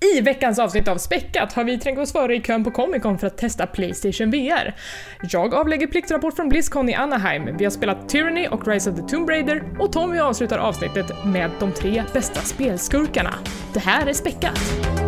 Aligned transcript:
I 0.00 0.20
veckans 0.20 0.58
avsnitt 0.58 0.88
av 0.88 0.96
Späckat 0.98 1.52
har 1.52 1.64
vi 1.64 1.78
trängt 1.78 1.98
oss 1.98 2.12
före 2.12 2.36
i 2.36 2.40
kön 2.40 2.64
på 2.64 2.70
Comic 2.70 3.02
Con 3.02 3.18
för 3.18 3.26
att 3.26 3.38
testa 3.38 3.66
Playstation 3.66 4.30
VR. 4.30 4.74
Jag 5.22 5.54
avlägger 5.54 5.86
pliktrapport 5.86 6.36
från 6.36 6.48
Blizzcon 6.48 6.88
i 6.88 6.94
Anaheim, 6.94 7.56
vi 7.56 7.64
har 7.64 7.70
spelat 7.70 8.08
Tyranny 8.08 8.48
och 8.48 8.68
Rise 8.68 8.90
of 8.90 8.96
the 8.96 9.02
Tomb 9.02 9.30
Raider 9.30 9.62
och 9.78 9.92
Tommy 9.92 10.18
avslutar 10.18 10.58
avsnittet 10.58 11.06
med 11.24 11.50
de 11.60 11.72
tre 11.72 12.02
bästa 12.12 12.40
spelskurkarna. 12.40 13.34
Det 13.74 13.80
här 13.80 14.06
är 14.06 14.12
Späckat! 14.12 15.05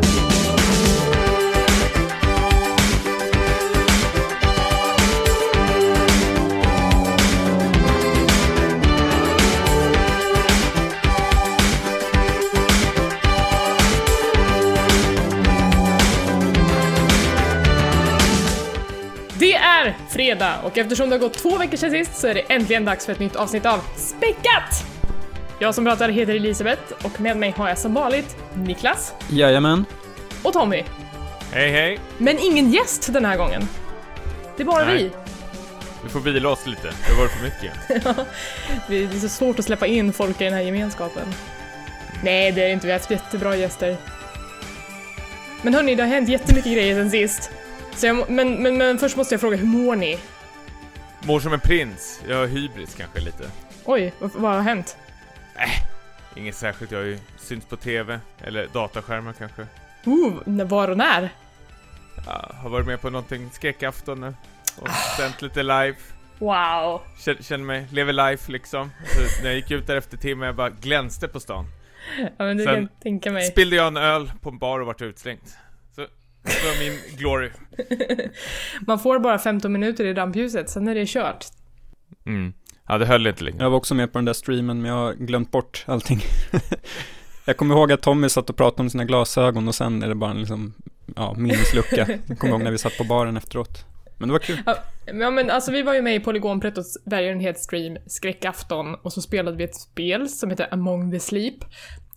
Fredag 20.18 20.54
och 20.64 20.78
eftersom 20.78 21.10
det 21.10 21.14
har 21.14 21.20
gått 21.20 21.34
två 21.34 21.58
veckor 21.58 21.77
sedan 21.77 21.90
sist 21.90 22.16
så 22.16 22.27
är 22.27 22.34
det 22.34 22.40
äntligen 22.40 22.84
dags 22.84 23.06
för 23.06 23.12
ett 23.12 23.18
nytt 23.18 23.36
avsnitt 23.36 23.66
av 23.66 23.80
Späckat! 23.96 24.84
Jag 25.58 25.74
som 25.74 25.84
pratar 25.84 26.08
heter 26.08 26.34
Elisabeth 26.34 26.82
och 27.02 27.20
med 27.20 27.36
mig 27.36 27.54
har 27.56 27.68
jag 27.68 27.78
som 27.78 27.94
vanligt 27.94 28.36
Niklas 28.54 29.12
Jajamän. 29.30 29.84
och 30.42 30.52
Tommy. 30.52 30.84
Hej 31.52 31.70
hej! 31.70 31.98
Men 32.18 32.38
ingen 32.38 32.72
gäst 32.72 33.12
den 33.12 33.24
här 33.24 33.36
gången. 33.36 33.68
Det 34.56 34.62
är 34.62 34.64
bara 34.64 34.84
Nej. 34.84 35.02
vi. 35.02 35.10
Vi 36.02 36.08
får 36.08 36.20
vila 36.20 36.48
oss 36.48 36.66
lite, 36.66 36.88
det 37.08 37.14
varit 37.19 37.30
för 37.30 37.44
mycket. 37.44 38.06
Det 38.88 38.96
är 38.96 39.20
så 39.20 39.28
svårt 39.28 39.58
att 39.58 39.64
släppa 39.64 39.86
in 39.86 40.12
folk 40.12 40.41
i 40.41 40.44
den 40.44 40.52
här 40.55 40.60
gemenskapen. 40.60 41.34
Nej, 42.24 42.52
det 42.52 42.62
är 42.62 42.69
inte. 42.69 42.86
Vi 42.86 42.92
har 42.92 42.98
haft 42.98 43.10
jättebra 43.10 43.56
gäster. 43.56 43.96
Men 45.62 45.74
hörni, 45.74 45.94
det 45.94 46.02
har 46.02 46.10
hänt 46.10 46.28
jättemycket 46.28 46.72
grejer 46.72 46.94
sen 46.94 47.10
sist. 47.10 47.50
Så 47.98 48.07
jag, 48.07 48.30
men, 48.30 48.62
men, 48.62 48.79
men 48.79 48.98
först 48.98 49.17
måste 49.17 49.34
jag 49.34 49.41
fråga, 49.41 49.56
hur 49.56 49.67
mår 49.67 49.97
ni? 49.97 50.19
Mår 51.22 51.41
som 51.41 51.53
en 51.53 51.61
prins, 51.61 52.20
jag 52.28 52.36
har 52.36 52.47
hybris 52.47 52.95
kanske 52.95 53.20
lite. 53.20 53.50
Oj, 53.84 54.12
vad, 54.19 54.31
vad 54.34 54.53
har 54.55 54.61
hänt? 54.61 54.97
Inget 56.37 56.55
särskilt, 56.55 56.92
jag 56.92 56.98
har 56.98 57.05
ju 57.06 57.19
synts 57.39 57.67
på 57.67 57.77
TV, 57.77 58.20
eller 58.45 58.67
dataskärmar 58.72 59.33
kanske. 59.33 59.67
När- 60.45 60.64
var 60.64 60.89
och 60.89 60.97
när? 60.97 61.31
Ja, 62.27 62.50
har 62.62 62.70
varit 62.70 62.87
med 62.87 63.00
på 63.00 63.11
någonting, 63.11 63.50
skräckafton 63.53 64.20
nu. 64.20 64.34
Och 64.81 64.89
sänt 65.17 65.42
lite 65.42 65.62
live. 65.62 65.94
Wow. 66.39 67.00
Känner, 67.25 67.42
känner 67.42 67.65
mig, 67.65 67.87
lever 67.92 68.12
life 68.12 68.53
liksom. 68.53 68.91
Så 69.06 69.42
när 69.42 69.50
jag 69.50 69.56
gick 69.56 69.70
ut 69.70 69.87
där 69.87 69.97
efter 69.97 70.17
timme, 70.17 70.47
jag 70.47 70.55
bara 70.56 70.70
glänste 70.70 71.28
på 71.28 71.41
stan. 71.41 71.65
Ja, 72.19 72.44
men 72.44 72.56
det 72.56 72.65
Sen 72.65 72.75
kan 72.75 72.89
tänka 73.03 73.31
mig. 73.31 73.47
Spillde 73.47 73.77
jag 73.77 73.87
en 73.87 73.97
öl 73.97 74.33
på 74.41 74.50
en 74.50 74.59
bar 74.59 74.81
och 74.81 74.87
vart 74.87 75.03
utslängd. 75.03 75.41
Var 76.64 76.78
min 76.78 76.98
glory. 77.18 77.50
Man 78.86 78.98
får 78.98 79.18
bara 79.18 79.38
15 79.38 79.72
minuter 79.72 80.04
i 80.04 80.14
rampljuset, 80.14 80.70
sen 80.70 80.88
är 80.88 80.94
det 80.94 81.08
kört. 81.08 81.46
Mm. 82.27 82.52
Ja, 82.88 82.98
det 82.98 83.06
höll 83.06 83.27
inte 83.27 83.44
längre. 83.44 83.58
Jag 83.62 83.70
var 83.70 83.77
också 83.77 83.94
med 83.94 84.12
på 84.12 84.18
den 84.18 84.24
där 84.24 84.32
streamen, 84.32 84.82
men 84.82 84.91
jag 84.91 84.98
har 84.98 85.14
glömt 85.14 85.50
bort 85.50 85.84
allting. 85.86 86.20
jag 87.44 87.56
kommer 87.56 87.74
ihåg 87.74 87.92
att 87.92 88.02
Tommy 88.02 88.28
satt 88.28 88.50
och 88.50 88.56
pratade 88.56 88.82
om 88.82 88.91
sina 88.91 89.04
glasögon 89.04 89.69
och 89.69 89.74
sen 89.74 90.02
är 90.02 90.08
det 90.08 90.14
bara 90.14 90.30
en 90.30 90.38
liksom, 90.38 90.74
ja, 91.16 91.34
minneslucka. 91.34 92.19
Jag 92.26 92.38
kommer 92.38 92.52
ihåg 92.52 92.62
när 92.62 92.70
vi 92.70 92.78
satt 92.78 92.98
på 92.98 93.04
baren 93.04 93.36
efteråt. 93.36 93.84
Men 94.19 94.28
det 94.28 94.32
var 94.32 94.38
kul. 94.38 94.62
Ja 95.06 95.30
men 95.30 95.50
alltså 95.50 95.70
vi 95.72 95.82
var 95.82 95.94
ju 95.94 96.02
med 96.02 96.14
i 96.14 96.20
Polygonprettos 96.20 96.98
välgörenhetsstream 97.04 97.96
Skräckafton 98.06 98.94
och 98.94 99.12
så 99.12 99.22
spelade 99.22 99.56
vi 99.56 99.64
ett 99.64 99.76
spel 99.76 100.28
som 100.28 100.50
heter 100.50 100.69
Among 100.70 101.12
the 101.12 101.20
Sleep. 101.20 101.54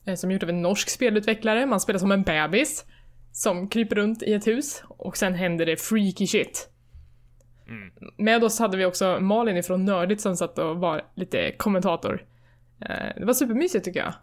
eh, 0.05 0.15
Som 0.15 0.29
är 0.29 0.33
gjort 0.33 0.43
av 0.43 0.49
en 0.49 0.61
norsk 0.61 0.89
spelutvecklare. 0.89 1.65
Man 1.65 1.79
spelar 1.79 1.99
som 1.99 2.11
en 2.11 2.23
bebis 2.23 2.85
som 3.31 3.69
kryper 3.69 3.95
runt 3.95 4.23
i 4.23 4.33
ett 4.33 4.47
hus 4.47 4.83
och 4.87 5.17
sen 5.17 5.33
händer 5.33 5.65
det 5.65 5.77
freaky 5.81 6.27
shit. 6.27 6.69
Mm. 7.67 7.91
Med 8.17 8.43
oss 8.43 8.59
hade 8.59 8.77
vi 8.77 8.85
också 8.85 9.19
Malin 9.19 9.57
ifrån 9.57 9.85
Nördigt 9.85 10.21
som 10.21 10.35
satt 10.35 10.57
och 10.59 10.77
var 10.77 11.02
lite 11.15 11.52
kommentator. 11.58 12.25
Eh, 12.81 13.15
Det 13.20 13.25
var 13.25 13.33
supermysigt 13.33 13.86
tycker 13.86 13.99
jag. 13.99 14.14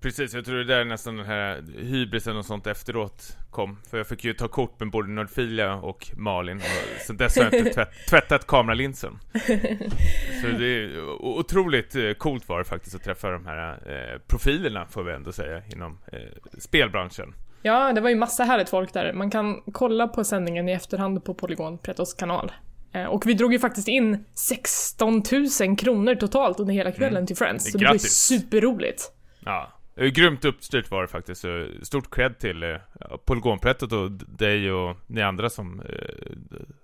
Precis, 0.00 0.34
jag 0.34 0.44
tror 0.44 0.56
det 0.56 0.64
där 0.64 0.80
är 0.80 0.84
nästan 0.84 1.16
den 1.16 1.26
här 1.26 1.64
hybrisen 1.82 2.36
och 2.36 2.44
sånt 2.44 2.66
efteråt 2.66 3.36
kom. 3.50 3.78
För 3.90 3.96
jag 3.98 4.06
fick 4.06 4.24
ju 4.24 4.34
ta 4.34 4.48
kort 4.48 4.80
med 4.80 4.90
både 4.90 5.08
Nordfilia 5.08 5.74
och 5.74 6.06
Malin. 6.16 6.56
Och 6.56 7.00
sen 7.06 7.16
dess 7.16 7.36
har 7.36 7.44
jag 7.44 7.54
inte 7.54 7.70
tvätt, 7.70 7.88
tvättat 8.10 8.46
kameralinsen. 8.46 9.18
Så 10.42 10.46
det 10.58 10.66
är 10.66 11.00
otroligt 11.10 11.94
eh, 11.96 12.12
coolt 12.12 12.48
var 12.48 12.58
det 12.58 12.64
faktiskt 12.64 12.94
att 12.96 13.02
träffa 13.04 13.30
de 13.30 13.46
här 13.46 13.72
eh, 13.72 14.18
profilerna, 14.26 14.86
får 14.86 15.02
vi 15.04 15.12
ändå 15.12 15.32
säga, 15.32 15.62
inom 15.72 15.98
eh, 16.12 16.18
spelbranschen. 16.58 17.34
Ja, 17.66 17.92
det 17.92 18.00
var 18.00 18.08
ju 18.08 18.16
massa 18.16 18.44
härligt 18.44 18.68
folk 18.68 18.92
där. 18.92 19.12
Man 19.12 19.30
kan 19.30 19.60
kolla 19.72 20.08
på 20.08 20.24
sändningen 20.24 20.68
i 20.68 20.72
efterhand 20.72 21.24
på 21.24 21.34
Polygon 21.34 21.78
Pretos 21.78 22.14
kanal. 22.14 22.52
Eh, 22.92 23.04
Och 23.04 23.26
vi 23.26 23.34
drog 23.34 23.52
ju 23.52 23.58
faktiskt 23.58 23.88
in 23.88 24.24
16 24.34 25.22
000 25.60 25.76
kronor 25.76 26.14
totalt 26.14 26.60
under 26.60 26.74
hela 26.74 26.92
kvällen 26.92 27.26
till 27.26 27.36
Friends. 27.36 27.72
Så 27.72 27.78
det 27.78 27.84
var 27.84 27.92
ju 27.92 27.98
Grattis. 27.98 28.12
superroligt. 28.16 29.12
Ja, 29.40 29.72
grymt 29.96 30.44
uppstyrt 30.44 30.90
var 30.90 31.02
det 31.02 31.08
faktiskt. 31.08 31.44
Stort 31.82 32.10
cred 32.14 32.38
till 32.38 32.62
eh, 32.62 32.68
Polygonprättet 33.24 33.92
och 33.92 34.10
dig 34.10 34.72
och 34.72 34.96
ni 35.06 35.22
andra 35.22 35.50
som 35.50 35.80
eh, 35.80 35.86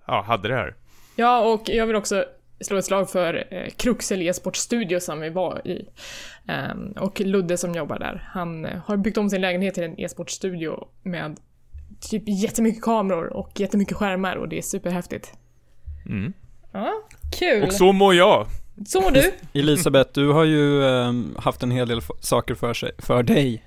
ja, 0.07 0.23
hade 0.27 0.49
det 0.49 0.55
här. 0.55 0.75
Ja, 1.17 1.53
och 1.53 1.63
jag 1.67 1.87
vill 1.87 1.97
också 1.97 2.25
slå 2.63 2.79
ett 2.79 2.85
slag 2.85 3.11
för 3.11 3.47
eh, 3.51 3.71
Kruxel 3.77 4.23
e-sport 4.23 4.57
studio 4.57 5.01
som 5.01 5.21
vi 5.21 5.31
var 5.31 5.69
i. 5.69 5.89
Ehm, 6.49 6.93
och 6.93 7.21
Ludde 7.21 7.57
som 7.57 7.75
jobbar 7.75 7.99
där. 7.99 8.29
Han 8.33 8.65
eh, 8.65 8.81
har 8.87 8.97
byggt 8.97 9.19
om 9.19 9.31
sin 9.31 9.41
lägenhet 9.41 9.75
till 9.75 9.83
en 9.83 10.01
e-sportstudio 10.01 10.89
med 11.03 11.41
typ 12.01 12.23
jättemycket 12.27 12.83
kameror 12.83 13.33
och 13.33 13.61
jättemycket 13.61 13.97
skärmar 13.97 14.37
och 14.37 14.49
det 14.49 14.59
är 14.59 14.63
superhäftigt. 14.63 15.33
Mm. 16.07 16.33
Ja, 16.73 16.93
kul! 17.39 17.63
Och 17.63 17.73
så 17.73 17.93
mår 17.93 18.15
jag. 18.15 18.47
Så 18.87 19.01
mår 19.01 19.11
du? 19.11 19.33
Elisabeth, 19.61 20.11
du 20.15 20.29
har 20.29 20.45
ju 20.45 20.85
ehm, 20.85 21.37
haft 21.39 21.63
en 21.63 21.71
hel 21.71 21.89
del 21.89 22.01
saker 22.21 22.55
för, 22.55 22.75
sig, 22.75 22.91
för 22.99 23.23
dig. 23.23 23.65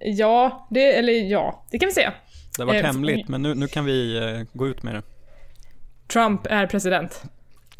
Ja, 0.00 0.66
det, 0.70 0.98
eller 0.98 1.12
ja, 1.12 1.64
det 1.70 1.78
kan 1.78 1.86
vi 1.86 1.92
säga. 1.92 2.12
Det 2.56 2.62
har 2.62 2.66
varit 2.66 2.84
Eh, 2.84 2.86
hemligt, 2.86 3.28
men 3.28 3.42
nu, 3.42 3.54
nu 3.54 3.68
kan 3.68 3.84
vi 3.84 4.16
eh, 4.16 4.58
gå 4.58 4.68
ut 4.68 4.82
med 4.82 4.94
det. 4.94 5.02
Trump 6.12 6.46
är 6.46 6.66
president. 6.66 7.22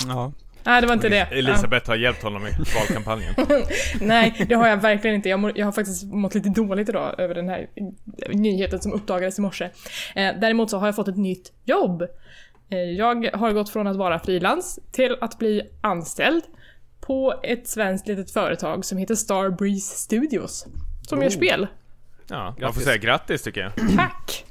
Ja, 0.06 0.32
Nej, 0.68 0.80
det 0.80 0.86
var 0.86 0.94
inte 0.94 1.08
det. 1.08 1.20
Elisabeth 1.30 1.88
har 1.88 1.96
hjälpt 1.96 2.22
honom 2.22 2.46
i 2.46 2.50
valkampanjen. 2.80 3.34
Nej, 4.00 4.46
det 4.48 4.54
har 4.54 4.68
jag 4.68 4.76
verkligen 4.76 5.16
inte. 5.16 5.28
Jag, 5.28 5.40
mår, 5.40 5.52
jag 5.58 5.64
har 5.66 5.72
faktiskt 5.72 6.04
mått 6.04 6.34
lite 6.34 6.48
dåligt 6.48 6.88
idag 6.88 7.14
över 7.20 7.34
den 7.34 7.48
här 7.48 7.66
nyheten 8.32 8.80
som 8.80 8.92
uppdagades 8.92 9.38
i 9.38 9.42
morse. 9.42 9.64
Eh, 10.14 10.34
däremot 10.40 10.70
så 10.70 10.78
har 10.78 10.86
jag 10.86 10.96
fått 10.96 11.08
ett 11.08 11.16
nytt 11.16 11.52
jobb. 11.64 12.02
Eh, 12.70 12.78
jag 12.78 13.30
har 13.36 13.52
gått 13.52 13.70
från 13.70 13.86
att 13.86 13.96
vara 13.96 14.18
frilans 14.18 14.78
till 14.92 15.16
att 15.20 15.38
bli 15.38 15.62
anställd 15.80 16.42
på 17.00 17.40
ett 17.42 17.68
svenskt 17.68 18.08
litet 18.08 18.30
företag 18.30 18.84
som 18.84 18.98
heter 18.98 19.14
Starbreeze 19.14 19.96
Studios. 19.96 20.66
Som 21.08 21.18
gör 21.22 21.28
Oh. 21.28 21.32
spel. 21.32 21.66
Ja, 22.28 22.44
man 22.44 22.54
får 22.54 22.60
Grattis. 22.60 22.84
säga 22.84 22.96
grattis 22.96 23.42
tycker 23.42 23.60
jag. 23.60 23.72
Tack! 23.96 24.44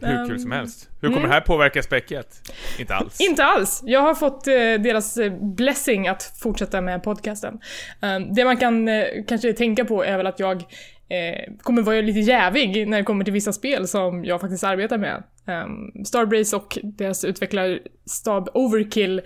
Hur 0.00 0.26
kul 0.26 0.34
Ehm, 0.34 0.38
som 0.38 0.52
helst. 0.52 0.90
Hur 1.00 1.08
kommer 1.08 1.28
det 1.28 1.34
här 1.34 1.40
påverka 1.40 1.82
späcket? 1.82 2.50
Inte 2.78 2.94
alls. 2.94 3.20
Inte 3.28 3.44
alls. 3.44 3.82
Jag 3.84 4.00
har 4.00 4.14
fått 4.14 4.46
eh, 4.46 4.54
deras 4.54 5.16
eh, 5.16 5.32
blessing 5.40 6.08
att 6.08 6.38
fortsätta 6.42 6.80
med 6.80 7.02
podcasten. 7.02 7.60
Um, 8.00 8.34
det 8.34 8.44
man 8.44 8.56
kan 8.56 8.88
eh, 8.88 9.04
kanske 9.28 9.52
tänka 9.52 9.84
på 9.84 10.04
är 10.04 10.16
väl 10.16 10.26
att 10.26 10.40
jag 10.40 10.64
kommer 11.62 11.82
vara 11.82 12.00
lite 12.00 12.18
jävig 12.18 12.88
när 12.88 12.98
det 12.98 13.04
kommer 13.04 13.24
till 13.24 13.32
vissa 13.32 13.52
spel 13.52 13.88
som 13.88 14.24
jag 14.24 14.40
faktiskt 14.40 14.64
arbetar 14.64 14.98
med. 14.98 15.22
Um, 15.46 16.04
Starbreeze 16.04 16.56
och 16.56 16.78
deras 16.82 17.24
utvecklarstab 17.24 18.48
Overkill 18.54 19.20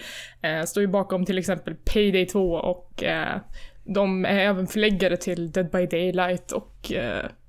står 0.67 0.81
ju 0.81 0.87
bakom 0.87 1.25
till 1.27 1.39
exempel 1.39 1.75
Payday 1.75 2.27
2 2.27 2.53
och 2.53 3.03
de 3.85 4.25
är 4.25 4.39
även 4.39 4.67
förläggare 4.67 5.17
till 5.17 5.53
Dead 5.53 5.71
by 5.71 5.87
Daylight 5.87 6.53
och 6.53 6.93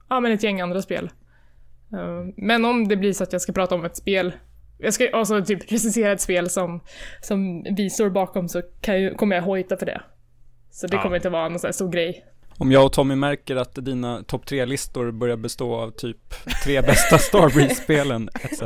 ja, 0.09 0.19
men 0.19 0.31
ett 0.31 0.43
gäng 0.43 0.61
andra 0.61 0.81
spel. 0.81 1.09
Um, 1.93 2.33
men 2.37 2.65
om 2.65 2.87
det 2.87 2.95
blir 2.95 3.13
så 3.13 3.23
att 3.23 3.33
jag 3.33 3.41
ska 3.41 3.53
prata 3.53 3.75
om 3.75 3.85
ett 3.85 3.97
spel 3.97 4.33
jag 4.77 4.93
ska 4.93 5.09
alltså 5.13 5.45
typ 5.45 5.71
recensera 5.71 6.11
ett 6.11 6.21
spel 6.21 6.49
som, 6.49 6.79
som 7.21 7.63
vi 7.75 7.89
står 7.89 8.09
bakom 8.09 8.49
så 8.49 8.61
jag, 8.85 9.17
kommer 9.17 9.35
jag 9.35 9.43
hojta 9.43 9.77
för 9.77 9.85
det. 9.85 10.01
Så 10.71 10.87
det 10.87 10.95
Ja. 10.95 11.01
kommer 11.03 11.15
inte 11.15 11.29
vara 11.29 11.49
någon 11.49 11.59
sån 11.59 11.67
här 11.67 11.73
stor 11.73 11.91
grej. 11.91 12.25
om 12.57 12.71
jag 12.71 12.85
och 12.85 12.93
Tommy 12.93 13.15
märker 13.15 13.55
att 13.55 13.75
dina 13.85 14.23
topp 14.23 14.45
tre-listor 14.45 15.11
börjar 15.11 15.37
bestå 15.37 15.75
av 15.75 15.91
typ 15.91 16.17
tre 16.63 16.81
bästa 16.81 17.17
Starbreeze-spelen 17.17 18.29
etc. 18.33 18.59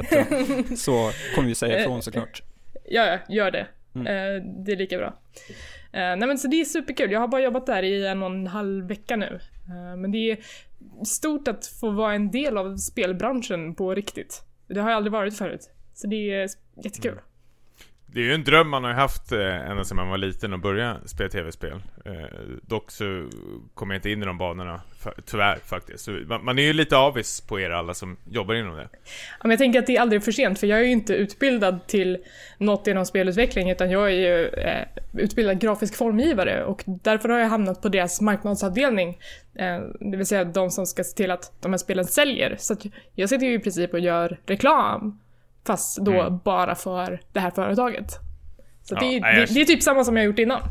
Så 0.81 1.11
kommer 1.35 1.47
vi 1.47 1.55
säga 1.55 1.79
ifrån 1.81 2.01
såklart. 2.01 2.43
Ja, 2.89 3.05
ja, 3.05 3.17
gör 3.35 3.51
det. 3.51 3.67
Mm. 3.95 4.07
Eh, 4.07 4.43
det 4.65 4.71
är 4.71 4.75
lika 4.77 4.97
bra. 4.97 5.13
Eh, 5.93 6.15
nej 6.15 6.17
men 6.27 6.37
så 6.37 6.47
det 6.47 6.61
är 6.61 6.65
superkul. 6.65 7.11
Jag 7.11 7.19
har 7.19 7.27
bara 7.27 7.41
jobbat 7.41 7.65
där 7.65 7.83
i 7.83 8.07
en 8.07 8.23
och 8.23 8.29
en 8.31 8.47
halv 8.47 8.87
vecka 8.87 9.15
nu. 9.15 9.39
Eh, 9.69 9.97
men 9.97 10.11
det 10.11 10.31
är 10.31 10.37
stort 11.05 11.47
att 11.47 11.67
få 11.67 11.91
vara 11.91 12.13
en 12.13 12.31
del 12.31 12.57
av 12.57 12.77
spelbranschen 12.77 13.75
på 13.75 13.95
riktigt. 13.95 14.43
Det 14.67 14.79
har 14.79 14.89
jag 14.89 14.97
aldrig 14.97 15.13
varit 15.13 15.37
förut. 15.37 15.69
Så 15.93 16.07
det 16.07 16.31
är 16.31 16.49
jättekul. 16.83 17.11
Mm. 17.11 17.23
Det 18.05 18.19
är 18.19 18.23
ju 18.23 18.33
en 18.33 18.43
dröm 18.43 18.69
man 18.69 18.83
har 18.83 18.93
haft 18.93 19.31
eh, 19.31 19.69
ända 19.69 19.83
sedan 19.83 19.97
man 19.97 20.09
var 20.09 20.17
liten 20.17 20.53
och 20.53 20.59
börja 20.59 20.97
spela 21.05 21.29
tv-spel. 21.29 21.81
Eh, 22.05 22.39
dock 22.61 22.91
så 22.91 23.29
kom 23.73 23.89
jag 23.89 23.97
inte 23.97 24.09
in 24.09 24.21
i 24.21 24.25
de 24.25 24.37
banorna 24.37 24.81
tyvärr 25.25 25.55
faktiskt. 25.65 26.07
Man, 26.43 26.59
är 26.59 26.63
ju 26.63 26.73
lite 26.73 26.97
avis 26.97 27.41
på 27.41 27.59
er 27.59 27.69
alla 27.69 27.93
som 27.93 28.17
jobbar 28.31 28.53
inom 28.55 28.75
det. 28.75 28.87
Ja, 28.93 28.97
men 29.41 29.51
jag 29.51 29.59
tänker 29.59 29.79
att 29.79 29.87
det 29.87 29.97
är 29.97 30.01
aldrig 30.01 30.23
för 30.23 30.31
sent, 30.31 30.59
för 30.59 30.67
jag 30.67 30.79
är 30.79 30.83
ju 30.83 30.91
inte 30.91 31.13
utbildad 31.13 31.87
till 31.87 32.17
något 32.57 32.87
inom 32.87 33.05
spelutveckling, 33.05 33.69
utan 33.71 33.91
jag 33.91 34.05
är 34.07 34.15
ju 34.15 34.45
eh, 34.47 34.83
utbildad 35.13 35.59
grafisk 35.59 35.95
formgivare 35.95 36.63
och 36.63 36.83
därför 36.85 37.29
har 37.29 37.39
jag 37.39 37.47
hamnat 37.49 37.81
på 37.81 37.89
deras 37.89 38.21
marknadsavdelning. 38.21 39.17
Eh, 39.55 39.79
det 39.99 40.17
vill 40.17 40.25
säga 40.25 40.43
de 40.43 40.69
som 40.71 40.85
ska 40.85 41.03
se 41.03 41.15
till 41.17 41.31
att 41.31 41.51
de 41.61 41.71
här 41.73 41.77
spelen 41.77 42.05
säljer. 42.05 42.55
Så 42.59 42.75
jag 43.15 43.29
sitter 43.29 43.45
ju 43.45 43.53
i 43.53 43.59
princip 43.59 43.93
och 43.93 43.99
gör 43.99 44.39
reklam, 44.45 45.19
fast 45.67 45.97
då 45.97 46.11
Mm. 46.21 46.39
bara 46.45 46.75
för 46.75 47.21
det 47.33 47.39
här 47.39 47.51
företaget. 47.51 48.11
Så 48.83 48.95
Ja, 48.95 48.99
det, 48.99 49.05
är- 49.17 49.21
nej, 49.21 49.45
det, 49.47 49.53
det 49.53 49.61
är 49.61 49.65
typ 49.65 49.83
samma 49.83 50.03
som 50.03 50.17
jag 50.17 50.25
gjort 50.25 50.39
innan. 50.39 50.61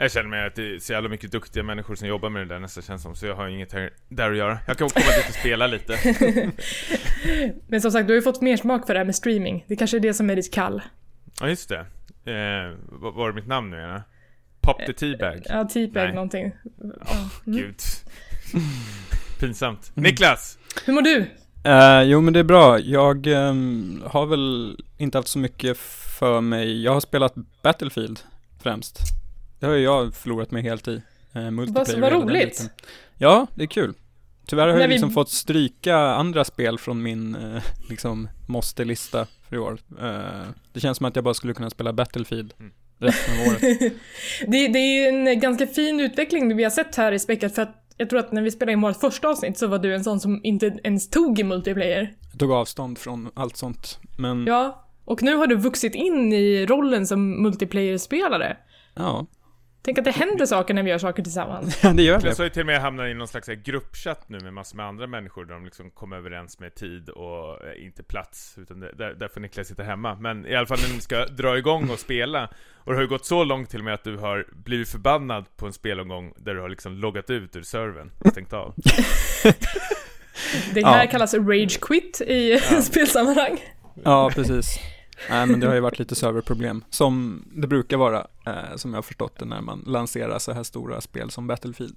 Jag 0.00 0.12
känner 0.12 0.28
mig 0.28 0.46
att 0.46 0.54
det 0.54 0.74
är 0.74 0.78
så 0.78 0.92
jävla 0.92 1.08
mycket 1.08 1.32
duktiga 1.32 1.62
människor 1.62 1.94
som 1.94 2.08
jobbar 2.08 2.30
med 2.30 2.42
det 2.42 2.54
där 2.54 2.60
nästan 2.60 2.82
känns 2.82 3.02
som, 3.02 3.16
så 3.16 3.26
jag 3.26 3.34
har 3.34 3.48
inget 3.48 3.72
här, 3.72 3.90
där 4.08 4.30
att 4.30 4.36
göra. 4.36 4.58
Jag 4.66 4.78
kan 4.78 4.88
komma 4.88 5.06
dit 5.16 5.28
och 5.28 5.34
spela 5.34 5.66
lite. 5.66 5.98
Men 7.68 7.80
som 7.80 7.90
sagt, 7.90 8.06
du 8.06 8.12
har 8.12 8.16
ju 8.16 8.22
fått 8.22 8.40
mer 8.40 8.56
smak 8.56 8.86
för 8.86 8.94
det 8.94 9.00
här 9.00 9.04
med 9.04 9.14
streaming. 9.14 9.64
Det 9.68 9.76
kanske 9.76 9.96
är 9.96 10.00
det 10.00 10.14
som 10.14 10.30
är 10.30 10.36
ditt 10.36 10.54
kall. 10.54 10.82
Ja, 11.40 11.48
just 11.48 11.68
det. 11.68 11.78
Eh, 12.32 12.76
vad 12.88 13.14
var 13.14 13.28
det 13.28 13.34
mitt 13.34 13.46
namn 13.46 13.70
nu 13.70 13.76
igen? 13.76 14.00
Pop 14.60 14.86
the 14.86 14.92
teabag. 14.92 15.42
Ja, 15.44 15.64
T-Bag 15.64 16.04
Nej. 16.04 16.14
någonting. 16.14 16.52
Gud. 17.44 17.74
Pinsamt. 19.40 19.90
Niklas! 19.94 20.58
Hur 20.84 20.92
mår 20.92 21.02
du? 21.02 21.26
Eh, 21.64 22.02
jo 22.02 22.20
men 22.20 22.32
det 22.32 22.40
är 22.40 22.44
bra. 22.44 22.78
Jag 22.78 23.26
ehm, 23.26 24.02
har 24.06 24.26
väl 24.26 24.76
inte 24.98 25.18
haft 25.18 25.28
så 25.28 25.38
mycket 25.38 25.78
för 26.18 26.40
mig. 26.40 26.82
Jag 26.82 26.92
har 26.92 27.00
spelat 27.00 27.34
Battlefield 27.62 28.20
främst. 28.62 29.18
Det 29.60 29.66
har 29.66 29.74
ju 29.74 29.82
jag 29.84 30.14
förlorat 30.14 30.50
mig 30.50 30.62
helt 30.62 30.88
i. 30.88 31.02
Uh, 31.36 31.50
multiplayer 31.50 32.00
vad 32.00 32.12
roligt. 32.12 32.70
Ja, 33.18 33.46
det 33.54 33.62
är 33.62 33.66
kul. 33.66 33.94
Tyvärr 34.46 34.68
har 34.68 34.78
jag 34.78 34.88
vi- 34.88 34.92
liksom 34.94 35.10
fått 35.10 35.30
stryka 35.30 35.96
andra 35.96 36.44
spel 36.44 36.78
från 36.78 37.02
min 37.02 37.34
eh, 37.34 37.62
liksom 37.88 38.28
måste-lista 38.48 39.26
för 39.48 39.56
i 39.56 39.58
år. 39.58 39.78
Eh, 40.00 40.46
det 40.72 40.80
känns 40.80 40.96
som 40.98 41.06
att 41.06 41.16
jag 41.16 41.24
bara 41.24 41.34
skulle 41.34 41.54
kunna 41.54 41.70
spela 41.70 41.92
Battlefield 41.92 42.54
Mm. 42.58 42.72
resten 42.98 43.34
av 43.40 43.46
året. 43.46 43.60
Det, 44.46 44.68
det 44.68 44.78
är 44.78 45.02
ju 45.02 45.08
en 45.30 45.40
ganska 45.40 45.66
fin 45.66 46.00
utveckling 46.00 46.56
vi 46.56 46.62
har 46.62 46.70
sett 46.70 46.96
här 46.96 47.12
i 47.12 47.18
Späckat 47.18 47.54
för 47.54 47.62
att 47.62 47.84
jag 47.96 48.10
tror 48.10 48.20
att 48.20 48.32
när 48.32 48.42
vi 48.42 48.50
spelade 48.50 48.72
in 48.72 48.80
vårt 48.80 48.96
första 49.00 49.28
avsnitt 49.28 49.58
så 49.58 49.66
var 49.66 49.78
du 49.78 49.94
en 49.94 50.04
sån 50.04 50.20
som 50.20 50.40
inte 50.44 50.78
ens 50.84 51.10
tog 51.10 51.38
i 51.40 51.44
multiplayer. 51.44 52.14
Jag 52.30 52.38
tog 52.40 52.52
avstånd 52.52 52.98
från 52.98 53.30
allt 53.34 53.56
sånt. 53.56 53.98
Men 54.18 54.46
ja, 54.46 54.52
Ja, 54.52 54.84
och 55.04 55.22
nu 55.22 55.34
har 55.36 55.46
du 55.46 55.56
vuxit 55.56 55.94
in 55.94 56.32
i 56.32 56.66
rollen 56.66 57.06
som 57.06 57.42
multiplayer-spelare. 57.42 58.56
Tänk 59.82 59.98
att 59.98 60.04
det 60.04 60.10
händer 60.10 60.46
saker 60.46 60.74
när 60.74 60.82
vi 60.82 60.90
gör 60.90 60.98
saker 60.98 61.22
tillsammans. 61.22 61.80
det 61.94 62.02
gör 62.02 62.20
det. 62.20 62.38
har 62.38 62.44
ju 62.44 62.50
till 62.50 62.62
och 62.62 62.66
med 62.66 62.80
hamnat 62.80 63.06
i 63.06 63.14
någon 63.14 63.28
slags 63.28 63.48
här 63.48 63.54
gruppchatt 63.54 64.28
nu 64.28 64.40
med 64.40 64.52
massor 64.52 64.76
med 64.76 64.86
andra 64.86 65.06
människor 65.06 65.44
där 65.44 65.54
de 65.54 65.64
liksom 65.64 65.90
kommer 65.90 66.16
överens 66.16 66.58
med 66.58 66.74
tid 66.74 67.08
och 67.08 67.64
eh, 67.66 67.84
inte 67.84 68.02
plats. 68.02 68.54
Utan 68.58 68.80
där, 68.80 69.14
där 69.18 69.28
får 69.28 69.40
Niklas 69.40 69.68
sitta 69.68 69.82
hemma. 69.82 70.14
Men 70.20 70.46
i 70.46 70.54
alla 70.54 70.66
fall 70.66 70.78
när 70.88 70.94
ni 70.94 71.00
ska 71.00 71.26
dra 71.26 71.58
igång 71.58 71.90
och 71.90 71.98
spela. 71.98 72.48
Och 72.74 72.92
det 72.92 72.96
har 72.96 73.02
ju 73.02 73.08
gått 73.08 73.26
så 73.26 73.44
långt 73.44 73.70
till 73.70 73.78
och 73.78 73.84
med 73.84 73.94
att 73.94 74.04
du 74.04 74.16
har 74.16 74.46
blivit 74.52 74.88
förbannad 74.88 75.44
på 75.56 75.66
en 75.66 75.72
spelomgång 75.72 76.32
där 76.36 76.54
du 76.54 76.60
har 76.60 76.68
liksom 76.68 76.92
loggat 76.96 77.30
ut 77.30 77.56
ur 77.56 77.62
servern 77.62 78.10
och 78.18 78.30
stängt 78.30 78.52
av. 78.52 78.74
Det 80.74 80.86
här 80.86 81.04
Ja. 81.04 81.10
kallas 81.10 81.34
rage 81.34 81.80
quit 81.80 82.20
i 82.20 82.58
spelsammanhang. 82.82 83.58
Ja, 84.04 84.30
precis. 84.34 84.78
Nej, 85.30 85.46
men 85.46 85.60
det 85.60 85.66
har 85.66 85.74
ju 85.74 85.80
varit 85.80 85.98
lite 85.98 86.14
serverproblem, 86.14 86.84
som 86.90 87.42
det 87.54 87.66
brukar 87.66 87.96
vara, 87.96 88.26
eh, 88.46 88.76
som 88.76 88.90
jag 88.90 88.96
har 88.98 89.02
förstått 89.02 89.38
det 89.38 89.44
när 89.44 89.60
man 89.60 89.84
lanserar 89.86 90.38
så 90.38 90.52
här 90.52 90.62
stora 90.62 91.00
spel 91.00 91.30
som 91.30 91.46
Battlefield. 91.46 91.96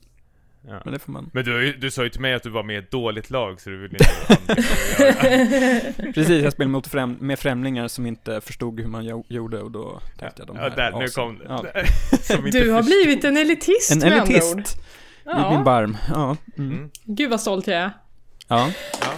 Ja. 0.67 0.81
Men 0.85 0.93
det 0.93 0.99
får 0.99 1.11
man. 1.11 1.29
Men 1.33 1.43
du, 1.45 1.73
du 1.73 1.91
sa 1.91 2.03
ju 2.03 2.09
till 2.09 2.21
mig 2.21 2.33
att 2.33 2.43
du 2.43 2.49
var 2.49 2.63
med 2.63 2.75
i 2.75 2.79
ett 2.79 2.91
dåligt 2.91 3.29
lag 3.29 3.61
så 3.61 3.69
du 3.69 3.77
vill 3.77 3.91
inte 3.91 4.05
med 4.47 4.57
göra. 4.99 6.11
Precis, 6.13 6.43
jag 6.43 6.53
spelade 6.53 6.71
mot 6.71 6.87
främ 6.87 7.17
med 7.19 7.39
främlingar 7.39 7.87
som 7.87 8.05
inte 8.05 8.41
förstod 8.41 8.79
hur 8.79 8.87
man 8.87 9.05
jo- 9.05 9.25
gjorde 9.27 9.59
och 9.61 9.71
då 9.71 9.99
tänkte 10.17 10.41
jag 10.41 10.47
de 10.47 10.55
Ja, 10.55 10.61
här 10.61 10.69
där, 10.75 10.99
nu 10.99 11.07
kom 11.07 11.37
det. 11.37 11.45
Ja. 11.47 11.65
Som 12.21 12.45
inte 12.45 12.59
Du 12.59 12.71
har 12.71 12.83
blivit 12.83 13.23
en 13.23 13.37
elitist 13.37 13.91
En 13.91 13.99
med 13.99 14.11
andra 14.11 14.23
ord. 14.23 14.29
elitist 14.29 14.77
i 14.77 15.27
min 15.27 15.35
Ja. 15.35 15.61
barm. 15.65 15.97
Ja. 16.09 16.37
Mm. 16.57 16.71
Mm. 16.77 16.89
Gud 17.03 17.29
vad 17.29 17.41
stolt 17.41 17.67
jag 17.67 17.77
är. 17.77 17.91
ja. 18.47 18.69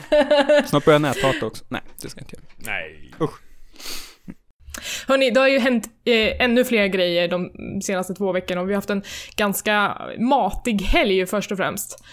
Ja. 0.10 0.62
Snart 0.66 0.86
börjar 0.86 0.96
jag 0.96 1.02
näthata 1.02 1.46
också. 1.46 1.66
Nej, 1.70 1.82
det 2.02 2.10
ska 2.10 2.20
jag 2.20 2.24
inte 2.24 2.36
göra. 2.36 2.46
Nej. 2.76 3.12
Hörni, 5.08 5.32
det 5.32 5.40
har 5.40 5.48
ju 5.48 5.60
hänt 5.60 5.90
eh, 6.06 6.42
ännu 6.42 6.64
fler 6.64 6.88
grejer 6.88 7.28
de 7.28 7.52
senaste 7.82 8.14
två 8.14 8.32
veckorna 8.32 8.62
och 8.62 8.70
vi 8.70 8.74
har 8.74 8.78
haft 8.78 8.90
en 8.90 9.04
ganska 9.36 9.98
matig 10.20 10.82
helg 10.82 11.26
först 11.26 11.52
och 11.52 11.58
främst. 11.58 12.04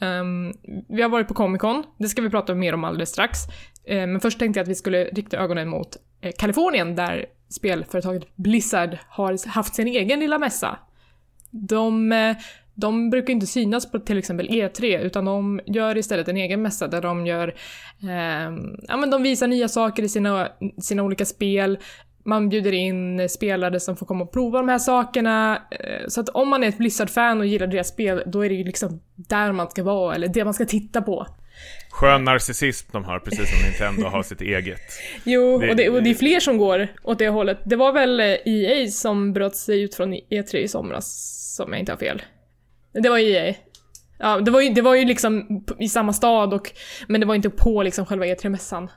Um, 0.00 0.52
vi 0.88 1.02
har 1.02 1.08
varit 1.08 1.28
på 1.28 1.34
Comic 1.34 1.60
Con, 1.60 1.84
det 1.98 2.08
ska 2.08 2.22
vi 2.22 2.30
prata 2.30 2.54
mer 2.54 2.74
om 2.74 2.84
alldeles 2.84 3.10
strax. 3.10 3.38
Eh, 3.86 4.06
men 4.06 4.20
först 4.20 4.38
tänkte 4.38 4.60
jag 4.60 4.62
att 4.62 4.70
vi 4.70 4.74
skulle 4.74 5.04
rikta 5.04 5.36
ögonen 5.36 5.68
mot 5.68 5.96
eh, 6.20 6.32
Kalifornien 6.38 6.96
där 6.96 7.26
spelföretaget 7.50 8.36
Blizzard 8.36 8.98
har 9.08 9.48
haft 9.48 9.74
sin 9.74 9.88
egen 9.88 10.20
lilla 10.20 10.38
mässa. 10.38 10.78
De, 11.50 12.12
eh, 12.12 12.36
de 12.74 13.10
brukar 13.10 13.32
inte 13.32 13.46
synas 13.46 13.90
på 13.92 13.98
till 13.98 14.18
exempel 14.18 14.48
E3 14.48 14.98
utan 14.98 15.24
de 15.24 15.60
gör 15.66 15.96
istället 15.96 16.28
en 16.28 16.36
egen 16.36 16.62
mässa 16.62 16.86
där 16.88 17.00
de 17.02 17.26
gör 17.26 17.54
ehm, 18.10 18.76
ja, 18.88 18.96
men 18.96 19.10
de 19.10 19.22
visar 19.22 19.46
nya 19.46 19.68
saker 19.68 20.02
i 20.02 20.08
sina, 20.08 20.48
sina 20.82 21.02
olika 21.02 21.24
spel. 21.24 21.78
Man 22.26 22.48
bjuder 22.48 22.72
in 22.72 23.28
spelare 23.28 23.80
som 23.80 23.96
får 23.96 24.06
komma 24.06 24.24
och 24.24 24.32
prova 24.32 24.58
de 24.58 24.68
här 24.68 24.78
sakerna. 24.78 25.62
Eh, 25.70 26.08
Så 26.08 26.20
att 26.20 26.28
om 26.28 26.48
man 26.48 26.64
är 26.64 26.68
ett 26.68 26.78
Blizzard-fan 26.78 27.40
och 27.40 27.46
gillar 27.46 27.66
deras 27.66 27.88
spel, 27.88 28.22
då 28.26 28.44
är 28.44 28.48
det 28.48 28.54
ju 28.54 28.64
liksom 28.64 29.00
där 29.16 29.52
man 29.52 29.70
ska 29.70 29.82
vara, 29.82 30.14
eller 30.14 30.28
det 30.28 30.44
man 30.44 30.54
ska 30.54 30.64
titta 30.64 31.02
på. 31.02 31.26
Skön 31.90 32.24
narcissism 32.24 32.88
de 32.92 33.04
har, 33.04 33.18
precis 33.18 33.50
som 33.50 33.68
Nintendo 33.70 34.08
har 34.08 34.22
sitt 34.22 34.40
eget. 34.40 34.80
Jo, 35.24 35.58
Det- 35.58 35.70
och, 35.70 35.76
det, 35.76 35.88
och 35.90 36.02
det 36.02 36.10
är 36.10 36.14
fler 36.14 36.40
som 36.40 36.58
går 36.58 36.88
åt 37.02 37.18
det 37.18 37.28
hållet. 37.28 37.58
Det 37.64 37.76
var 37.76 37.92
väl 37.92 38.20
eh, 38.20 38.26
EA 38.44 38.86
som 38.88 39.32
bröt 39.32 39.56
sig 39.56 39.82
ut 39.82 39.94
från 39.94 40.14
E3 40.14 40.56
i 40.56 40.68
somras, 40.68 41.06
som 41.56 41.72
jag 41.72 41.80
inte 41.80 41.92
har 41.92 41.96
fel. 41.96 42.22
Det 43.02 43.08
var 43.08 43.18
EA. 43.18 43.54
Ja, 44.18 44.40
det 44.40 44.50
var 44.50 44.60
ju, 44.60 44.68
det 44.68 44.82
var 44.82 44.94
ju 44.94 45.04
liksom 45.04 45.64
i 45.78 45.88
samma 45.88 46.12
stad, 46.12 46.54
och, 46.54 46.72
men 47.08 47.20
det 47.20 47.26
var 47.26 47.34
inte 47.34 47.50
på 47.50 47.82
liksom 47.82 48.06
själva 48.06 48.26
E3-mässan. 48.26 48.88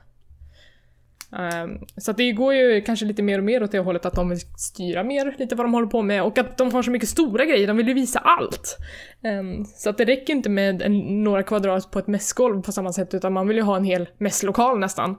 Um, 1.30 1.40
ehm, 1.40 1.78
så 1.96 2.10
att 2.10 2.16
det 2.16 2.32
går 2.32 2.54
ju 2.54 2.80
kanske 2.80 3.06
lite 3.06 3.22
mer 3.22 3.38
och 3.38 3.44
mer 3.44 3.62
åt 3.62 3.72
det 3.72 3.78
hållet 3.78 4.06
att 4.06 4.14
de 4.14 4.28
vill 4.28 4.38
styra 4.56 5.04
mer 5.04 5.34
lite 5.38 5.54
vad 5.54 5.66
de 5.66 5.74
håller 5.74 5.86
på 5.86 6.02
med 6.02 6.22
och 6.22 6.38
att 6.38 6.58
de 6.58 6.72
har 6.72 6.82
så 6.82 6.90
mycket 6.90 7.08
stora 7.08 7.44
grejer, 7.44 7.66
de 7.66 7.76
vill 7.76 7.88
ju 7.88 7.94
visa 7.94 8.18
allt. 8.18 8.76
Um, 9.22 9.64
så 9.64 9.90
att 9.90 9.98
det 9.98 10.04
räcker 10.04 10.32
inte 10.32 10.50
med 10.50 10.82
en, 10.82 11.24
några 11.24 11.42
kvadrat 11.42 11.90
på 11.90 11.98
ett 11.98 12.06
mässgolv 12.06 12.62
på 12.62 12.72
samma 12.72 12.92
sätt 12.92 13.14
utan 13.14 13.32
man 13.32 13.48
vill 13.48 13.56
ju 13.56 13.62
ha 13.62 13.76
en 13.76 13.84
hel 13.84 14.08
mässlokal 14.18 14.78
nästan. 14.78 15.10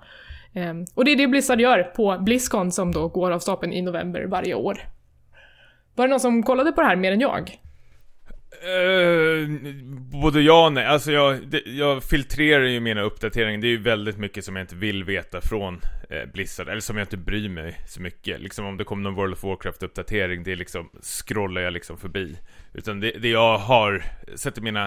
Um, 0.55 0.85
och 0.95 1.05
det 1.05 1.11
är 1.11 1.15
det 1.15 1.27
Blizzard 1.27 1.61
gör 1.61 1.83
på 1.83 2.17
Blizzcon 2.19 2.71
som 2.71 2.91
då 2.91 3.07
går 3.07 3.31
av 3.31 3.39
stapeln 3.39 3.73
i 3.73 3.81
november 3.81 4.25
varje 4.25 4.53
år. 4.53 4.79
Var 5.95 6.07
det 6.07 6.09
någon 6.09 6.19
som 6.19 6.43
kollade 6.43 6.71
på 6.71 6.81
det 6.81 6.87
här 6.87 6.95
mer 6.95 7.11
än 7.11 7.19
jag? 7.19 7.59
Uh, 8.63 9.59
både 10.21 10.41
ja 10.41 10.65
och 10.65 10.73
nej. 10.73 10.85
Alltså 10.85 11.11
jag, 11.11 11.47
det, 11.47 11.61
jag 11.65 12.03
filtrerar 12.03 12.63
ju 12.63 12.79
mina 12.79 13.01
uppdateringar. 13.01 13.61
Det 13.61 13.67
är 13.67 13.69
ju 13.69 13.81
väldigt 13.81 14.17
mycket 14.17 14.45
som 14.45 14.55
jag 14.55 14.63
inte 14.63 14.75
vill 14.75 15.03
veta 15.03 15.41
från 15.41 15.81
eh, 16.09 16.25
Blizzard. 16.33 16.67
Eller 16.69 16.81
som 16.81 16.97
jag 16.97 17.03
inte 17.05 17.17
bryr 17.17 17.49
mig 17.49 17.77
så 17.87 18.01
mycket. 18.01 18.41
Liksom 18.41 18.65
om 18.65 18.77
det 18.77 18.83
kommer 18.83 19.03
någon 19.03 19.15
World 19.15 19.33
of 19.33 19.43
Warcraft-uppdatering, 19.43 20.43
det 20.43 20.51
är 20.51 20.55
liksom, 20.55 20.89
scrollar 21.01 21.61
jag 21.61 21.73
liksom 21.73 21.97
förbi. 21.97 22.37
Utan 22.73 22.99
det, 22.99 23.11
det 23.11 23.29
jag 23.29 23.57
har, 23.57 24.03
sätter 24.35 24.61
mina 24.61 24.85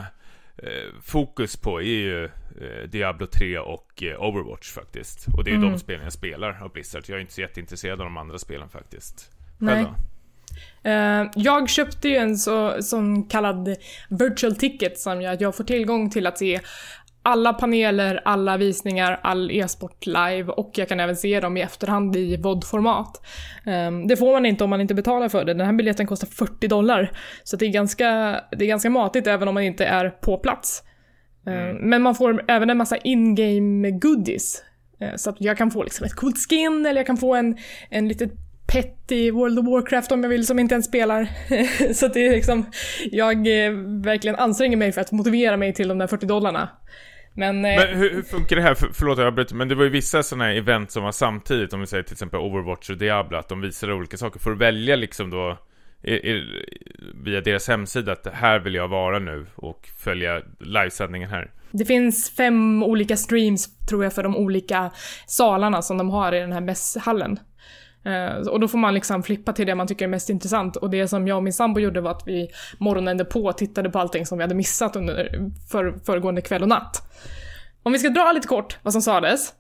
eh, 0.59 0.95
fokus 1.03 1.57
på 1.57 1.81
är 1.81 1.85
ju 1.85 2.25
eh, 2.25 2.89
Diablo 2.89 3.27
3 3.27 3.59
och 3.59 4.03
eh, 4.03 4.23
Overwatch 4.23 4.71
faktiskt. 4.71 5.27
Och 5.37 5.45
det 5.45 5.51
är 5.51 5.53
ju 5.53 5.59
Mm. 5.59 5.73
de 5.73 5.79
spelen 5.79 6.03
jag 6.05 6.13
spelar 6.13 6.63
av 6.63 6.73
Blizzard. 6.73 7.05
Jag 7.07 7.17
är 7.17 7.21
inte 7.21 7.33
så 7.33 7.41
jätteintresserad 7.41 8.01
av 8.01 8.07
de 8.07 8.17
andra 8.17 8.39
spelen 8.39 8.69
faktiskt. 8.69 9.31
Nej. 9.59 9.75
Själv 9.75 9.87
då? 9.89 9.95
Eh, 10.85 11.31
jag 11.35 11.69
köpte 11.71 12.09
ju 12.09 12.17
en 12.17 12.37
så, 12.37 12.83
sån 12.83 13.25
kallad 13.25 13.77
virtual 14.09 14.57
ticket 14.57 14.99
som 14.99 15.23
gör 15.23 15.33
att 15.33 15.41
jag 15.41 15.57
får 15.57 15.65
tillgång 15.65 16.11
till 16.11 16.27
att 16.27 16.39
se 16.39 16.61
alla 17.25 17.53
paneler, 17.53 18.21
alla 18.25 18.57
visningar, 18.57 19.21
all 19.23 19.51
e-sport 19.51 20.07
live 20.07 20.45
och 20.53 20.71
jag 20.75 20.89
kan 20.89 21.01
även 21.01 21.17
se 21.17 21.41
dem 21.41 21.57
i 21.57 21.61
efterhand 21.61 22.17
i 22.17 22.37
VOD-format. 22.37 23.27
Eh, 23.67 24.07
det 24.09 24.17
får 24.17 24.33
man 24.33 24.47
inte 24.47 24.65
om 24.65 24.71
man 24.71 24.81
inte 24.81 24.95
betalar 24.95 25.29
för 25.29 25.45
det. 25.45 25.55
Den 25.55 25.67
här 25.67 25.73
biljetten 25.73 26.07
kostar 26.07 26.27
40 26.27 26.69
dollar. 26.69 27.11
Så 27.45 27.57
det 27.57 27.67
är 27.67 27.71
ganska, 27.71 28.07
det 28.51 28.65
är 28.65 28.69
ganska 28.69 28.91
matigt 28.91 29.27
även 29.27 29.49
om 29.49 29.55
man 29.55 29.63
inte 29.63 29.85
är 29.85 30.11
på 30.11 30.39
plats. 30.39 30.83
Eh, 31.47 31.75
Men 31.81 32.03
man 32.03 32.15
får 32.15 32.45
även 32.49 32.71
en 32.71 32.77
massa 32.77 32.97
in-game 32.97 33.91
goodies. 33.91 34.63
Eh, 35.01 35.15
Så 35.17 35.31
att 35.31 35.37
jag 35.39 35.59
kan 35.59 35.71
få 35.71 35.83
liksom 35.83 36.07
ett 36.07 36.15
coolt 36.15 36.39
skin 36.49 36.87
eller 36.87 37.01
jag 37.01 37.07
kan 37.07 37.17
få 37.17 37.35
en, 37.35 37.57
en 37.91 38.09
litet 38.09 38.33
pet 38.73 39.13
i 39.13 39.31
World 39.31 39.59
of 39.59 39.67
Warcraft 39.67 40.13
om 40.13 40.23
jag 40.23 40.31
vill 40.31 40.47
som 40.47 40.59
inte 40.59 40.75
ens 40.75 40.87
spelar. 40.87 41.29
så 41.95 42.09
det 42.09 42.27
är 42.27 42.31
liksom, 42.31 42.67
jag 43.11 43.37
eh, 43.37 43.73
verkligen 44.05 44.37
anstränger 44.37 44.77
mig 44.77 44.93
för 44.93 45.01
att 45.01 45.13
motivera 45.13 45.57
mig 45.57 45.75
till 45.75 45.89
de 45.89 45.99
där 45.99 46.07
40 46.07 46.27
dollarna. 46.27 46.69
Men, 47.35 47.65
eh, 47.65 47.77
Men 47.77 47.99
hur, 47.99 48.11
hur 48.11 48.23
funkar 48.23 48.57
det 48.57 48.63
här? 48.63 48.75
För, 48.75 48.91
förlåt 48.93 49.19
jag 49.19 49.27
avbryter, 49.27 49.55
men 49.55 49.69
det 49.69 49.75
var 49.75 49.85
ju 49.85 49.91
vissa 49.91 50.23
sådana 50.23 50.45
här 50.45 50.55
event 50.55 50.91
som 50.91 51.03
var 51.03 51.13
samtidigt, 51.13 51.73
om 51.73 51.81
vi 51.81 51.87
säger 51.87 52.03
till 52.03 52.13
exempel 52.13 52.41
Overwatch 52.41 52.91
och 52.91 52.97
Diablo, 52.97 53.39
att 53.39 53.49
de 53.49 53.61
visade 53.61 53.95
olika 53.95 54.17
saker. 54.17 54.41
Får 54.41 54.51
du 54.51 54.57
välja 54.57 54.97
liksom 54.97 55.31
då 55.31 55.59
i, 56.03 56.13
i, 56.13 56.65
via 57.25 57.41
deras 57.41 57.69
hemsida 57.69 58.13
att 58.13 58.27
här 58.33 58.59
vill 58.59 58.75
jag 58.75 58.89
vara 58.89 59.19
nu 59.19 59.47
och 59.55 59.89
följa 59.99 60.43
livesändningen 60.61 61.31
här? 61.31 61.51
Det 61.71 61.85
finns 61.85 62.31
fem 62.31 62.83
olika 62.83 63.17
streams, 63.17 63.87
tror 63.89 64.05
jag, 64.05 64.13
för 64.13 64.23
de 64.23 64.37
olika 64.37 64.91
salarna 65.27 65.83
som 65.83 65.99
de 65.99 66.11
har 66.11 66.33
i 66.33 66.41
den 66.41 66.53
här 66.53 66.61
mässhallen. 66.61 67.39
Uh, 68.07 68.49
och 68.49 68.61
då 68.61 68.69
får 68.69 68.79
man 68.79 68.95
liksom 68.95 69.23
flippa 69.23 69.53
till 69.53 69.67
det 69.67 69.75
man 69.75 69.87
tycker 69.87 70.05
är 70.05 70.09
mest 70.09 70.31
intressant. 70.31 70.77
Och 70.77 70.91
det 70.91 71.09
som 71.09 71.29
jag 71.29 71.37
och 71.37 71.43
min 71.43 71.53
sambo 71.53 71.81
gjorde 71.81 72.01
var 72.01 72.11
att 72.11 72.23
vi 72.27 72.49
morgonen 72.79 73.27
på 73.27 73.53
tittade 73.53 73.91
på 73.91 73.99
allting 73.99 74.27
som 74.27 74.39
vi 74.39 74.45
hade 74.45 74.55
missat 74.55 74.97
under 74.97 75.51
för, 75.71 75.99
föregående 76.07 76.41
kväll 76.41 76.63
och 76.63 76.69
natt. 76.69 77.03
Om 77.83 77.93
vi 77.93 77.99
ska 77.99 78.09
dra 78.09 78.33
lite 78.33 78.49
kort 78.49 78.79
vad 78.83 78.93
som 78.93 79.03
sades. 79.03 79.53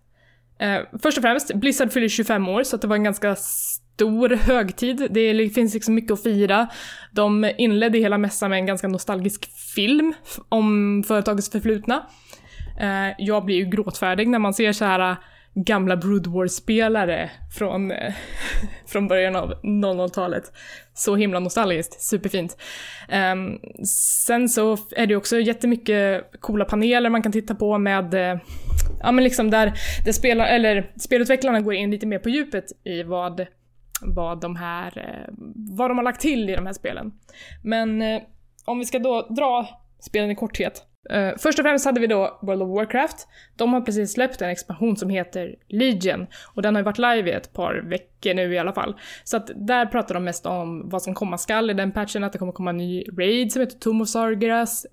Uh, 0.62 0.98
först 1.02 1.18
och 1.18 1.22
främst, 1.22 1.54
Blizzard 1.54 1.92
fyller 1.92 2.08
25 2.08 2.48
år, 2.48 2.62
så 2.62 2.76
det 2.76 2.86
var 2.86 2.96
en 2.96 3.04
ganska 3.04 3.36
stor 3.36 4.28
högtid. 4.28 5.08
Det 5.10 5.48
finns 5.48 5.74
liksom 5.74 5.94
mycket 5.94 6.12
att 6.12 6.22
fira. 6.22 6.68
De 7.12 7.52
inledde 7.58 7.98
hela 7.98 8.18
mässan 8.18 8.50
med 8.50 8.58
en 8.58 8.66
ganska 8.66 8.88
nostalgisk 8.88 9.50
film 9.74 10.14
om 10.48 11.02
företagets 11.08 11.50
förflutna. 11.50 12.06
Eh, 12.80 13.14
jag 13.18 13.44
blir 13.44 13.56
ju 13.56 13.64
gråtfärdig 13.64 14.28
när 14.28 14.38
man 14.38 14.54
ser 14.54 14.72
så 14.72 14.84
här 14.84 15.16
gamla 15.54 15.96
Brood 15.96 16.26
War-spelare 16.26 17.30
från, 17.58 17.90
eh, 17.90 18.14
från 18.86 19.08
början 19.08 19.36
av 19.36 19.54
00-talet. 19.62 20.52
Så 20.94 21.16
himla 21.16 21.38
nostalgiskt, 21.38 22.02
superfint. 22.02 22.56
Um, 23.32 23.60
sen 23.86 24.48
så 24.48 24.78
är 24.96 25.06
det 25.06 25.16
också 25.16 25.40
jättemycket 25.40 26.24
coola 26.40 26.64
paneler 26.64 27.10
man 27.10 27.22
kan 27.22 27.32
titta 27.32 27.54
på 27.54 27.78
med, 27.78 28.14
uh, 28.14 28.40
ja 29.00 29.12
men 29.12 29.24
liksom 29.24 29.50
där, 29.50 29.72
där 30.04 30.12
spelar, 30.12 30.46
eller 30.46 30.92
spelutvecklarna 30.96 31.60
går 31.60 31.74
in 31.74 31.90
lite 31.90 32.06
mer 32.06 32.18
på 32.18 32.28
djupet 32.28 32.64
i 32.84 33.02
vad, 33.02 33.46
vad 34.02 34.40
de 34.40 34.56
här, 34.56 34.98
uh, 34.98 35.34
vad 35.76 35.90
de 35.90 35.98
har 35.98 36.04
lagt 36.04 36.20
till 36.20 36.50
i 36.50 36.56
de 36.56 36.66
här 36.66 36.72
spelen. 36.72 37.12
Men 37.62 38.02
uh, 38.02 38.22
om 38.64 38.78
vi 38.78 38.84
ska 38.84 38.98
då 38.98 39.26
dra 39.30 39.68
spelen 40.00 40.30
i 40.30 40.34
korthet 40.34 40.86
Uh, 41.10 41.32
först 41.38 41.58
och 41.58 41.64
främst 41.64 41.84
hade 41.84 42.00
vi 42.00 42.06
då 42.06 42.38
World 42.42 42.62
of 42.62 42.68
Warcraft. 42.68 43.28
De 43.56 43.72
har 43.72 43.80
precis 43.80 44.12
släppt 44.12 44.42
en 44.42 44.50
expansion 44.50 44.96
som 44.96 45.10
heter 45.10 45.54
Legion 45.68 46.26
och 46.54 46.62
den 46.62 46.74
har 46.74 46.80
ju 46.80 46.84
varit 46.84 46.98
live 46.98 47.30
i 47.30 47.32
ett 47.32 47.52
par 47.52 47.74
veckor 47.74 48.34
nu 48.34 48.54
i 48.54 48.58
alla 48.58 48.72
fall. 48.72 48.96
Så 49.24 49.36
att 49.36 49.50
där 49.54 49.86
pratar 49.86 50.14
de 50.14 50.24
mest 50.24 50.46
om 50.46 50.88
vad 50.88 51.02
som 51.02 51.14
komma 51.14 51.38
skall 51.38 51.70
i 51.70 51.74
den 51.74 51.92
patchen, 51.92 52.24
att 52.24 52.32
det 52.32 52.38
kommer 52.38 52.52
komma 52.52 52.70
en 52.70 52.76
ny 52.76 53.04
raid 53.18 53.52
som 53.52 53.60
heter 53.60 53.78
Tomb 53.78 54.02
of 54.02 54.08
Sargeras 54.08 54.86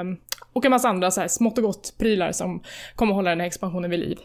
um, 0.00 0.16
och 0.52 0.64
en 0.64 0.70
massa 0.70 0.88
andra 0.88 1.10
så 1.10 1.20
här 1.20 1.28
smått 1.28 1.58
och 1.58 1.64
gott 1.64 1.94
prylar 1.98 2.32
som 2.32 2.62
kommer 2.94 3.14
hålla 3.14 3.30
den 3.30 3.40
här 3.40 3.46
expansionen 3.46 3.90
vid 3.90 4.00
liv. 4.00 4.18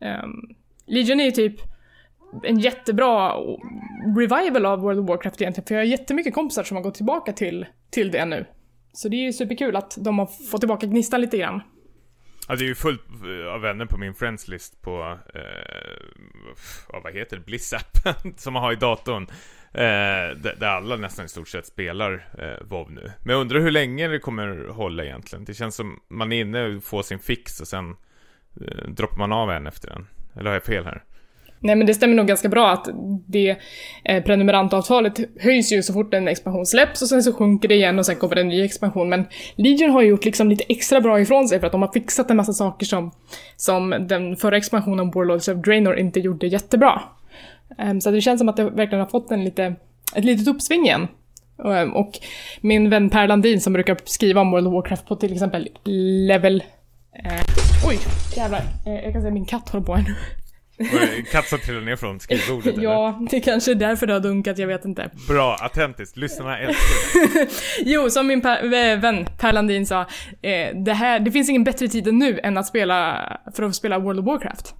Um, 0.00 0.56
Legion 0.86 1.20
är 1.20 1.24
ju 1.24 1.30
typ 1.30 1.60
en 2.42 2.58
jättebra 2.58 3.32
revival 4.16 4.66
av 4.66 4.80
World 4.80 5.00
of 5.00 5.08
Warcraft 5.08 5.40
egentligen, 5.40 5.66
för 5.66 5.74
jag 5.74 5.80
har 5.80 5.86
jättemycket 5.86 6.34
kompisar 6.34 6.62
som 6.62 6.76
har 6.76 6.84
gått 6.84 6.94
tillbaka 6.94 7.32
till, 7.32 7.66
till 7.90 8.10
det 8.10 8.24
nu. 8.24 8.46
Så 8.96 9.08
det 9.08 9.16
är 9.16 9.22
ju 9.22 9.32
superkul 9.32 9.76
att 9.76 9.96
de 10.00 10.18
har 10.18 10.26
fått 10.50 10.60
tillbaka 10.60 10.86
gnistan 10.86 11.20
lite 11.20 11.38
grann. 11.38 11.60
Ja, 12.48 12.56
det 12.56 12.64
är 12.64 12.68
ju 12.68 12.74
fullt 12.74 13.02
eh, 13.10 13.54
av 13.54 13.60
vänner 13.60 13.86
på 13.86 13.98
min 13.98 14.14
friends 14.14 14.48
list 14.48 14.82
på, 14.82 15.18
eh, 15.34 17.00
vad 17.02 17.14
heter 17.14 17.36
det, 17.36 17.42
BlissAppen 17.42 18.34
som 18.36 18.52
man 18.52 18.62
har 18.62 18.72
i 18.72 18.76
datorn. 18.76 19.22
Eh, 19.72 20.36
där 20.40 20.66
alla 20.66 20.96
nästan 20.96 21.24
i 21.24 21.28
stort 21.28 21.48
sett 21.48 21.66
spelar 21.66 22.28
eh, 22.38 22.66
WoW 22.66 22.90
nu. 22.90 23.12
Men 23.22 23.32
jag 23.32 23.40
undrar 23.40 23.60
hur 23.60 23.70
länge 23.70 24.08
det 24.08 24.18
kommer 24.18 24.68
hålla 24.68 25.04
egentligen. 25.04 25.44
Det 25.44 25.54
känns 25.54 25.74
som 25.74 26.00
man 26.08 26.32
är 26.32 26.40
inne 26.40 26.66
och 26.66 26.84
får 26.84 27.02
sin 27.02 27.18
fix 27.18 27.60
och 27.60 27.68
sen 27.68 27.96
eh, 28.60 28.88
droppar 28.88 29.18
man 29.18 29.32
av 29.32 29.50
en 29.50 29.66
efter 29.66 29.88
den. 29.88 30.06
Eller 30.34 30.50
har 30.50 30.54
jag 30.54 30.64
fel 30.64 30.84
här? 30.84 31.04
Nej 31.60 31.76
men 31.76 31.86
det 31.86 31.94
stämmer 31.94 32.14
nog 32.14 32.26
ganska 32.26 32.48
bra 32.48 32.70
att 32.70 32.88
det 33.26 33.56
eh, 34.04 34.22
prenumerantavtalet 34.22 35.20
höjs 35.40 35.72
ju 35.72 35.82
så 35.82 35.92
fort 35.92 36.14
en 36.14 36.28
expansion 36.28 36.66
släpps 36.66 37.02
och 37.02 37.08
sen 37.08 37.22
så 37.22 37.32
sjunker 37.32 37.68
det 37.68 37.74
igen 37.74 37.98
och 37.98 38.06
sen 38.06 38.16
kommer 38.16 38.34
det 38.34 38.40
en 38.40 38.48
ny 38.48 38.64
expansion. 38.64 39.08
Men 39.08 39.24
Legion 39.56 39.90
har 39.90 40.02
ju 40.02 40.08
gjort 40.08 40.24
liksom 40.24 40.48
lite 40.48 40.64
extra 40.68 41.00
bra 41.00 41.20
ifrån 41.20 41.48
sig 41.48 41.60
för 41.60 41.66
att 41.66 41.72
de 41.72 41.82
har 41.82 41.92
fixat 41.92 42.30
en 42.30 42.36
massa 42.36 42.52
saker 42.52 42.86
som, 42.86 43.10
som 43.56 44.06
den 44.08 44.36
förra 44.36 44.56
expansionen 44.56 45.10
Warlords 45.10 45.48
of 45.48 45.56
Draenor 45.56 45.98
inte 45.98 46.20
gjorde 46.20 46.46
jättebra. 46.46 47.02
Um, 47.78 48.00
så 48.00 48.10
det 48.10 48.20
känns 48.20 48.40
som 48.40 48.48
att 48.48 48.56
det 48.56 48.64
verkligen 48.64 49.00
har 49.00 49.10
fått 49.10 49.30
en 49.30 49.44
lite, 49.44 49.74
ett 50.14 50.24
litet 50.24 50.48
uppsving 50.48 50.84
igen. 50.84 51.08
Um, 51.56 51.92
och 51.92 52.18
min 52.60 52.90
vän 52.90 53.10
Per 53.10 53.28
Landin 53.28 53.60
som 53.60 53.72
brukar 53.72 53.96
skriva 54.04 54.40
om 54.40 54.50
World 54.50 54.66
of 54.66 54.72
Warcraft 54.72 55.06
på 55.06 55.16
till 55.16 55.32
exempel 55.32 55.68
level... 56.28 56.62
Uh, 57.24 57.88
oj, 57.88 57.98
jävlar. 58.36 58.62
Uh, 58.86 58.94
jag 58.94 59.12
kan 59.12 59.22
se 59.22 59.30
min 59.30 59.44
katt 59.44 59.68
håller 59.68 59.86
på 59.86 59.94
här 59.94 60.02
nu. 60.02 60.14
Katt 61.32 61.48
som 61.48 61.58
trillade 61.58 61.86
ner 61.86 61.96
från 61.96 62.20
skrivbordet 62.20 62.74
Ja, 62.82 63.08
eller? 63.08 63.30
det 63.30 63.36
är 63.36 63.40
kanske 63.40 63.70
är 63.70 63.74
därför 63.74 64.06
det 64.06 64.12
har 64.12 64.20
dunkat, 64.20 64.58
jag 64.58 64.66
vet 64.66 64.84
inte. 64.84 65.10
Bra, 65.28 65.56
autentiskt. 65.60 66.16
Lyssnarna 66.16 66.58
älskar 66.58 67.34
det. 67.34 67.50
jo, 67.90 68.10
som 68.10 68.26
min 68.26 68.40
per, 68.40 68.96
vän 68.96 69.26
Per 69.38 69.52
Landin 69.52 69.86
sa, 69.86 70.00
eh, 70.42 70.76
det, 70.84 70.92
här, 70.92 71.20
det 71.20 71.30
finns 71.30 71.48
ingen 71.48 71.64
bättre 71.64 71.88
tid 71.88 72.08
än 72.08 72.18
nu 72.18 72.40
än 72.42 72.56
att 72.56 72.66
spela, 72.66 73.28
för 73.54 73.62
att 73.62 73.74
spela 73.74 73.98
World 73.98 74.20
of 74.20 74.26
Warcraft. 74.26 74.74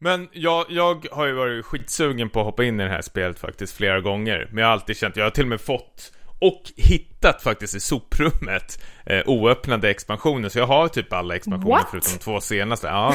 Men 0.00 0.28
jag, 0.32 0.66
jag 0.68 1.06
har 1.12 1.26
ju 1.26 1.32
varit 1.32 1.64
skitsugen 1.64 2.30
på 2.30 2.40
att 2.40 2.46
hoppa 2.46 2.64
in 2.64 2.80
i 2.80 2.84
det 2.84 2.90
här 2.90 3.02
spelet 3.02 3.38
faktiskt 3.38 3.76
flera 3.76 4.00
gånger. 4.00 4.48
Men 4.50 4.58
jag 4.58 4.66
har 4.66 4.72
alltid 4.72 4.96
känt, 4.96 5.16
jag 5.16 5.24
har 5.24 5.30
till 5.30 5.44
och 5.44 5.48
med 5.48 5.60
fått 5.60 6.12
och 6.40 6.62
hittat 6.76 7.42
faktiskt 7.42 7.74
i 7.74 7.80
soprummet 7.80 8.78
eh, 9.06 9.22
oöppnade 9.26 9.90
expansioner, 9.90 10.48
så 10.48 10.58
jag 10.58 10.66
har 10.66 10.88
typ 10.88 11.12
alla 11.12 11.36
expansioner 11.36 11.76
What? 11.76 11.86
förutom 11.90 12.12
de 12.12 12.18
två 12.18 12.40
senaste. 12.40 12.86
Ja. 12.86 13.08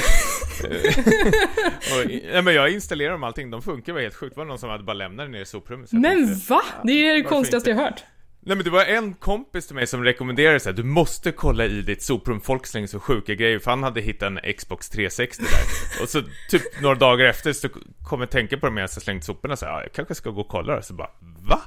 och, 1.77 2.11
ja, 2.33 2.41
men 2.41 2.55
jag 2.55 2.69
installerar 2.69 3.11
dem 3.11 3.23
allting, 3.23 3.49
de 3.49 3.61
funkar 3.61 3.93
var 3.93 4.01
helt 4.01 4.15
sjukt. 4.15 4.35
Det 4.35 4.39
var 4.39 4.45
någon 4.45 4.59
som 4.59 4.69
hade 4.69 4.83
bara 4.83 4.93
lämnat 4.93 5.25
det 5.25 5.31
ner 5.31 5.41
i 5.41 5.45
soprummet. 5.45 5.91
Men 5.91 6.27
tänkte, 6.27 6.53
va? 6.53 6.61
Det 6.83 6.91
är 6.91 7.13
det 7.13 7.23
konstigaste 7.23 7.69
jag 7.69 7.77
hört. 7.77 8.03
Nej 8.41 8.55
men 8.55 8.63
det 8.63 8.69
var 8.69 8.85
en 8.85 9.13
kompis 9.13 9.67
till 9.67 9.75
mig 9.75 9.87
som 9.87 10.03
rekommenderade 10.03 10.59
såhär, 10.59 10.75
du 10.75 10.83
måste 10.83 11.31
kolla 11.31 11.65
i 11.65 11.81
ditt 11.81 12.03
soprum, 12.03 12.41
folk 12.41 12.65
slänger 12.65 12.87
så 12.87 12.99
sjuka 12.99 13.35
grejer, 13.35 13.59
för 13.59 13.71
han 13.71 13.83
hade 13.83 14.01
hittat 14.01 14.27
en 14.27 14.53
Xbox 14.57 14.89
360 14.89 15.43
där. 15.43 16.01
och 16.03 16.09
så 16.09 16.21
typ 16.49 16.81
några 16.81 16.95
dagar 16.95 17.25
efter 17.25 17.53
så 17.53 17.69
kom 18.03 18.19
jag 18.19 18.29
tänka 18.29 18.57
på 18.57 18.65
det 18.65 18.71
medan 18.71 18.89
jag 18.93 19.01
slängt 19.01 19.23
soporna 19.23 19.55
så 19.55 19.65
ja, 19.65 19.81
jag 19.81 19.93
kanske 19.93 20.15
ska 20.15 20.29
gå 20.29 20.41
och 20.41 20.47
kolla 20.47 20.75
det, 20.75 20.83
så 20.83 20.93
bara, 20.93 21.09
va? 21.49 21.61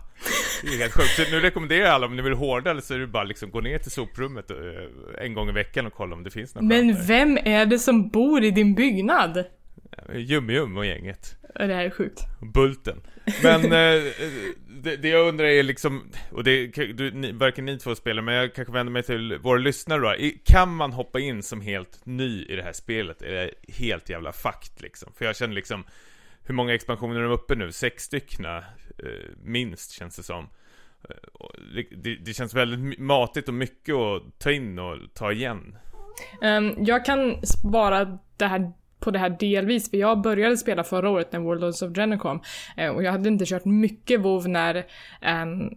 Det 0.62 0.68
är 0.68 0.78
helt 0.78 0.92
sjukt. 0.92 1.08
Så 1.08 1.22
nu 1.22 1.40
rekommenderar 1.40 1.84
jag 1.84 1.90
alla, 1.90 2.06
om 2.06 2.16
ni 2.16 2.22
vill 2.22 2.32
hårdare 2.32 2.82
så 2.82 2.94
är 2.94 2.98
det 2.98 3.06
bara 3.06 3.24
liksom 3.24 3.50
gå 3.50 3.60
ner 3.60 3.78
till 3.78 3.90
soprummet 3.90 4.50
eh, 4.50 4.56
en 5.24 5.34
gång 5.34 5.48
i 5.48 5.52
veckan 5.52 5.86
och 5.86 5.92
kolla 5.92 6.16
om 6.16 6.24
det 6.24 6.30
finns 6.30 6.54
något 6.54 6.64
Men 6.64 7.06
vem 7.06 7.38
är 7.44 7.66
det 7.66 7.78
som 7.78 8.08
bor 8.08 8.44
i 8.44 8.50
din 8.50 8.74
byggnad? 8.74 9.44
Jum-Jum 10.14 10.76
och 10.76 10.86
gänget. 10.86 11.36
Det 11.54 11.74
här 11.74 11.84
är 11.84 11.90
sjukt. 11.90 12.20
Bulten. 12.54 13.00
Men 13.42 13.64
eh, 13.64 14.02
det, 14.82 14.96
det, 14.96 15.08
jag 15.08 15.28
undrar 15.28 15.46
är 15.46 15.62
liksom, 15.62 16.10
och 16.30 16.44
det 16.44 16.66
du, 16.66 17.10
ni, 17.10 17.32
varken 17.32 17.64
ni 17.64 17.78
två 17.78 17.94
spelar, 17.94 18.22
men 18.22 18.34
jag 18.34 18.54
kanske 18.54 18.72
vänder 18.72 18.92
mig 18.92 19.02
till 19.02 19.38
våra 19.38 19.58
lyssnare 19.58 20.00
då. 20.00 20.14
Kan 20.44 20.74
man 20.74 20.92
hoppa 20.92 21.20
in 21.20 21.42
som 21.42 21.60
helt 21.60 22.06
ny 22.06 22.44
i 22.44 22.56
det 22.56 22.62
här 22.62 22.72
spelet? 22.72 23.22
Är 23.22 23.32
det 23.32 23.50
helt 23.68 24.08
jävla 24.08 24.32
fakt 24.32 24.80
liksom? 24.80 25.12
För 25.18 25.24
jag 25.24 25.36
känner 25.36 25.54
liksom, 25.54 25.84
hur 26.44 26.54
många 26.54 26.74
expansioner 26.74 27.20
är 27.20 27.22
de 27.22 27.32
uppe 27.32 27.54
nu? 27.54 27.72
Sex 27.72 28.02
styckna, 28.02 28.58
eh, 28.58 28.64
Eh, 29.02 29.30
minst 29.42 29.90
känns 29.90 30.16
det 30.16 30.22
som. 30.22 30.48
Eh, 31.08 31.16
det, 31.74 31.86
det, 31.96 32.16
det, 32.16 32.34
känns 32.34 32.54
väldigt 32.54 32.98
matigt 32.98 33.48
och 33.48 33.54
mycket 33.54 33.94
att 33.94 34.38
ta 34.38 34.52
in 34.52 34.78
och 34.78 34.98
ta 35.14 35.32
igen. 35.32 35.76
Um, 36.42 36.84
jag 36.84 37.04
kan 37.04 37.46
spara 37.46 38.18
det 38.36 38.46
här 38.46 38.72
på 39.02 39.10
det 39.10 39.18
här 39.18 39.36
delvis, 39.40 39.90
för 39.90 39.96
jag 39.96 40.20
började 40.20 40.56
spela 40.56 40.84
förra 40.84 41.10
året 41.10 41.32
när 41.32 41.40
World 41.40 41.64
of 41.64 41.80
Draenor 41.80 42.16
kom. 42.16 42.42
Eh, 42.76 42.88
och 42.88 43.02
jag 43.02 43.12
hade 43.12 43.28
inte 43.28 43.44
kört 43.46 43.64
mycket 43.64 44.20
WoW 44.20 44.48
när, 44.48 44.76
um, 45.42 45.74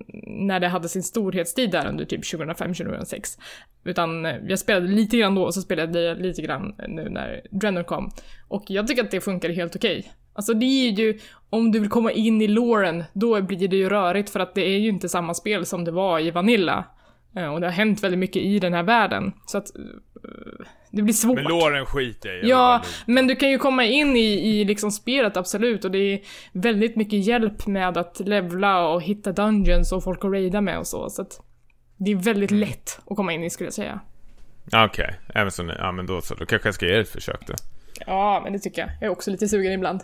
när 0.47 0.59
det 0.59 0.67
hade 0.67 0.89
sin 0.89 1.03
storhetstid 1.03 1.71
där 1.71 1.87
under 1.87 2.05
typ 2.05 2.21
2005-2006. 2.21 3.39
Utan 3.83 4.25
eh, 4.25 4.35
jag 4.47 4.59
spelade 4.59 4.87
lite 4.87 5.17
grann 5.17 5.35
då 5.35 5.43
och 5.43 5.53
så 5.53 5.61
spelade 5.61 6.01
jag 6.01 6.21
lite 6.21 6.41
grann 6.41 6.75
nu 6.87 7.09
när 7.09 7.41
Draenor 7.51 7.83
kom. 7.83 8.11
Och 8.47 8.63
jag 8.67 8.87
tycker 8.87 9.03
att 9.03 9.11
det 9.11 9.21
funkar 9.21 9.49
helt 9.49 9.75
okej. 9.75 9.99
Okay. 9.99 10.11
Alltså 10.35 10.53
det 10.53 10.65
är 10.65 10.91
ju, 10.91 11.19
om 11.49 11.71
du 11.71 11.79
vill 11.79 11.89
komma 11.89 12.11
in 12.11 12.41
i 12.41 12.47
loren, 12.47 13.03
då 13.13 13.41
blir 13.41 13.67
det 13.67 13.75
ju 13.75 13.89
rörigt 13.89 14.29
för 14.29 14.39
att 14.39 14.55
det 14.55 14.61
är 14.61 14.77
ju 14.77 14.89
inte 14.89 15.09
samma 15.09 15.33
spel 15.33 15.65
som 15.65 15.85
det 15.85 15.91
var 15.91 16.19
i 16.19 16.31
Vanilla. 16.31 16.85
Eh, 17.35 17.53
och 17.53 17.61
det 17.61 17.67
har 17.67 17.71
hänt 17.71 18.03
väldigt 18.03 18.19
mycket 18.19 18.41
i 18.41 18.59
den 18.59 18.73
här 18.73 18.83
världen. 18.83 19.33
Så 19.45 19.57
att 19.57 19.75
eh, 19.75 19.81
det 20.91 21.01
blir 21.01 21.13
svårt. 21.13 21.35
Men 21.35 21.43
låren 21.43 21.85
skiter 21.85 22.45
i. 22.45 22.49
Ja, 22.49 22.81
men 23.05 23.27
du 23.27 23.35
kan 23.35 23.49
ju 23.49 23.57
komma 23.57 23.85
in 23.85 24.15
i, 24.15 24.49
i 24.49 24.65
liksom 24.65 24.91
spelet 24.91 25.37
absolut 25.37 25.85
och 25.85 25.91
det 25.91 26.13
är 26.13 26.19
väldigt 26.51 26.95
mycket 26.95 27.25
hjälp 27.25 27.67
med 27.67 27.97
att 27.97 28.19
levla 28.19 28.87
och 28.87 29.01
hitta 29.01 29.31
dungeons 29.31 29.91
och 29.91 30.03
folk 30.03 30.25
att 30.25 30.31
raida 30.31 30.61
med 30.61 30.79
och 30.79 30.87
så. 30.87 31.09
Så 31.09 31.21
att 31.21 31.41
det 31.97 32.11
är 32.11 32.15
väldigt 32.15 32.51
mm. 32.51 32.59
lätt 32.59 32.99
att 33.05 33.17
komma 33.17 33.33
in 33.33 33.43
i 33.43 33.49
skulle 33.49 33.67
jag 33.67 33.73
säga. 33.73 33.99
Okej, 34.67 34.85
okay. 34.85 35.13
även 35.41 35.51
så, 35.51 35.71
ja 35.77 35.91
men 35.91 36.05
då 36.05 36.21
så, 36.21 36.35
då 36.35 36.45
kanske 36.45 36.67
jag 36.67 36.75
ska 36.75 36.85
ge 36.85 36.99
ett 36.99 37.09
försök 37.09 37.47
då. 37.47 37.53
Ja, 38.05 38.41
men 38.43 38.53
det 38.53 38.59
tycker 38.59 38.81
jag. 38.81 38.89
Jag 39.01 39.03
är 39.03 39.09
också 39.09 39.31
lite 39.31 39.47
sugen 39.47 39.71
ibland. 39.71 40.01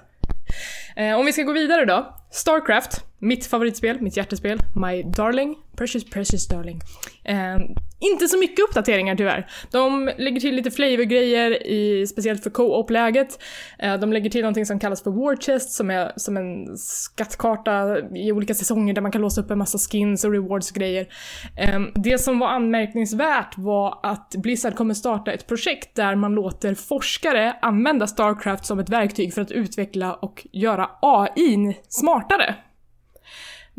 Eh, 0.95 1.19
om 1.19 1.25
vi 1.25 1.33
ska 1.33 1.43
gå 1.43 1.53
vidare 1.53 1.85
då. 1.85 2.15
Starcraft 2.31 3.03
Mitt 3.19 3.45
favoritspel, 3.45 4.01
mitt 4.01 4.17
hjärtespel, 4.17 4.59
My 4.75 5.03
Darling, 5.03 5.55
Precious 5.77 6.09
Precious 6.09 6.47
Darling. 6.47 6.81
Eh, 7.23 7.57
inte 8.01 8.27
så 8.27 8.37
mycket 8.37 8.65
uppdateringar 8.69 9.15
tyvärr. 9.15 9.47
De 9.71 10.11
lägger 10.17 10.39
till 10.39 10.55
lite 10.55 10.71
flavorgrejer, 10.71 11.67
i, 11.67 12.07
speciellt 12.07 12.43
för 12.43 12.49
co-op-läget. 12.49 13.39
Eh, 13.79 13.97
de 13.97 14.13
lägger 14.13 14.29
till 14.29 14.41
någonting 14.41 14.65
som 14.65 14.79
kallas 14.79 15.03
för 15.03 15.11
War 15.11 15.35
Chest, 15.35 15.71
som 15.71 15.91
är 15.91 16.11
som 16.15 16.37
en 16.37 16.77
skattkarta 16.77 17.97
i 18.15 18.31
olika 18.31 18.53
säsonger 18.53 18.93
där 18.93 19.01
man 19.01 19.11
kan 19.11 19.21
låsa 19.21 19.41
upp 19.41 19.51
en 19.51 19.57
massa 19.57 19.77
skins 19.77 20.23
och 20.23 20.31
rewards-grejer. 20.31 21.07
Ehm, 21.57 21.87
det 21.95 22.17
som 22.17 22.39
var 22.39 22.47
anmärkningsvärt 22.47 23.57
var 23.57 23.99
att 24.03 24.35
Blizzard 24.37 24.75
kommer 24.75 24.93
starta 24.93 25.31
ett 25.31 25.47
projekt 25.47 25.95
där 25.95 26.15
man 26.15 26.35
låter 26.35 26.75
forskare 26.75 27.55
använda 27.61 28.07
Starcraft 28.07 28.65
som 28.65 28.79
ett 28.79 28.89
verktyg 28.89 29.33
för 29.33 29.41
att 29.41 29.51
utveckla 29.51 30.13
och 30.13 30.47
göra 30.51 30.89
AI 31.01 31.77
smartare. 31.89 32.55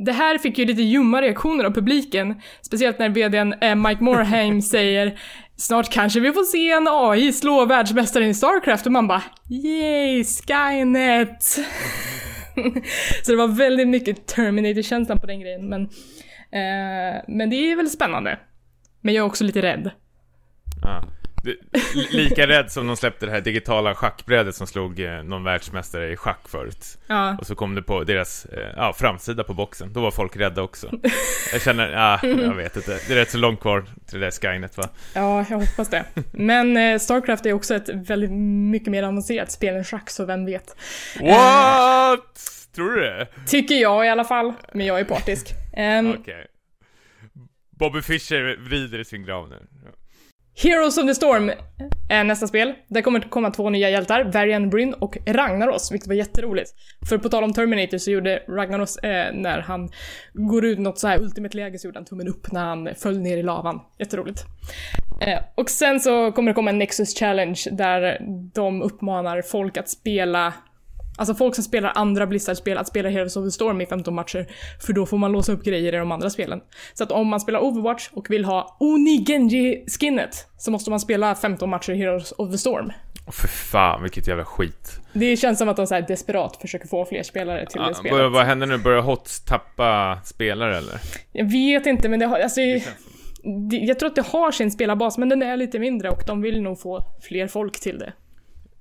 Det 0.05 0.13
här 0.13 0.39
fick 0.39 0.59
ju 0.59 0.65
lite 0.65 0.83
ljumma 0.83 1.23
reaktioner 1.23 1.65
av 1.65 1.71
publiken, 1.71 2.41
speciellt 2.63 2.99
när 2.99 3.09
vdn 3.09 3.55
eh, 3.61 3.75
Mike 3.75 4.05
Morhaime 4.05 4.63
säger 4.73 5.19
Snart 5.57 5.93
kanske 5.93 6.21
vi 6.21 6.33
får 6.33 6.45
se 6.45 6.71
en 6.71 6.89
AI 6.89 7.33
slå 7.33 7.65
världsmästaren 7.65 8.29
i 8.29 8.35
Starcraft 8.35 8.87
och 8.87 8.93
man 8.93 9.09
bara 9.09 9.23
Yay, 9.51 10.25
Skynet! 10.25 11.43
Så 13.25 13.33
det 13.33 13.37
var 13.37 13.49
väldigt 13.49 13.89
mycket 13.89 14.27
Terminator-känslan 14.27 15.21
på 15.21 15.27
den 15.27 15.41
grejen, 15.41 15.69
men, 15.69 15.83
eh, 15.83 17.23
men 17.29 17.51
det 17.51 17.57
är 17.57 17.77
väl 17.77 17.91
spännande. 17.91 18.39
Men 19.01 19.15
jag 19.15 19.23
är 19.23 19.27
också 19.27 19.45
lite 19.45 19.63
rädd. 19.63 19.91
Ja. 20.83 21.05
Lika 22.11 22.47
rädd 22.47 22.73
som 22.73 22.87
de 22.87 22.97
släppte 22.97 23.27
det 23.27 23.33
här 23.33 23.41
digitala 23.41 23.95
schackbrädet 23.95 24.55
som 24.55 24.67
slog 24.67 25.01
eh, 25.01 25.23
någon 25.23 25.45
världsmästare 25.45 26.13
i 26.13 26.17
schack 26.17 26.49
förut. 26.49 26.99
Ja. 27.07 27.37
Och 27.39 27.47
så 27.47 27.55
kom 27.55 27.75
det 27.75 27.83
på 27.83 28.05
deras 28.05 28.45
eh, 28.45 28.73
ja, 28.77 28.93
framsida 28.93 29.45
på 29.45 29.55
boxen. 29.55 29.93
Då 29.93 30.01
var 30.01 30.11
folk 30.11 30.37
rädda 30.37 30.63
också. 30.63 30.91
Jag 31.53 31.63
känner, 31.63 31.93
ja, 31.93 32.21
jag 32.29 32.55
vet 32.55 32.77
inte. 32.77 32.99
Det 33.09 33.13
är 33.13 33.17
rätt 33.17 33.31
så 33.31 33.39
långt 33.39 33.61
kvar 33.61 33.85
till 34.07 34.21
det 34.21 34.27
där 34.27 34.31
Skynet 34.31 34.77
va? 34.77 34.89
Ja, 35.15 35.47
jag 35.51 35.59
hoppas 35.59 35.91
det. 35.91 36.05
Men 36.33 36.77
eh, 36.77 36.99
Starcraft 36.99 37.47
är 37.47 37.53
också 37.53 37.75
ett 37.75 37.89
väldigt 37.89 38.33
mycket 38.71 38.89
mer 38.89 39.03
avancerat 39.03 39.53
spel 39.53 39.75
än 39.75 39.85
schack, 39.85 40.11
så 40.11 40.25
vem 40.25 40.45
vet. 40.45 40.77
What? 41.21 42.69
Tror 42.75 42.91
du 42.91 43.01
det? 43.01 43.29
Tycker 43.47 43.75
jag 43.75 44.07
i 44.07 44.09
alla 44.09 44.25
fall, 44.25 44.53
men 44.73 44.87
jag 44.87 45.01
är 45.01 45.05
partisk. 45.05 45.55
Um, 45.77 46.11
Okej. 46.11 46.21
Okay. 46.21 46.45
Bobby 47.71 48.03
Fischer 48.03 48.57
vrider 48.61 48.99
i 48.99 49.05
sin 49.05 49.25
grav 49.25 49.49
nu. 49.49 49.67
Heroes 50.55 50.99
of 50.99 51.07
the 51.07 51.15
Storm 51.15 51.51
är 52.09 52.25
nästa 52.25 52.47
spel. 52.47 52.75
Där 52.89 53.03
kommer 53.03 53.21
det 53.21 53.29
komma 53.29 53.51
två 53.51 53.71
nya 53.71 53.91
hjältar, 53.91 54.25
Varian 54.25 54.71
Bryn 54.71 54.95
och 54.95 55.17
Ragnaros, 55.27 55.93
vilket 55.93 56.09
var 56.09 56.15
jätteroligt. 56.15 56.71
För 57.09 57.19
på 57.19 57.29
tal 57.29 57.45
om 57.45 57.53
Terminator 57.53 57.99
så 57.99 58.11
gjorde 58.11 58.43
Ragnaros, 58.49 58.97
eh, 58.97 59.35
när 59.35 59.61
han 59.61 59.89
går 60.33 60.65
ut 60.65 60.79
något 60.79 60.99
så 60.99 61.09
här 61.09 61.21
ultimate 61.21 61.57
läge 61.57 61.79
så 61.79 61.87
gjorde 61.87 61.99
han 61.99 62.05
tummen 62.05 62.29
upp 62.29 62.53
när 62.53 62.65
han 62.65 62.89
föll 62.97 63.19
ner 63.19 63.37
i 63.37 63.43
lavan. 63.43 63.81
Jätteroligt. 63.99 64.45
Eh, 65.21 65.39
och 65.55 65.71
sen 65.71 66.01
så 66.01 66.33
kommer 66.33 66.51
det 66.51 66.55
komma 66.55 66.71
en 66.71 66.79
Nexus 66.79 67.19
Challenge 67.19 67.61
där 67.73 68.19
de 68.55 68.83
uppmanar 68.83 69.43
folk 69.43 69.77
att 69.77 69.89
spela 69.89 70.55
Alltså 71.23 71.35
folk 71.35 71.55
som 71.55 71.65
spelar 71.65 71.93
andra 71.95 72.27
Blizzard-spel 72.27 72.79
att 72.79 72.89
spela 72.89 73.09
Heroes 73.09 73.37
of 73.37 73.45
the 73.45 73.51
Storm 73.51 73.81
i 73.81 73.87
15 73.87 74.15
matcher, 74.15 74.47
för 74.87 74.93
då 74.93 75.07
får 75.07 75.19
man 75.19 75.33
låsa 75.33 75.53
upp 75.53 75.65
grejer 75.65 75.95
i 75.95 75.97
de 75.97 76.13
andra 76.13 76.31
spelen. 76.31 76.61
Så 76.95 77.05
att 77.05 77.13
om 77.13 77.29
man 77.29 77.41
spelar 77.41 77.61
Overwatch 77.61 78.09
och 78.13 78.31
vill 78.31 78.45
ha 78.45 78.77
Oni 78.81 79.25
Genji-skinnet, 79.25 80.47
så 80.59 80.71
måste 80.71 80.91
man 80.91 81.01
spela 81.01 81.35
15 81.35 81.71
matcher 81.71 81.93
Heroes 81.93 82.33
of 82.33 82.51
the 82.51 82.59
Storm. 82.59 82.93
Åh 83.27 83.33
för 83.33 83.49
fan, 83.49 84.03
vilket 84.03 84.29
jävla 84.29 84.45
skit. 84.45 85.01
Det 85.13 85.37
känns 85.37 85.59
som 85.59 85.69
att 85.69 85.77
de 85.77 85.87
så 85.87 85.95
här 85.95 86.03
desperat 86.03 86.57
försöker 86.57 86.89
få 86.89 87.05
fler 87.05 87.23
spelare 87.23 87.67
till 87.67 87.81
ja, 87.81 87.89
det 87.89 87.95
spelet. 87.95 88.33
Vad 88.33 88.47
händer 88.47 88.67
nu? 88.67 88.79
Börjar 88.79 89.03
HOTS 89.03 89.45
tappa 89.45 90.19
spelare 90.25 90.77
eller? 90.77 91.01
Jag 91.33 91.51
vet 91.51 91.87
inte, 91.87 92.09
men 92.09 92.21
det 92.21 92.27
har, 92.27 92.39
alltså... 92.39 92.61
Det 92.61 93.77
jag 93.77 93.99
tror 93.99 94.09
att 94.09 94.17
det 94.17 94.27
har 94.27 94.51
sin 94.51 94.71
spelarbas, 94.71 95.19
men 95.19 95.29
den 95.29 95.43
är 95.43 95.57
lite 95.57 95.79
mindre 95.79 96.11
och 96.11 96.23
de 96.27 96.43
vill 96.43 96.63
nog 96.63 96.81
få 96.81 97.05
fler 97.23 97.47
folk 97.47 97.81
till 97.81 97.99
det. 97.99 98.13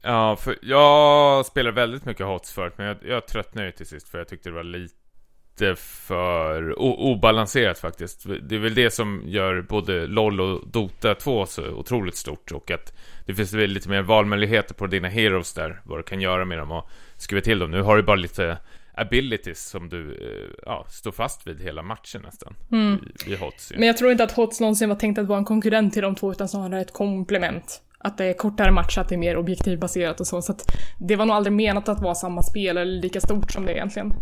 Ja, 0.02 0.36
för 0.36 0.58
jag 0.62 1.46
spelar 1.46 1.72
väldigt 1.72 2.06
mycket 2.06 2.26
HOTS 2.26 2.52
förut, 2.52 2.74
men 2.78 2.88
jag, 2.88 2.98
jag 3.04 3.28
tröttnade 3.28 3.68
ju 3.68 3.72
till 3.72 3.86
sist 3.86 4.10
för 4.10 4.18
jag 4.18 4.28
tyckte 4.28 4.50
det 4.50 4.56
var 4.56 4.64
lite 4.64 5.76
för 5.76 6.80
obalanserat 6.80 7.80
faktiskt. 7.80 8.26
Det 8.42 8.56
är 8.56 8.60
väl 8.60 8.76
det 8.76 8.92
som 8.92 9.24
gör 9.26 9.62
både 9.62 10.08
LOL 10.08 10.42
och 10.42 10.68
Dota 10.68 11.16
2 11.16 11.46
så 11.46 11.68
otroligt 11.68 12.16
stort 12.16 12.52
och 12.52 12.72
att 12.72 12.94
det 13.26 13.36
finns 13.36 13.54
väl 13.54 13.70
lite 13.70 13.90
mer 13.90 14.02
valmöjligheter 14.02 14.74
på 14.74 14.88
dina 14.88 15.08
heroes 15.08 15.54
där, 15.54 15.82
vad 15.84 16.00
du 16.00 16.04
kan 16.04 16.22
göra 16.22 16.46
med 16.46 16.58
dem 16.58 16.72
och 16.72 16.90
skruva 17.18 17.42
till 17.42 17.60
dem. 17.60 17.72
Nu 17.72 17.82
har 17.82 17.98
du 17.98 18.04
bara 18.04 18.16
lite 18.16 18.58
abilities 18.94 19.70
som 19.70 19.90
du 19.90 20.12
eh, 20.12 20.64
ja, 20.66 20.86
står 20.90 21.12
fast 21.12 21.48
vid 21.48 21.62
hela 21.62 21.84
matchen 21.84 22.22
nästan. 22.22 22.56
Mm. 22.72 23.00
I, 23.26 23.32
i 23.32 23.36
HOTS. 23.36 23.72
Men 23.76 23.88
jag 23.88 23.98
tror 23.98 24.12
inte 24.12 24.24
att 24.24 24.32
HOTS 24.32 24.60
någonsin 24.60 24.90
var 24.90 24.96
tänkt 24.96 25.20
att 25.20 25.28
vara 25.28 25.40
en 25.40 25.46
konkurrent 25.46 25.94
till 25.94 26.02
de 26.02 26.16
två, 26.16 26.32
utan 26.32 26.50
snarare 26.50 26.82
ett 26.82 26.94
komplement. 26.94 27.82
Att 28.04 28.18
det 28.18 28.26
är 28.26 28.34
kortare 28.34 28.72
match, 28.72 28.98
att 28.98 29.10
det 29.10 29.16
är 29.16 29.20
mer 29.20 29.38
objektivbaserat 29.38 30.20
och 30.20 30.28
så. 30.28 30.42
Så 30.42 30.52
att 30.52 30.76
det 31.00 31.16
var 31.16 31.26
nog 31.26 31.36
aldrig 31.36 31.54
menat 31.54 31.90
att 31.90 32.02
vara 32.02 32.16
samma 32.16 32.44
spel 32.44 32.78
eller 32.78 33.02
lika 33.02 33.22
stort 33.22 33.52
som 33.52 33.66
det 33.66 33.74
egentligen. 33.74 34.14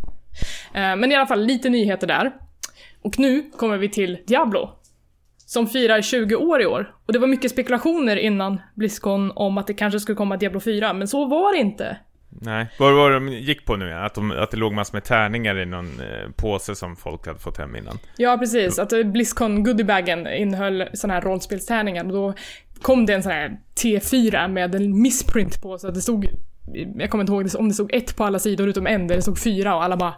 Eh, 0.73 0.95
men 0.95 1.11
i 1.11 1.15
alla 1.15 1.27
fall 1.27 1.45
lite 1.45 1.69
nyheter 1.69 2.07
där. 2.07 2.31
Och 3.01 3.19
nu 3.19 3.51
kommer 3.57 3.77
vi 3.77 3.89
till 3.89 4.17
Diablo. 4.27 4.69
Som 5.37 5.67
firar 5.67 6.01
20 6.01 6.35
år 6.35 6.61
i 6.61 6.65
år. 6.65 6.95
Och 7.05 7.13
det 7.13 7.19
var 7.19 7.27
mycket 7.27 7.51
spekulationer 7.51 8.15
innan 8.15 8.61
Blizzcon 8.75 9.31
om 9.35 9.57
att 9.57 9.67
det 9.67 9.73
kanske 9.73 9.99
skulle 9.99 10.15
komma 10.15 10.37
Diablo 10.37 10.59
4, 10.59 10.93
men 10.93 11.07
så 11.07 11.25
var 11.25 11.53
det 11.53 11.59
inte. 11.59 11.97
Nej, 12.29 12.67
vad 12.79 12.93
var 12.93 13.09
det 13.09 13.15
de 13.15 13.29
gick 13.29 13.65
på 13.65 13.75
nu? 13.75 13.93
Att, 13.93 14.15
de, 14.15 14.31
att 14.31 14.51
det 14.51 14.57
låg 14.57 14.73
massor 14.73 14.95
med 14.95 15.03
tärningar 15.03 15.59
i 15.59 15.65
någon 15.65 15.85
eh, 15.85 16.31
påse 16.35 16.75
som 16.75 16.95
folk 16.95 17.27
hade 17.27 17.39
fått 17.39 17.57
hem 17.57 17.75
innan? 17.75 17.99
Ja, 18.17 18.37
precis. 18.37 18.79
Att 18.79 19.05
Blizzcon 19.05 19.63
goodiebagen 19.63 20.27
innehöll 20.27 20.89
sådana 20.93 21.13
här 21.13 21.21
rollspelstärningar 21.21 22.05
och 22.05 22.13
då 22.13 22.33
kom 22.81 23.05
det 23.05 23.13
en 23.13 23.23
sån 23.23 23.31
här 23.31 23.57
T4 23.83 24.47
med 24.47 24.75
en 24.75 25.01
missprint 25.01 25.61
på 25.61 25.77
så 25.77 25.87
att 25.87 25.93
det 25.93 26.01
stod 26.01 26.27
jag 26.95 27.09
kommer 27.09 27.21
inte 27.21 27.33
ihåg 27.33 27.49
om 27.59 27.67
det 27.67 27.73
stod 27.73 27.93
ett 27.93 28.15
på 28.15 28.23
alla 28.23 28.39
sidor 28.39 28.67
utom 28.67 28.87
en 28.87 29.07
där 29.07 29.15
det 29.15 29.21
stod 29.21 29.39
fyra 29.39 29.75
och 29.75 29.83
alla 29.83 29.97
bara 29.97 30.13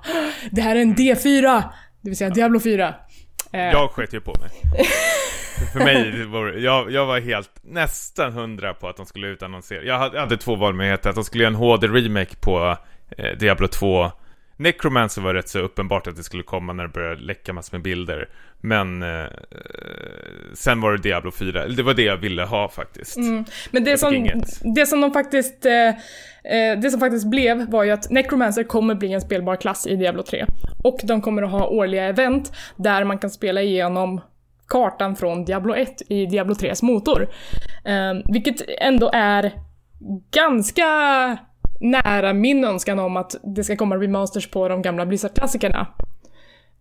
Det 0.51 0.61
här 0.61 0.75
är 0.75 0.81
en 0.81 0.95
D4! 0.95 1.63
Det 2.01 2.09
vill 2.09 2.17
säga 2.17 2.29
Diablo 2.29 2.59
4. 2.59 2.95
Eh. 3.51 3.61
Jag 3.61 3.89
sket 3.89 4.13
ju 4.13 4.21
på 4.21 4.35
mig. 4.39 4.49
För 5.73 5.79
mig 5.79 6.25
var 6.25 6.47
jag, 6.47 6.91
jag 6.91 7.05
var 7.05 7.19
helt 7.19 7.49
nästan 7.61 8.33
hundra 8.33 8.73
på 8.73 8.87
att 8.87 8.97
de 8.97 9.05
skulle 9.05 9.27
utannonsera. 9.27 9.83
Jag 9.83 9.99
hade, 9.99 10.15
jag 10.15 10.21
hade 10.21 10.37
två 10.37 10.55
valmöjligheter. 10.55 11.09
Att 11.09 11.15
de 11.15 11.23
skulle 11.23 11.43
göra 11.43 11.53
en 11.53 11.59
HD-remake 11.59 12.35
på 12.39 12.77
eh, 13.17 13.37
Diablo 13.37 13.67
2 13.67 14.11
Necromancer 14.61 15.21
var 15.21 15.33
rätt 15.33 15.49
så 15.49 15.59
uppenbart 15.59 16.07
att 16.07 16.15
det 16.15 16.23
skulle 16.23 16.43
komma 16.43 16.73
när 16.73 16.83
det 16.83 16.89
började 16.89 17.21
läcka 17.21 17.53
massor 17.53 17.77
med 17.77 17.83
bilder. 17.83 18.29
Men 18.61 19.03
eh, 19.03 19.25
sen 20.53 20.81
var 20.81 20.91
det 20.91 20.97
Diablo 20.97 21.31
4, 21.31 21.67
det 21.67 21.83
var 21.83 21.93
det 21.93 22.03
jag 22.03 22.17
ville 22.17 22.43
ha 22.43 22.69
faktiskt. 22.69 23.17
Mm. 23.17 23.45
Men 23.71 23.83
det 23.83 23.97
som, 23.97 24.41
det 24.75 24.85
som 24.85 25.01
de 25.01 25.13
faktiskt, 25.13 25.65
eh, 25.65 25.87
eh, 26.53 26.79
det 26.81 26.91
som 26.91 26.99
faktiskt 26.99 27.29
blev 27.29 27.69
var 27.69 27.83
ju 27.83 27.91
att 27.91 28.09
Necromancer 28.09 28.63
kommer 28.63 28.95
bli 28.95 29.13
en 29.13 29.21
spelbar 29.21 29.55
klass 29.55 29.87
i 29.87 29.95
Diablo 29.95 30.23
3. 30.23 30.45
Och 30.83 30.99
de 31.03 31.21
kommer 31.21 31.43
att 31.43 31.51
ha 31.51 31.67
årliga 31.67 32.03
event 32.03 32.51
där 32.75 33.03
man 33.03 33.17
kan 33.17 33.29
spela 33.29 33.61
igenom 33.61 34.21
kartan 34.67 35.15
från 35.15 35.45
Diablo 35.45 35.75
1 35.75 36.01
i 36.09 36.25
Diablo 36.25 36.53
3s 36.53 36.85
motor. 36.85 37.27
Eh, 37.85 38.33
vilket 38.33 38.55
ändå 38.79 39.09
är 39.13 39.51
ganska 40.31 40.87
nära 41.81 42.33
min 42.33 42.65
önskan 42.65 42.99
om 42.99 43.17
att 43.17 43.35
det 43.43 43.63
ska 43.63 43.75
komma 43.75 43.95
remasters 43.95 44.47
på 44.47 44.67
de 44.67 44.81
gamla 44.81 45.05
Blizzard-klassikerna. 45.05 45.87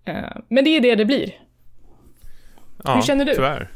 Eh, 0.04 0.14
men 0.48 0.64
det 0.64 0.76
är 0.76 0.80
det 0.80 0.94
det 0.94 1.04
blir. 1.04 1.32
Ja, 2.84 2.94
Hur 2.94 3.02
känner 3.02 3.24
du? 3.24 3.34
tyvärr. 3.34 3.68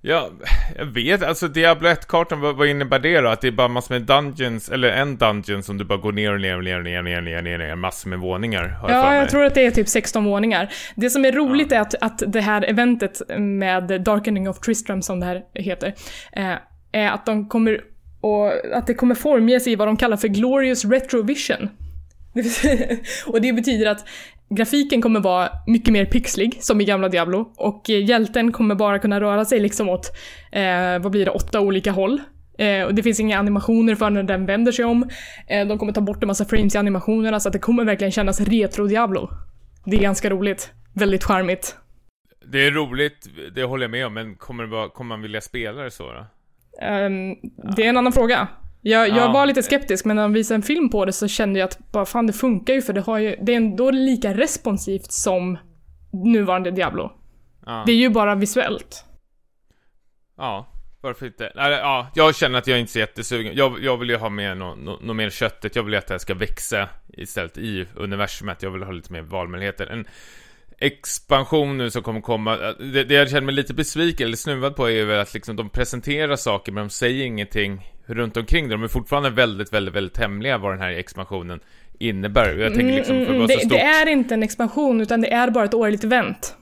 Ja, 0.00 0.30
jag 0.76 0.84
vet, 0.84 1.22
alltså 1.22 1.48
Diablo 1.48 1.88
1-kartan, 1.88 2.40
vad, 2.40 2.56
vad, 2.56 2.68
innebär 2.68 2.98
det 2.98 3.20
då? 3.20 3.28
Att 3.28 3.40
det 3.40 3.48
är 3.48 3.52
bara 3.52 3.68
massor 3.68 3.94
med 3.94 4.02
dungeons, 4.02 4.68
eller 4.68 4.88
en 4.88 5.16
dungeon 5.16 5.62
som 5.62 5.78
du 5.78 5.84
bara 5.84 5.98
går 5.98 6.12
ner 6.12 6.32
och 6.32 6.40
ner 6.40 6.56
och 6.56 6.64
ner 6.64 6.78
och 6.78 6.84
ner 6.84 6.98
och 6.98 7.04
ner, 7.04 7.20
ner, 7.20 7.42
ner, 7.42 7.58
ner 7.58 7.74
massor 7.74 8.10
med 8.10 8.18
våningar. 8.18 8.78
ja, 8.82 8.90
jag, 8.90 9.22
jag, 9.22 9.30
tror 9.30 9.44
att 9.44 9.54
det 9.54 9.66
är 9.66 9.70
typ 9.70 9.88
16 9.88 10.24
våningar. 10.24 10.72
Det 10.94 11.10
som 11.10 11.24
är 11.24 11.32
roligt 11.32 11.70
ja. 11.70 11.76
är 11.76 11.80
att, 11.80 11.94
att 12.00 12.22
det 12.26 12.40
här 12.40 12.62
eventet 12.62 13.22
med 13.38 14.02
Darkening 14.02 14.48
of 14.48 14.58
Tristram, 14.58 15.02
som 15.02 15.20
det 15.20 15.26
här 15.26 15.42
heter, 15.54 15.94
eh, 16.32 16.54
är 16.92 17.10
att 17.10 17.26
de 17.26 17.48
kommer 17.48 17.80
och 18.20 18.52
att 18.76 18.86
det 18.86 18.94
kommer 18.94 19.14
formges 19.14 19.66
i 19.66 19.76
vad 19.76 19.88
de 19.88 19.96
kallar 19.96 20.16
för 20.16 20.28
Glorious 20.28 20.84
Retrovision. 20.84 21.68
och 23.26 23.40
det 23.40 23.52
betyder 23.52 23.86
att 23.86 24.04
grafiken 24.50 25.02
kommer 25.02 25.20
vara 25.20 25.48
mycket 25.66 25.92
mer 25.92 26.04
pixlig, 26.04 26.58
som 26.60 26.80
i 26.80 26.84
gamla 26.84 27.08
Diablo, 27.08 27.52
och 27.56 27.88
hjälten 27.88 28.52
kommer 28.52 28.74
bara 28.74 28.98
kunna 28.98 29.20
röra 29.20 29.44
sig 29.44 29.60
liksom 29.60 29.88
åt, 29.88 30.10
eh, 30.52 30.98
vad 30.98 31.12
blir 31.12 31.24
det, 31.24 31.30
åtta 31.30 31.60
olika 31.60 31.90
håll. 31.90 32.20
Eh, 32.58 32.84
och 32.84 32.94
det 32.94 33.02
finns 33.02 33.20
inga 33.20 33.38
animationer 33.38 33.94
för 33.94 34.10
när 34.10 34.22
den 34.22 34.46
vänder 34.46 34.72
sig 34.72 34.84
om. 34.84 35.08
Eh, 35.48 35.66
de 35.66 35.78
kommer 35.78 35.92
ta 35.92 36.00
bort 36.00 36.22
en 36.22 36.26
massa 36.26 36.44
frames 36.44 36.74
i 36.74 36.78
animationerna 36.78 37.40
så 37.40 37.48
att 37.48 37.52
det 37.52 37.58
kommer 37.58 37.84
verkligen 37.84 38.12
kännas 38.12 38.40
retro-Diablo. 38.40 39.30
Det 39.84 39.96
är 39.96 40.00
ganska 40.00 40.30
roligt. 40.30 40.72
Väldigt 40.94 41.24
charmigt. 41.24 41.76
Det 42.52 42.66
är 42.66 42.70
roligt, 42.70 43.28
det 43.54 43.62
håller 43.62 43.84
jag 43.84 43.90
med 43.90 44.06
om, 44.06 44.14
men 44.14 44.34
kommer, 44.34 44.64
vara, 44.64 44.88
kommer 44.88 45.08
man 45.08 45.22
vilja 45.22 45.40
spela 45.40 45.82
det 45.82 45.90
så 45.90 46.12
då? 46.12 46.26
Um, 46.82 47.36
det 47.76 47.84
är 47.84 47.88
en 47.88 47.96
annan 47.96 48.12
fråga. 48.12 48.48
Jag, 48.80 49.08
jag 49.08 49.16
Ja. 49.16 49.32
var 49.32 49.46
lite 49.46 49.62
skeptisk, 49.62 50.04
men 50.04 50.16
när 50.16 50.22
de 50.22 50.32
visade 50.32 50.56
en 50.56 50.62
film 50.62 50.88
på 50.90 51.04
det 51.04 51.12
så 51.12 51.28
kände 51.28 51.58
jag 51.58 51.66
att 51.66 51.92
bara 51.92 52.04
fan 52.04 52.26
det 52.26 52.32
funkar 52.32 52.74
ju 52.74 52.82
för 52.82 52.92
det, 52.92 53.00
har 53.00 53.18
ju, 53.18 53.36
det 53.42 53.52
är 53.52 53.56
ändå 53.56 53.90
lika 53.90 54.34
responsivt 54.34 55.12
som 55.12 55.58
nuvarande 56.12 56.70
Diablo. 56.70 57.12
Ja. 57.66 57.82
Det 57.86 57.92
är 57.92 57.96
ju 57.96 58.08
bara 58.08 58.34
visuellt. 58.34 59.04
Ja, 60.36 60.66
varför 61.00 61.26
inte? 61.26 61.52
Ja, 61.54 62.10
jag 62.14 62.36
känner 62.36 62.58
att 62.58 62.66
jag 62.66 62.80
inte 62.80 62.90
är 62.90 62.92
så 62.92 62.98
jättesugen. 62.98 63.56
Jag, 63.56 63.82
jag 63.82 63.96
vill 63.96 64.10
ju 64.10 64.16
ha 64.16 64.28
med 64.28 64.56
något 64.58 64.78
no, 64.78 64.98
no 65.02 65.12
mer 65.12 65.30
köttet. 65.30 65.76
Jag 65.76 65.82
vill 65.82 65.92
ju 65.92 65.98
att 65.98 66.06
det 66.06 66.14
här 66.14 66.18
ska 66.18 66.34
växa 66.34 66.88
istället 67.08 67.58
i 67.58 67.86
universumet. 67.96 68.62
Jag 68.62 68.70
vill 68.70 68.82
ha 68.82 68.92
lite 68.92 69.12
mer 69.12 69.22
valmöjligheter. 69.22 69.86
En 69.86 70.04
expansion 70.78 71.78
nu 71.78 71.90
som 71.90 72.02
kommer 72.02 72.20
komma. 72.20 72.56
Det, 72.78 73.04
det 73.04 73.14
jag 73.14 73.30
känner 73.30 73.40
mig 73.46 73.54
lite 73.54 73.74
besviken 73.74 74.26
eller 74.26 74.36
snuvad 74.36 74.76
på 74.76 74.86
är 74.86 74.90
ju 74.90 75.14
att 75.14 75.34
liksom 75.34 75.56
de 75.56 75.68
presenterar 75.70 76.36
saker 76.36 76.72
men 76.72 76.84
de 76.84 76.90
säger 76.90 77.24
ingenting 77.24 77.92
runt 78.06 78.36
omkring 78.36 78.68
det. 78.68 78.74
De 78.74 78.82
är 78.82 78.88
fortfarande 78.88 79.30
väldigt, 79.30 79.72
väldigt, 79.72 79.94
väldigt 79.94 80.18
hemliga 80.18 80.58
vad 80.58 80.72
den 80.72 80.80
här 80.80 80.90
expansionen 80.92 81.60
innebär. 81.98 82.54
Jag 82.54 82.74
tänker 82.74 82.94
liksom 82.94 83.16
för 83.16 83.22
att 83.22 83.28
Mm, 83.28 83.38
vara 83.38 83.46
det, 83.46 83.52
så 83.54 83.58
stort. 83.60 83.70
det 83.72 83.80
är 83.80 84.06
inte 84.08 84.34
en 84.34 84.42
expansion, 84.42 85.00
utan 85.00 85.20
det 85.20 85.32
är 85.32 85.50
bara 85.50 85.64
ett 85.64 85.74
årligt 85.74 86.04
event. 86.04 86.54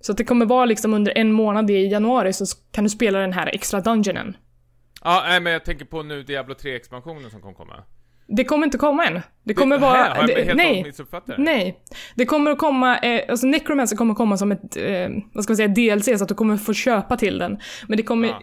Så 0.00 0.12
att 0.12 0.18
det 0.18 0.24
kommer 0.24 0.46
vara 0.46 0.64
liksom 0.64 0.94
under 0.94 1.18
en 1.18 1.32
månad 1.32 1.70
i 1.70 1.86
januari 1.86 2.32
så 2.32 2.44
kan 2.72 2.84
du 2.84 2.90
spela 2.90 3.18
den 3.18 3.32
här 3.32 3.46
extra 3.54 3.80
dungeonen. 3.80 4.36
Ja, 5.04 5.24
nej 5.28 5.40
men 5.40 5.52
jag 5.52 5.64
tänker 5.64 5.84
på 5.84 6.02
nu 6.02 6.22
Diablo 6.22 6.54
3-expansionen 6.54 7.30
som 7.30 7.40
kommer 7.40 7.54
komma. 7.54 7.74
Det 8.28 8.44
kommer 8.44 8.64
inte 8.64 8.78
komma 8.78 9.06
än. 9.06 9.20
Det 9.44 9.54
kommer 9.54 9.78
vara... 9.78 9.92
Här, 9.92 10.10
har 10.10 10.16
jag 10.16 10.26
det, 10.26 10.44
helt 10.44 10.56
nej. 10.56 10.92
det? 11.26 11.34
Nej. 11.38 11.78
Det 12.14 12.26
kommer 12.26 12.50
att 12.50 12.58
komma, 12.58 12.98
eh, 12.98 13.22
alltså 13.28 13.46
Necromancer 13.46 13.96
kommer 13.96 14.14
komma 14.14 14.36
som 14.36 14.52
ett, 14.52 14.76
eh, 14.76 15.08
vad 15.32 15.44
ska 15.44 15.50
man 15.50 15.56
säga, 15.56 15.68
DLC 15.68 16.18
så 16.18 16.22
att 16.22 16.28
du 16.28 16.34
kommer 16.34 16.56
få 16.56 16.72
köpa 16.72 17.16
till 17.16 17.38
den. 17.38 17.58
Men 17.86 17.96
det 17.96 18.02
kommer, 18.02 18.28
Ja. 18.28 18.40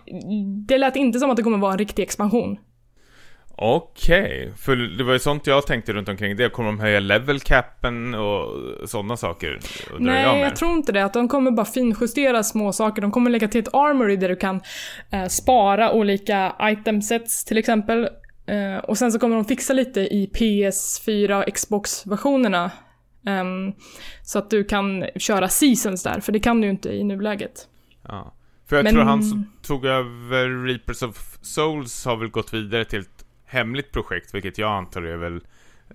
det 0.68 0.78
lät 0.78 0.96
inte 0.96 1.20
som 1.20 1.30
att 1.30 1.38
det 1.38 1.44
kommer 1.44 1.58
vara 1.58 1.72
en 1.72 1.78
riktig 1.78 2.04
expansion. 2.04 2.58
Okej, 3.56 4.54
för 4.58 4.76
det 4.76 5.04
var 5.04 5.14
ju 5.14 5.20
sånt 5.20 5.48
jag 5.48 5.68
tänkte 5.68 5.94
runt 5.94 6.10
omkring 6.10 6.36
det. 6.36 6.50
Kommer 6.50 6.70
de 6.70 6.80
höja 6.80 7.00
level 7.00 7.40
capen 7.40 8.16
och 8.16 8.50
sådana 8.90 9.18
saker? 9.18 9.60
Nej, 10.00 10.24
jag, 10.24 10.40
jag, 10.40 10.56
tror 10.56 10.72
inte 10.72 10.92
det. 10.92 11.06
Att 11.06 11.14
de 11.14 11.28
kommer 11.28 11.52
bara 11.52 11.66
finjustera 11.66 12.44
små 12.44 12.74
saker. 12.74 13.02
De 13.02 13.12
kommer 13.12 13.30
lägga 13.30 13.48
till 13.48 13.62
ett 13.62 13.74
armory 13.74 14.16
där 14.16 14.30
du 14.30 14.36
kan 14.36 14.62
eh, 15.12 15.26
spara 15.28 15.92
olika 15.92 16.56
item 16.62 17.02
sets 17.02 17.46
till 17.46 17.58
exempel. 17.58 18.10
Eh, 18.46 18.78
och 18.78 18.98
sen 18.98 19.12
så 19.12 19.20
kommer 19.20 19.36
de 19.36 19.46
fixa 19.46 19.74
lite 19.74 20.00
i 20.02 20.30
PS4 20.34 21.44
och 21.48 21.54
Xbox-versionerna. 21.54 22.72
Ehm, 23.26 23.74
så 24.24 24.40
att 24.40 24.50
du 24.50 24.64
kan 24.64 25.06
köra 25.16 25.48
seasons 25.50 26.04
där, 26.04 26.20
för 26.20 26.32
det 26.32 26.40
kan 26.40 26.62
du 26.62 26.68
ju 26.68 26.72
inte 26.72 26.90
i 26.90 27.04
nuläget. 27.04 27.68
Ja. 28.08 28.34
För 28.66 28.76
jag 28.76 28.84
Men- 28.84 28.94
tror 28.94 29.04
han 29.04 29.24
som 29.24 29.52
tog 29.62 29.86
över 29.86 30.66
Reapers 30.66 31.04
of 31.04 31.38
Souls 31.42 32.06
har 32.06 32.18
väl 32.18 32.30
gått 32.30 32.54
vidare 32.54 32.86
till 32.86 33.00
ett 33.00 33.26
hemligt 33.46 33.92
projekt, 33.92 34.34
vilket 34.34 34.58
jag 34.58 34.72
antar 34.72 35.02
är 35.02 35.18
väl 35.18 35.36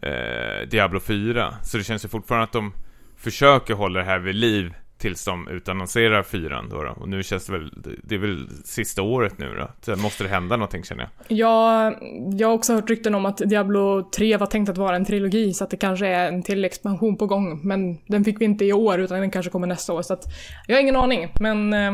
eh, 0.03 0.69
Diablo 0.69 1.01
4. 1.01 1.55
Så 1.63 1.79
det 1.79 1.85
känns 1.85 2.05
ju 2.05 2.09
fortfarande 2.09 2.45
att 2.45 2.53
de 2.53 2.73
försöker 3.17 3.75
hålla 3.75 3.99
det 3.99 4.05
här 4.07 4.19
vid 4.19 4.35
liv 4.35 4.75
tills 4.99 5.25
de 5.25 5.49
utannonserar 5.49 6.23
4 6.23 6.63
då, 6.71 6.83
då. 6.83 6.91
Och 6.91 7.09
nu 7.09 7.23
känns 7.23 7.47
det 7.47 7.53
väl, 7.53 7.73
det 8.03 8.15
är 8.15 8.19
väl 8.19 8.49
sista 8.65 9.03
året 9.03 9.39
nu 9.39 9.55
då. 9.55 9.71
Så 9.81 9.97
måste 10.03 10.25
det 10.25 10.31
hända 10.31 10.57
någonting 10.57 10.85
känner 10.85 11.03
jag. 11.29 11.39
Jag, 11.39 11.95
jag 12.39 12.49
har 12.49 12.55
också 12.55 12.75
hört 12.75 12.91
rykten 12.91 13.15
om 13.15 13.27
att 13.27 13.37
Diablo 13.37 14.11
3 14.11 14.37
var 14.37 14.47
tänkt 14.47 14.69
att 14.69 14.79
vara 14.79 14.97
en 14.97 15.05
trilogi, 15.05 15.53
så 15.55 15.65
att 15.65 15.71
det 15.71 15.77
kanske 15.77 16.07
är 16.07 16.29
en 16.29 16.43
till 16.43 16.65
expansion 16.65 17.17
på 17.17 17.27
gång. 17.27 17.61
Men 17.67 17.99
den 18.07 18.25
fick 18.25 18.41
vi 18.41 18.45
inte 18.45 18.65
i 18.65 18.73
år, 18.73 18.99
utan 19.01 19.21
den 19.21 19.31
kanske 19.31 19.51
kommer 19.51 19.67
nästa 19.67 19.93
år. 19.93 20.03
Så 20.03 20.13
att 20.13 20.25
jag 20.67 20.77
har 20.77 20.81
ingen 20.81 20.97
aning, 20.97 21.29
men, 21.41 21.73
eh, 21.73 21.93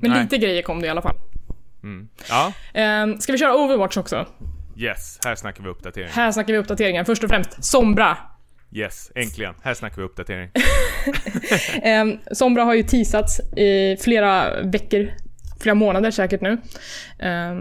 men 0.00 0.10
Nej. 0.10 0.22
lite 0.22 0.38
grejer 0.38 0.62
kom 0.62 0.80
det 0.80 0.86
i 0.86 0.90
alla 0.90 1.02
fall. 1.02 1.16
Mm. 1.82 2.08
Ja, 2.28 2.52
Eh, 2.80 3.16
ska 3.18 3.32
vi 3.32 3.38
köra 3.38 3.54
Overwatch 3.56 3.96
också? 3.96 4.26
yes. 4.76 5.18
Här 5.24 5.34
snackar 5.34 5.64
vi 5.64 5.70
uppdatering. 5.70 6.08
Här 6.12 6.32
snackar 6.32 6.52
vi 6.52 6.58
uppdateringar. 6.58 7.04
Först 7.04 7.24
och 7.24 7.30
främst, 7.30 7.64
Sombra. 7.64 8.16
Yes, 8.74 9.12
äntligen. 9.14 9.54
Här 9.62 9.74
snackar 9.74 9.96
vi 9.96 10.02
uppdatering. 10.02 10.50
Eh, 11.82 12.04
Sombra 12.32 12.64
har 12.64 12.74
ju 12.74 12.82
teasats 12.82 13.40
i 13.56 13.96
flera 14.00 14.62
veckor, 14.62 15.10
flera 15.60 15.74
månader 15.74 16.10
säkert 16.10 16.40
nu. 16.40 16.58
Eh, 17.18 17.54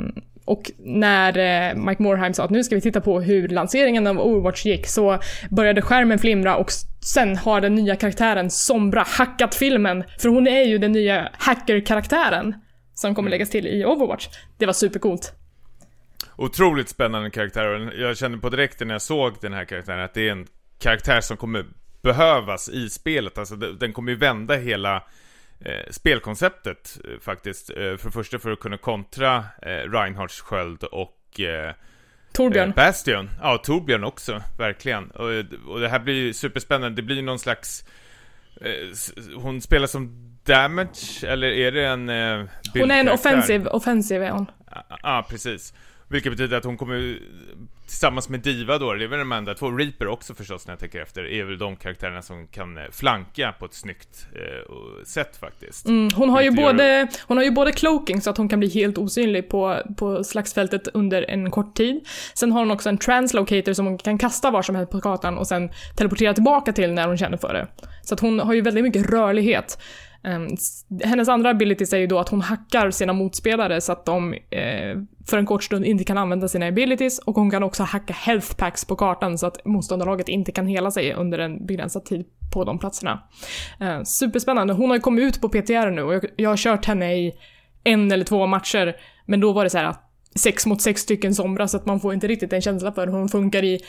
och 0.45 0.71
när 0.77 1.37
eh, 1.37 1.75
Mike 1.75 2.03
Morheim 2.03 2.33
sa 2.33 2.43
att 2.43 2.49
nu 2.49 2.63
ska 2.63 2.75
vi 2.75 2.81
titta 2.81 3.01
på 3.01 3.21
hur 3.21 3.47
lanseringen 3.47 4.07
av 4.07 4.19
Overwatch 4.19 4.65
gick 4.65 4.87
så 4.87 5.19
började 5.49 5.81
skärmen 5.81 6.19
flimra 6.19 6.55
och 6.55 6.71
sen 7.05 7.37
har 7.37 7.61
den 7.61 7.75
nya 7.75 7.95
karaktären 7.95 8.49
Sombra 8.49 9.03
hackat 9.07 9.55
filmen. 9.55 10.03
För 10.19 10.29
hon 10.29 10.47
är 10.47 10.63
ju 10.63 10.77
den 10.77 10.91
nya 10.91 11.29
hacker-karaktären 11.33 12.55
som 12.93 13.15
kommer 13.15 13.29
läggas 13.29 13.49
till 13.49 13.67
i 13.67 13.85
Overwatch. 13.85 14.27
Det 14.57 14.65
var 14.65 14.73
supercoolt. 14.73 15.33
Otroligt 16.35 16.89
spännande 16.89 17.29
karaktär 17.29 17.67
och 17.67 17.93
jag 17.95 18.17
kände 18.17 18.37
på 18.37 18.49
direkten 18.49 18.87
när 18.87 18.95
jag 18.95 19.01
såg 19.01 19.33
den 19.41 19.53
här 19.53 19.65
karaktären 19.65 20.03
att 20.03 20.13
det 20.13 20.27
är 20.27 20.31
en 20.31 20.47
karaktär 20.81 21.21
som 21.21 21.37
kommer 21.37 21.65
behövas 22.01 22.69
i 22.69 22.89
spelet. 22.89 23.37
Alltså 23.37 23.55
de- 23.55 23.77
den 23.79 23.93
kommer 23.93 24.11
ju 24.11 24.17
vända 24.17 24.55
hela 24.55 24.95
eh, 25.59 25.91
spelkonceptet 25.91 26.99
eh, 27.05 27.19
faktiskt. 27.19 27.69
Eh, 27.69 27.75
för 27.75 28.05
det 28.05 28.11
första 28.11 28.39
för 28.39 28.51
att 28.51 28.59
kunna 28.59 28.77
kontra 28.77 29.45
eh, 29.61 29.91
Reinhards 29.91 30.41
sköld 30.41 30.83
och 30.83 31.39
eh, 31.39 31.73
Torbjörn. 32.33 32.69
Eh, 32.69 32.75
Bastion. 32.75 33.29
Ja, 33.41 33.57
Torbjörn 33.57 34.03
också, 34.03 34.41
verkligen. 34.57 35.11
Och, 35.11 35.29
och 35.67 35.79
det 35.79 35.89
här 35.89 35.99
blir 35.99 36.13
ju 36.13 36.33
superspännande. 36.33 36.95
Det 36.95 37.01
blir 37.01 37.21
någon 37.21 37.39
slags... 37.39 37.85
Eh, 38.61 38.71
hon 39.35 39.61
spelar 39.61 39.87
som 39.87 40.31
damage, 40.43 41.23
eller 41.23 41.47
är 41.47 41.71
det 41.71 41.85
en... 41.87 42.09
Hon 42.73 42.91
är 42.91 42.99
en 42.99 43.09
offensiv, 43.09 43.67
offensiv 43.67 44.23
är 44.23 44.31
hon. 44.31 44.45
Ja, 44.71 44.83
ah, 45.01 45.23
precis. 45.23 45.73
Vilket 46.07 46.31
betyder 46.31 46.57
att 46.57 46.63
hon 46.63 46.77
kommer 46.77 47.17
tillsammans 47.91 48.29
med 48.29 48.39
Diva 48.39 48.77
då, 48.77 48.93
det 48.93 49.03
är 49.03 49.07
väl 49.07 49.19
de 49.19 49.31
enda 49.31 49.53
två, 49.53 49.71
Reaper 49.71 50.07
också 50.07 50.33
förstås 50.33 50.67
när 50.67 50.71
jag 50.71 50.79
tänker 50.79 51.01
efter, 51.01 51.23
är 51.31 51.43
väl 51.43 51.57
de 51.57 51.75
karaktärerna 51.75 52.21
som 52.21 52.47
kan 52.47 52.77
eh, 52.77 52.83
flanka 52.91 53.53
på 53.59 53.65
ett 53.65 53.73
snyggt 53.73 54.27
eh, 54.35 54.73
sätt 55.05 55.37
faktiskt. 55.37 55.85
Mm, 55.87 56.09
hon, 56.15 56.29
har 56.29 56.41
ju 56.41 56.49
Vilket 56.49 56.65
gör- 56.65 56.73
både, 56.73 57.07
hon 57.27 57.37
har 57.37 57.43
ju 57.43 57.51
både 57.51 57.71
cloaking 57.71 58.21
så 58.21 58.29
att 58.29 58.37
hon 58.37 58.49
kan 58.49 58.59
bli 58.59 58.69
helt 58.69 58.97
osynlig 58.97 59.49
på, 59.49 59.77
på 59.97 60.23
slagsfältet 60.23 60.87
under 60.87 61.29
en 61.29 61.51
kort 61.51 61.75
tid. 61.75 62.07
Sen 62.33 62.51
har 62.51 62.59
hon 62.59 62.71
också 62.71 62.89
en 62.89 62.97
translocator 62.97 63.73
som 63.73 63.85
hon 63.85 63.97
kan 63.97 64.17
kasta 64.17 64.51
var 64.51 64.61
som 64.61 64.75
helst 64.75 64.91
på 64.91 65.01
kartan 65.01 65.37
och 65.37 65.47
sen 65.47 65.69
teleportera 65.97 66.33
tillbaka 66.33 66.73
till 66.73 66.93
när 66.93 67.07
hon 67.07 67.17
känner 67.17 67.37
för 67.37 67.53
det. 67.53 67.67
Så 68.03 68.13
att 68.13 68.19
hon 68.19 68.39
har 68.39 68.53
ju 68.53 68.61
väldigt 68.61 68.83
mycket 68.83 69.09
rörlighet. 69.09 69.77
Ehm, 70.23 70.47
hennes 71.03 71.29
andra 71.29 71.49
abilities 71.49 71.93
är 71.93 71.97
ju 71.97 72.07
då 72.07 72.19
att 72.19 72.29
hon 72.29 72.41
hackar 72.41 72.91
sina 72.91 73.13
motspelare 73.13 73.81
så 73.81 73.91
att 73.91 74.05
de 74.05 74.33
eh, 74.33 74.97
för 75.27 75.37
en 75.37 75.45
kort 75.45 75.63
stund 75.63 75.85
inte 75.85 76.03
kan 76.03 76.17
använda 76.17 76.47
sina 76.47 76.67
abilities 76.67 77.19
och 77.19 77.35
hon 77.35 77.51
kan 77.51 77.63
också 77.63 77.83
hacka 77.83 78.13
health 78.13 78.55
packs 78.55 78.85
på 78.85 78.95
kartan 78.95 79.37
så 79.37 79.47
att 79.47 79.65
motståndarlaget 79.65 80.29
inte 80.29 80.51
kan 80.51 80.67
hela 80.67 80.91
sig 80.91 81.13
under 81.13 81.39
en 81.39 81.65
begränsad 81.65 82.05
tid 82.05 82.25
på 82.53 82.63
de 82.63 82.79
platserna. 82.79 83.23
Eh, 83.79 84.03
superspännande. 84.03 84.73
Hon 84.73 84.89
har 84.89 84.97
ju 84.97 85.01
kommit 85.01 85.23
ut 85.23 85.41
på 85.41 85.49
PTR 85.49 85.91
nu 85.91 86.01
och 86.01 86.13
jag, 86.13 86.25
jag 86.35 86.49
har 86.49 86.57
kört 86.57 86.85
henne 86.85 87.15
i 87.15 87.33
en 87.83 88.11
eller 88.11 88.25
två 88.25 88.47
matcher, 88.47 88.95
men 89.25 89.39
då 89.39 89.53
var 89.53 89.63
det 89.63 89.69
så 89.69 89.77
här 89.77 89.85
att 89.85 90.07
sex 90.35 90.65
mot 90.65 90.81
sex 90.81 91.01
stycken 91.01 91.35
somras 91.35 91.71
så 91.71 91.77
att 91.77 91.85
man 91.85 91.99
får 91.99 92.13
inte 92.13 92.27
riktigt 92.27 92.53
en 92.53 92.61
känsla 92.61 92.91
för 92.91 93.07
hur 93.07 93.13
hon 93.13 93.29
funkar 93.29 93.63
i 93.63 93.79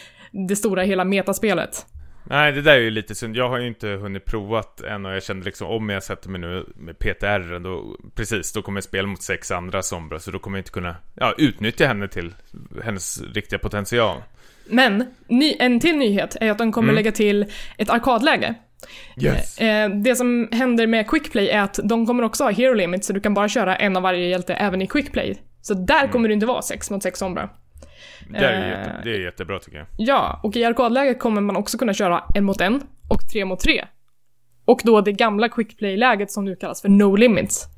det 0.49 0.57
stora 0.57 0.83
hela 0.83 1.05
metaspelet. 1.05 1.87
Nej, 2.25 2.53
det 2.53 2.63
där 2.63 2.73
är 2.73 2.81
ju 2.81 2.91
lite 2.91 3.15
synd. 3.15 3.37
Jag 3.37 3.49
har 3.49 3.59
ju 3.59 3.67
inte 3.67 3.89
hunnit 3.89 4.25
provat 4.25 4.81
än 4.81 5.07
och 5.07 5.13
jag 5.13 5.23
kände 5.23 5.45
liksom 5.45 5.67
om 5.69 5.89
jag 5.89 6.03
sätter 6.03 6.29
mig 6.29 6.41
nu 6.41 6.67
med 6.77 6.99
PTR, 6.99 7.59
då, 7.59 7.97
precis, 8.15 8.53
då 8.53 8.63
kommer 8.63 8.77
jag 8.77 8.85
spela 8.85 9.09
mot 9.09 9.23
sex 9.23 9.51
andra 9.51 9.83
sombra, 9.83 10.19
så 10.19 10.31
då 10.31 10.39
kommer 10.39 10.59
jag 10.59 10.61
inte 10.61 10.71
kunna, 10.71 10.97
ja, 11.15 11.35
utnyttja 11.39 11.87
henne 11.87 12.09
till 12.09 12.35
hennes 12.85 13.23
riktiga 13.35 13.59
potential. 13.59 14.17
Men, 14.67 15.05
ny, 15.29 15.57
en 15.59 15.81
till 15.81 15.97
nyhet 15.97 16.37
är 16.41 16.51
att 16.51 16.59
de 16.59 16.73
kommer 16.73 16.89
Mm. 16.89 16.95
lägga 16.97 17.13
till 17.13 17.47
ett 17.79 17.91
arkadläge. 17.91 18.55
Yes! 19.21 19.59
Eh, 19.59 19.91
det 19.91 20.17
som 20.17 20.49
händer 20.53 20.87
med 20.87 21.11
Quickplay 21.11 21.49
är 21.49 21.61
att 21.61 21.79
de 21.85 22.07
kommer 22.07 22.23
också 22.23 22.45
ha 22.45 22.51
Hero 22.51 22.75
Limit, 22.75 23.05
så 23.05 23.13
du 23.13 23.21
kan 23.21 23.35
bara 23.35 23.49
köra 23.49 23.77
en 23.77 23.97
av 23.97 24.03
varje 24.03 24.29
hjälte 24.29 24.55
även 24.55 24.83
i 24.83 24.87
Quickplay. 24.87 25.37
Så 25.61 25.75
där 25.75 25.99
Mm. 25.99 26.11
kommer 26.13 26.29
det 26.29 26.35
inte 26.35 26.47
vara 26.47 26.63
sex 26.63 26.91
mot 26.91 27.03
sex 27.03 27.19
sombra. 27.19 27.49
Det 28.31 28.39
är, 28.39 28.63
eh, 28.63 28.69
jätte, 28.69 29.01
det 29.05 29.11
är 29.11 29.21
jättebra 29.21 29.59
tycker 29.59 29.79
jag. 29.79 29.87
Ja, 29.97 30.41
och 30.43 30.57
i 30.57 30.65
arkadläget 30.65 31.19
kommer 31.19 31.41
man 31.41 31.57
också 31.57 31.79
kunna 31.79 31.95
köra 31.95 32.25
en 32.35 32.45
mot 32.45 32.61
en 32.61 32.83
och 33.11 33.21
tre 33.33 33.45
mot 33.45 33.61
tre. 33.61 33.85
Och 34.65 34.81
då 34.85 35.01
det 35.01 35.13
gamla 35.13 35.49
quickplay-läget 35.49 36.31
som 36.31 36.45
nu 36.45 36.57
kallas 36.57 36.83
för 36.83 36.89
No 36.89 37.17
Limits. 37.17 37.69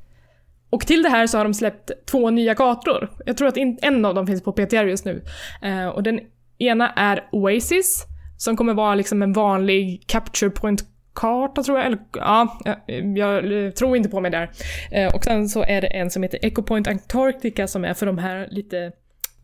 Och 0.69 0.87
till 0.87 1.03
det 1.03 1.09
här 1.09 1.27
så 1.27 1.37
har 1.37 1.45
de 1.45 1.53
släppt 1.53 1.91
två 2.11 2.29
nya 2.29 2.55
kartor. 2.55 3.09
Jag 3.25 3.37
tror 3.37 3.47
att 3.47 3.57
en 3.81 4.05
av 4.05 4.15
dem 4.15 4.27
finns 4.27 4.43
på 4.43 4.51
PTR 4.51 4.85
just 4.85 5.05
nu. 5.05 5.23
Eh, 5.61 5.87
och 5.87 6.03
den 6.03 6.19
ena 6.57 6.89
är 6.89 7.23
Oasis, 7.31 8.05
som 8.37 8.57
kommer 8.57 8.73
vara 8.73 8.95
liksom 8.95 9.21
en 9.21 9.33
vanlig 9.33 10.03
capture 10.07 10.49
point-karta 10.49 11.63
tror 11.63 11.77
jag. 11.77 11.87
Eller 11.87 11.99
ja, 12.13 12.59
jag, 12.85 13.45
jag 13.45 13.75
tror 13.75 13.97
inte 13.97 14.09
på 14.09 14.19
mig 14.19 14.31
där. 14.31 14.49
Eh, 14.91 15.15
och 15.15 15.23
sen 15.23 15.49
så 15.49 15.63
är 15.63 15.81
det 15.81 15.87
en 15.87 16.11
som 16.11 16.23
heter 16.23 16.39
Echo 16.41 16.63
Point 16.63 16.87
Antarctica 16.87 17.67
som 17.67 17.85
är 17.85 17.93
för 17.93 18.05
de 18.05 18.17
här 18.17 18.47
lite 18.51 18.79
eh, 18.79 18.91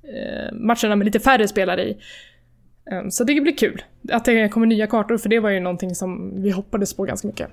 Eh, 0.04 0.54
matcherna 0.54 0.96
med 0.96 1.06
lite 1.06 1.20
färre 1.20 1.48
spelare 1.48 1.84
i. 1.84 1.98
Ehm, 2.92 3.12
så 3.12 3.24
det 3.24 3.42
blir 3.42 3.58
kul 3.58 3.82
att 4.12 4.26
det 4.26 4.50
kommer 4.50 4.68
nya 4.68 4.88
kartor, 4.88 5.18
för 5.18 5.30
det 5.30 5.40
var 5.40 5.50
ju 5.50 5.60
någonting 5.60 5.96
som 5.96 6.42
vi 6.44 6.52
hoppades 6.52 6.94
på 6.94 7.04
ganska 7.04 7.28
mycket. 7.28 7.50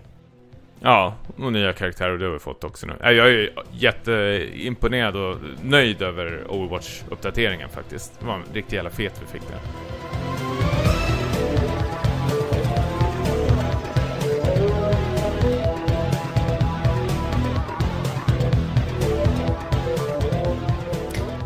Ja, 0.80 1.14
och 1.36 1.52
nya 1.52 1.72
karaktärer 1.72 2.12
och 2.12 2.18
det 2.18 2.24
har 2.24 2.32
vi 2.32 2.38
fått 2.38 2.64
också 2.64 2.86
nu. 2.86 2.92
Äh, 3.04 3.10
jag 3.10 3.28
är 3.28 3.50
jätteimponerad 3.72 5.16
och 5.16 5.36
nöjd 5.62 6.02
över 6.02 6.44
Overwatch-uppdateringen 6.48 7.68
faktiskt. 7.68 8.20
Det 8.20 8.26
var 8.26 8.34
en 8.34 8.42
riktigt 8.52 8.72
jävla 8.72 8.90
fet 8.90 9.22
vi 9.22 9.38
fick 9.38 9.48
där. 9.48 9.60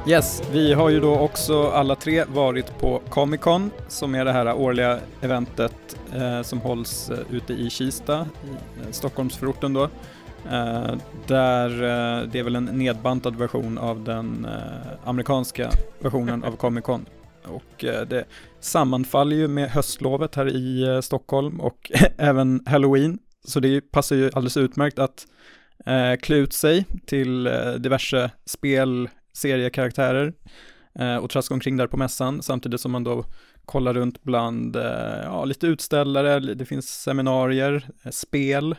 Yes, 0.06 0.42
vi 0.52 0.72
har 0.72 0.90
ju 0.90 1.00
då 1.00 1.18
också 1.18 1.70
alla 1.70 1.94
tre 1.94 2.24
varit 2.24 2.78
på 2.78 3.02
Comic 3.08 3.40
Con 3.40 3.70
som 3.88 4.14
är 4.14 4.24
det 4.24 4.32
här 4.32 4.54
årliga 4.54 4.98
eventet 5.20 5.96
eh, 6.14 6.42
som 6.42 6.60
hålls 6.60 7.10
eh, 7.10 7.18
ute 7.30 7.52
i 7.52 7.70
Kista, 7.70 8.26
i 8.44 8.80
eh, 8.80 8.90
Stockholmsförorten 8.90 9.72
då. 9.72 9.82
Eh, 10.50 10.94
där 11.26 11.70
eh, 11.70 12.28
det 12.28 12.38
är 12.38 12.42
väl 12.42 12.56
en 12.56 12.64
nedbantad 12.64 13.36
version 13.36 13.78
av 13.78 14.04
den 14.04 14.44
eh, 14.44 15.08
amerikanska 15.08 15.70
versionen 15.98 16.44
av 16.44 16.56
Comic 16.56 16.84
Con. 16.84 17.06
Och 17.44 17.84
eh, 17.84 18.06
det 18.06 18.24
sammanfaller 18.60 19.36
ju 19.36 19.48
med 19.48 19.70
höstlovet 19.70 20.34
här 20.34 20.48
i 20.48 21.00
Stockholm 21.02 21.60
och 21.60 21.92
även 22.16 22.60
Halloween. 22.66 23.18
Så 23.44 23.60
det 23.60 23.80
passar 23.80 24.16
ju 24.16 24.30
alldeles 24.32 24.56
utmärkt 24.56 24.98
att 24.98 25.26
klä 26.20 26.36
ut 26.36 26.52
sig 26.52 26.86
till 27.06 27.44
diverse 27.78 28.30
spel, 28.44 29.08
seriekaraktärer 29.32 30.32
eh, 30.98 31.16
och 31.16 31.30
traska 31.30 31.54
omkring 31.54 31.76
där 31.76 31.86
på 31.86 31.96
mässan 31.96 32.42
samtidigt 32.42 32.80
som 32.80 32.92
man 32.92 33.04
då 33.04 33.24
kollar 33.64 33.94
runt 33.94 34.22
bland 34.22 34.76
eh, 34.76 35.22
ja, 35.22 35.44
lite 35.44 35.66
utställare, 35.66 36.40
det 36.40 36.64
finns 36.64 37.02
seminarier, 37.02 37.88
eh, 38.04 38.10
spel, 38.10 38.76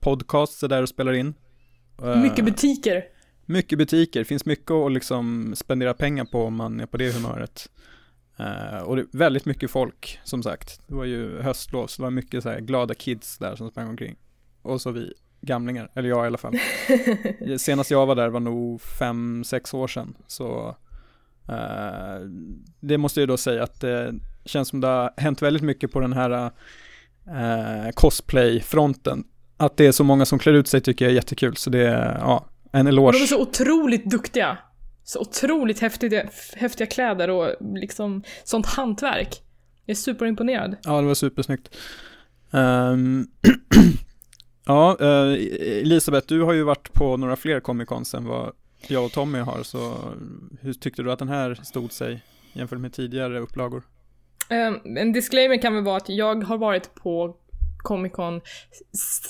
podcasts 0.00 0.62
är 0.62 0.68
där 0.68 0.82
och 0.82 0.88
spelar 0.88 1.12
in. 1.12 1.34
Mycket 2.22 2.44
butiker. 2.44 3.04
Mycket 3.46 3.78
butiker, 3.78 4.24
finns 4.24 4.46
mycket 4.46 4.70
att 4.70 4.92
liksom 4.92 5.54
spendera 5.56 5.94
pengar 5.94 6.24
på 6.24 6.44
om 6.44 6.54
man 6.54 6.80
är 6.80 6.86
på 6.86 6.96
det 6.96 7.12
humöret. 7.12 7.70
Och 8.84 8.96
det 8.96 9.02
är 9.02 9.18
väldigt 9.18 9.44
mycket 9.44 9.70
folk, 9.70 10.20
som 10.24 10.42
sagt. 10.42 10.80
Det 10.88 10.94
var 10.94 11.04
ju 11.04 11.40
höstlov, 11.40 11.86
så 11.86 12.02
det 12.02 12.04
var 12.06 12.10
mycket 12.10 12.42
så 12.42 12.48
här 12.48 12.60
glada 12.60 12.94
kids 12.94 13.38
där 13.38 13.56
som 13.56 13.70
sprang 13.70 13.88
omkring. 13.88 14.16
Och 14.62 14.80
så 14.80 14.90
vi 14.90 15.12
gamlingar, 15.40 15.90
eller 15.94 16.08
jag 16.08 16.24
i 16.24 16.26
alla 16.26 16.38
fall. 16.38 16.58
Senast 17.58 17.90
jag 17.90 18.06
var 18.06 18.14
där 18.14 18.28
var 18.28 18.40
nog 18.40 18.80
fem, 18.80 19.44
sex 19.44 19.74
år 19.74 19.88
sedan, 19.88 20.14
så 20.26 20.76
uh, 21.48 22.28
det 22.80 22.98
måste 22.98 23.20
jag 23.20 23.28
då 23.28 23.36
säga 23.36 23.62
att 23.62 23.80
det 23.80 24.14
känns 24.44 24.68
som 24.68 24.80
det 24.80 24.86
har 24.86 25.12
hänt 25.16 25.42
väldigt 25.42 25.62
mycket 25.62 25.92
på 25.92 26.00
den 26.00 26.12
här 26.12 26.50
uh, 27.28 27.90
cosplay-fronten. 27.94 29.24
Att 29.56 29.76
det 29.76 29.86
är 29.86 29.92
så 29.92 30.04
många 30.04 30.24
som 30.24 30.38
klär 30.38 30.52
ut 30.52 30.68
sig 30.68 30.80
tycker 30.80 31.04
jag 31.04 31.10
är 31.12 31.16
jättekul, 31.16 31.56
så 31.56 31.70
det 31.70 31.88
är, 31.88 32.18
ja, 32.18 32.46
en 32.72 32.86
eloge. 32.86 33.12
de 33.12 33.22
är 33.22 33.26
så 33.26 33.42
otroligt 33.42 34.10
duktiga. 34.10 34.58
Så 35.04 35.20
otroligt 35.20 35.80
häftiga, 35.80 36.28
häftiga 36.56 36.86
kläder 36.86 37.30
och 37.30 37.54
liksom 37.60 38.22
sånt 38.44 38.66
hantverk. 38.66 39.42
Jag 39.86 39.94
är 39.94 39.98
superimponerad. 39.98 40.76
Ja, 40.82 41.00
det 41.00 41.06
var 41.06 41.14
supersnyggt. 41.14 41.76
Um, 42.50 43.26
Ja, 44.70 44.96
eh, 45.00 45.32
Elisabeth, 45.78 46.26
du 46.26 46.42
har 46.42 46.52
ju 46.52 46.62
varit 46.62 46.92
på 46.92 47.16
några 47.16 47.36
fler 47.36 47.60
Comic 47.60 47.88
Cons 47.88 48.14
än 48.14 48.24
vad 48.24 48.52
jag 48.88 49.04
och 49.04 49.12
Tommy 49.12 49.38
har, 49.38 49.62
så 49.62 49.94
hur 50.60 50.72
tyckte 50.72 51.02
du 51.02 51.12
att 51.12 51.18
den 51.18 51.28
här 51.28 51.54
stod 51.54 51.92
sig 51.92 52.22
jämfört 52.52 52.78
med 52.78 52.92
tidigare 52.92 53.38
upplagor? 53.38 53.82
Um, 54.50 54.96
en 54.96 55.12
disclaimer 55.12 55.62
kan 55.62 55.74
väl 55.74 55.84
vara 55.84 55.96
att 55.96 56.08
jag 56.08 56.44
har 56.44 56.58
varit 56.58 56.94
på 56.94 57.36
Comic 57.78 58.12
Con 58.12 58.40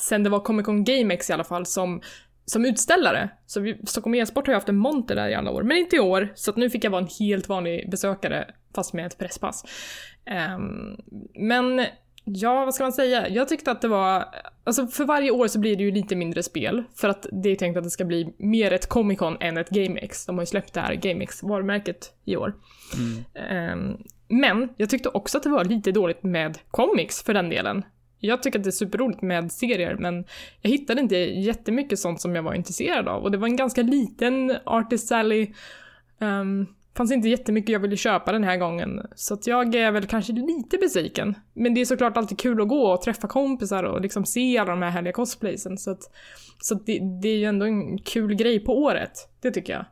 sen 0.07 0.23
det 0.23 0.31
var 0.31 0.41
Comic 0.41 0.67
Con 0.67 0.85
GameX 0.85 1.31
i 1.31 1.33
alla 1.33 1.45
fall 1.45 1.67
som, 1.67 2.01
som 2.45 2.65
utställare. 2.65 3.31
Så 3.47 3.61
vi, 3.61 3.81
Stockholm 3.87 4.15
e-sport 4.15 4.47
har 4.47 4.53
ju 4.53 4.57
haft 4.57 4.69
en 4.69 4.77
monter 4.77 5.15
där 5.15 5.29
i 5.29 5.35
alla 5.35 5.51
år, 5.51 5.63
men 5.63 5.77
inte 5.77 5.97
i 5.97 6.01
år. 6.01 6.33
Så 6.35 6.51
att 6.51 6.57
nu 6.57 6.71
fick 6.71 6.85
jag 6.85 6.91
vara 6.91 7.03
en 7.03 7.09
helt 7.19 7.49
vanlig 7.49 7.91
besökare 7.91 8.51
fast 8.75 8.93
med 8.93 9.07
ett 9.07 9.19
presspass. 9.19 9.65
Um, 10.57 10.97
men 11.35 11.87
Ja, 12.25 12.65
vad 12.65 12.75
ska 12.75 12.85
man 12.85 12.93
säga? 12.93 13.29
Jag 13.29 13.49
tyckte 13.49 13.71
att 13.71 13.81
det 13.81 13.89
var... 13.89 14.25
Alltså 14.65 14.87
för 14.87 15.05
varje 15.05 15.31
år 15.31 15.49
så 15.49 15.59
blir 15.59 15.77
det 15.77 15.83
ju 15.83 15.91
lite 15.91 16.17
mindre 16.17 16.43
spel. 16.43 16.85
För 16.95 17.09
att 17.09 17.27
det 17.33 17.49
är 17.49 17.57
tänkt 17.57 17.77
att 17.77 17.85
det 17.85 17.91
ska 17.91 18.05
bli 18.05 18.35
mer 18.39 18.73
ett 18.73 18.89
Comic 18.89 19.19
Con 19.19 19.37
än 19.41 19.57
ett 19.57 19.71
GameX. 19.71 20.27
De 20.27 20.37
har 20.39 20.43
ju 20.43 20.47
släppt 20.47 20.75
det 20.75 20.81
här 20.81 20.95
GameX-varumärket 20.95 22.13
i 22.25 22.37
år. 22.37 22.55
Mm. 22.97 23.73
Um, 23.73 23.99
men 24.29 24.69
jag 24.77 24.91
tyckte 24.91 25.09
också 25.09 25.39
att 25.39 25.45
det 25.45 25.51
var 25.51 25.65
lite 25.65 25.93
dåligt 25.93 26.23
med 26.23 26.59
comics 26.71 27.23
för 27.23 27.35
den 27.35 27.49
delen. 27.49 27.85
Jag 28.19 28.43
tycker 28.43 28.59
att 28.59 28.65
det 28.65 28.71
är 28.71 28.73
superroligt 28.73 29.23
med 29.23 29.53
serier, 29.53 29.97
men 29.99 30.25
jag 30.61 30.71
hittade 30.71 31.01
inte 31.01 31.17
jättemycket 31.17 31.99
sånt 31.99 32.21
som 32.21 32.37
jag 32.37 32.43
var 32.43 32.55
intresserad 32.55 33.09
av. 33.09 33.23
Och 33.23 33.31
det 33.31 33.39
var 33.39 33.47
en 33.47 33.57
ganska 33.57 33.83
liten 33.83 34.57
Artist 34.65 35.09
Sally 35.09 35.53
um, 36.19 36.67
fanns 36.97 37.13
inte 37.13 37.29
jättemycket 37.29 37.73
jag 37.73 37.81
ville 37.81 37.97
köpa 37.97 38.33
den 38.33 38.45
här 38.45 38.57
gången. 38.57 39.01
Så 39.15 39.35
att 39.35 39.47
jag 39.47 39.75
är 39.75 39.91
väl 39.91 40.07
kanske 40.07 40.33
lite 40.33 40.79
besviken. 40.79 41.35
Men 41.55 41.75
det 41.75 41.81
är 41.81 41.85
såklart 41.85 42.17
alltid 42.17 42.39
kul 42.39 42.61
att 42.61 42.69
gå 42.69 42.93
och 42.93 43.03
träffa 43.03 43.29
kompisar 43.29 43.83
och 43.83 44.01
liksom 44.01 44.25
se 44.25 44.59
alla 44.59 44.71
de 44.71 44.83
här 44.83 44.91
härliga 44.91 45.13
cosplaysen. 45.13 45.79
Så 45.79 45.91
att, 45.91 46.03
så 46.59 46.75
att 46.75 46.87
det, 46.87 46.99
det 47.23 47.29
är 47.29 47.37
ju 47.37 47.45
ändå 47.45 47.67
en 47.67 47.99
kul 47.99 48.35
grej 48.35 48.61
på 48.61 48.83
året. 48.83 49.13
Det 49.41 49.51
tycker 49.51 49.73
jag. 49.73 49.85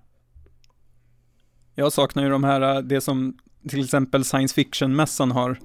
Jag 1.74 1.92
saknar 1.92 2.22
ju 2.22 2.30
de 2.30 2.44
här, 2.44 2.82
det 2.82 3.00
som 3.00 3.38
till 3.68 3.84
exempel 3.84 4.24
science 4.24 4.54
fiction-mässan 4.54 5.30
har. 5.30 5.58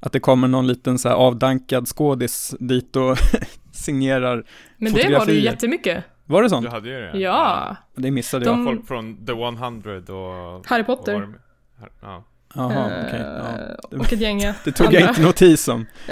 Att 0.00 0.12
det 0.12 0.20
kommer 0.20 0.48
någon 0.48 0.66
liten 0.66 0.98
så 0.98 1.08
här 1.08 1.16
avdankad 1.16 1.88
skådis 1.88 2.54
dit 2.60 2.96
och 2.96 3.16
signerar 3.72 4.46
Men 4.76 4.92
det 4.92 5.18
var 5.18 5.26
det 5.26 5.32
ju 5.32 5.40
jättemycket. 5.40 6.04
Var 6.26 6.42
det 6.42 6.50
sånt? 6.50 6.66
Du 6.66 6.70
hade 6.70 6.88
ju 6.88 7.00
det? 7.00 7.18
Ja. 7.18 7.76
Det 7.94 8.10
missade 8.10 8.44
jag. 8.44 8.56
De... 8.56 8.64
Folk 8.64 8.86
från 8.86 9.26
The 9.26 9.32
100 9.32 10.14
och... 10.14 10.66
Harry 10.66 10.84
Potter. 10.84 11.22
Och 11.22 11.28
ja. 12.00 12.24
Jaha, 12.54 12.86
okej. 12.86 13.06
Okay, 13.06 13.20
ja. 13.20 13.58
Eh, 13.92 14.00
och 14.00 14.12
ett 14.12 14.20
gäng 14.20 14.38
Det 14.64 14.72
tog 14.72 14.86
andra. 14.86 15.00
jag 15.00 15.10
inte 15.10 15.22
notis 15.22 15.68
om. 15.68 15.86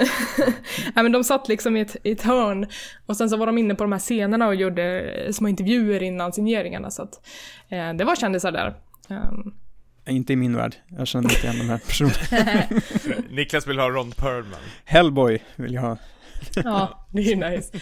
Nej 0.95 1.03
men 1.03 1.11
de 1.11 1.23
satt 1.23 1.47
liksom 1.47 1.77
i 1.77 1.81
ett, 1.81 1.95
i 2.03 2.11
ett 2.11 2.21
hörn 2.21 2.67
och 3.05 3.17
sen 3.17 3.29
så 3.29 3.37
var 3.37 3.45
de 3.45 3.57
inne 3.57 3.75
på 3.75 3.83
de 3.83 3.91
här 3.91 3.99
scenerna 3.99 4.47
och 4.47 4.55
gjorde 4.55 5.13
små 5.31 5.47
intervjuer 5.47 6.03
innan 6.03 6.33
signeringarna 6.33 6.91
så 6.91 7.01
att 7.01 7.27
eh, 7.69 7.93
det 7.93 8.03
var 8.03 8.15
kändisar 8.15 8.51
där. 8.51 8.75
Um. 9.09 9.53
Inte 10.07 10.33
i 10.33 10.35
min 10.35 10.55
värld, 10.55 10.75
jag 10.87 11.07
känner 11.07 11.29
inte 11.29 11.47
igen 11.47 11.57
de 11.57 11.69
här 11.69 11.77
personerna. 11.77 12.63
Niklas 13.29 13.67
vill 13.67 13.79
ha 13.79 13.89
Ron 13.89 14.11
Perlman. 14.11 14.59
Hellboy 14.85 15.39
vill 15.55 15.73
jag 15.73 15.81
ha. 15.81 15.97
Ja, 16.55 17.07
det 17.13 17.31
är 17.31 17.51
nice. 17.51 17.77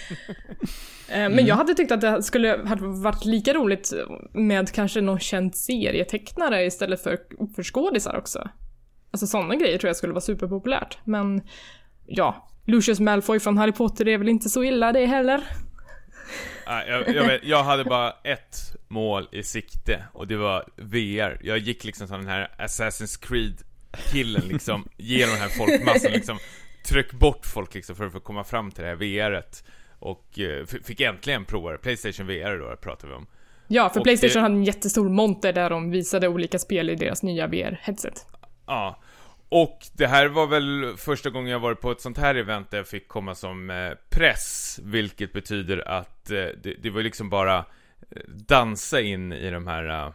Eh, 1.07 1.19
men 1.19 1.33
mm. 1.33 1.45
jag 1.45 1.55
hade 1.55 1.73
tyckt 1.73 1.91
att 1.91 2.01
det 2.01 2.23
skulle 2.23 2.49
ha 2.49 2.75
varit 2.79 3.25
lika 3.25 3.53
roligt 3.53 3.93
med 4.33 4.71
kanske 4.71 5.01
någon 5.01 5.19
känd 5.19 5.55
serietecknare 5.55 6.65
istället 6.65 7.03
för, 7.03 7.17
för 7.55 7.63
skådisar 7.63 8.17
också. 8.17 8.49
Alltså 9.11 9.27
sådana 9.27 9.55
grejer 9.55 9.77
tror 9.77 9.89
jag 9.89 9.95
skulle 9.95 10.13
vara 10.13 10.21
superpopulärt. 10.21 10.97
Men 11.03 11.41
ja, 12.05 12.49
Lucius 12.65 12.99
Malfoy 12.99 13.39
från 13.39 13.57
Harry 13.57 13.71
Potter 13.71 14.07
är 14.07 14.17
väl 14.17 14.29
inte 14.29 14.49
så 14.49 14.63
illa 14.63 14.91
det 14.91 15.05
heller. 15.05 15.43
jag, 16.65 17.15
jag, 17.15 17.27
vet, 17.27 17.43
jag 17.43 17.63
hade 17.63 17.83
bara 17.83 18.11
ett 18.23 18.75
mål 18.87 19.27
i 19.31 19.43
sikte 19.43 20.03
och 20.13 20.27
det 20.27 20.37
var 20.37 20.65
VR. 20.75 21.39
Jag 21.43 21.57
gick 21.57 21.83
liksom 21.83 22.07
som 22.07 22.19
den 22.19 22.29
här 22.29 22.51
Assassin's 22.57 23.27
Creed-killen 23.27 24.47
liksom, 24.47 24.87
genom 24.97 25.33
den 25.33 25.41
här 25.41 25.49
folkmassan 25.49 26.11
liksom 26.11 26.37
tryck 26.83 27.11
bort 27.11 27.45
folk 27.45 27.73
liksom 27.73 27.95
för 27.95 28.05
att 28.05 28.11
få 28.11 28.19
komma 28.19 28.43
fram 28.43 28.71
till 28.71 28.83
det 28.83 28.89
här 28.89 28.95
VRet. 28.95 29.63
Och 29.99 30.39
eh, 30.39 30.65
fick 30.65 31.01
äntligen 31.01 31.45
prova 31.45 31.71
det. 31.71 31.77
Playstation 31.77 32.27
VR 32.27 32.57
då 32.57 32.75
pratar 32.75 33.07
vi 33.07 33.13
om. 33.13 33.27
Ja, 33.67 33.89
för 33.89 33.99
och 33.99 34.03
Playstation 34.03 34.33
det... 34.33 34.41
hade 34.41 34.55
en 34.55 34.63
jättestor 34.63 35.09
monter 35.09 35.53
där 35.53 35.69
de 35.69 35.91
visade 35.91 36.27
olika 36.27 36.59
spel 36.59 36.89
i 36.89 36.95
deras 36.95 37.23
nya 37.23 37.47
VR-headset. 37.47 38.25
Ja. 38.65 38.99
Och 39.49 39.79
det 39.93 40.07
här 40.07 40.27
var 40.27 40.47
väl 40.47 40.93
första 40.97 41.29
gången 41.29 41.51
jag 41.51 41.59
varit 41.59 41.81
på 41.81 41.91
ett 41.91 42.01
sånt 42.01 42.17
här 42.17 42.35
event 42.35 42.71
där 42.71 42.77
jag 42.77 42.87
fick 42.87 43.07
komma 43.07 43.35
som 43.35 43.69
eh, 43.69 43.91
press, 44.09 44.79
vilket 44.83 45.33
betyder 45.33 45.87
att 45.87 46.31
eh, 46.31 46.37
det, 46.37 46.75
det 46.83 46.89
var 46.89 47.01
liksom 47.01 47.29
bara 47.29 47.65
dansa 48.27 49.01
in 49.01 49.33
i 49.33 49.49
de 49.49 49.67
här 49.67 50.13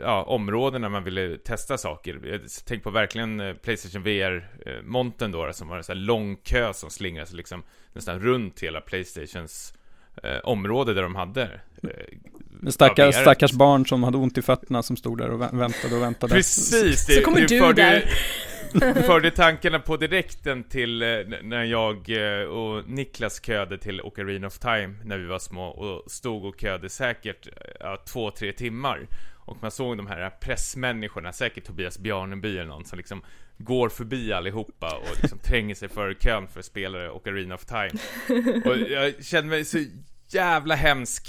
ja, 0.00 0.22
områden 0.22 0.82
där 0.82 0.88
man 0.88 1.04
ville 1.04 1.38
testa 1.38 1.78
saker. 1.78 2.40
Tänkte 2.66 2.84
på 2.84 2.90
verkligen 2.90 3.40
eh, 3.40 3.54
Playstation 3.54 4.02
VR-monten 4.02 5.32
då, 5.32 5.52
som 5.52 5.68
var 5.68 5.76
en 5.76 5.84
sån 5.84 5.96
här 5.96 6.04
lång 6.04 6.36
kö 6.36 6.72
som 6.74 6.90
slingrade 6.90 7.26
sig 7.26 7.36
liksom 7.36 7.62
nästan 7.92 8.20
runt 8.20 8.62
hela 8.62 8.80
Playstations 8.80 9.74
eh, 10.22 10.38
område 10.44 10.94
där 10.94 11.02
de 11.02 11.14
hade 11.14 11.42
eh, 11.82 12.68
stackars, 12.68 13.14
stackars 13.14 13.52
barn 13.52 13.86
som 13.86 14.02
hade 14.02 14.16
ont 14.16 14.38
i 14.38 14.42
fötterna 14.42 14.82
som 14.82 14.96
stod 14.96 15.18
där 15.18 15.30
och 15.30 15.40
väntade 15.40 15.96
och 15.96 16.02
väntade. 16.02 16.34
Precis! 16.34 17.06
Det, 17.06 17.14
Så 17.14 17.22
kommer 17.22 17.40
du 17.40 17.72
där. 17.72 18.04
förde 19.06 19.30
tankarna 19.30 19.78
på 19.78 19.96
direkten 19.96 20.64
till 20.64 21.02
eh, 21.02 21.08
när 21.42 21.64
jag 21.64 22.10
eh, 22.10 22.44
och 22.44 22.88
Niklas 22.88 23.40
köade 23.44 23.78
till 23.78 24.00
Ocarina 24.00 24.46
of 24.46 24.58
Time 24.58 24.94
när 25.04 25.18
vi 25.18 25.26
var 25.26 25.38
små 25.38 25.66
och 25.66 26.10
stod 26.10 26.44
och 26.44 26.60
köade 26.60 26.88
säkert 26.88 27.48
ja, 27.80 28.02
två, 28.06 28.30
tre 28.30 28.52
timmar. 28.52 29.06
Och 29.52 29.62
man 29.62 29.70
såg 29.70 29.96
de 29.96 30.06
här 30.06 30.30
pressmänniskorna, 30.30 31.32
säkert 31.32 31.64
Tobias 31.64 31.98
Bjarneby 31.98 32.58
eller 32.58 32.68
någon 32.68 32.84
som 32.84 32.96
liksom 32.96 33.22
går 33.58 33.88
förbi 33.88 34.32
allihopa 34.32 34.96
och 34.96 35.22
liksom 35.22 35.38
tränger 35.42 35.74
sig 35.74 35.88
före 35.88 36.14
kön 36.14 36.48
för 36.48 36.62
spelare 36.62 37.10
Ocarina 37.10 37.54
of 37.54 37.64
Time. 37.64 37.90
Och 38.64 38.76
jag 38.76 39.24
kände 39.24 39.50
mig 39.50 39.64
så 39.64 39.78
jävla 40.28 40.74
hemsk 40.74 41.26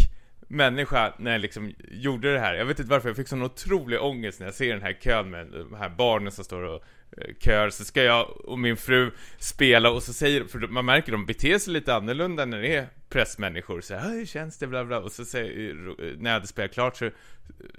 människa 0.48 1.14
när 1.18 1.32
jag 1.32 1.42
liksom 1.42 1.74
gjorde 1.92 2.34
det 2.34 2.40
här. 2.40 2.54
Jag 2.54 2.66
vet 2.66 2.80
inte 2.80 2.92
varför, 2.92 3.10
jag 3.10 3.16
fick 3.16 3.28
sån 3.28 3.42
otrolig 3.44 4.02
ångest 4.02 4.40
när 4.40 4.48
jag 4.48 4.56
ser 4.56 4.74
den 4.74 4.82
här 4.82 4.94
kön 4.94 5.30
med 5.30 5.48
de 5.48 5.76
här 5.76 5.90
barnen 5.90 6.32
som 6.32 6.44
står 6.44 6.62
och 6.62 6.84
eh, 7.18 7.34
kör. 7.40 7.70
Så 7.70 7.86
ska 7.86 8.04
jag 8.04 8.46
och 8.46 8.60
min 8.60 8.78
fru 8.78 9.12
spela 9.38 9.90
och 9.90 10.04
så 10.04 10.14
säger, 10.14 10.44
för 10.44 10.60
man 10.60 10.86
märker 10.86 11.12
de 11.12 11.26
beter 11.26 11.60
sig 11.60 11.74
lite 11.74 11.96
annorlunda 11.96 12.46
när 12.46 12.62
det 12.62 12.76
är 12.76 12.88
pressmänniskor. 13.10 13.82
Så 13.82 13.96
här, 13.96 14.10
hur 14.10 14.26
känns 14.26 14.58
det, 14.58 14.68
bla 14.68 14.86
bla. 14.86 15.00
Och 15.00 15.12
så 15.12 15.26
säger, 15.26 15.74
när 16.18 16.30
jag 16.30 16.34
hade 16.34 16.48
spelat 16.48 16.74
klart 16.74 16.98
så 16.98 17.10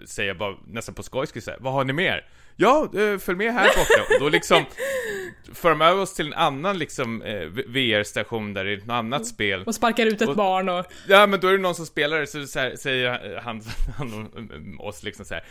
säger 0.06 0.28
jag 0.28 0.38
bara 0.38 0.56
nästan 0.66 0.94
på 0.94 1.02
skoj, 1.02 1.26
så 1.26 1.50
här, 1.50 1.58
vad 1.60 1.72
har 1.72 1.84
ni 1.84 1.92
mer? 1.92 2.28
Ja, 2.56 2.90
eh, 2.94 3.18
följ 3.18 3.38
med 3.38 3.52
här 3.52 3.66
borta. 3.66 4.14
Och 4.14 4.20
då 4.20 4.28
liksom 4.28 4.64
för 5.52 5.70
de 5.70 5.80
över 5.80 6.02
oss 6.02 6.14
till 6.14 6.26
en 6.26 6.32
annan 6.32 6.78
liksom 6.78 7.22
eh, 7.22 7.46
VR-station 7.46 8.54
där 8.54 8.64
det 8.64 8.72
är 8.72 8.76
ett 8.76 8.88
annat 8.88 9.26
spel. 9.26 9.62
Och 9.66 9.74
sparkar 9.74 10.06
ut 10.06 10.22
ett 10.22 10.28
och, 10.28 10.36
barn 10.36 10.68
och... 10.68 10.86
Ja, 11.08 11.26
men 11.26 11.40
då 11.40 11.48
är 11.48 11.52
det 11.52 11.58
någon 11.58 11.74
som 11.74 11.86
spelar 11.86 12.24
så, 12.24 12.46
så 12.46 12.58
här, 12.58 12.76
säger 12.76 13.40
han, 13.42 13.62
han 13.98 14.30
oss 14.78 15.02
liksom 15.02 15.24
så 15.24 15.34
här. 15.34 15.44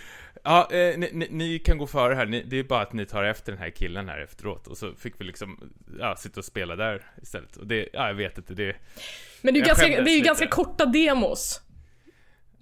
Ja, 0.44 0.68
eh, 0.72 0.98
ni, 0.98 1.10
ni, 1.14 1.28
ni, 1.30 1.60
kan 1.60 1.78
gå 1.78 1.88
före 1.88 2.16
här, 2.16 2.26
ni, 2.26 2.44
det 2.44 2.60
är 2.60 2.64
bara 2.64 2.82
att 2.82 2.94
ni 2.94 3.06
tar 3.06 3.24
efter 3.24 3.52
den 3.52 3.62
här 3.62 3.70
killen 3.70 4.10
här 4.10 4.20
efteråt. 4.20 4.68
Och 4.68 4.78
så 4.78 4.94
fick 4.94 5.22
vi 5.22 5.26
liksom, 5.26 5.74
ja, 6.00 6.16
sitta 6.16 6.40
och 6.40 6.46
spela 6.46 6.76
där 6.76 7.06
istället. 7.22 7.58
Och 7.58 7.68
det, 7.68 7.90
ja, 7.94 8.08
jag 8.08 8.14
vet 8.14 8.38
inte, 8.38 8.54
det... 8.54 8.76
Men 9.42 9.54
det 9.54 9.60
är 9.60 9.62
ju 9.62 9.68
ganska, 9.68 9.88
det 9.88 10.12
är 10.12 10.18
ju 10.18 10.24
ganska 10.24 10.48
korta 10.48 10.86
demos. 10.86 11.62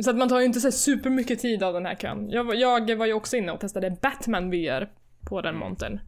Så 0.03 0.09
att 0.09 0.15
man 0.15 0.29
tar 0.29 0.39
ju 0.39 0.45
inte 0.45 0.59
så 0.59 0.71
supermycket 0.71 1.39
tid 1.39 1.63
av 1.63 1.73
den 1.73 1.85
här 1.85 1.95
kön. 1.95 2.29
Jag, 2.29 2.55
jag 2.55 2.95
var 2.95 3.05
ju 3.05 3.13
också 3.13 3.37
inne 3.37 3.51
och 3.51 3.59
testade 3.59 3.97
Batman 4.01 4.49
VR 4.49 4.89
på 5.29 5.41
den 5.41 5.55
mm. 5.55 5.59
montern. 5.59 5.99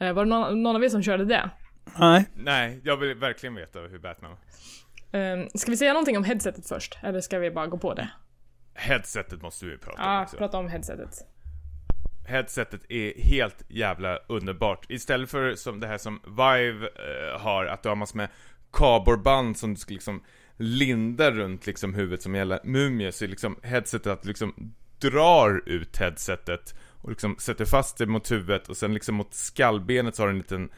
Eh, 0.00 0.12
var 0.12 0.24
det 0.24 0.28
någon, 0.28 0.62
någon, 0.62 0.76
av 0.76 0.84
er 0.84 0.88
som 0.88 1.02
körde 1.02 1.24
det? 1.24 1.50
Nej. 1.98 2.24
Nej, 2.34 2.80
jag 2.84 2.96
vill 2.96 3.14
verkligen 3.14 3.54
veta 3.54 3.78
hur 3.80 3.98
Batman 3.98 4.30
var. 4.30 4.38
Um, 5.20 5.48
ska 5.54 5.70
vi 5.70 5.76
säga 5.76 5.92
någonting 5.92 6.16
om 6.16 6.24
headsetet 6.24 6.68
först? 6.68 6.98
Eller 7.02 7.20
ska 7.20 7.38
vi 7.38 7.50
bara 7.50 7.66
gå 7.66 7.78
på 7.78 7.94
det? 7.94 8.08
Headsetet 8.74 9.42
måste 9.42 9.66
vi 9.66 9.78
prata 9.78 10.02
ja, 10.02 10.16
om 10.16 10.22
också. 10.22 10.36
prata 10.36 10.58
om 10.58 10.68
headsetet. 10.68 11.26
Headsetet 12.26 12.80
är 12.88 13.22
helt 13.22 13.64
jävla 13.68 14.16
underbart. 14.16 14.90
Istället 14.90 15.30
för 15.30 15.54
som 15.54 15.80
det 15.80 15.86
här 15.86 15.98
som 15.98 16.20
Vive 16.26 16.86
uh, 16.86 17.40
har, 17.40 17.66
att 17.66 17.82
du 17.82 17.88
har 17.88 17.96
massor 17.96 18.16
med 18.16 18.28
kaborband 18.72 19.56
som 19.56 19.74
du 19.74 19.80
ska 19.80 19.94
liksom 19.94 20.22
lindar 20.56 21.32
runt 21.32 21.66
liksom 21.66 21.94
huvudet 21.94 22.22
som 22.22 22.34
gäller 22.34 22.60
mumie 22.64 23.12
så 23.12 23.24
är 23.24 23.28
liksom 23.28 23.56
headsetet 23.62 24.06
att 24.06 24.24
liksom 24.24 24.74
drar 24.98 25.62
ut 25.66 25.96
headsetet 25.96 26.74
och 27.02 27.10
liksom 27.10 27.36
sätter 27.38 27.64
fast 27.64 27.98
det 27.98 28.06
mot 28.06 28.30
huvudet 28.30 28.68
och 28.68 28.76
sen 28.76 28.94
liksom 28.94 29.14
mot 29.14 29.34
skallbenet 29.34 30.14
så 30.14 30.22
har 30.22 30.26
du 30.26 30.32
en 30.32 30.38
liten 30.38 30.70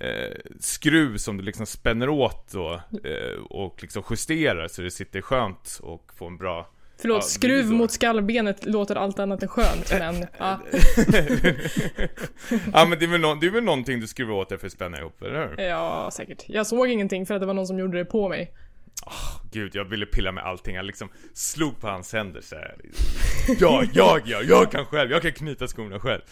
eh, 0.00 0.38
skruv 0.60 1.16
som 1.16 1.36
du 1.36 1.42
liksom 1.42 1.66
spänner 1.66 2.08
åt 2.08 2.52
då 2.52 2.80
eh, 3.04 3.42
och 3.50 3.82
liksom 3.82 4.02
justerar 4.10 4.68
så 4.68 4.82
det 4.82 4.90
sitter 4.90 5.20
skönt 5.20 5.80
och 5.82 6.12
får 6.16 6.26
en 6.26 6.36
bra 6.36 6.70
Förlåt, 7.00 7.16
ja, 7.16 7.20
skruv 7.22 7.70
mot 7.70 7.90
skallbenet 7.90 8.66
låter 8.66 8.96
allt 8.96 9.18
annat 9.18 9.42
än 9.42 9.48
skönt, 9.48 9.92
men 9.92 10.26
ja. 10.38 10.60
ja 12.72 12.86
men 12.88 12.98
det 12.98 13.04
är, 13.04 13.10
väl 13.10 13.20
no 13.20 13.34
det 13.34 13.46
är 13.46 13.50
väl 13.50 13.64
någonting 13.64 14.00
du 14.00 14.06
skruvar 14.06 14.34
åt 14.34 14.48
dig 14.48 14.58
för 14.58 14.66
att 14.66 14.72
spänna 14.72 14.98
ihop, 14.98 15.22
eller 15.22 15.48
hur? 15.48 15.64
Ja, 15.64 16.10
säkert. 16.12 16.44
Jag 16.46 16.66
såg 16.66 16.88
ingenting 16.88 17.26
för 17.26 17.34
att 17.34 17.40
det 17.40 17.46
var 17.46 17.54
någon 17.54 17.66
som 17.66 17.78
gjorde 17.78 17.98
det 17.98 18.04
på 18.04 18.28
mig. 18.28 18.52
Oh, 19.06 19.40
gud, 19.52 19.74
jag 19.74 19.84
ville 19.84 20.06
pilla 20.06 20.32
med 20.32 20.44
allting. 20.44 20.74
Jag 20.74 20.84
liksom 20.84 21.08
slog 21.34 21.80
på 21.80 21.86
hans 21.88 22.12
händer 22.12 22.40
så 22.40 22.54
här. 22.54 22.76
Ja, 23.60 23.84
jag, 23.92 24.22
ja, 24.24 24.42
jag 24.42 24.70
kan 24.70 24.84
själv. 24.86 25.10
Jag 25.10 25.22
kan 25.22 25.32
knyta 25.32 25.66
skorna 25.66 26.00
själv. 26.00 26.22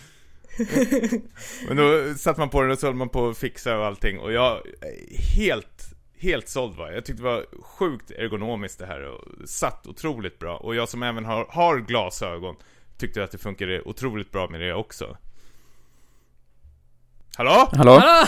Men 1.69 1.77
då 1.77 2.15
satte 2.15 2.41
man 2.41 2.51
på 2.51 2.63
den 2.63 2.71
och 2.71 2.79
så 2.79 2.87
höll 2.87 2.95
man 2.95 3.09
på 3.09 3.29
att 3.29 3.39
fixa 3.39 3.79
och 3.79 3.87
allting. 3.87 4.19
Och 4.19 4.33
jag, 4.33 4.61
helt, 5.37 5.92
helt 6.23 6.49
såld 6.49 6.77
var 6.77 6.87
jag. 6.87 6.97
Jag 6.97 7.05
tyckte 7.05 7.23
det 7.23 7.29
var 7.29 7.47
sjukt 7.63 8.11
ergonomiskt 8.11 8.79
det 8.79 8.87
här 8.87 9.03
och 9.03 9.49
satt 9.49 9.87
otroligt 9.87 10.39
bra. 10.39 10.57
Och 10.57 10.75
jag 10.75 10.89
som 10.89 11.03
även 11.03 11.25
har, 11.25 11.47
har 11.49 11.79
glasögon 11.79 12.57
tyckte 12.97 13.25
att 13.25 13.31
det 13.31 13.39
funkade 13.39 13.83
otroligt 13.83 14.33
bra 14.33 14.49
med 14.49 14.61
det 14.61 14.75
också. 14.75 15.17
Hallå? 17.37 17.69
Hallå? 17.73 17.91
Hallå? 17.93 18.27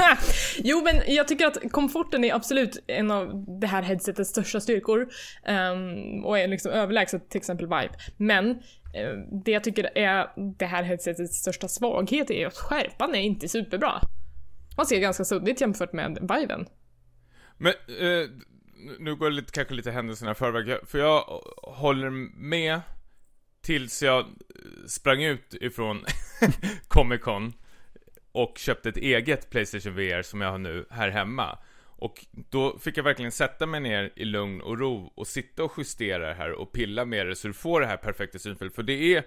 jo 0.58 0.82
men 0.84 1.14
jag 1.14 1.28
tycker 1.28 1.46
att 1.46 1.72
komforten 1.72 2.24
är 2.24 2.34
absolut 2.34 2.84
en 2.86 3.10
av 3.10 3.44
det 3.60 3.66
här 3.66 3.82
headsetets 3.82 4.30
största 4.30 4.60
styrkor. 4.60 5.08
Um, 5.48 6.24
och 6.24 6.38
är 6.38 6.48
liksom 6.48 6.72
överlägset 6.72 7.30
till 7.30 7.38
exempel 7.38 7.66
Vibe. 7.66 7.94
Men 8.16 8.50
uh, 8.50 9.40
det 9.44 9.50
jag 9.50 9.64
tycker 9.64 9.98
är 9.98 10.26
det 10.58 10.66
här 10.66 10.82
headsetets 10.82 11.38
största 11.38 11.68
svaghet 11.68 12.30
är 12.30 12.46
att 12.46 12.56
skärpan 12.56 13.14
är 13.14 13.20
inte 13.20 13.48
superbra. 13.48 13.92
Man 14.76 14.86
ser 14.86 15.00
ganska 15.00 15.24
suddigt 15.24 15.60
jämfört 15.60 15.92
med 15.92 16.18
Viven. 16.20 16.66
Men, 17.62 17.72
eh, 17.98 18.30
nu 18.98 19.14
går 19.16 19.30
det 19.30 19.36
lite, 19.36 19.52
kanske 19.52 19.74
lite 19.74 19.90
händelserna 19.90 20.30
i 20.30 20.34
förväg, 20.34 20.78
för 20.86 20.98
jag 20.98 21.20
håller 21.62 22.10
med 22.40 22.80
tills 23.62 24.02
jag 24.02 24.20
eh, 24.20 24.26
sprang 24.86 25.22
ut 25.22 25.54
ifrån 25.54 26.04
Comic 26.88 27.20
Con 27.20 27.52
och 28.32 28.58
köpte 28.58 28.88
ett 28.88 28.96
eget 28.96 29.50
Playstation 29.50 29.94
VR 29.94 30.22
som 30.22 30.40
jag 30.40 30.50
har 30.50 30.58
nu 30.58 30.86
här 30.90 31.08
hemma. 31.08 31.58
Och 31.82 32.26
då 32.32 32.78
fick 32.78 32.96
jag 32.96 33.04
verkligen 33.04 33.32
sätta 33.32 33.66
mig 33.66 33.80
ner 33.80 34.12
i 34.16 34.24
lugn 34.24 34.60
och 34.60 34.78
ro 34.78 35.12
och 35.14 35.26
sitta 35.26 35.64
och 35.64 35.72
justera 35.78 36.28
det 36.28 36.34
här 36.34 36.52
och 36.52 36.72
pilla 36.72 37.04
med 37.04 37.26
det 37.26 37.36
så 37.36 37.48
du 37.48 37.54
får 37.54 37.80
det 37.80 37.86
här 37.86 37.96
perfekta 37.96 38.38
synfältet. 38.38 38.76
För 38.76 38.82
det 38.82 39.14
är 39.14 39.24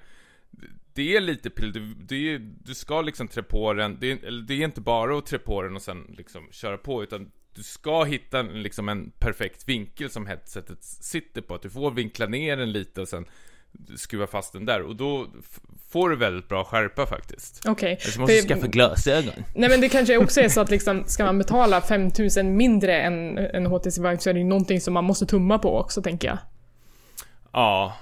det 0.93 1.15
är 1.15 1.22
lite 1.22 1.50
pill, 1.50 1.74
du, 1.74 1.93
du, 1.93 2.38
du 2.39 2.76
ska 2.76 3.02
liksom 3.02 3.28
trä 3.28 3.43
på 3.43 3.74
den, 3.74 3.98
det 4.00 4.12
är, 4.12 4.32
det 4.32 4.54
är 4.54 4.65
inte 4.65 4.82
bara 4.82 5.17
att 5.17 5.26
trä 5.26 5.39
på 5.39 5.62
den 5.62 5.76
och 5.76 5.82
sen 5.82 6.15
liksom 6.17 6.48
köra 6.52 6.78
på 6.78 7.04
utan 7.04 7.32
du 7.56 7.63
ska 7.63 8.04
hitta 8.04 8.42
liksom 8.42 8.89
en 8.89 9.12
perfekt 9.20 9.70
vinkel 9.70 10.10
som 10.10 10.28
headsetet 10.28 10.84
sitter 10.84 11.42
på, 11.42 11.56
att 11.56 11.62
du 11.62 11.70
får 11.70 11.92
vinkla 11.92 12.26
ner 12.26 12.58
den 12.58 12.72
lite 12.72 13.02
och 13.02 13.08
sen 13.08 13.26
skruva 13.96 14.28
fast 14.28 14.54
den 14.54 14.66
där 14.66 14.82
och 14.82 14.96
då 14.96 15.28
får 15.92 16.10
du 16.10 16.16
väldigt 16.16 16.48
bra 16.48 16.66
skärpa 16.66 17.06
faktiskt. 17.06 17.62
Okej. 17.68 17.94
Okay. 17.94 18.12
Du 18.13 18.20
måste 18.20 18.34
För, 18.34 18.48
skaffa 18.48 18.68
glasögon. 18.68 19.34
Nej 19.56 19.70
men 19.70 19.82
det 19.82 19.89
kanske 19.89 20.18
också 20.18 20.42
är 20.42 20.50
så 20.50 20.62
att 20.62 20.70
liksom, 20.70 21.04
ska 21.08 21.26
man 21.26 21.38
betala 21.38 21.82
5000 21.82 22.58
mindre 22.58 23.02
än 23.02 23.38
en 23.38 23.66
HTC 23.66 24.02
Vive 24.02 24.18
så 24.18 24.30
är 24.30 24.34
det 24.34 24.39
ju 24.39 24.46
någonting 24.46 24.82
som 24.82 24.94
man 24.94 25.04
måste 25.04 25.26
tumma 25.26 25.60
på 25.60 25.80
också 25.80 26.02
tänker 26.02 26.28
jag. 26.28 26.38
Ja. 27.52 27.98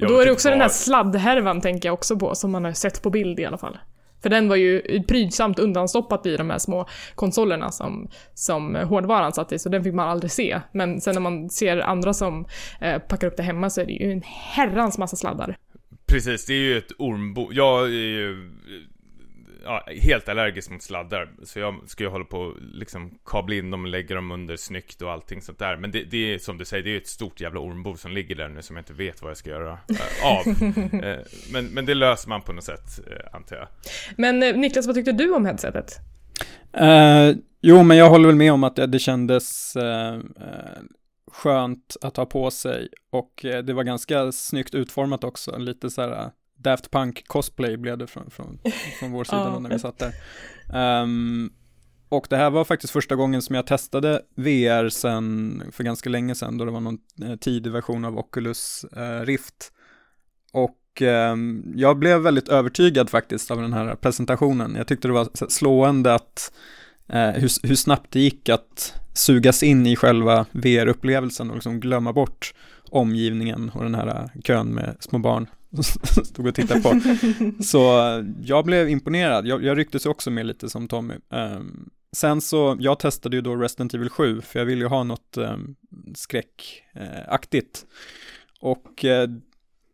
Och 0.00 0.08
då 0.08 0.20
är 0.20 0.26
det 0.26 0.32
också 0.32 0.50
den 0.50 0.60
här 0.60 0.68
sladdhärvan 0.68 1.60
tänker 1.60 1.88
jag 1.88 1.94
också 1.94 2.18
på, 2.18 2.34
som 2.34 2.50
man 2.50 2.64
har 2.64 2.72
sett 2.72 3.02
på 3.02 3.10
bild 3.10 3.40
i 3.40 3.44
alla 3.44 3.58
fall. 3.58 3.78
För 4.26 4.30
den 4.30 4.48
var 4.48 4.56
ju 4.56 5.02
prydsamt 5.08 5.58
undanstoppat 5.58 6.26
i 6.26 6.36
de 6.36 6.50
här 6.50 6.58
små 6.58 6.86
konsolerna 7.14 7.70
som, 7.70 8.08
som 8.34 8.74
hårdvaran 8.74 9.32
satt 9.32 9.52
i, 9.52 9.58
så 9.58 9.68
den 9.68 9.84
fick 9.84 9.94
man 9.94 10.08
aldrig 10.08 10.30
se. 10.30 10.60
Men 10.72 11.00
sen 11.00 11.14
när 11.14 11.20
man 11.20 11.50
ser 11.50 11.78
andra 11.78 12.14
som 12.14 12.46
eh, 12.80 12.98
packar 12.98 13.26
upp 13.26 13.36
det 13.36 13.42
hemma 13.42 13.70
så 13.70 13.80
är 13.80 13.86
det 13.86 13.92
ju 13.92 14.12
en 14.12 14.22
herrans 14.24 14.98
massa 14.98 15.16
sladdar. 15.16 15.56
Precis, 16.06 16.46
det 16.46 16.52
är 16.52 16.58
ju 16.58 16.78
ett 16.78 16.92
ormbo. 16.98 17.48
Jag 17.52 17.84
är 17.84 17.88
ju 17.88 18.50
ja, 19.66 19.84
helt 20.02 20.28
allergisk 20.28 20.70
mot 20.70 20.82
sladdar. 20.82 21.30
Så 21.42 21.58
jag 21.58 21.74
ska 21.86 22.04
ju 22.04 22.10
hålla 22.10 22.24
på 22.24 22.38
och 22.38 22.54
liksom 22.60 23.18
kabla 23.24 23.54
in 23.54 23.70
dem 23.70 23.84
och 23.84 23.88
lägga 23.88 24.14
dem 24.14 24.30
under 24.30 24.56
snyggt 24.56 25.02
och 25.02 25.12
allting 25.12 25.42
sånt 25.42 25.58
där. 25.58 25.76
Men 25.76 25.90
det, 25.90 26.04
det 26.04 26.34
är 26.34 26.38
som 26.38 26.58
du 26.58 26.64
säger, 26.64 26.84
det 26.84 26.90
är 26.90 26.96
ett 26.96 27.06
stort 27.06 27.40
jävla 27.40 27.60
ormbo 27.60 27.96
som 27.96 28.12
ligger 28.12 28.34
där 28.34 28.48
nu 28.48 28.62
som 28.62 28.76
jag 28.76 28.80
inte 28.80 28.92
vet 28.92 29.22
vad 29.22 29.30
jag 29.30 29.36
ska 29.36 29.50
göra 29.50 29.72
äh, 29.72 30.26
av. 30.26 30.48
eh, 31.04 31.18
men, 31.52 31.66
men 31.66 31.86
det 31.86 31.94
löser 31.94 32.28
man 32.28 32.42
på 32.42 32.52
något 32.52 32.64
sätt, 32.64 33.00
eh, 33.10 33.34
antar 33.34 33.56
jag. 33.56 33.68
Men 34.16 34.42
eh, 34.42 34.56
Niklas, 34.56 34.86
vad 34.86 34.94
tyckte 34.94 35.12
du 35.12 35.34
om 35.34 35.46
headsetet? 35.46 35.98
Uh, 36.80 37.36
jo, 37.60 37.82
men 37.82 37.96
jag 37.96 38.10
håller 38.10 38.26
väl 38.26 38.36
med 38.36 38.52
om 38.52 38.64
att 38.64 38.76
det, 38.76 38.86
det 38.86 38.98
kändes 38.98 39.76
uh, 39.76 40.22
skönt 41.32 41.96
att 42.02 42.16
ha 42.16 42.26
på 42.26 42.50
sig 42.50 42.88
och 43.12 43.32
det 43.64 43.72
var 43.72 43.82
ganska 43.82 44.32
snyggt 44.32 44.74
utformat 44.74 45.24
också, 45.24 45.58
lite 45.58 45.90
så 45.90 46.02
här 46.02 46.30
Daft 46.66 46.90
Punk 46.90 47.26
cosplay 47.26 47.76
blev 47.76 47.98
det 47.98 48.06
från, 48.06 48.30
från, 48.30 48.58
från 48.98 49.12
vår 49.12 49.24
sida 49.24 49.48
oh. 49.56 49.60
när 49.60 49.70
vi 49.70 49.78
satt 49.78 49.98
där. 49.98 50.12
Um, 51.02 51.52
och 52.08 52.26
det 52.30 52.36
här 52.36 52.50
var 52.50 52.64
faktiskt 52.64 52.92
första 52.92 53.16
gången 53.16 53.42
som 53.42 53.54
jag 53.54 53.66
testade 53.66 54.22
VR 54.34 54.88
sen, 54.88 55.62
för 55.72 55.84
ganska 55.84 56.10
länge 56.10 56.34
sedan, 56.34 56.58
då 56.58 56.64
det 56.64 56.70
var 56.70 56.80
någon 56.80 56.98
eh, 57.22 57.36
tidig 57.36 57.72
version 57.72 58.04
av 58.04 58.18
Oculus 58.18 58.84
eh, 58.84 59.20
Rift. 59.20 59.72
Och 60.52 61.02
eh, 61.02 61.36
jag 61.74 61.98
blev 61.98 62.20
väldigt 62.20 62.48
övertygad 62.48 63.10
faktiskt 63.10 63.50
av 63.50 63.62
den 63.62 63.72
här 63.72 63.94
presentationen. 63.94 64.74
Jag 64.74 64.86
tyckte 64.86 65.08
det 65.08 65.14
var 65.14 65.48
slående 65.48 66.14
att 66.14 66.52
eh, 67.08 67.30
hur, 67.30 67.66
hur, 67.68 67.76
snabbt 67.76 68.12
det 68.12 68.20
gick 68.20 68.48
att 68.48 68.94
sugas 69.14 69.62
in 69.62 69.86
i 69.86 69.96
själva 69.96 70.46
VR-upplevelsen 70.52 71.50
och 71.50 71.56
liksom 71.56 71.80
glömma 71.80 72.12
bort 72.12 72.54
omgivningen 72.90 73.70
och 73.74 73.82
den 73.82 73.94
här 73.94 74.30
kön 74.44 74.66
med 74.66 74.96
små 75.00 75.18
barn 75.18 75.46
stod 76.24 76.46
och 76.46 76.54
tittade 76.54 76.80
på. 76.80 77.00
Så 77.62 77.80
jag 78.42 78.64
blev 78.64 78.88
imponerad, 78.88 79.46
jag, 79.46 79.64
jag 79.64 79.78
rycktes 79.78 80.06
också 80.06 80.30
med 80.30 80.46
lite 80.46 80.70
som 80.70 80.88
Tommy. 80.88 81.14
Um, 81.28 81.90
sen 82.16 82.40
så, 82.40 82.76
jag 82.80 82.98
testade 82.98 83.36
ju 83.36 83.42
då 83.42 83.56
Resident 83.56 83.94
Evil 83.94 84.10
7, 84.10 84.40
för 84.40 84.58
jag 84.58 84.66
ville 84.66 84.84
ju 84.84 84.88
ha 84.88 85.02
något 85.02 85.36
um, 85.36 85.76
skräckaktigt. 86.14 87.86
Och 88.60 89.04
uh, 89.04 89.36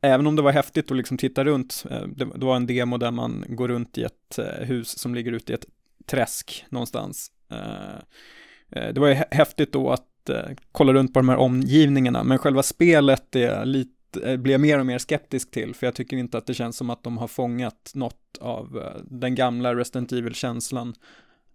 även 0.02 0.26
om 0.26 0.36
det 0.36 0.42
var 0.42 0.52
häftigt 0.52 0.90
att 0.90 0.96
liksom 0.96 1.18
titta 1.18 1.44
runt, 1.44 1.84
uh, 1.90 2.06
det, 2.08 2.24
det, 2.24 2.46
var 2.46 2.56
en 2.56 2.66
demo 2.66 2.96
där 2.96 3.10
man 3.10 3.44
går 3.48 3.68
runt 3.68 3.98
i 3.98 4.02
ett 4.02 4.38
uh, 4.38 4.64
hus 4.64 4.98
som 4.98 5.14
ligger 5.14 5.32
ute 5.32 5.52
i 5.52 5.54
ett 5.54 5.66
träsk 6.06 6.64
någonstans. 6.68 7.30
det 8.70 8.98
var 8.98 9.08
ju 9.08 9.14
häftigt 9.30 9.72
då 9.72 9.90
att 9.90 10.30
kolla 10.72 10.92
runt 10.92 11.14
på 11.14 11.20
de 11.20 11.28
här 11.28 11.36
omgivningarna, 11.36 12.24
men 12.24 12.38
själva 12.38 12.62
spelet 12.62 13.36
är 13.36 13.64
lite 13.64 14.01
Eh, 14.16 14.36
blir 14.36 14.52
jag 14.52 14.60
mer 14.60 14.78
och 14.78 14.86
mer 14.86 14.98
skeptisk 14.98 15.50
till, 15.50 15.74
för 15.74 15.86
jag 15.86 15.94
tycker 15.94 16.16
inte 16.16 16.38
att 16.38 16.46
det 16.46 16.54
känns 16.54 16.76
som 16.76 16.90
att 16.90 17.02
de 17.02 17.18
har 17.18 17.28
fångat 17.28 17.92
något 17.94 18.38
av 18.40 18.78
eh, 18.78 19.02
den 19.04 19.34
gamla 19.34 19.74
Resident 19.74 20.12
Evil-känslan. 20.12 20.94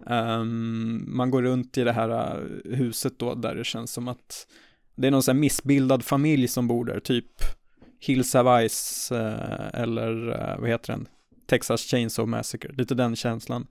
Um, 0.06 1.06
man 1.08 1.32
går 1.32 1.42
runt 1.42 1.78
i 1.78 1.84
det 1.84 1.92
här 1.92 2.10
eh, 2.10 2.78
huset 2.78 3.20
då, 3.20 3.36
där 3.36 3.56
det 3.56 3.64
känns 3.64 3.92
som 3.92 4.08
att 4.08 4.48
det 4.96 5.08
är 5.08 5.12
någon 5.12 5.24
sån 5.24 5.36
här 5.36 5.42
missbildad 5.42 6.04
familj 6.04 6.48
som 6.48 6.68
bor 6.68 6.86
där, 6.86 7.00
typ 7.00 7.32
Hills 8.00 8.36
of 8.36 8.48
Ice 8.70 9.12
eller 9.74 10.58
vad 10.60 10.70
heter 10.70 10.94
den? 10.94 11.08
Texas 11.48 11.82
Chainsaw 11.82 12.38
Massacre, 12.38 12.74
lite 12.74 12.96
den 12.96 13.16
känslan. 13.16 13.68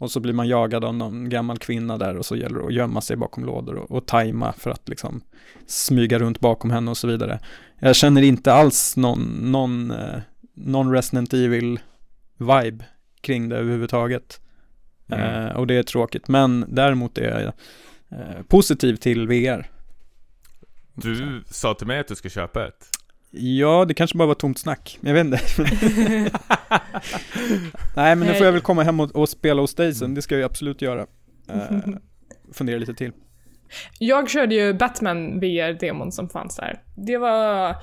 Och 0.00 0.10
så 0.10 0.20
blir 0.20 0.32
man 0.32 0.48
jagad 0.48 0.84
av 0.84 0.94
någon 0.94 1.28
gammal 1.28 1.58
kvinna 1.58 1.98
där 1.98 2.16
och 2.16 2.26
så 2.26 2.36
gäller 2.36 2.58
det 2.58 2.66
att 2.66 2.74
gömma 2.74 3.00
sig 3.00 3.16
bakom 3.16 3.44
lådor 3.44 3.74
och, 3.74 3.90
och 3.90 4.06
tajma 4.06 4.52
för 4.52 4.70
att 4.70 4.88
liksom 4.88 5.20
smyga 5.66 6.18
runt 6.18 6.40
bakom 6.40 6.70
henne 6.70 6.90
och 6.90 6.96
så 6.96 7.06
vidare. 7.06 7.40
Jag 7.78 7.96
känner 7.96 8.22
inte 8.22 8.52
alls 8.52 8.96
någon, 8.96 9.22
någon, 9.52 9.90
eh, 9.90 10.20
någon 10.54 10.92
Resident 10.92 11.32
Evil-vibe 11.32 12.84
kring 13.20 13.48
det 13.48 13.56
överhuvudtaget. 13.56 14.40
Mm. 15.08 15.46
Eh, 15.46 15.56
och 15.56 15.66
det 15.66 15.74
är 15.74 15.82
tråkigt, 15.82 16.28
men 16.28 16.64
däremot 16.68 17.18
är 17.18 17.40
jag 17.40 17.52
eh, 18.20 18.42
positiv 18.48 18.96
till 18.96 19.28
VR. 19.28 19.70
Du 20.94 21.42
sa 21.46 21.74
till 21.74 21.86
mig 21.86 22.00
att 22.00 22.08
du 22.08 22.14
ska 22.14 22.28
köpa 22.28 22.66
ett. 22.66 22.88
Ja, 23.30 23.84
det 23.84 23.94
kanske 23.94 24.18
bara 24.18 24.28
var 24.28 24.34
tomt 24.34 24.58
snack. 24.58 24.98
Jag 25.00 25.14
vet 25.14 25.24
inte. 25.24 25.40
Nej, 27.96 28.16
men 28.16 28.28
nu 28.28 28.34
får 28.34 28.46
jag 28.46 28.52
väl 28.52 28.60
komma 28.60 28.82
hem 28.82 29.00
och, 29.00 29.16
och 29.16 29.28
spela 29.28 29.60
hos 29.60 29.74
dig 29.74 29.94
sen. 29.94 30.14
Det 30.14 30.22
ska 30.22 30.34
jag 30.34 30.44
absolut 30.44 30.82
göra. 30.82 31.00
Uh, 31.50 31.96
fundera 32.52 32.78
lite 32.78 32.94
till. 32.94 33.12
Jag 33.98 34.30
körde 34.30 34.54
ju 34.54 34.74
Batman 34.74 35.40
VR-demon 35.40 36.12
som 36.12 36.28
fanns 36.28 36.56
där. 36.56 36.82
Det 36.96 37.18
var 37.18 37.76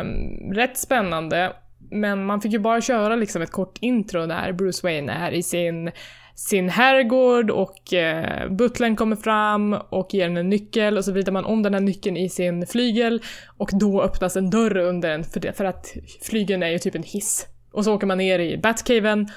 um, 0.00 0.52
rätt 0.52 0.78
spännande, 0.78 1.52
men 1.90 2.26
man 2.26 2.40
fick 2.40 2.52
ju 2.52 2.58
bara 2.58 2.80
köra 2.80 3.16
liksom 3.16 3.42
ett 3.42 3.52
kort 3.52 3.78
intro 3.80 4.26
där 4.26 4.52
Bruce 4.52 4.80
Wayne 4.82 5.12
är 5.12 5.32
i 5.32 5.42
sin 5.42 5.90
sin 6.34 6.68
herrgård 6.68 7.50
och 7.50 7.92
eh, 7.92 8.50
butlern 8.50 8.96
kommer 8.96 9.16
fram 9.16 9.72
och 9.72 10.14
ger 10.14 10.24
henne 10.24 10.40
en 10.40 10.48
nyckel 10.48 10.96
och 10.96 11.04
så 11.04 11.12
vrider 11.12 11.32
man 11.32 11.44
om 11.44 11.62
den 11.62 11.74
här 11.74 11.80
nyckeln 11.80 12.16
i 12.16 12.28
sin 12.28 12.66
flygel 12.66 13.22
och 13.56 13.70
då 13.72 14.02
öppnas 14.02 14.36
en 14.36 14.50
dörr 14.50 14.76
under 14.76 15.08
den 15.08 15.24
för, 15.24 15.40
det, 15.40 15.52
för 15.52 15.64
att 15.64 15.94
flygeln 16.22 16.62
är 16.62 16.68
ju 16.68 16.78
typ 16.78 16.94
en 16.94 17.02
hiss. 17.02 17.46
Och 17.72 17.84
så 17.84 17.94
åker 17.94 18.06
man 18.06 18.18
ner 18.18 18.38
i 18.38 18.58
Batcaven, 18.58 19.28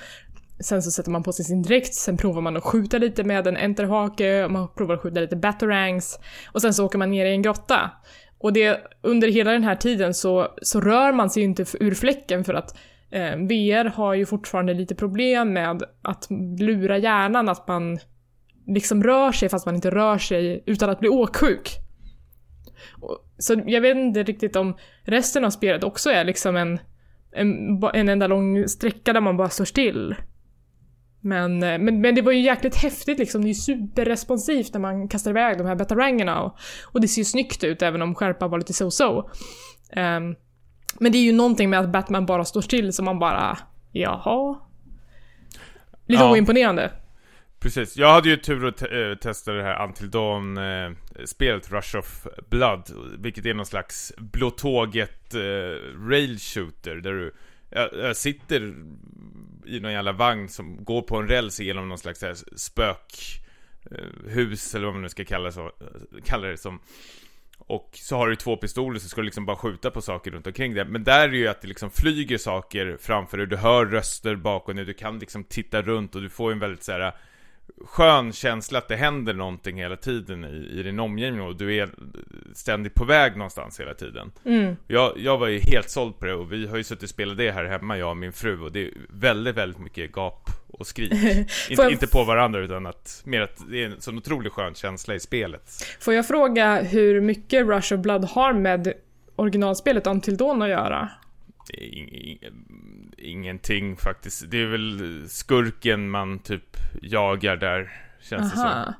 sen 0.60 0.84
så 0.84 0.92
sätter 0.92 1.12
man 1.12 1.24
på 1.24 1.34
sig 1.34 1.46
sin 1.46 1.62
dräkt, 1.62 1.94
sen 1.94 2.18
provar 2.18 2.42
man 2.42 2.58
att 2.58 2.64
skjuta 2.64 2.98
lite 2.98 3.24
med 3.24 3.48
en 3.48 3.58
enterhake, 3.58 4.48
man 4.48 4.68
provar 4.68 4.96
att 4.96 5.02
skjuta 5.02 5.20
lite 5.20 5.36
batterangs 5.36 6.20
och 6.52 6.62
sen 6.62 6.74
så 6.74 6.86
åker 6.86 6.98
man 6.98 7.12
ner 7.12 7.26
i 7.26 7.32
en 7.32 7.42
grotta. 7.42 7.92
Och 8.40 8.54
det, 8.54 8.82
under 9.02 9.28
hela 9.28 9.52
den 9.52 9.64
här 9.64 9.76
tiden 9.76 10.14
så, 10.14 10.48
så 10.62 10.82
rör 10.82 11.12
man 11.12 11.30
sig 11.30 11.44
ju 11.44 11.50
inte 11.50 11.66
ur 11.80 11.94
fläcken 11.94 12.44
för 12.44 12.54
att 12.54 12.78
Eh, 13.12 13.36
VR 13.36 13.86
har 13.86 14.14
ju 14.14 14.26
fortfarande 14.26 14.74
lite 14.74 14.96
problem 14.96 15.54
med 15.54 15.84
att 16.02 16.28
lura 16.60 16.98
hjärnan 16.98 17.50
att 17.50 17.68
man 17.68 18.00
liksom 18.68 19.04
rör 19.04 19.32
sig 19.32 19.50
fast 19.50 19.66
man 19.66 19.76
inte 19.76 19.90
rör 19.90 20.18
sig 20.18 20.64
utan 20.66 20.90
att 20.90 21.00
bli 21.00 21.10
åksjuk. 21.10 21.70
Så 23.38 23.62
jag 23.66 23.82
vet 23.82 23.98
inte 23.98 24.24
riktigt 24.24 24.56
om 24.56 24.78
resten 25.04 25.46
av 25.46 25.50
spelet 25.50 25.84
också 25.84 26.10
är 26.10 26.24
liksom 26.24 26.56
en, 26.56 26.80
en, 27.32 27.84
en 27.94 28.10
enda 28.10 28.28
lång 28.28 28.68
sträcka 28.68 29.14
där 29.14 29.22
man 29.22 29.38
bara 29.38 29.50
står 29.50 29.66
still. 29.66 30.16
Men, 31.22 31.64
eh, 31.64 31.80
men, 31.80 32.02
men 32.02 32.16
det 32.16 32.22
var 32.22 32.32
ju 32.32 32.42
jäkligt 32.42 32.76
häftigt 32.76 33.20
liksom, 33.20 33.42
det 33.42 33.46
är 33.46 33.50
ju 33.50 33.54
superresponsivt 33.54 34.74
när 34.74 34.80
man 34.80 35.08
kastar 35.08 35.32
iväg 35.32 35.58
de 35.58 35.68
här 35.68 35.76
betarangerna 35.76 36.42
och, 36.42 36.58
och 36.86 37.02
det 37.02 37.08
ser 37.08 37.22
ju 37.22 37.26
snyggt 37.26 37.64
ut 37.64 37.82
även 37.82 38.02
om 38.02 38.16
skärpan 38.16 38.50
var 38.50 38.58
lite 38.58 38.74
so-so. 38.74 39.30
Um, 39.96 40.36
men 41.00 41.12
det 41.12 41.18
är 41.18 41.24
ju 41.24 41.32
någonting 41.32 41.70
med 41.70 41.80
att 41.80 41.90
Batman 41.90 42.26
bara 42.26 42.46
står 42.46 42.62
still 42.62 42.94
som 42.94 43.06
man 43.06 43.20
bara, 43.20 43.58
jaha? 43.92 44.56
Lite 46.06 46.24
ja. 46.24 46.32
oimponerande. 46.32 46.92
Precis, 47.60 47.98
jag 47.98 48.14
hade 48.14 48.30
ju 48.30 48.38
tur 48.38 48.66
att 48.66 48.78
te 48.78 49.10
äh, 49.10 49.16
testa 49.16 49.54
det 49.54 49.64
här 49.64 49.84
Until 49.84 50.12
Dawn 50.12 50.58
äh, 50.58 50.92
spelet 51.26 51.72
Rush 51.72 51.98
of 51.98 52.28
Blood, 52.50 52.92
vilket 53.20 53.46
är 53.46 53.54
någon 53.54 53.66
slags 53.66 54.14
blå 54.18 54.50
tåget 54.50 55.34
äh, 55.34 55.40
rail 56.10 56.40
shooter 56.40 56.96
där 56.96 57.14
du 57.14 57.34
jag, 57.70 58.16
sitter 58.16 58.74
i 59.66 59.80
någon 59.80 59.92
jävla 59.92 60.12
vagn 60.12 60.50
som 60.50 60.84
går 60.84 61.02
på 61.02 61.18
en 61.18 61.28
räls 61.28 61.60
genom 61.60 61.90
någon 61.90 61.98
slags 61.98 62.24
spökhus 62.56 63.06
eller 64.76 64.86
vad 64.86 64.94
man 64.94 65.02
nu 65.02 65.10
ska 65.10 65.26
kalla, 65.26 65.52
så, 65.52 65.72
kalla 66.26 66.48
det 66.48 66.58
som 66.58 66.80
och 67.58 67.90
så 67.94 68.18
har 68.18 68.28
du 68.28 68.36
två 68.36 68.58
pistoler 68.58 69.00
så 69.00 69.10
ska 69.10 69.22
du 69.22 69.26
liksom 69.26 69.46
bara 69.46 69.58
skjuta 69.58 69.92
på 69.92 70.02
saker 70.02 70.32
runt 70.32 70.48
omkring 70.48 70.74
det. 70.74 70.86
Men 70.86 71.04
där 71.04 71.30
är 71.30 71.34
ju 71.34 71.48
att 71.48 71.62
det 71.62 71.68
liksom 71.68 71.90
flyger 71.92 72.38
saker 72.38 72.98
framför 73.02 73.38
dig, 73.38 73.48
du 73.48 73.58
hör 73.58 73.86
röster 73.86 74.36
bakom 74.36 74.76
dig, 74.76 74.86
du 74.86 74.94
kan 74.94 75.20
liksom 75.20 75.44
titta 75.44 75.82
runt 75.82 76.16
och 76.16 76.22
du 76.22 76.30
får 76.30 76.52
en 76.52 76.60
väldigt 76.60 76.84
så 76.84 76.92
här 76.92 77.14
skön 77.86 78.34
känsla 78.34 78.78
att 78.78 78.88
det 78.88 78.96
händer 78.96 79.34
någonting 79.34 79.78
hela 79.78 79.96
tiden 79.96 80.46
i, 80.46 80.80
i 80.80 80.84
din 80.84 81.00
omgivning 81.00 81.42
och 81.42 81.56
du 81.56 81.76
är 81.76 81.90
ständigt 82.54 82.94
på 82.94 83.06
väg 83.06 83.38
någonstans 83.38 83.80
hela 83.80 83.94
tiden. 83.94 84.32
Mm. 84.46 84.76
Jag, 84.88 85.14
jag 85.18 85.38
var 85.38 85.48
ju 85.48 85.60
helt 85.60 85.90
såld 85.90 86.20
på 86.20 86.26
det 86.26 86.34
och 86.34 86.52
vi 86.52 86.68
har 86.68 86.78
ju 86.78 86.84
suttit 86.84 87.04
och 87.04 87.10
spelat 87.10 87.38
det 87.38 87.52
här 87.52 87.66
hemma, 87.66 87.98
jag 87.98 88.10
och 88.10 88.18
min 88.18 88.34
fru 88.34 88.62
och 88.62 88.72
det 88.72 88.88
är 88.88 88.92
väldigt, 89.10 89.56
väldigt 89.56 89.80
mycket 89.80 90.12
gap 90.16 90.50
och 90.68 90.88
skrik. 90.88 91.12
inte, 91.70 91.82
jag... 91.82 91.92
inte 91.92 92.08
på 92.08 92.24
varandra 92.24 92.60
utan 92.60 92.86
att, 92.86 93.22
mer 93.26 93.42
att 93.42 93.70
det 93.70 93.84
är 93.84 93.86
en 93.86 94.02
sån 94.02 94.18
otroligt 94.18 94.54
skön 94.54 94.74
känsla 94.74 95.16
i 95.16 95.20
spelet. 95.20 95.72
Får 96.00 96.14
jag 96.14 96.28
fråga 96.28 96.82
hur 96.82 97.22
mycket 97.22 97.68
Rush 97.68 97.94
of 97.94 98.00
Blood 98.00 98.26
har 98.26 98.54
med 98.54 98.94
originalspelet 99.36 100.08
Until 100.08 100.38
Dawn 100.38 100.62
att 100.62 100.70
göra? 100.70 101.10
Ingenting 103.18 103.98
faktiskt. 103.98 104.52
Det 104.52 104.58
är 104.58 104.66
väl 104.66 105.26
skurken 105.30 106.10
man 106.10 106.40
typ 106.40 106.78
jagar 107.02 107.56
där, 107.56 107.92
känns 108.22 108.54
Aha. 108.58 108.70
det 108.70 108.86
som. 108.86 108.94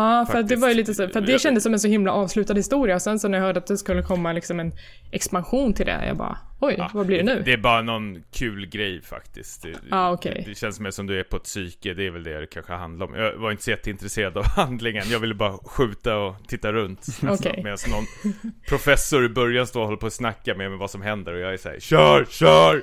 Ja, 0.00 0.26
för 0.30 0.42
det 0.42 0.56
var 0.56 0.68
ju 0.68 0.74
lite 0.74 0.94
så, 0.94 1.08
för 1.08 1.20
det 1.20 1.38
kändes 1.38 1.62
som 1.62 1.72
en 1.72 1.80
så 1.80 1.88
himla 1.88 2.12
avslutad 2.12 2.54
historia 2.54 2.94
och 2.94 3.02
sen 3.02 3.18
så 3.18 3.28
när 3.28 3.38
jag 3.38 3.44
hörde 3.44 3.58
att 3.58 3.66
det 3.66 3.78
skulle 3.78 4.02
komma 4.02 4.32
liksom 4.32 4.60
en 4.60 4.72
expansion 5.10 5.74
till 5.74 5.86
det, 5.86 6.06
jag 6.06 6.16
bara 6.16 6.38
oj, 6.60 6.74
ja, 6.78 6.90
vad 6.94 7.06
blir 7.06 7.16
det 7.16 7.24
nu? 7.24 7.42
Det 7.44 7.52
är 7.52 7.56
bara 7.56 7.82
någon 7.82 8.22
kul 8.32 8.66
grej 8.66 9.02
faktiskt. 9.02 9.62
Det, 9.62 9.74
ah, 9.90 10.12
okay. 10.12 10.34
det, 10.34 10.50
det 10.50 10.54
känns 10.54 10.80
mer 10.80 10.90
som 10.90 11.06
du 11.06 11.20
är 11.20 11.24
på 11.24 11.36
ett 11.36 11.44
psyke, 11.44 11.94
det 11.94 12.06
är 12.06 12.10
väl 12.10 12.22
det 12.22 12.40
det 12.40 12.46
kanske 12.46 12.72
handlar 12.72 13.06
om. 13.06 13.14
Jag 13.14 13.36
var 13.36 13.50
inte 13.50 13.62
så 13.62 13.70
jätteintresserad 13.70 14.36
av 14.36 14.44
handlingen, 14.56 15.04
jag 15.10 15.18
ville 15.18 15.34
bara 15.34 15.58
skjuta 15.58 16.16
och 16.16 16.34
titta 16.48 16.72
runt. 16.72 17.06
okay. 17.22 17.62
Medan 17.62 17.78
någon 17.90 18.34
professor 18.68 19.24
i 19.24 19.28
början 19.28 19.66
står 19.66 19.80
och 19.80 19.86
håller 19.86 19.98
på 19.98 20.06
att 20.06 20.12
snacka 20.12 20.54
med 20.54 20.70
mig 20.70 20.78
vad 20.78 20.90
som 20.90 21.02
händer 21.02 21.32
och 21.32 21.40
jag 21.40 21.52
är 21.52 21.56
såhär, 21.56 21.80
kör, 21.80 22.24
kör! 22.24 22.82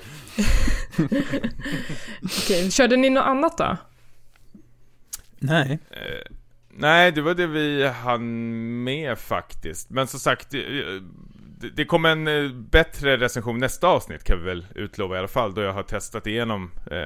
Okej, 0.97 1.24
okay. 2.24 2.72
körde 2.72 2.95
ni 2.97 3.09
något 3.09 3.26
annat 3.26 3.57
då? 3.57 3.78
Nej. 5.39 5.80
Eh, 5.91 6.37
Nej, 6.80 7.12
det 7.12 7.22
var 7.22 7.34
det 7.34 7.48
vi 7.48 7.88
hann 7.88 8.84
med 8.84 9.18
faktiskt. 9.18 9.90
Men 9.90 10.08
som 10.08 10.20
sagt, 10.20 10.50
det, 10.52 11.70
det 11.76 11.86
kommer 11.86 12.10
en 12.10 12.28
eh, 12.28 12.52
bättre 12.52 13.18
recension 13.18 13.58
nästa 13.58 13.88
avsnitt 13.88 14.24
kan 14.24 14.40
vi 14.40 14.46
väl 14.46 14.66
utlova 14.76 15.16
i 15.16 15.20
alla 15.20 15.28
fall. 15.28 15.54
Då 15.54 15.62
jag 15.62 15.74
har 15.74 15.84
testat 15.84 16.28
igenom, 16.28 16.72
eh, 16.92 16.98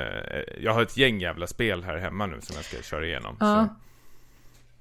jag 0.62 0.74
har 0.74 0.82
ett 0.82 0.98
gäng 0.98 1.22
jävla 1.22 1.48
spel 1.48 1.84
här 1.84 1.98
hemma 1.98 2.26
nu 2.26 2.42
som 2.42 2.56
jag 2.56 2.66
ska 2.66 2.82
köra 2.82 3.06
igenom. 3.06 3.36
Ja. 3.40 3.76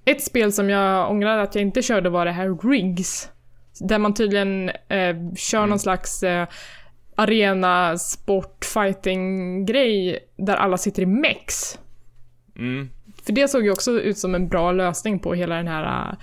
Ett 0.04 0.22
spel 0.22 0.52
som 0.52 0.70
jag 0.70 1.10
ångrar 1.10 1.38
att 1.38 1.54
jag 1.54 1.62
inte 1.62 1.82
körde 1.82 2.10
var 2.10 2.24
det 2.24 2.32
här 2.32 2.68
Riggs. 2.70 3.30
Där 3.80 3.98
man 3.98 4.14
tydligen 4.14 4.68
eh, 4.68 5.16
kör 5.36 5.58
mm. 5.58 5.70
någon 5.70 5.78
slags 5.78 6.22
eh, 6.22 6.48
arena 7.14 7.98
sport 7.98 8.64
fighting 8.64 9.66
grej 9.66 10.18
där 10.36 10.56
alla 10.56 10.78
sitter 10.78 11.02
i 11.02 11.06
mex. 11.06 11.78
Mm. 12.56 12.90
För 13.26 13.32
det 13.32 13.48
såg 13.48 13.64
ju 13.64 13.70
också 13.70 13.90
ut 13.90 14.18
som 14.18 14.34
en 14.34 14.48
bra 14.48 14.72
lösning 14.72 15.18
på 15.18 15.34
hela 15.34 15.54
den 15.56 15.68
här 15.68 16.10
uh, 16.10 16.14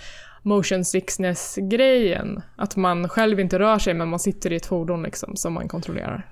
motion 0.41 0.85
sickness-grejen. 0.85 2.41
Att 2.55 2.75
man 2.75 3.09
själv 3.09 3.39
inte 3.39 3.59
rör 3.59 3.79
sig 3.79 3.93
men 3.93 4.07
man 4.09 4.19
sitter 4.19 4.53
i 4.53 4.55
ett 4.55 4.65
fordon 4.65 5.03
liksom 5.03 5.35
som 5.35 5.53
man 5.53 5.67
kontrollerar. 5.67 6.29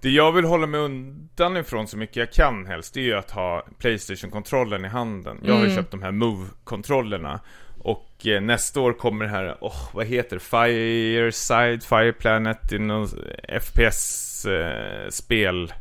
Det 0.00 0.10
jag 0.10 0.32
vill 0.32 0.44
hålla 0.44 0.66
mig 0.66 0.80
undan 0.80 1.56
ifrån 1.56 1.86
så 1.86 1.96
mycket 1.96 2.16
jag 2.16 2.32
kan 2.32 2.66
helst, 2.66 2.94
det 2.94 3.00
är 3.00 3.04
ju 3.04 3.14
att 3.14 3.30
ha 3.30 3.66
Playstation-kontrollen 3.78 4.84
i 4.84 4.88
handen. 4.88 5.38
Jag 5.42 5.52
har 5.52 5.60
ju 5.60 5.66
Mm. 5.66 5.76
köpt 5.76 5.90
de 5.90 6.02
här 6.02 6.12
Move-kontrollerna. 6.12 7.40
Och 7.78 8.26
eh, 8.26 8.40
nästa 8.40 8.80
år 8.80 8.92
kommer 8.92 9.24
det 9.24 9.30
här, 9.30 9.56
åh, 9.60 9.90
vad 9.94 10.06
heter 10.06 10.36
det? 10.36 10.40
Fireside, 10.40 11.82
Fire 11.82 12.12
Planet, 12.12 12.72
i 12.72 12.78
någon 12.78 13.08
FPS-spel. 14.46 15.72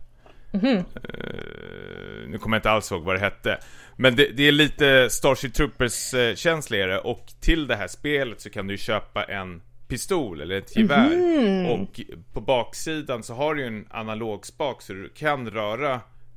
Mhm. 0.55 0.77
Eh, 0.77 2.27
nu 2.27 2.37
kommer 2.37 2.55
jag 2.55 2.59
inte 2.59 2.71
alls 2.71 2.91
ihåg 2.91 3.03
vad 3.03 3.15
det 3.15 3.19
hette. 3.19 3.57
Men 3.95 4.15
det, 4.15 4.27
det 4.37 4.47
är 4.47 4.51
lite 4.51 5.09
Starship 5.09 5.53
Troopers-känsligare 5.53 6.99
och 6.99 7.25
till 7.41 7.67
det 7.67 7.75
här 7.75 7.87
spelet 7.87 8.41
så 8.41 8.49
kan 8.49 8.67
du 8.67 8.77
köpa 8.77 9.23
en 9.23 9.61
pistol 9.87 10.41
eller 10.41 10.57
ett 10.57 10.77
gevär. 10.77 11.09
Mhm. 11.09 11.65
Och 11.65 11.99
på 12.33 12.41
baksidan 12.41 13.23
så 13.23 13.33
har 13.33 13.55
du 13.55 13.61
ju 13.61 13.67
en 13.67 13.87
analog 13.89 14.45
spak 14.45 14.81
så 14.81 14.93
du 14.93 15.09
kan 15.09 15.49
röra 15.49 15.93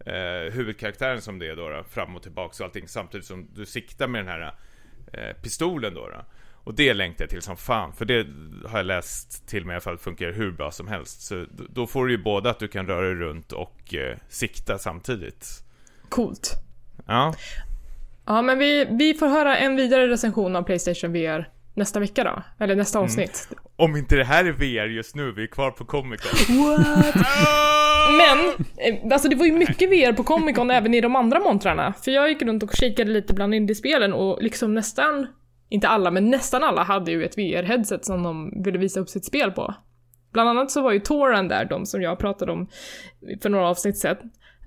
eh, 0.07 0.53
huvudkaraktären 0.53 1.21
som 1.21 1.39
det 1.39 1.47
är 1.47 1.57
då, 1.57 1.69
då 1.69 1.85
fram 1.91 2.17
och 2.17 2.23
tillbaka 2.23 2.65
och 2.65 2.67
allting 2.67 2.89
samtidigt 2.89 3.27
som 3.27 3.49
du 3.55 3.67
siktar 3.67 4.09
med 4.09 4.21
den 4.21 4.29
här 4.29 4.55
eh, 5.13 5.43
pistolen 5.43 5.95
då, 5.95 6.09
då. 6.09 6.25
Och 6.65 6.75
det 6.75 6.95
längtar 6.95 7.25
jag 7.25 7.31
till 7.31 7.43
som 7.43 7.57
fan, 7.57 7.93
för 7.93 8.05
det 8.05 8.27
har 8.67 8.79
jag 8.79 8.87
läst 8.87 9.49
till 9.49 9.65
mig 9.65 9.73
i 9.73 9.75
alla 9.75 9.81
fall 9.81 9.99
funkar 9.99 10.33
hur 10.33 10.51
bra 10.51 10.71
som 10.71 10.89
helst. 10.89 11.23
Så 11.23 11.47
då 11.71 11.87
får 11.87 12.07
du 12.07 12.13
ju 12.13 12.23
både 12.23 12.51
att 12.51 12.59
du 12.59 12.69
kan 12.69 12.87
röra 12.87 13.07
dig 13.07 13.15
runt 13.15 13.53
och 13.53 13.95
eh, 13.95 14.17
sikta 14.29 14.79
samtidigt. 14.79 15.47
Coolt. 16.09 16.53
Ja, 17.07 17.35
Ja, 18.29 18.43
men 18.43 18.59
vi, 18.59 18.87
vi 18.91 19.15
får 19.15 19.29
höra 19.29 19.57
en 19.59 19.77
vidare 19.77 20.09
recension 20.09 20.57
av 20.57 20.63
Playstation 20.63 21.13
VR 21.13 21.49
nästa 21.75 22.01
vecka 22.01 22.25
då. 22.25 22.43
Eller 22.65 22.77
nästa 22.77 22.99
avsnitt. 22.99 23.49
om 23.77 23.97
inte 23.97 24.17
det 24.17 24.25
här 24.25 24.45
är 24.45 24.53
VR 24.53 24.87
just 24.87 25.15
nu, 25.15 25.33
vi 25.33 25.43
är 25.43 25.47
kvar 25.47 25.71
på 25.71 25.85
Comic 25.85 26.21
Con. 26.21 26.57
What? 26.65 27.15
Men, 28.19 28.39
eh, 28.77 29.13
alltså 29.13 29.29
det 29.29 29.37
var 29.37 29.47
ju 29.47 29.53
mycket 29.53 29.91
VR 29.91 30.13
på 30.13 30.25
Comic 30.25 30.57
Con 30.57 30.71
även 30.71 30.95
i 30.95 31.01
de 31.01 31.17
andra 31.17 31.41
montrarna. 31.41 31.95
För 32.05 32.11
jag 32.11 32.29
gick 32.29 32.43
runt 32.43 32.63
och 32.63 32.71
kikade 32.75 33.11
lite 33.11 33.35
bland 33.35 33.55
indiespelen 33.55 34.13
och 34.13 34.43
liksom 34.43 34.75
nästan, 34.75 35.27
inte 35.69 35.89
alla, 35.89 36.11
men 36.11 36.31
nästan 36.31 36.65
alla 36.65 36.83
hade 36.83 37.11
ju 37.11 37.25
ett 37.25 37.39
VR-headset 37.39 38.05
som 38.05 38.23
de 38.23 38.63
ville 38.65 38.79
visa 38.79 39.01
upp 39.01 39.09
sitt 39.09 39.25
spel 39.25 39.51
på. 39.51 39.75
Bland 40.33 40.49
annat 40.49 40.71
så 40.71 40.83
var 40.83 40.93
ju 40.93 41.01
Toran 41.01 41.49
där, 41.49 41.65
de 41.65 41.87
som 41.87 42.03
jag 42.03 42.19
pratade 42.19 42.53
om 42.53 42.69
för 43.43 43.49
några 43.49 43.69
avsnitt 43.69 43.99
sedan. 43.99 44.17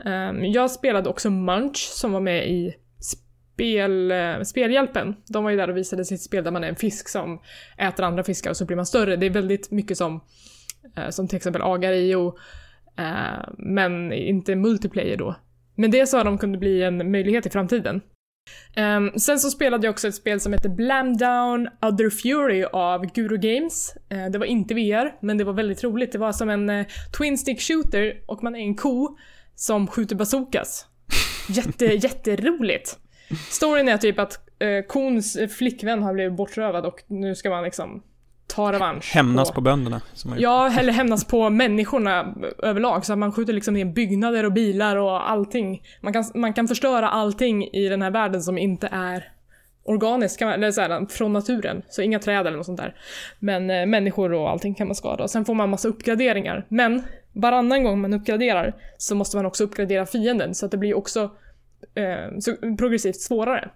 Ehm, 0.06 0.46
jag 0.46 0.72
spelade 0.72 1.10
också 1.10 1.30
Munch 1.30 1.78
som 1.78 2.12
var 2.12 2.20
med 2.20 2.50
i 2.50 2.76
spel, 3.00 4.12
eh, 4.12 4.42
Spelhjälpen. 4.42 5.16
De 5.28 5.44
var 5.44 5.52
ju 5.52 5.58
där 5.58 5.70
och 5.70 5.78
visade 5.78 6.06
sitt 6.06 6.22
spel 6.22 6.44
där 6.44 6.52
man 6.52 6.64
är 6.64 6.70
en 6.70 6.76
fisk 6.76 7.10
som 7.10 7.42
äter 7.78 8.06
andra 8.06 8.24
fiskar 8.24 8.50
och 8.50 8.58
så 8.58 8.66
blir 8.66 8.76
man 8.76 8.86
större. 8.86 9.16
Det 9.16 9.26
är 9.26 9.30
väldigt 9.30 9.72
mycket 9.72 9.98
som, 9.98 10.22
eh, 10.98 11.10
som 11.10 11.28
till 11.28 11.38
exempel 11.38 11.62
Agario, 11.62 12.38
eh, 12.98 13.50
men 13.58 14.14
inte 14.14 14.56
multiplayer 14.56 15.18
då. 15.18 15.36
Men 15.76 15.92
det 15.92 16.08
sa 16.08 16.24
de 16.24 16.38
kunde 16.38 16.58
bli 16.58 16.84
en 16.84 17.12
möjlighet 17.12 17.46
i 17.46 17.50
framtiden. 17.50 18.02
Ehm, 18.76 19.12
sen 19.20 19.40
så 19.40 19.50
spelade 19.50 19.88
jag 19.88 19.92
också 19.92 20.08
ett 20.08 20.16
spel 20.16 20.40
som 20.40 20.54
heter 20.54 20.70
Blam 20.70 21.18
Down 21.18 21.70
Other 21.82 22.10
Fury 22.10 22.64
av 22.64 23.06
Guru 23.06 23.38
Games. 23.38 23.96
Eh, 24.10 24.26
det 24.26 24.38
var 24.38 24.46
inte 24.46 24.74
VR, 24.74 25.26
men 25.26 25.38
det 25.38 25.44
var 25.44 25.54
väldigt 25.54 25.84
roligt. 25.84 26.12
Det 26.12 26.18
var 26.18 26.32
som 26.32 26.50
en 26.50 26.70
eh, 26.70 26.86
Twin 27.18 27.38
Stick 27.38 27.62
Shooter 27.62 28.24
och 28.28 28.44
man 28.44 28.56
är 28.56 28.60
en 28.60 28.76
ko 28.76 29.18
som 29.56 29.88
skjuter 29.88 30.16
bazookas. 30.16 30.86
Jätte, 31.50 31.86
jätteroligt. 31.86 33.00
Storyn 33.50 33.88
är 33.88 33.98
typ 33.98 34.20
att 34.20 34.40
eh, 34.60 34.86
kons 34.88 35.38
flickvän 35.58 36.04
har 36.04 36.14
blivit 36.14 36.38
bortrövad 36.38 36.86
och 36.86 37.04
nu 37.08 37.36
ska 37.36 37.50
man 37.50 37.64
liksom 37.64 38.04
ta 38.52 38.72
revansch. 38.72 39.14
Hämnas 39.14 39.52
på 39.52 39.62
bönderna. 39.62 40.02
Har 40.26 40.32
gjort. 40.32 40.42
Ja, 40.42 40.72
eller 40.80 40.94
hämnas 40.94 41.26
på 41.26 41.50
människorna 41.50 42.36
överlag. 42.64 43.06
Så 43.06 43.14
att 43.14 43.20
man 43.20 43.32
skjuter 43.32 43.54
liksom 43.54 43.74
ner 43.74 43.86
byggnader 43.86 44.44
och 44.44 44.52
bilar 44.52 44.96
och 44.96 45.32
allting. 45.32 45.82
Man 46.02 46.14
kan, 46.14 46.24
man 46.36 46.54
kan 46.54 46.68
förstöra 46.68 47.10
allting 47.10 47.64
i 47.64 47.90
den 47.90 48.02
här 48.02 48.12
världen 48.12 48.42
som 48.42 48.58
inte 48.58 48.90
är 48.92 49.32
organiskt, 49.84 50.40
kan 50.40 50.48
man, 50.48 50.56
eller 50.56 50.72
så 50.72 50.82
här, 50.82 51.06
från 51.06 51.34
naturen. 51.34 51.82
Så 51.90 52.02
inga 52.02 52.20
träd 52.20 52.48
eller 52.48 52.58
något 52.58 52.66
sånt 52.66 52.80
där. 52.80 52.96
Men 53.40 53.70
eh, 53.70 53.86
människor 53.86 54.34
och 54.34 54.50
allting 54.50 54.76
kan 54.76 54.88
man 54.88 54.96
skada. 54.96 55.28
Sen 55.28 55.46
får 55.46 55.54
man 55.54 55.70
massa 55.70 55.88
uppgraderingar. 55.88 56.66
Men 56.70 57.04
varannan 57.34 57.84
gång 57.84 58.02
man 58.02 58.14
uppgraderar 58.14 58.76
så 58.98 59.16
måste 59.16 59.38
man 59.38 59.46
också 59.46 59.64
uppgradera 59.64 60.06
fienden. 60.06 60.56
Så 60.56 60.66
att 60.66 60.72
det 60.72 60.78
blir 60.78 60.98
också 60.98 61.32
eh, 61.96 62.76
progressivt 62.78 63.22
svårare. 63.22 63.70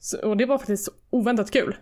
Så, 0.00 0.28
och 0.28 0.36
det 0.36 0.46
var 0.46 0.58
faktiskt 0.58 0.88
oväntat 1.10 1.50
kul. 1.50 1.76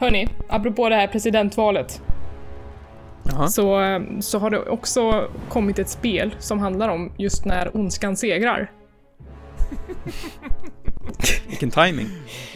Hörni, 0.00 0.28
apropå 0.48 0.88
det 0.88 0.96
här 0.96 1.06
presidentvalet. 1.06 2.02
Så, 3.48 3.80
eh, 3.80 4.00
så 4.20 4.38
har 4.38 4.50
det 4.50 4.58
också 4.58 5.28
kommit 5.48 5.78
ett 5.78 5.88
spel 5.88 6.34
som 6.38 6.58
handlar 6.58 6.88
om 6.88 7.12
just 7.16 7.44
när 7.44 7.76
ondskan 7.76 8.16
segrar. 8.16 8.70
Vilken 11.48 11.70
timing. 11.70 12.06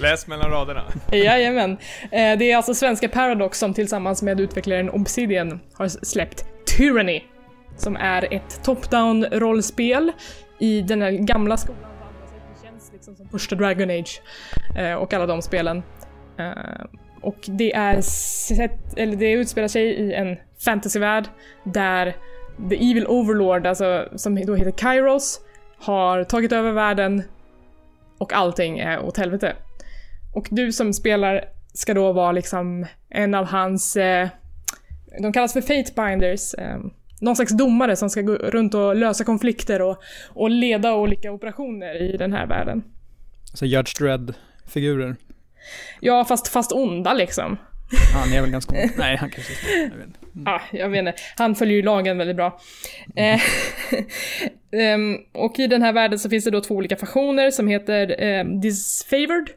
Läs 0.01 0.27
mellan 0.27 0.51
raderna. 0.51 0.83
Jajamän. 1.13 1.71
Eh, 2.03 2.39
Det 2.39 2.53
är 2.53 2.57
alltså 2.57 2.75
svenska 2.75 3.09
Paradox 3.09 3.59
som 3.59 3.75
tillsammans 3.75 4.23
med 4.23 4.41
utvecklaren 4.41 4.91
Obsidian 4.91 5.61
har 5.75 5.89
släppt 5.89 6.45
Tyranny. 6.77 7.23
Som 7.77 7.97
är 7.97 8.35
ett 8.35 8.61
top-down 8.65 9.27
rollspel 9.33 10.13
i 10.59 10.81
den 10.83 11.03
här 11.03 11.11
gamla 11.11 11.57
skolan. 11.57 11.81
Det 12.63 12.67
känns 12.69 12.93
liksom 12.93 13.17
som 13.17 13.29
första 13.29 13.57
Dragon 13.57 13.91
Age 13.91 14.23
eh, 14.79 14.95
och 14.95 15.15
alla 15.15 15.27
de 15.27 15.43
spelen. 15.43 15.83
Och 17.25 17.39
det 17.47 17.75
är 17.75 18.01
sett, 18.01 18.99
eller 18.99 19.17
det 19.17 19.33
utspelar 19.33 19.69
sig 19.69 19.85
i 19.85 20.13
en 20.13 20.37
fantasyvärld 20.65 21.25
där 21.65 22.17
The 22.71 22.91
Evil 22.91 23.07
Overlord, 23.07 23.67
alltså 23.67 24.09
som 24.17 24.47
då 24.47 24.55
heter 24.55 24.71
Kairos, 24.71 25.41
har 25.79 26.25
tagit 26.25 26.53
över 26.53 26.73
världen 26.73 27.23
och 28.19 28.33
allting 28.33 28.79
är 28.79 29.05
åt 29.05 29.17
helvete. 29.17 29.57
Och 30.35 30.49
du 30.51 30.73
som 30.73 30.93
spelar 30.93 31.45
ska 31.75 31.95
då 31.95 32.13
vara 32.13 32.33
liksom 32.33 32.87
en 33.09 33.35
av 33.35 33.45
hans, 33.45 33.97
eh, 33.97 34.29
de 35.23 35.33
kallas 35.33 35.53
för 35.53 35.61
Fatebinders, 35.61 36.55
eh, 36.55 36.79
någon 37.21 37.37
slags 37.37 37.53
domare 37.53 37.97
som 37.97 38.11
ska 38.11 38.21
gå 38.21 38.35
runt 38.35 38.75
och 38.75 38.97
lösa 38.97 39.25
konflikter 39.25 39.83
och, 39.83 40.03
och 40.29 40.51
leda 40.51 40.95
olika 40.95 41.33
operationer 41.33 42.03
i 42.03 42.17
den 42.17 42.33
här 42.33 42.47
världen. 42.47 42.83
Så 43.55 43.67
Judge 43.67 43.99
Dredd-figurer. 43.99 45.17
Ja, 46.01 46.25
fast, 46.25 46.49
fast 46.49 46.73
onda 46.73 47.13
liksom. 47.13 47.59
Han 48.15 48.33
är 48.33 48.41
väl 48.41 48.51
ganska... 48.51 48.73
Nej, 48.97 49.17
han 49.17 49.31
kanske 49.31 49.53
är 49.53 49.83
jag 49.83 49.97
vet 49.97 50.07
inte. 50.07 50.19
Ja, 50.45 50.61
jag 50.73 50.89
vet 50.89 50.99
inte. 50.99 51.15
Han 51.37 51.55
följer 51.55 51.77
ju 51.77 51.83
lagen 51.83 52.19
väldigt 52.19 52.37
bra. 52.37 52.61
Eh, 53.17 53.41
ehm, 54.83 55.17
och 55.33 55.59
i 55.59 55.67
den 55.67 55.83
här 55.83 55.93
världen 55.93 56.19
så 56.19 56.31
finns 56.31 56.45
det 56.45 56.51
då 56.51 56.61
två 56.61 56.75
olika 56.75 56.97
faktioner 56.97 57.51
som 57.51 57.69
heter 57.69 58.23
eh, 58.23 58.45
Disfavored. 58.45 59.51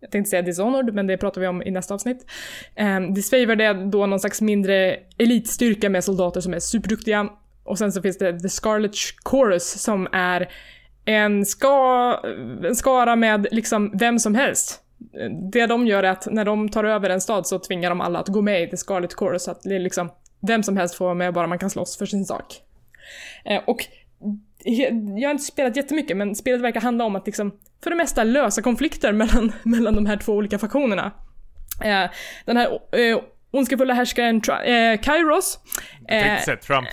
Jag 0.00 0.10
tänkte 0.10 0.30
säga 0.30 0.42
Dishonored, 0.42 0.94
men 0.94 1.06
det 1.06 1.16
pratar 1.16 1.40
vi 1.40 1.46
om 1.46 1.62
i 1.62 1.70
nästa 1.70 1.94
avsnitt. 1.94 2.26
Um, 2.76 3.14
Disfavored 3.14 3.60
är 3.60 3.74
då 3.74 4.06
någon 4.06 4.20
slags 4.20 4.40
mindre 4.40 4.98
elitstyrka 5.18 5.90
med 5.90 6.04
soldater 6.04 6.40
som 6.40 6.54
är 6.54 6.58
superduktiga. 6.58 7.28
Och 7.64 7.78
sen 7.78 7.92
så 7.92 8.02
finns 8.02 8.18
det 8.18 8.40
The 8.40 8.48
Scarlet 8.48 8.92
Chorus 9.24 9.82
som 9.82 10.08
är 10.12 10.48
en, 11.04 11.46
ska, 11.46 12.14
en 12.64 12.76
skara 12.76 13.16
med 13.16 13.46
liksom 13.50 13.90
vem 13.94 14.18
som 14.18 14.34
helst. 14.34 14.81
Det 15.52 15.66
de 15.66 15.86
gör 15.86 16.02
är 16.02 16.10
att 16.10 16.28
när 16.30 16.44
de 16.44 16.68
tar 16.68 16.84
över 16.84 17.10
en 17.10 17.20
stad 17.20 17.46
så 17.46 17.58
tvingar 17.58 17.90
de 17.90 18.00
alla 18.00 18.18
att 18.18 18.28
gå 18.28 18.42
med 18.42 18.62
i 18.62 18.70
The 18.70 18.76
Scarlet 18.76 19.14
Chorus, 19.14 19.44
så 19.44 19.50
att 19.50 19.62
det 19.62 19.74
är 19.74 19.80
liksom 19.80 20.10
vem 20.46 20.62
som 20.62 20.76
helst 20.76 20.94
får 20.94 21.04
vara 21.04 21.14
med 21.14 21.34
bara 21.34 21.46
man 21.46 21.58
kan 21.58 21.70
slåss 21.70 21.98
för 21.98 22.06
sin 22.06 22.24
sak. 22.24 22.60
Eh, 23.44 23.62
och 23.66 23.86
jag 25.16 25.28
har 25.28 25.30
inte 25.30 25.44
spelat 25.44 25.76
jättemycket, 25.76 26.16
men 26.16 26.34
spelet 26.34 26.60
verkar 26.60 26.80
handla 26.80 27.04
om 27.04 27.16
att 27.16 27.26
liksom, 27.26 27.52
för 27.82 27.90
det 27.90 27.96
mesta 27.96 28.24
lösa 28.24 28.62
konflikter 28.62 29.12
mellan, 29.22 29.52
mellan 29.62 29.94
de 29.94 30.06
här 30.06 30.16
två 30.16 30.32
olika 30.32 30.58
faktionerna. 30.58 31.12
Eh, 31.84 32.10
den 32.44 32.56
här 32.56 32.66
eh, 32.92 33.20
ondskefulla 33.50 33.94
härskaren 33.94 34.40
Tri- 34.40 34.92
eh, 34.92 35.00
Kairos. 35.00 35.58
Jag 36.06 36.22
tänkte 36.22 36.44
säga 36.44 36.56
Trump. 36.56 36.88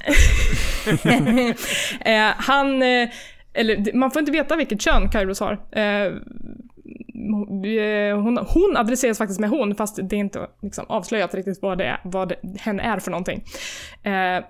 eh, 2.06 2.34
han, 2.38 2.82
eh, 2.82 3.10
eller 3.54 3.94
man 3.94 4.12
får 4.12 4.20
inte 4.20 4.32
veta 4.32 4.56
vilket 4.56 4.82
kön 4.82 5.10
Kairos 5.10 5.40
har. 5.40 5.60
Eh, 7.30 8.22
hon, 8.22 8.38
hon 8.38 8.78
adresseras 8.78 9.18
faktiskt 9.18 9.40
med 9.40 9.50
hon, 9.50 9.76
fast 9.76 10.00
det 10.04 10.16
är 10.16 10.20
inte 10.20 10.48
liksom 10.62 10.86
avslöjat 10.88 11.34
riktigt 11.34 11.62
vad, 11.62 11.78
det 11.78 11.86
är, 11.86 12.02
vad 12.04 12.30
det, 12.30 12.36
hen 12.60 12.80
är 12.80 13.00
för 13.00 13.12
någonting. 13.12 13.44
Eh, 14.04 14.44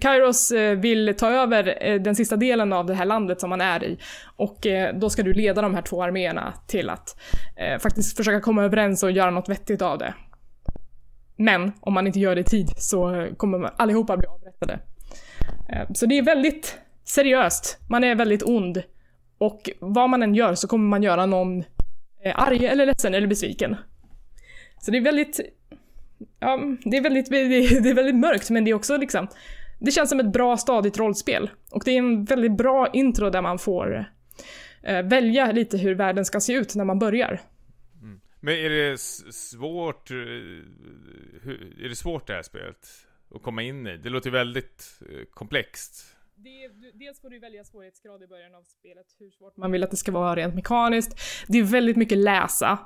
Kairos 0.00 0.50
eh, 0.50 0.78
vill 0.78 1.14
ta 1.18 1.30
över 1.30 1.78
eh, 1.80 2.00
den 2.00 2.14
sista 2.14 2.36
delen 2.36 2.72
av 2.72 2.86
det 2.86 2.94
här 2.94 3.04
landet 3.04 3.40
som 3.40 3.50
man 3.50 3.60
är 3.60 3.84
i. 3.84 3.98
Och 4.36 4.66
då 4.94 5.10
ska 5.10 5.22
du 5.22 5.32
leda 5.32 5.62
de 5.62 5.74
här 5.74 5.82
två 5.82 6.02
arméerna 6.02 6.54
till 6.66 6.90
att 6.90 7.20
eh, 7.56 7.78
faktiskt 7.78 8.16
försöka 8.16 8.40
komma 8.40 8.64
överens 8.64 9.02
och 9.02 9.10
göra 9.10 9.30
något 9.30 9.48
vettigt 9.48 9.82
av 9.82 9.98
det. 9.98 10.14
Men 11.36 11.72
om 11.80 11.92
man 11.94 12.06
inte 12.06 12.20
gör 12.20 12.34
det 12.34 12.40
i 12.40 12.44
tid 12.44 12.68
så 12.76 13.28
kommer 13.36 13.58
man 13.58 13.70
allihopa 13.76 14.16
bli 14.16 14.26
avrättade. 14.26 14.78
Så 15.94 16.06
det 16.06 16.18
är 16.18 16.22
väldigt 16.22 16.78
seriöst. 17.04 17.78
Man 17.90 18.04
är 18.04 18.14
väldigt 18.14 18.42
ond. 18.42 18.82
Och 19.38 19.70
vad 19.80 20.10
man 20.10 20.22
än 20.22 20.34
gör 20.34 20.54
så 20.54 20.68
kommer 20.68 20.88
man 20.88 21.02
göra 21.02 21.26
någon 21.26 21.64
Eh, 22.24 22.32
arg 22.34 22.66
eller 22.66 22.86
ledsen 22.86 23.14
eller 23.14 23.26
besviken. 23.26 23.76
Så 24.80 24.90
det 24.90 24.98
är 24.98 25.02
väldigt, 25.02 25.40
ja, 26.40 26.60
det 26.84 26.96
är 26.96 27.02
väldigt, 27.02 27.30
det 27.30 27.90
är 27.90 27.94
väldigt 27.94 28.14
mörkt 28.14 28.50
men 28.50 28.64
det 28.64 28.70
är 28.70 28.74
också 28.74 28.96
liksom, 28.96 29.28
det 29.80 29.90
känns 29.90 30.10
som 30.10 30.20
ett 30.20 30.32
bra 30.32 30.56
stadigt 30.56 30.98
rollspel. 30.98 31.50
Och 31.70 31.82
det 31.84 31.90
är 31.90 31.98
en 31.98 32.24
väldigt 32.24 32.56
bra 32.56 32.88
intro 32.92 33.30
där 33.30 33.42
man 33.42 33.58
får 33.58 34.04
eh, 34.82 35.02
välja 35.02 35.52
lite 35.52 35.78
hur 35.78 35.94
världen 35.94 36.24
ska 36.24 36.40
se 36.40 36.52
ut 36.52 36.74
när 36.74 36.84
man 36.84 36.98
börjar. 36.98 37.40
Mm. 38.02 38.20
Men 38.40 38.54
är 38.54 38.70
det 38.70 39.00
svårt, 39.34 40.10
eh, 40.10 40.16
hur, 41.42 41.74
är 41.84 41.88
det 41.88 41.96
svårt 41.96 42.26
det 42.26 42.34
här 42.34 42.42
spelet? 42.42 42.88
Att 43.34 43.42
komma 43.42 43.62
in 43.62 43.86
i? 43.86 43.96
Det 43.96 44.08
låter 44.08 44.30
ju 44.30 44.32
väldigt 44.32 45.00
eh, 45.00 45.24
komplext. 45.30 46.13
Det, 46.44 46.68
dels 46.94 47.20
får 47.20 47.30
du 47.30 47.38
välja 47.38 47.64
svårighetsgrad 47.64 48.22
i 48.22 48.26
början 48.26 48.54
av 48.54 48.62
spelet, 48.62 49.06
hur 49.18 49.30
svårt 49.30 49.56
man 49.56 49.72
vill 49.72 49.84
att 49.84 49.90
det 49.90 49.96
ska 49.96 50.12
vara 50.12 50.36
rent 50.36 50.54
mekaniskt. 50.54 51.20
Det 51.48 51.58
är 51.58 51.62
väldigt 51.62 51.96
mycket 51.96 52.18
läsa. 52.18 52.78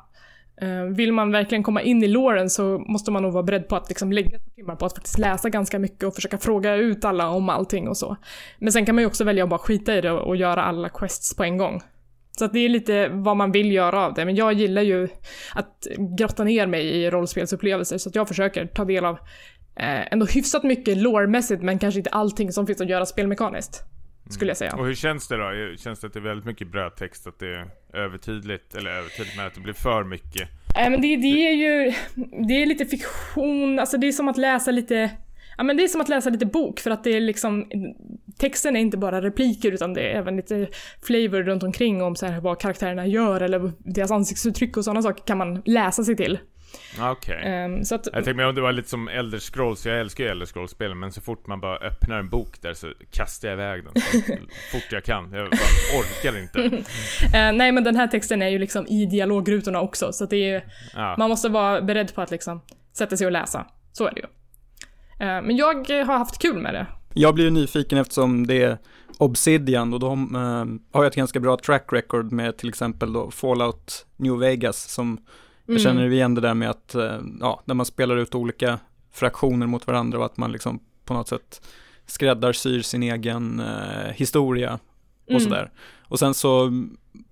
Eh, 0.61 0.83
vill 0.83 1.13
man 1.13 1.33
verkligen 1.33 1.63
komma 1.63 1.83
in 1.83 2.03
i 2.03 2.09
låren 2.09 2.51
så 2.51 2.79
måste 2.79 3.11
man 3.11 3.23
nog 3.23 3.33
vara 3.33 3.43
beredd 3.43 3.69
på 3.69 3.77
att 3.77 3.89
liksom 3.89 4.13
lägga 4.13 4.37
ett 4.37 4.45
par 4.45 4.51
timmar 4.51 4.77
på 4.77 4.87
att 4.87 4.95
faktiskt 4.95 5.19
läsa 5.19 5.49
ganska 5.49 5.79
mycket 5.79 6.05
och 6.05 6.15
försöka 6.15 6.39
fråga 6.39 6.75
ut 6.75 7.05
alla 7.05 7.29
om 7.29 7.49
allting 7.49 7.89
och 7.89 7.97
så. 7.97 8.17
Men 8.59 8.73
sen 8.73 8.87
kan 8.87 8.95
man 8.95 9.03
ju 9.03 9.07
också 9.07 9.25
välja 9.25 9.45
att 9.45 9.51
bara 9.51 9.59
skita 9.59 9.97
i 9.97 10.01
det 10.01 10.13
och 10.13 10.37
göra 10.37 10.63
alla 10.63 10.89
quests 10.89 11.37
på 11.37 11.45
en 11.45 11.59
gång. 11.59 11.83
Så 12.39 12.45
att 12.45 12.53
det 12.53 12.59
är 12.59 12.69
lite 12.69 13.09
vad 13.09 13.37
man 13.37 13.53
vill 13.53 13.73
göra 13.73 14.07
av 14.07 14.15
det, 14.15 14.25
men 14.25 14.37
jag 14.37 14.53
gillar 14.53 14.83
ju 14.83 15.09
att 15.55 15.87
grotta 16.19 16.45
ner 16.45 16.67
mig 16.67 16.87
i 16.87 17.11
rollspelsupplevelser 17.11 17.99
så 17.99 18.09
att 18.09 18.15
jag 18.15 18.29
försöker 18.29 18.67
ta 18.67 18.85
del 18.85 19.05
av 19.05 19.19
eh, 19.79 20.13
ändå 20.13 20.27
hyfsat 20.27 20.65
mycket 20.65 20.97
lore-mässigt 20.97 21.63
men 21.63 21.79
kanske 21.79 22.01
inte 22.01 22.11
allting 22.11 22.53
som 22.53 22.67
finns 22.67 22.81
att 22.81 22.89
göra 22.89 23.07
spelmekaniskt. 23.07 23.83
Skulle 24.31 24.51
jag 24.51 24.57
säga. 24.57 24.75
Och 24.77 24.87
hur 24.87 24.95
känns 24.95 25.29
det 25.29 25.37
då? 25.37 25.77
Känns 25.77 26.01
det 26.01 26.07
att 26.07 26.13
det 26.13 26.19
är 26.19 26.23
väldigt 26.23 26.47
mycket 26.47 26.73
brödtext? 26.73 27.27
Att 27.27 27.39
det 27.39 27.47
är 27.47 27.67
övertydligt? 27.93 28.75
Eller 28.75 28.91
övertydligt 28.91 29.37
men 29.37 29.47
att 29.47 29.55
det 29.55 29.61
blir 29.61 29.73
för 29.73 30.05
mycket? 30.05 30.49
Nej 30.75 30.91
men 30.91 31.01
det, 31.01 31.17
det 31.17 31.49
är 31.49 31.53
ju, 31.53 31.93
det 32.49 32.63
är 32.63 32.67
lite 32.67 32.85
fiktion, 32.87 33.79
alltså 33.79 33.99
det 33.99 34.09
är 34.09 34.13
som 34.13 34.29
att 34.29 34.37
läsa 34.37 34.71
lite, 34.71 35.11
ja 35.57 35.65
men 35.65 35.77
det 35.77 35.85
är 35.85 35.89
som 35.89 36.01
att 36.01 36.09
läsa 36.09 36.31
lite 36.31 36.47
bok 36.47 36.81
för 36.81 36.91
att 36.91 37.05
det 37.05 37.11
är 37.11 37.21
liksom, 37.21 37.67
texten 38.39 38.77
är 38.77 38.81
inte 38.81 38.97
bara 38.97 39.23
repliker 39.23 39.73
utan 39.73 39.95
det 39.95 40.01
är 40.01 40.19
även 40.19 40.37
lite 40.37 40.69
flavor 41.03 41.43
runt 41.43 41.63
omkring 41.63 42.03
om 42.03 42.17
så 42.17 42.27
här 42.27 42.41
vad 42.41 42.61
karaktärerna 42.61 43.07
gör 43.07 43.41
eller 43.41 43.73
deras 43.79 44.11
ansiktsuttryck 44.11 44.77
och 44.77 44.85
sådana 44.85 45.03
saker 45.03 45.25
kan 45.25 45.39
man 45.39 45.63
läsa 45.65 46.05
sig 46.05 46.17
till. 46.17 46.39
Ah, 47.01 47.11
Okej. 47.11 47.41
Ehm, 47.45 47.85
så 47.85 47.95
att, 47.95 48.09
Jag 48.13 48.25
tänkte 48.25 48.45
om 48.45 48.55
det 48.55 48.61
var 48.61 48.73
lite 48.73 48.89
som 48.89 49.09
Elder 49.09 49.39
Scrolls, 49.39 49.87
jag 49.87 50.01
älskar 50.01 50.25
ju 50.25 50.31
Elder 50.31 50.47
Scrolls-spelen 50.47 50.99
men 50.99 51.13
så 51.13 51.21
fort 51.21 51.47
man 51.47 51.61
bara 51.61 51.77
öppnar 51.77 52.19
en 52.19 52.29
bok 52.29 52.63
där 52.63 52.75
så 52.75 52.93
kastar 53.11 53.49
jag 53.49 53.55
iväg 53.55 53.85
den 53.85 53.93
så 54.03 54.19
fort 54.73 54.87
jag 54.93 55.05
kan. 55.05 55.33
Jag 55.33 55.51
bara 55.51 56.01
orkar 56.01 56.39
inte. 56.39 56.61
eh, 57.39 57.53
nej 57.53 57.73
men 57.73 57.85
den 57.85 57.97
här 57.97 58.07
texten 58.07 58.43
är 58.43 58.49
ju 58.49 58.59
liksom 58.59 58.87
i 58.87 59.07
dialogrutorna 59.07 59.81
också 59.81 60.13
så 60.13 60.27
det 60.27 60.51
är, 60.51 60.65
Ja. 60.95 61.15
man 61.19 61.29
måste 61.29 61.49
vara 61.49 61.83
beredd 61.83 62.15
på 62.15 62.21
att 62.23 62.31
liksom 62.31 62.61
sätta 62.93 63.17
sig 63.17 63.27
och 63.27 63.33
läsa. 63.33 63.67
Så 63.93 64.07
är 64.07 64.15
det 64.15 64.21
ju. 64.21 64.27
Eh, 65.27 65.43
men 65.43 65.57
jag 65.57 65.89
har 65.89 66.19
haft 66.19 66.39
kul 66.43 66.59
med 66.59 66.75
det. 66.75 66.87
Jag 67.15 67.35
blir 67.35 67.45
ju 67.45 67.51
nyfiken 67.51 67.99
eftersom 67.99 68.47
det 68.47 68.63
är 68.63 68.79
Obsidian 69.19 69.95
och 69.95 70.01
de 70.01 70.35
eh, 70.35 70.95
har 70.97 71.03
ju 71.05 71.09
ett 71.09 71.15
ganska 71.15 71.41
bra 71.41 71.57
track 71.57 71.87
record 71.93 72.33
med 72.33 72.57
till 72.59 72.69
exempel 72.69 73.13
då 73.13 73.31
Fallout 73.31 74.07
New 74.17 74.39
Vegas 74.39 74.91
som 74.91 75.19
jag 75.69 75.81
Mm. 75.81 75.83
känner 75.83 76.11
igen 76.11 76.35
det 76.35 76.41
där 76.41 76.55
med 76.55 76.71
att, 76.71 76.95
eh, 76.95 77.19
ja, 77.41 77.63
när 77.65 77.75
man 77.75 77.87
spelar 77.87 78.17
ut 78.17 78.35
olika 78.35 78.79
fraktioner 79.13 79.67
mot 79.67 79.87
varandra 79.87 80.19
och 80.19 80.25
att 80.25 80.37
man 80.37 80.53
liksom 80.53 80.81
på 81.05 81.15
något 81.15 81.29
sätt 81.29 81.67
skräddarsyr 82.07 82.83
sin 82.83 83.03
egen 83.03 83.61
eh, 83.61 84.13
historia 84.15 84.79
och 85.25 85.31
Mm. 85.31 85.41
sådär. 85.43 85.71
Och 86.09 86.19
sen 86.19 86.35
så 86.35 86.71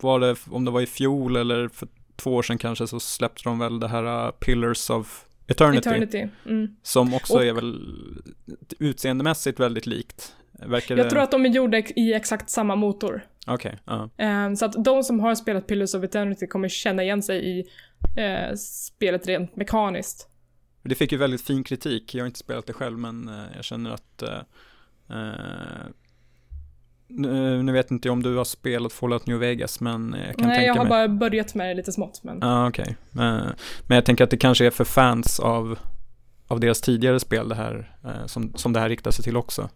var 0.00 0.20
det, 0.20 0.36
om 0.50 0.64
det 0.64 0.70
var 0.70 0.80
i 0.80 0.86
fjol 0.86 1.36
eller 1.36 1.68
för 1.68 1.88
två 2.16 2.34
år 2.34 2.42
sedan 2.42 2.58
kanske, 2.58 2.86
så 2.86 3.00
släppte 3.00 3.42
de 3.44 3.58
väl 3.58 3.80
det 3.80 3.88
här 3.88 4.26
uh, 4.26 4.30
Pillars 4.30 4.90
of 4.90 5.24
Eternity, 5.46 5.88
Eternity. 5.88 6.28
Mm. 6.46 6.68
som 6.82 7.14
också 7.14 7.34
Och- 7.34 7.44
är 7.44 7.52
väl 7.52 7.80
utseendemässigt 8.78 9.60
väldigt 9.60 9.86
likt. 9.86 10.32
Verkar 10.52 10.96
Jag 10.96 11.06
det... 11.06 11.10
tror 11.10 11.22
att 11.22 11.30
de 11.30 11.44
är 11.46 11.50
gjorda 11.50 11.78
i 11.78 12.12
exakt 12.14 12.50
samma 12.50 12.76
motor. 12.76 13.20
Okej, 13.46 13.78
ja. 13.84 14.10
Ehm, 14.16 14.56
så 14.56 14.64
att 14.64 14.84
de 14.84 15.02
som 15.02 15.20
har 15.20 15.34
spelat 15.34 15.66
Pillars 15.66 15.94
of 15.94 16.04
Eternity 16.04 16.46
kommer 16.46 16.68
känna 16.68 17.02
igen 17.02 17.22
sig 17.22 17.58
i 17.58 17.64
eh, 18.16 18.54
spelet 18.56 19.26
rent 19.26 19.56
mekaniskt. 19.56 20.28
Det 20.82 20.94
fick 20.94 21.12
ju 21.12 21.18
väldigt 21.18 21.42
fin 21.42 21.64
kritik, 21.64 22.14
jag 22.14 22.22
har 22.22 22.26
inte 22.26 22.38
spelat 22.38 22.66
det 22.66 22.72
själv 22.72 22.98
men 22.98 23.28
eh, 23.28 23.44
jag 23.54 23.64
känner 23.64 23.90
att 23.90 24.22
eh, 24.22 24.38
eh, 25.10 25.86
nu, 27.08 27.62
nu 27.62 27.72
vet 27.72 27.90
inte 27.90 28.08
jag 28.08 28.12
om 28.12 28.22
du 28.22 28.36
har 28.36 28.44
spelat 28.44 28.92
Fallout 28.92 29.26
New 29.26 29.38
Vegas 29.38 29.80
men 29.80 30.16
jag 30.26 30.36
kan 30.36 30.48
Nej, 30.48 30.56
tänka 30.56 30.62
jag 30.66 30.74
har 30.74 30.84
mig 30.84 30.88
bara 30.88 31.08
börjat 31.08 31.54
med 31.54 31.68
det 31.68 31.74
lite 31.74 31.92
smått. 31.92 32.20
Men... 32.22 32.38
Ja, 32.40 32.68
okej. 32.68 32.96
Men, 33.10 33.54
men 33.86 33.94
jag 33.94 34.04
tänker 34.04 34.24
att 34.24 34.30
det 34.30 34.36
kanske 34.36 34.66
är 34.66 34.70
för 34.70 34.84
fans 34.84 35.40
av, 35.40 35.78
av 36.48 36.60
deras 36.60 36.80
tidigare 36.80 37.20
spel 37.20 37.48
det 37.48 37.54
här, 37.54 37.96
eh, 38.04 38.26
som, 38.26 38.52
som 38.54 38.72
det 38.72 38.80
här 38.80 38.88
riktar 38.88 39.10
sig 39.10 39.24
till 39.24 39.36
också. 39.36 39.68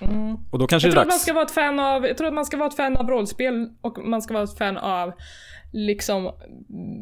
Mm. 0.00 0.36
Och 0.50 0.58
då 0.58 0.66
kanske 0.66 0.88
Jag 0.88 0.94
det 0.94 0.98
är 0.98 1.02
att 1.02 1.06
man 1.06 1.14
dags. 1.14 1.22
ska 1.22 1.32
vara 1.32 1.44
ett 1.44 1.50
fan 1.50 1.80
av, 1.80 2.06
jag 2.06 2.16
tror 2.16 2.28
att 2.28 2.34
man 2.34 2.44
ska 2.44 2.56
vara 2.56 2.68
ett 2.68 2.76
fan 2.76 2.96
av 2.96 3.10
rollspel 3.10 3.68
och 3.80 3.98
man 4.04 4.22
ska 4.22 4.34
vara 4.34 4.44
ett 4.44 4.58
fan 4.58 4.76
av 4.76 5.12
liksom 5.72 6.32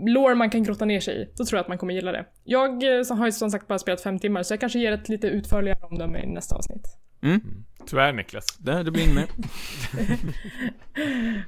lore 0.06 0.34
man 0.34 0.50
kan 0.50 0.62
grotta 0.62 0.84
ner 0.84 1.00
sig 1.00 1.22
i. 1.22 1.28
Då 1.36 1.44
tror 1.44 1.56
jag 1.56 1.62
att 1.62 1.68
man 1.68 1.78
kommer 1.78 1.94
gilla 1.94 2.12
det. 2.12 2.26
Jag 2.44 2.82
eh, 2.82 3.16
har 3.16 3.26
ju 3.26 3.32
som 3.32 3.50
sagt 3.50 3.68
bara 3.68 3.78
spelat 3.78 4.00
fem 4.02 4.18
timmar 4.18 4.42
så 4.42 4.52
jag 4.52 4.60
kanske 4.60 4.78
ger 4.78 4.92
ett 4.92 5.08
lite 5.08 5.26
utförligare 5.26 5.78
omdöme 5.82 6.22
i 6.22 6.26
nästa 6.26 6.56
avsnitt. 6.56 6.86
Mm, 7.22 7.40
Tyvärr 7.86 8.12
Niklas. 8.12 8.46
det, 8.58 8.82
det 8.82 8.90
blir 8.90 9.14
med. 9.14 9.26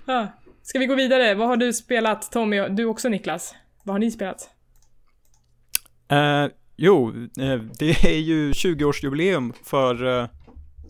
Ah. 0.06 0.26
Ska 0.62 0.78
vi 0.78 0.86
gå 0.86 0.94
vidare? 0.94 1.34
Vad 1.34 1.48
har 1.48 1.56
du 1.56 1.72
spelat 1.72 2.32
Tommy? 2.32 2.68
Du 2.68 2.84
också 2.84 3.08
Niklas? 3.08 3.54
Vad 3.84 3.94
har 3.94 3.98
ni 3.98 4.10
spelat? 4.10 4.50
Eh, 6.08 6.46
jo, 6.76 7.08
eh, 7.40 7.56
det 7.78 7.90
är 8.04 8.18
ju 8.18 8.52
20-årsjubileum 8.52 9.52
för 9.64 10.28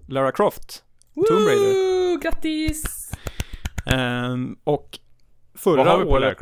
Lara 0.09 0.33
Croft. 0.33 0.85
Tomb 1.14 1.47
Raider. 1.49 2.12
Woo! 2.12 2.20
Grattis! 2.20 3.11
Ehm, 3.87 4.57
och 4.64 4.99
förra 5.61 6.04
året, 6.04 6.38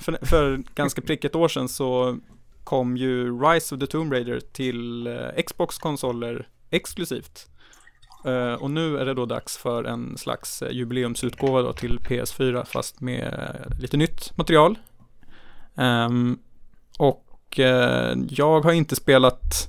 för, 0.00 0.26
för 0.26 0.62
ganska 0.74 1.00
prick 1.00 1.24
ett 1.24 1.34
år 1.34 1.48
sedan 1.48 1.68
så 1.68 2.18
kom 2.64 2.96
ju 2.96 3.40
Rise 3.40 3.74
of 3.74 3.80
the 3.80 3.86
Tomb 3.86 4.12
Raider 4.12 4.40
till 4.40 5.06
eh, 5.06 5.42
Xbox-konsoler 5.46 6.48
exklusivt. 6.70 7.46
Eh, 8.24 8.52
och 8.52 8.70
nu 8.70 8.98
är 8.98 9.04
det 9.04 9.14
då 9.14 9.26
dags 9.26 9.56
för 9.56 9.84
en 9.84 10.18
slags 10.18 10.62
eh, 10.62 10.72
jubileumsutgåva 10.72 11.62
då 11.62 11.72
till 11.72 11.98
PS4 11.98 12.64
fast 12.64 13.00
med 13.00 13.50
lite 13.80 13.96
nytt 13.96 14.36
material. 14.36 14.78
Ehm, 15.76 16.38
och 16.98 17.28
jag 18.28 18.60
har 18.60 18.72
inte 18.72 18.96
spelat 18.96 19.68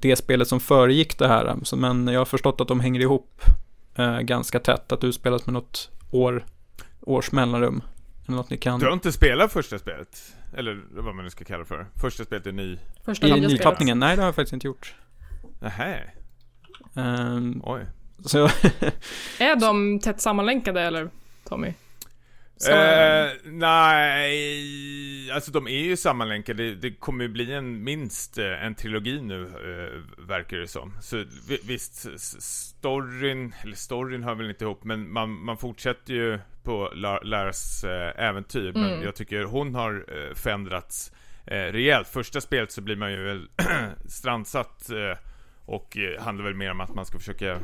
det 0.00 0.16
spelet 0.16 0.48
som 0.48 0.60
föregick 0.60 1.18
det 1.18 1.28
här, 1.28 1.56
men 1.76 2.08
jag 2.08 2.20
har 2.20 2.24
förstått 2.24 2.60
att 2.60 2.68
de 2.68 2.80
hänger 2.80 3.00
ihop 3.00 3.40
ganska 4.20 4.60
tätt, 4.60 4.92
att 4.92 5.00
du 5.00 5.12
spelat 5.12 5.46
med 5.46 5.52
något 5.52 5.90
år, 6.10 6.44
års 7.06 7.32
mellanrum. 7.32 7.82
Eller 8.26 8.36
något 8.36 8.50
ni 8.50 8.56
kan. 8.58 8.80
Du 8.80 8.86
har 8.86 8.92
inte 8.92 9.12
spelat 9.12 9.52
första 9.52 9.78
spelet? 9.78 10.34
Eller 10.56 10.82
vad 10.90 11.14
man 11.14 11.24
nu 11.24 11.30
ska 11.30 11.44
kalla 11.44 11.58
det 11.58 11.64
för. 11.64 11.86
Första 12.00 12.24
spelet 12.24 12.46
är 12.46 12.52
ny. 12.52 12.78
Första 13.04 13.26
I 13.28 13.40
nytappningen? 13.40 13.98
Nej, 13.98 14.16
det 14.16 14.22
har 14.22 14.28
jag 14.28 14.34
faktiskt 14.34 14.52
inte 14.52 14.66
gjort. 14.66 14.94
Nähä, 15.60 16.02
Ehm, 16.96 17.60
oj. 17.64 17.86
så 18.24 18.44
Är 19.38 19.60
de 19.60 20.00
tätt 20.00 20.20
sammanlänkade 20.20 20.80
eller 20.82 21.10
Tommy? 21.44 21.72
Så- 22.56 22.70
Eh, 22.72 23.30
nej, 23.44 25.30
alltså 25.30 25.50
de 25.50 25.66
är 25.66 25.70
ju 25.84 25.96
sammanlänkade. 25.96 26.62
Det, 26.70 26.74
det 26.74 26.90
kommer 26.94 27.24
ju 27.24 27.28
bli 27.30 27.52
en, 27.52 27.84
minst 27.84 28.38
eh, 28.38 28.64
en 28.64 28.74
trilogi 28.74 29.20
nu, 29.20 29.42
eh, 29.44 30.24
verkar 30.26 30.56
det 30.56 30.68
som. 30.68 30.92
Så 31.02 31.24
vi- 31.48 31.60
visst, 31.64 32.06
storyn, 32.42 33.54
eller 33.62 33.76
storyn 33.76 34.22
hör 34.22 34.34
väl 34.34 34.48
inte 34.50 34.64
ihop, 34.64 34.84
men 34.84 35.12
man, 35.12 35.30
man 35.44 35.58
fortsätter 35.58 36.14
ju 36.14 36.38
på 36.66 36.90
La- 36.94 37.20
Laras 37.22 37.84
eh, 37.84 38.24
äventyr. 38.24 38.72
Men 38.72 38.84
Mm. 38.92 39.02
jag 39.04 39.14
tycker 39.14 39.44
hon 39.44 39.74
har 39.74 40.04
eh, 40.08 40.34
förändrats 40.34 41.12
eh, 41.46 41.54
rejält. 41.72 42.08
Första 42.08 42.40
spelet 42.40 42.72
så 42.72 42.80
blir 42.80 42.96
man 42.96 43.12
ju 43.12 43.24
väl 43.24 43.48
strandsatt 44.08 44.90
och 45.64 45.96
handlar 46.20 46.44
väl 46.44 46.54
mer 46.54 46.70
om 46.70 46.80
att 46.80 46.94
man 46.94 47.06
ska 47.06 47.18
försöka, 47.18 47.58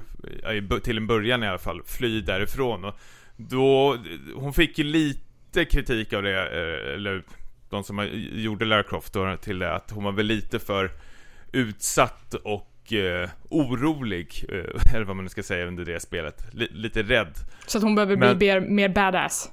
till 0.82 0.96
en 0.96 1.06
början 1.06 1.42
i 1.42 1.48
alla 1.48 1.58
fall, 1.58 1.82
fly 1.86 2.20
därifrån. 2.20 2.84
Och 2.84 2.94
då, 3.36 3.96
hon 4.34 4.52
fick 4.52 4.78
ju 4.78 4.84
lite 4.84 5.64
kritik 5.64 6.12
av 6.12 6.22
det, 6.22 6.46
eller 6.94 7.22
de 7.70 7.84
som 7.84 8.08
gjorde 8.32 8.64
Lara 8.64 8.82
Croft 8.82 9.12
då, 9.12 9.36
till 9.36 9.58
det, 9.58 9.72
att 9.74 9.90
hon 9.90 10.04
var 10.04 10.12
väl 10.12 10.26
lite 10.26 10.58
för 10.58 10.90
utsatt 11.52 12.34
och 12.34 12.71
eh, 12.94 13.28
orolig, 13.50 14.44
eh, 14.48 14.94
eller 14.94 15.04
vad 15.04 15.16
man 15.16 15.24
nu 15.24 15.28
ska 15.28 15.42
säga 15.42 15.66
under 15.66 15.84
det 15.84 16.00
spelet. 16.00 16.46
Li- 16.52 16.68
lite 16.72 17.02
rädd. 17.02 17.34
Så 17.66 17.78
att 17.78 17.84
hon 17.84 17.94
behöver 17.94 18.16
Men- 18.16 18.38
bli 18.38 18.46
mer, 18.46 18.60
mer 18.60 18.88
badass. 18.88 19.50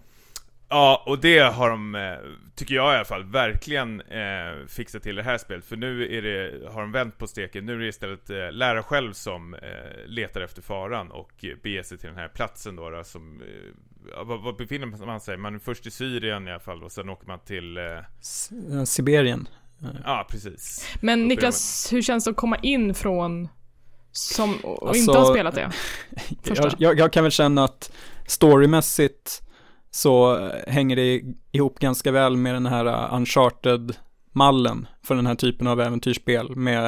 Ja, 0.72 1.04
och 1.06 1.20
det 1.20 1.40
har 1.40 1.70
de, 1.70 1.96
eh, 1.96 2.18
tycker 2.56 2.76
jag 2.76 2.94
i 2.94 2.96
alla 2.96 3.06
fall, 3.06 3.24
verkligen 3.24 4.02
eh, 4.02 4.66
fixat 4.68 5.04
till 5.04 5.16
det 5.16 5.24
här 5.24 5.38
spelet. 5.38 5.66
För 5.66 5.76
nu 5.78 6.18
är 6.18 6.22
det, 6.22 6.68
har 6.72 6.82
de 6.82 6.92
vänt 6.92 7.18
på 7.18 7.28
steken. 7.28 7.66
Nu 7.66 7.74
är 7.74 7.78
det 7.80 7.88
istället 7.88 8.30
eh, 8.30 8.52
Lara 8.52 8.84
själv 8.84 9.14
som 9.14 9.54
eh, 9.54 9.60
letar 10.06 10.42
efter 10.42 10.62
faran 10.62 11.12
och 11.12 11.46
eh, 11.46 11.56
beger 11.64 11.84
sig 11.84 11.98
till 11.98 12.10
den 12.10 12.18
här 12.18 12.28
platsen 12.28 12.76
då, 12.76 12.90
då 12.90 13.04
som 13.04 13.42
eh, 13.42 14.24
vad, 14.24 14.42
vad 14.44 14.56
befinner 14.56 15.06
man 15.06 15.22
sig? 15.22 15.38
Man 15.38 15.56
är 15.56 15.60
först 15.60 15.86
i 15.88 15.92
Syrien 15.92 16.48
i 16.48 16.52
alla 16.52 16.60
fall 16.60 16.84
och 16.84 16.92
sen 16.92 17.10
åker 17.10 17.28
man 17.28 17.40
till... 17.40 17.78
Eh, 17.78 18.00
Sibirien. 18.86 19.48
Ja, 20.04 20.28
precis. 20.30 20.88
Men 21.02 21.28
Niklas, 21.28 21.90
hur 21.92 22.02
känns 22.02 22.24
det 22.24 22.30
att 22.30 22.38
komma 22.38 22.58
in 22.58 22.94
från 22.94 23.48
som, 24.12 24.56
och 24.64 24.88
alltså, 24.88 25.00
inte 25.00 25.20
ha 25.20 25.34
spelat 25.34 25.56
det? 25.56 25.72
jag, 26.56 26.74
jag, 26.78 27.00
jag, 27.00 27.14
kan 27.14 27.24
väl 27.24 27.32
känna 27.32 27.64
att 27.64 27.92
storymässigt 28.28 29.42
så 29.92 30.50
hänger 30.68 30.96
det 30.96 31.22
ihop 31.52 31.80
ganska 31.80 32.12
väl 32.12 32.38
med 32.38 32.54
den 32.54 32.66
här 32.66 32.86
uh, 32.86 33.14
uncharted-mallen 33.14 34.88
för 35.04 35.16
den 35.16 35.28
här 35.28 35.36
typen 35.36 35.68
av 35.68 35.82
äventyrsspel 35.82 36.56
med 36.56 36.86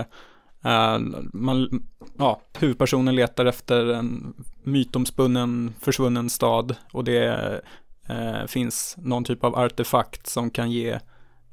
uh, 0.66 1.00
man, 1.34 1.88
ja, 2.18 2.42
huvudpersonen 2.60 3.16
letar 3.16 3.46
efter 3.46 3.86
en 3.86 4.34
mytomspunnen 4.64 5.74
försvunnen 5.80 6.30
stad 6.30 6.76
och 6.94 7.04
det 7.04 7.62
uh, 8.10 8.46
finns 8.48 8.96
någon 8.98 9.24
typ 9.24 9.44
av 9.44 9.56
artefakt 9.56 10.28
som 10.28 10.50
kan 10.50 10.72
ge 10.72 11.00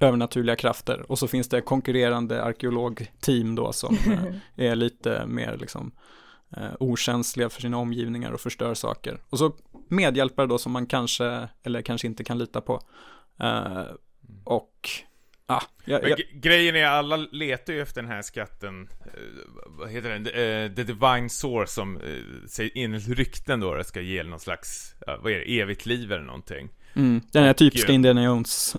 övernaturliga 0.01 0.57
krafter 0.57 1.11
och 1.11 1.18
så 1.18 1.28
finns 1.28 1.49
det 1.49 1.61
konkurrerande 1.61 2.42
arkeologteam 2.42 3.55
då 3.55 3.72
som 3.72 3.99
är 4.57 4.76
lite 4.76 5.26
mer 5.26 5.57
liksom 5.57 5.92
eh, 6.57 6.70
okänsliga 6.80 7.49
för 7.49 7.61
sina 7.61 7.76
omgivningar 7.76 8.32
och 8.32 8.40
förstör 8.40 8.74
saker. 8.74 9.20
Och 9.30 9.38
så 9.38 9.57
medhjälpare 9.88 10.46
då 10.46 10.59
som 10.59 10.72
man 10.72 10.86
kanske, 10.86 11.49
eller 11.62 11.82
kanske 11.82 12.07
inte 12.07 12.24
kan 12.24 12.38
lita 12.38 12.61
på. 12.61 12.82
Eh, 13.40 13.84
och 14.44 14.90
Ah, 15.51 15.62
ja, 15.84 16.01
ja. 16.03 16.16
Grejen 16.32 16.76
är, 16.76 16.84
alla 16.84 17.16
letar 17.16 17.72
ju 17.72 17.80
efter 17.80 18.03
den 18.03 18.11
här 18.11 18.22
skatten, 18.22 18.88
eh, 19.05 19.12
vad 19.66 19.90
heter 19.90 20.11
den, 20.11 20.24
The 20.74 20.82
Divine 20.82 21.30
Source 21.30 21.72
som 21.72 22.01
enligt 22.74 23.09
rykten 23.09 23.61
då 23.61 23.84
ska 23.84 24.01
ge 24.01 24.22
någon 24.22 24.40
slags, 24.40 24.94
vad 25.07 25.32
är 25.32 25.38
det, 25.38 25.61
evigt 25.61 25.86
liv 25.86 26.12
eller 26.12 26.24
någonting. 26.24 26.68
Mm, 26.95 27.20
den 27.32 27.45
här 27.45 27.53
typiska 27.53 27.93
Indiana 27.93 28.24
Jones. 28.24 28.76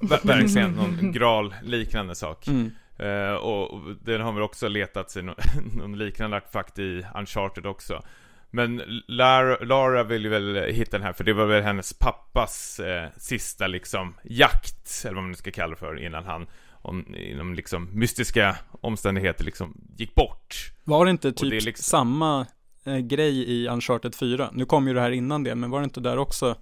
verkligen, 0.00 0.72
någon 0.72 1.12
gral 1.12 1.54
liknande 1.62 2.14
sak. 2.14 2.46
Mm. 2.46 2.70
Uh, 3.02 3.34
och, 3.34 3.70
och 3.70 3.80
den 4.04 4.20
har 4.20 4.32
väl 4.32 4.42
också 4.42 4.68
letat 4.68 5.10
sig 5.10 5.22
någon 5.74 5.98
liknande 5.98 6.36
artefakt 6.36 6.78
i 6.78 7.06
Uncharted 7.14 7.66
också. 7.66 8.02
Men 8.50 8.82
Lara, 9.08 9.56
Lara 9.64 10.02
vill 10.02 10.24
ju 10.24 10.28
väl 10.28 10.72
hitta 10.72 10.98
den 10.98 11.06
här, 11.06 11.12
för 11.12 11.24
det 11.24 11.32
var 11.32 11.46
väl 11.46 11.62
hennes 11.62 11.92
pappas 11.92 12.80
eh, 12.80 13.08
sista 13.16 13.66
liksom 13.66 14.14
jakt, 14.24 15.02
eller 15.04 15.14
vad 15.14 15.22
man 15.22 15.30
nu 15.30 15.36
ska 15.36 15.50
kalla 15.50 15.70
det 15.70 15.76
för, 15.76 15.98
innan 15.98 16.24
han 16.24 16.46
om, 16.82 17.14
inom 17.14 17.54
liksom 17.54 17.88
mystiska 17.92 18.56
omständigheter 18.80 19.44
liksom 19.44 19.80
gick 19.96 20.14
bort. 20.14 20.72
Var 20.84 21.04
det 21.04 21.10
inte 21.10 21.32
typ 21.32 21.50
det 21.50 21.64
liksom... 21.64 21.82
samma 21.82 22.46
eh, 22.84 22.98
grej 22.98 23.50
i 23.50 23.68
Uncharted 23.68 24.14
4? 24.14 24.50
Nu 24.52 24.64
kom 24.64 24.88
ju 24.88 24.94
det 24.94 25.00
här 25.00 25.10
innan 25.10 25.44
det, 25.44 25.54
men 25.54 25.70
var 25.70 25.80
det 25.80 25.84
inte 25.84 26.00
där 26.00 26.18
också 26.18 26.56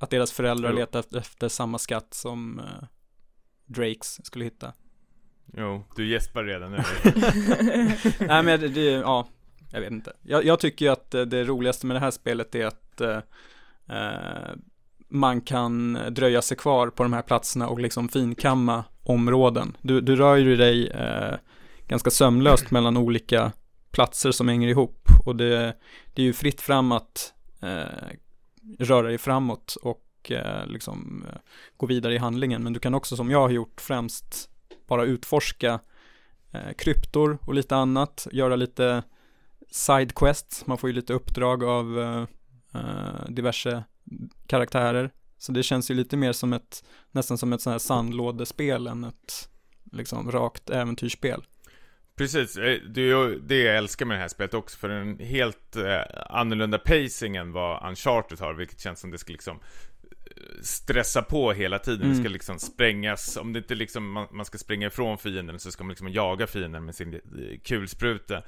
att 0.00 0.10
deras 0.10 0.32
föräldrar 0.32 0.72
letade 0.72 0.98
efter, 0.98 1.18
efter, 1.18 1.48
samma 1.48 1.78
skatt 1.78 2.14
som 2.14 2.58
eh, 2.58 2.86
Drakes 3.66 4.26
skulle 4.26 4.44
hitta? 4.44 4.72
Jo, 5.56 5.84
du 5.96 6.08
gäspar 6.08 6.44
redan 6.44 6.72
nu. 6.72 6.78
Nej 8.26 8.42
men 8.42 8.60
det, 8.60 8.68
det, 8.68 8.80
ja, 8.80 9.28
jag 9.72 9.80
vet 9.80 9.90
inte. 9.90 10.12
Jag, 10.22 10.44
jag 10.44 10.60
tycker 10.60 10.84
ju 10.84 10.92
att 10.92 11.10
det 11.10 11.44
roligaste 11.44 11.86
med 11.86 11.96
det 11.96 12.00
här 12.00 12.10
spelet 12.10 12.54
är 12.54 12.66
att 12.66 13.00
eh, 13.00 13.18
eh, 13.88 14.54
man 15.08 15.40
kan 15.40 15.98
dröja 16.10 16.42
sig 16.42 16.56
kvar 16.56 16.90
på 16.90 17.02
de 17.02 17.12
här 17.12 17.22
platserna 17.22 17.68
och 17.68 17.80
liksom 17.80 18.08
finkamma 18.08 18.84
områden. 19.02 19.76
Du, 19.82 20.00
du 20.00 20.16
rör 20.16 20.36
ju 20.36 20.56
dig 20.56 20.86
eh, 20.86 21.34
ganska 21.86 22.10
sömlöst 22.10 22.70
mellan 22.70 22.96
olika 22.96 23.52
platser 23.90 24.32
som 24.32 24.48
hänger 24.48 24.68
ihop 24.68 25.08
och 25.26 25.36
det, 25.36 25.76
det 26.14 26.22
är 26.22 26.26
ju 26.26 26.32
fritt 26.32 26.60
fram 26.60 26.92
att 26.92 27.32
eh, 27.62 28.10
röra 28.78 29.08
dig 29.08 29.18
framåt 29.18 29.76
och 29.82 30.30
eh, 30.30 30.66
liksom 30.66 31.24
eh, 31.28 31.38
gå 31.76 31.86
vidare 31.86 32.14
i 32.14 32.18
handlingen. 32.18 32.62
Men 32.62 32.72
du 32.72 32.80
kan 32.80 32.94
också 32.94 33.16
som 33.16 33.30
jag 33.30 33.40
har 33.40 33.50
gjort 33.50 33.80
främst 33.80 34.50
bara 34.86 35.04
utforska 35.04 35.80
eh, 36.50 36.72
kryptor 36.78 37.38
och 37.46 37.54
lite 37.54 37.76
annat, 37.76 38.26
göra 38.32 38.56
lite 38.56 39.02
sidequests, 39.70 40.66
man 40.66 40.78
får 40.78 40.90
ju 40.90 40.94
lite 40.94 41.12
uppdrag 41.12 41.64
av 41.64 42.00
eh, 42.00 42.26
eh, 42.80 43.28
diverse 43.28 43.84
karaktärer. 44.46 45.10
Så 45.38 45.52
det 45.52 45.62
känns 45.62 45.90
ju 45.90 45.94
lite 45.94 46.16
mer 46.16 46.32
som 46.32 46.52
ett, 46.52 46.84
nästan 47.10 47.38
som 47.38 47.52
ett 47.52 47.60
sånt 47.60 47.72
här 47.72 47.78
sandlådespel 47.78 48.86
än 48.86 49.04
ett 49.04 49.48
liksom 49.92 50.30
rakt 50.30 50.70
äventyrsspel. 50.70 51.42
Precis, 52.20 52.56
eh, 52.56 52.78
det 52.86 53.00
är 53.00 53.38
det 53.42 53.62
jag 53.62 53.76
älskar 53.76 54.06
med 54.06 54.16
det 54.16 54.20
här 54.20 54.28
spelet 54.28 54.54
också, 54.54 54.78
för 54.78 54.88
en 54.88 55.18
helt 55.18 55.76
eh, 55.76 56.00
annorlunda 56.30 56.78
pacing 56.78 57.36
än 57.36 57.52
vad 57.52 57.88
Uncharted 57.88 58.40
har, 58.40 58.54
vilket 58.54 58.80
känns 58.80 59.00
som 59.00 59.10
det 59.10 59.18
ska 59.18 59.32
liksom 59.32 59.60
stressa 60.62 61.22
på 61.22 61.52
hela 61.52 61.78
tiden, 61.78 62.02
mm. 62.02 62.10
det 62.10 62.22
ska 62.22 62.28
liksom 62.28 62.58
sprängas, 62.58 63.36
om 63.36 63.52
det 63.52 63.58
inte 63.58 63.74
liksom 63.74 64.12
man, 64.12 64.26
man, 64.30 64.44
ska 64.44 64.58
springa 64.58 64.86
ifrån 64.86 65.18
fienden 65.18 65.58
så 65.58 65.70
ska 65.70 65.84
man 65.84 65.88
liksom 65.88 66.08
jaga 66.08 66.46
fienden 66.46 66.84
med 66.84 66.94
sin 66.94 67.20
kulspruta. 67.64 68.42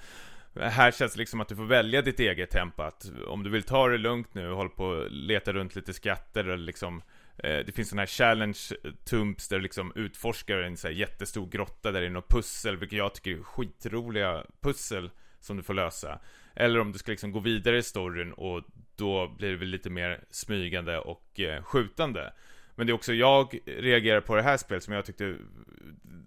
Här 0.60 0.90
känns 0.90 1.12
det 1.12 1.18
liksom 1.18 1.40
att 1.40 1.48
du 1.48 1.56
får 1.56 1.64
välja 1.64 2.02
ditt 2.02 2.20
eget 2.20 2.50
tempo, 2.50 2.82
att 2.82 3.10
om 3.26 3.42
du 3.42 3.50
vill 3.50 3.62
ta 3.62 3.88
det 3.88 3.98
lugnt 3.98 4.34
nu 4.34 4.50
och 4.50 4.56
hålla 4.56 4.70
på 4.70 4.84
och 4.84 5.10
leta 5.10 5.52
runt 5.52 5.76
lite 5.76 5.92
skatter 5.92 6.44
eller 6.44 6.56
liksom 6.56 6.96
eh, 6.98 7.02
Eh, 7.38 7.58
det 7.66 7.72
finns 7.72 7.88
sån 7.88 7.98
här 7.98 8.06
challenge 8.06 8.58
eh, 8.84 8.90
tumps 9.04 9.48
där 9.48 9.56
du 9.56 9.62
liksom 9.62 9.92
utforskar 9.94 10.58
en 10.58 10.76
så 10.76 10.88
här 10.88 10.94
jättestor 10.94 11.46
grotta 11.46 11.92
där 11.92 12.00
det 12.00 12.06
är 12.06 12.10
något 12.10 12.28
pussel, 12.28 12.76
vilket 12.76 12.98
jag 12.98 13.14
tycker 13.14 13.30
är 13.30 13.42
skitroliga 13.42 14.44
pussel 14.60 15.10
som 15.40 15.56
du 15.56 15.62
får 15.62 15.74
lösa. 15.74 16.20
Eller 16.54 16.80
om 16.80 16.92
du 16.92 16.98
ska 16.98 17.10
liksom 17.10 17.32
gå 17.32 17.40
vidare 17.40 17.78
i 17.78 17.82
storyn 17.82 18.32
och 18.32 18.62
då 18.96 19.28
blir 19.38 19.50
det 19.50 19.56
väl 19.56 19.68
lite 19.68 19.90
mer 19.90 20.24
smygande 20.30 20.98
och 20.98 21.40
eh, 21.40 21.62
skjutande. 21.62 22.32
Men 22.74 22.86
det 22.86 22.90
är 22.90 22.94
också 22.94 23.12
jag 23.12 23.58
reagerar 23.66 24.20
på 24.20 24.36
det 24.36 24.42
här 24.42 24.56
spelet 24.56 24.82
som 24.82 24.94
jag 24.94 25.04
tyckte 25.04 25.36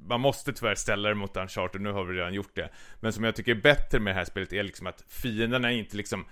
Man 0.07 0.21
måste 0.21 0.53
tyvärr 0.53 0.75
ställa 0.75 1.09
det 1.09 1.15
mot 1.15 1.37
Uncharted, 1.37 1.81
nu 1.81 1.91
har 1.91 2.03
vi 2.03 2.17
redan 2.17 2.33
gjort 2.33 2.55
det 2.55 2.69
Men 2.99 3.13
som 3.13 3.23
jag 3.23 3.35
tycker 3.35 3.51
är 3.55 3.61
bättre 3.61 3.99
med 3.99 4.11
det 4.11 4.17
här 4.17 4.25
spelet 4.25 4.53
är 4.53 4.63
liksom 4.63 4.87
att 4.87 5.03
fienderna 5.07 5.71
inte 5.71 5.97
liksom 5.97 6.25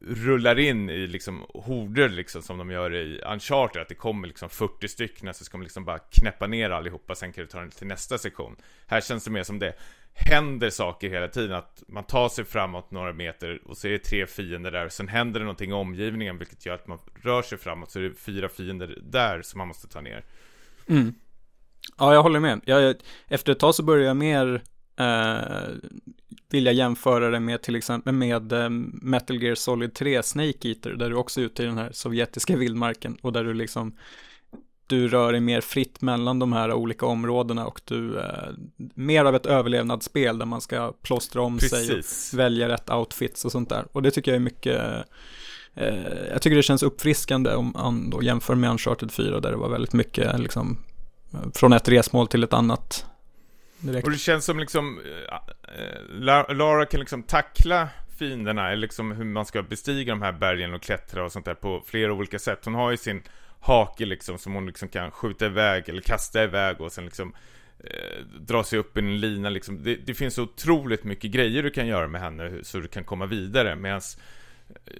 rullar 0.00 0.58
in 0.58 0.90
i 0.90 1.06
liksom 1.06 1.46
horder 1.54 2.08
liksom 2.08 2.42
som 2.42 2.58
de 2.58 2.70
gör 2.70 2.94
i 2.94 3.20
Uncharted 3.32 3.82
Att 3.82 3.88
det 3.88 3.94
kommer 3.94 4.28
liksom 4.28 4.48
40 4.48 4.88
stycken 4.88 5.34
så 5.34 5.44
ska 5.44 5.58
man 5.58 5.64
liksom 5.64 5.84
bara 5.84 5.98
knäppa 5.98 6.46
ner 6.46 6.70
allihopa 6.70 7.14
Sen 7.14 7.32
kan 7.32 7.44
du 7.44 7.48
ta 7.48 7.60
den 7.60 7.70
till 7.70 7.86
nästa 7.86 8.18
sektion 8.18 8.56
Här 8.86 9.00
känns 9.00 9.24
det 9.24 9.30
mer 9.30 9.42
som 9.42 9.58
det 9.58 9.74
händer 10.14 10.70
saker 10.70 11.10
hela 11.10 11.28
tiden 11.28 11.56
Att 11.56 11.82
man 11.88 12.04
tar 12.04 12.28
sig 12.28 12.44
framåt 12.44 12.90
några 12.90 13.12
meter 13.12 13.60
och 13.64 13.76
så 13.76 13.86
är 13.86 13.92
det 13.92 13.98
tre 13.98 14.26
fiender 14.26 14.70
där 14.70 14.88
Sen 14.88 15.08
händer 15.08 15.40
det 15.40 15.44
någonting 15.44 15.70
i 15.70 15.74
omgivningen 15.74 16.38
vilket 16.38 16.66
gör 16.66 16.74
att 16.74 16.86
man 16.86 16.98
rör 17.22 17.42
sig 17.42 17.58
framåt 17.58 17.90
Så 17.90 17.98
är 17.98 18.02
det 18.02 18.14
fyra 18.14 18.48
fiender 18.48 18.98
där 19.02 19.42
som 19.42 19.58
man 19.58 19.68
måste 19.68 19.88
ta 19.88 20.00
ner 20.00 20.24
mm. 20.88 21.14
Ja, 21.98 22.14
jag 22.14 22.22
håller 22.22 22.40
med. 22.40 22.60
Jag, 22.64 22.96
efter 23.28 23.52
ett 23.52 23.58
tag 23.58 23.74
så 23.74 23.82
börjar 23.82 24.06
jag 24.06 24.16
mer 24.16 24.62
eh, 24.96 25.74
vilja 26.50 26.72
jämföra 26.72 27.30
det 27.30 27.40
med 27.40 27.62
till 27.62 27.76
exempel 27.76 28.14
med 28.14 28.52
eh, 28.52 28.70
Metal 29.02 29.42
Gear 29.42 29.54
Solid 29.54 29.94
3 29.94 30.22
Snake 30.22 30.68
Eater, 30.68 30.90
där 30.90 31.10
du 31.10 31.16
också 31.16 31.40
är 31.40 31.44
ute 31.44 31.62
i 31.62 31.66
den 31.66 31.78
här 31.78 31.90
sovjetiska 31.92 32.56
vildmarken 32.56 33.16
och 33.22 33.32
där 33.32 33.44
du 33.44 33.54
liksom 33.54 33.92
du 34.86 35.08
rör 35.08 35.32
dig 35.32 35.40
mer 35.40 35.60
fritt 35.60 36.00
mellan 36.00 36.38
de 36.38 36.52
här 36.52 36.72
olika 36.72 37.06
områdena 37.06 37.66
och 37.66 37.80
du, 37.84 38.18
eh, 38.18 38.48
mer 38.94 39.24
av 39.24 39.36
ett 39.36 39.46
överlevnadsspel 39.46 40.38
där 40.38 40.46
man 40.46 40.60
ska 40.60 40.92
plåstra 41.02 41.42
om 41.42 41.58
Precis. 41.58 42.06
sig 42.08 42.36
och 42.36 42.38
välja 42.38 42.68
rätt 42.68 42.90
outfits 42.90 43.44
och 43.44 43.52
sånt 43.52 43.68
där. 43.68 43.86
Och 43.92 44.02
det 44.02 44.10
tycker 44.10 44.30
jag 44.30 44.36
är 44.36 44.40
mycket, 44.40 44.80
eh, 45.74 46.30
jag 46.30 46.42
tycker 46.42 46.56
det 46.56 46.62
känns 46.62 46.82
uppfriskande 46.82 47.54
om 47.54 47.72
man 47.74 48.10
då 48.10 48.22
jämför 48.22 48.54
med 48.54 48.70
Uncharted 48.70 49.12
4 49.12 49.40
där 49.40 49.50
det 49.50 49.56
var 49.56 49.68
väldigt 49.68 49.92
mycket 49.92 50.40
liksom 50.40 50.78
från 51.54 51.72
ett 51.72 51.88
resmål 51.88 52.28
till 52.28 52.44
ett 52.44 52.52
annat. 52.52 53.06
Direkt. 53.80 54.06
Och 54.06 54.12
det 54.12 54.18
känns 54.18 54.44
som 54.44 54.58
liksom, 54.60 55.00
äh, 55.32 56.54
Lara 56.54 56.86
kan 56.86 57.00
liksom 57.00 57.22
tackla 57.22 57.88
fienderna, 58.18 58.70
eller 58.70 58.80
liksom 58.80 59.12
hur 59.12 59.24
man 59.24 59.46
ska 59.46 59.62
bestiga 59.62 60.12
de 60.12 60.22
här 60.22 60.32
bergen 60.32 60.74
och 60.74 60.82
klättra 60.82 61.24
och 61.24 61.32
sånt 61.32 61.44
där 61.44 61.54
på 61.54 61.82
flera 61.86 62.12
olika 62.12 62.38
sätt. 62.38 62.64
Hon 62.64 62.74
har 62.74 62.90
ju 62.90 62.96
sin 62.96 63.22
hake 63.60 64.04
liksom 64.04 64.38
som 64.38 64.54
hon 64.54 64.66
liksom 64.66 64.88
kan 64.88 65.10
skjuta 65.10 65.46
iväg 65.46 65.88
eller 65.88 66.00
kasta 66.00 66.44
iväg 66.44 66.80
och 66.80 66.92
sen 66.92 67.04
liksom 67.04 67.34
eh, 67.78 68.24
dra 68.40 68.64
sig 68.64 68.78
upp 68.78 68.96
i 68.96 69.00
en 69.00 69.20
lina 69.20 69.48
liksom. 69.48 69.82
Det, 69.82 69.96
det, 69.96 70.14
finns 70.14 70.34
så 70.34 70.42
otroligt 70.42 71.04
mycket 71.04 71.30
grejer 71.30 71.62
du 71.62 71.70
kan 71.70 71.86
göra 71.86 72.08
med 72.08 72.20
henne 72.20 72.52
så 72.62 72.78
du 72.78 72.88
kan 72.88 73.04
komma 73.04 73.26
vidare 73.26 73.76
medans 73.76 74.18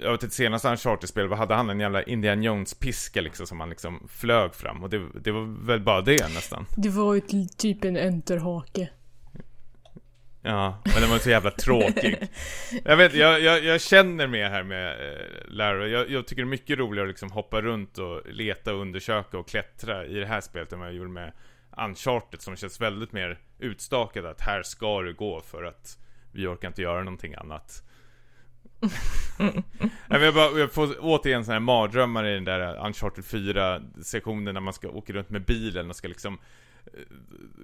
jag 0.02 0.12
vet 0.12 0.22
inte, 0.22 0.34
senaste 0.34 0.68
Uncharted-spel, 0.68 1.28
vad 1.28 1.38
hade 1.38 1.54
han? 1.54 1.70
En 1.70 1.80
jävla 1.80 2.02
Indian 2.02 2.42
Jones-piska 2.42 3.20
liksom 3.20 3.46
som 3.46 3.60
han 3.60 3.70
liksom 3.70 4.08
flög 4.08 4.54
fram 4.54 4.82
och 4.82 4.90
det, 4.90 5.08
det 5.20 5.30
var 5.30 5.66
väl 5.66 5.80
bara 5.80 6.00
det 6.00 6.34
nästan. 6.34 6.66
Det 6.76 6.88
var 6.88 7.14
ju 7.14 7.20
typ 7.56 7.84
en 7.84 7.96
enterhake. 7.96 8.88
Ja, 10.42 10.78
men 10.84 11.00
den 11.00 11.10
var 11.10 11.18
så 11.18 11.30
jävla 11.30 11.50
tråkig. 11.50 12.28
Jag 12.84 12.96
vet, 12.96 13.14
jag, 13.14 13.40
jag, 13.40 13.64
jag 13.64 13.80
känner 13.80 14.26
med 14.26 14.50
här 14.50 14.62
med 14.62 14.90
eh, 14.92 15.48
lärare. 15.48 15.88
Jag, 15.88 16.10
jag, 16.10 16.26
tycker 16.26 16.42
det 16.42 16.46
är 16.46 16.50
mycket 16.50 16.78
roligare 16.78 17.06
att 17.06 17.10
liksom 17.10 17.30
hoppa 17.30 17.62
runt 17.62 17.98
och 17.98 18.22
leta 18.26 18.74
och 18.74 18.80
undersöka 18.80 19.38
och 19.38 19.48
klättra 19.48 20.06
i 20.06 20.14
det 20.14 20.26
här 20.26 20.40
spelet 20.40 20.72
än 20.72 20.78
vad 20.78 20.88
jag 20.88 20.94
gjorde 20.94 21.10
med 21.10 21.32
Uncharted 21.78 22.42
som 22.42 22.56
känns 22.56 22.80
väldigt 22.80 23.12
mer 23.12 23.38
utstakat 23.58 24.24
att 24.24 24.40
här 24.40 24.62
ska 24.62 25.02
du 25.02 25.14
gå 25.14 25.40
för 25.40 25.64
att 25.64 25.98
vi 26.32 26.46
orkar 26.46 26.68
inte 26.68 26.82
göra 26.82 27.02
någonting 27.02 27.34
annat. 27.34 27.82
Nej, 30.08 30.20
jag, 30.20 30.34
bara, 30.34 30.58
jag 30.58 30.72
får 30.72 30.96
återigen 31.00 31.44
sådana 31.44 31.60
här 31.60 31.64
mardrömmar 31.64 32.26
i 32.26 32.34
den 32.34 32.44
där 32.44 32.86
Uncharted 32.86 33.24
4-sektionen 33.24 34.54
när 34.54 34.60
man 34.60 34.72
ska 34.72 34.88
åka 34.88 35.12
runt 35.12 35.30
med 35.30 35.44
bilen 35.44 35.90
och 35.90 35.96
ska 35.96 36.08
liksom 36.08 36.38
eh, 36.86 37.00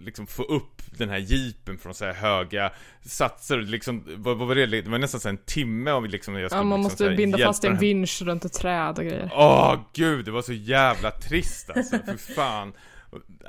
liksom 0.01 0.27
få 0.27 0.43
upp 0.43 0.83
den 0.99 1.09
här 1.09 1.19
jeepen 1.19 1.79
från 1.79 1.95
så 1.95 2.05
här 2.05 2.13
höga 2.13 2.71
satser 3.03 3.59
liksom, 3.59 4.05
vad, 4.17 4.39
vad 4.39 4.49
var 4.49 4.55
det? 4.55 4.67
Det 4.67 4.91
var 4.91 4.99
nästan 4.99 5.21
så 5.21 5.29
en 5.29 5.39
timme 5.39 5.91
av 5.91 6.07
liksom 6.07 6.35
jag 6.35 6.53
Ja, 6.53 6.57
man 6.57 6.65
liksom, 6.65 6.83
måste 6.83 7.09
här 7.09 7.17
binda 7.17 7.39
fast 7.39 7.65
en 7.65 7.79
vinsch 7.79 8.23
runt 8.23 8.45
ett 8.45 8.53
träd 8.53 8.99
och 8.99 9.05
grejer. 9.05 9.31
Åh 9.35 9.81
gud, 9.93 10.25
det 10.25 10.31
var 10.31 10.43
så 10.43 10.53
jävla 10.53 11.11
trist 11.11 11.71
alltså, 11.71 11.99
för 11.99 12.35
fan 12.35 12.73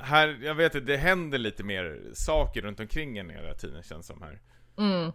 Här, 0.00 0.38
jag 0.42 0.54
vet 0.54 0.74
inte, 0.74 0.92
det 0.92 0.96
händer 0.96 1.38
lite 1.38 1.64
mer 1.64 2.00
saker 2.14 2.62
runt 2.62 2.80
omkring 2.80 3.18
en 3.18 3.30
hela 3.30 3.54
tiden 3.54 3.82
känns 3.82 4.06
som 4.06 4.22
här 4.22 4.40
Mm. 4.78 5.12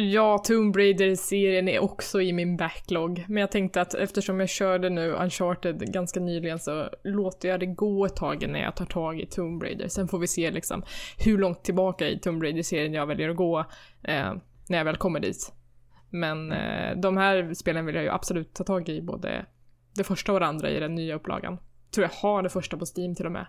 Ja, 0.00 0.38
Tomb 0.38 0.76
Raider-serien 0.76 1.68
är 1.68 1.78
också 1.82 2.20
i 2.22 2.32
min 2.32 2.56
backlog. 2.56 3.24
Men 3.28 3.40
jag 3.40 3.50
tänkte 3.50 3.80
att 3.80 3.94
eftersom 3.94 4.40
jag 4.40 4.48
körde 4.48 4.90
nu 4.90 5.10
Uncharted 5.12 5.92
ganska 5.92 6.20
nyligen 6.20 6.58
så 6.58 6.88
låter 7.04 7.48
jag 7.48 7.60
det 7.60 7.66
gå 7.66 8.06
ett 8.06 8.16
tag 8.16 8.42
innan 8.42 8.60
jag 8.60 8.76
tar 8.76 8.84
tag 8.86 9.20
i 9.20 9.26
Tomb 9.26 9.62
Raider. 9.62 9.88
Sen 9.88 10.08
får 10.08 10.18
vi 10.18 10.26
se 10.26 10.50
liksom 10.50 10.82
hur 11.18 11.38
långt 11.38 11.64
tillbaka 11.64 12.08
i 12.08 12.18
Tomb 12.18 12.42
Raider-serien 12.42 12.92
jag 12.94 13.06
väljer 13.06 13.28
att 13.28 13.36
gå 13.36 13.58
eh, 14.02 14.32
när 14.68 14.78
jag 14.78 14.84
väl 14.84 14.96
kommer 14.96 15.20
dit. 15.20 15.52
Men 16.10 16.52
eh, 16.52 16.96
de 16.96 17.16
här 17.16 17.54
spelen 17.54 17.86
vill 17.86 17.94
jag 17.94 18.04
ju 18.04 18.10
absolut 18.10 18.54
ta 18.54 18.64
tag 18.64 18.88
i, 18.88 19.02
både 19.02 19.46
det 19.96 20.04
första 20.04 20.32
och 20.32 20.40
det 20.40 20.46
andra 20.46 20.70
i 20.70 20.80
den 20.80 20.94
nya 20.94 21.14
upplagan. 21.14 21.58
Tror 21.94 22.04
jag 22.04 22.28
har 22.28 22.42
det 22.42 22.48
första 22.48 22.76
på 22.76 22.84
Steam 22.96 23.14
till 23.14 23.26
och 23.26 23.32
med. 23.32 23.46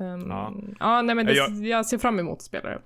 Ehm, 0.00 0.28
Ja. 0.28 0.54
ja. 0.80 1.02
nej 1.02 1.14
men 1.14 1.26
det, 1.26 1.32
Jag- 1.34 1.66
jag 1.66 1.86
ser 1.86 1.98
fram 1.98 2.18
emot 2.18 2.36
att 2.38 2.42
spela 2.42 2.68
det. 2.70 2.80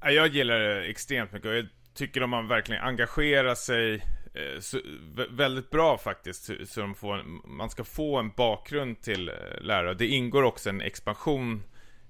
Jag 0.00 0.28
gillar 0.28 0.58
det 0.58 0.84
extremt 0.84 1.32
mycket 1.32 1.48
och 1.48 1.56
jag 1.56 1.66
tycker 1.94 2.22
om 2.22 2.30
man 2.30 2.48
verkligen 2.48 2.82
engagerar 2.82 3.54
sig 3.54 3.94
eh, 4.34 4.60
så, 4.60 4.80
väldigt 5.30 5.70
bra 5.70 5.98
faktiskt, 5.98 6.50
så, 6.64 6.80
de 6.80 6.94
får 6.94 7.22
man 7.48 7.70
ska 7.70 7.84
få 7.84 8.16
en 8.16 8.30
bakgrund 8.36 9.00
till 9.00 9.28
eh, 9.28 9.34
lärare. 9.60 9.94
Det 9.94 10.06
ingår 10.06 10.42
också 10.42 10.68
en 10.68 10.80
expansion 10.80 11.62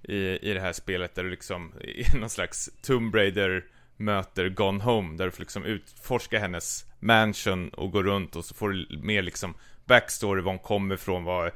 i, 0.03 0.51
i 0.51 0.55
det 0.55 0.61
här 0.61 0.73
spelet 0.73 1.15
där 1.15 1.25
du 1.25 1.31
liksom, 1.31 1.73
i 1.81 2.17
någon 2.19 2.31
slags 2.31 2.71
Tomb 2.83 3.15
Raider 3.15 3.65
möter 3.97 4.49
Gone 4.49 4.85
Home, 4.85 5.17
där 5.17 5.25
du 5.25 5.31
får 5.31 5.41
liksom 5.41 5.65
utforska 5.65 6.39
hennes 6.39 6.85
mansion 7.01 7.69
och 7.69 7.91
gå 7.91 8.03
runt 8.03 8.37
och 8.37 8.45
så 8.45 8.55
får 8.55 8.71
du 8.71 8.99
mer 9.03 9.23
liksom 9.23 9.55
backstory, 9.85 10.43
var 10.43 10.53
hon 10.53 10.59
kommer 10.59 10.95
ifrån, 10.95 11.25
vad 11.25 11.51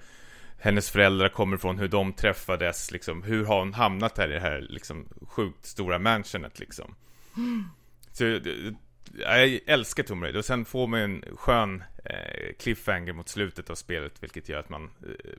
hennes 0.61 0.91
föräldrar 0.91 1.29
kommer 1.29 1.57
ifrån, 1.57 1.79
hur 1.79 1.89
de 1.89 2.13
träffades, 2.13 2.91
liksom, 2.91 3.23
hur 3.23 3.45
har 3.45 3.59
hon 3.59 3.75
hamnat 3.75 4.19
här 4.19 4.29
i 4.31 4.33
det 4.35 4.41
här 4.41 4.67
liksom, 4.71 5.07
sjukt 5.29 5.67
stora 5.67 5.99
mansionet 5.99 6.59
liksom. 6.59 6.95
Så, 8.13 8.25
det- 8.25 8.75
jag 9.19 9.61
älskar 9.67 10.03
Tomb 10.03 10.23
Raider 10.23 10.39
och 10.39 10.45
sen 10.45 10.65
får 10.65 10.87
man 10.87 11.01
en 11.01 11.25
skön 11.37 11.83
eh, 12.05 12.55
cliffhanger 12.59 13.13
mot 13.13 13.29
slutet 13.29 13.71
av 13.71 13.75
spelet, 13.75 14.13
vilket 14.21 14.49
gör 14.49 14.59
att 14.59 14.69
man 14.69 14.83
eh, 14.85 14.89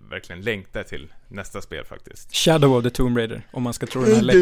verkligen 0.09 0.41
längtar 0.41 0.83
till 0.83 1.13
nästa 1.27 1.61
spel 1.61 1.85
faktiskt. 1.85 2.35
Shadow 2.35 2.77
of 2.77 2.83
the 2.83 2.89
Tomb 2.89 3.17
Raider, 3.17 3.41
om 3.51 3.63
man 3.63 3.73
ska 3.73 3.85
tro 3.87 4.01
den 4.01 4.15
här 4.15 4.21
läckta. 4.21 4.39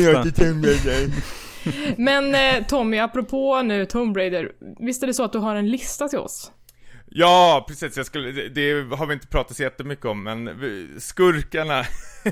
Men 1.98 2.36
eh, 2.36 2.68
Tommy, 2.68 2.98
apropå 2.98 3.62
nu 3.62 3.86
Tomb 3.86 4.18
Raider, 4.18 4.52
visst 4.80 5.04
är 5.04 5.08
det 5.08 5.14
så 5.14 5.24
att 5.24 5.34
du 5.34 5.40
har 5.40 5.56
en 5.56 5.70
lista 5.70 6.08
till 6.08 6.20
oss? 6.20 6.52
Ja, 7.12 7.66
precis. 7.68 7.98
Jag 7.98 8.06
skulle, 8.06 8.32
det, 8.32 8.50
det 8.50 8.96
har 8.96 9.06
vi 9.06 9.14
inte 9.14 9.28
pratat 9.28 9.58
så 9.58 9.64
jättemycket 9.64 10.06
om, 10.06 10.24
men 10.24 10.50
skurkarna 11.00 11.84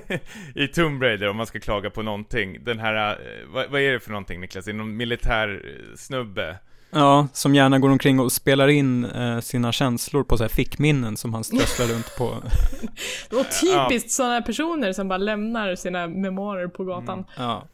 i 0.55 0.67
Tomb 0.67 1.03
Raider, 1.03 1.29
om 1.29 1.37
man 1.37 1.47
ska 1.47 1.59
klaga 1.59 1.89
på 1.89 2.01
någonting. 2.01 2.63
Den 2.63 2.79
här, 2.79 3.11
eh, 3.11 3.17
vad, 3.47 3.69
vad 3.69 3.81
är 3.81 3.91
det 3.91 3.99
för 3.99 4.11
någonting 4.11 4.41
Niklas? 4.41 4.65
Det 4.65 4.71
är 4.71 4.73
någon 4.73 4.97
militär 4.97 5.61
eh, 5.65 5.95
snubbe? 5.95 6.57
Ja, 6.89 7.27
som 7.33 7.55
gärna 7.55 7.79
går 7.79 7.89
omkring 7.89 8.19
och 8.19 8.31
spelar 8.31 8.67
in 8.67 9.05
eh, 9.05 9.39
sina 9.39 9.71
känslor 9.71 10.23
på 10.23 10.37
så 10.37 10.43
här 10.43 10.49
fickminnen 10.49 11.17
som 11.17 11.33
han 11.33 11.43
strösslar 11.43 11.87
runt 11.87 12.15
på. 12.17 12.35
Det 13.29 13.35
var 13.35 13.43
typiskt 13.89 14.11
sådana 14.11 14.41
personer 14.41 14.93
som 14.93 15.07
bara 15.07 15.17
lämnar 15.17 15.75
sina 15.75 16.07
memoarer 16.07 16.67
på 16.67 16.83
gatan. 16.83 17.25
Ja, 17.37 17.67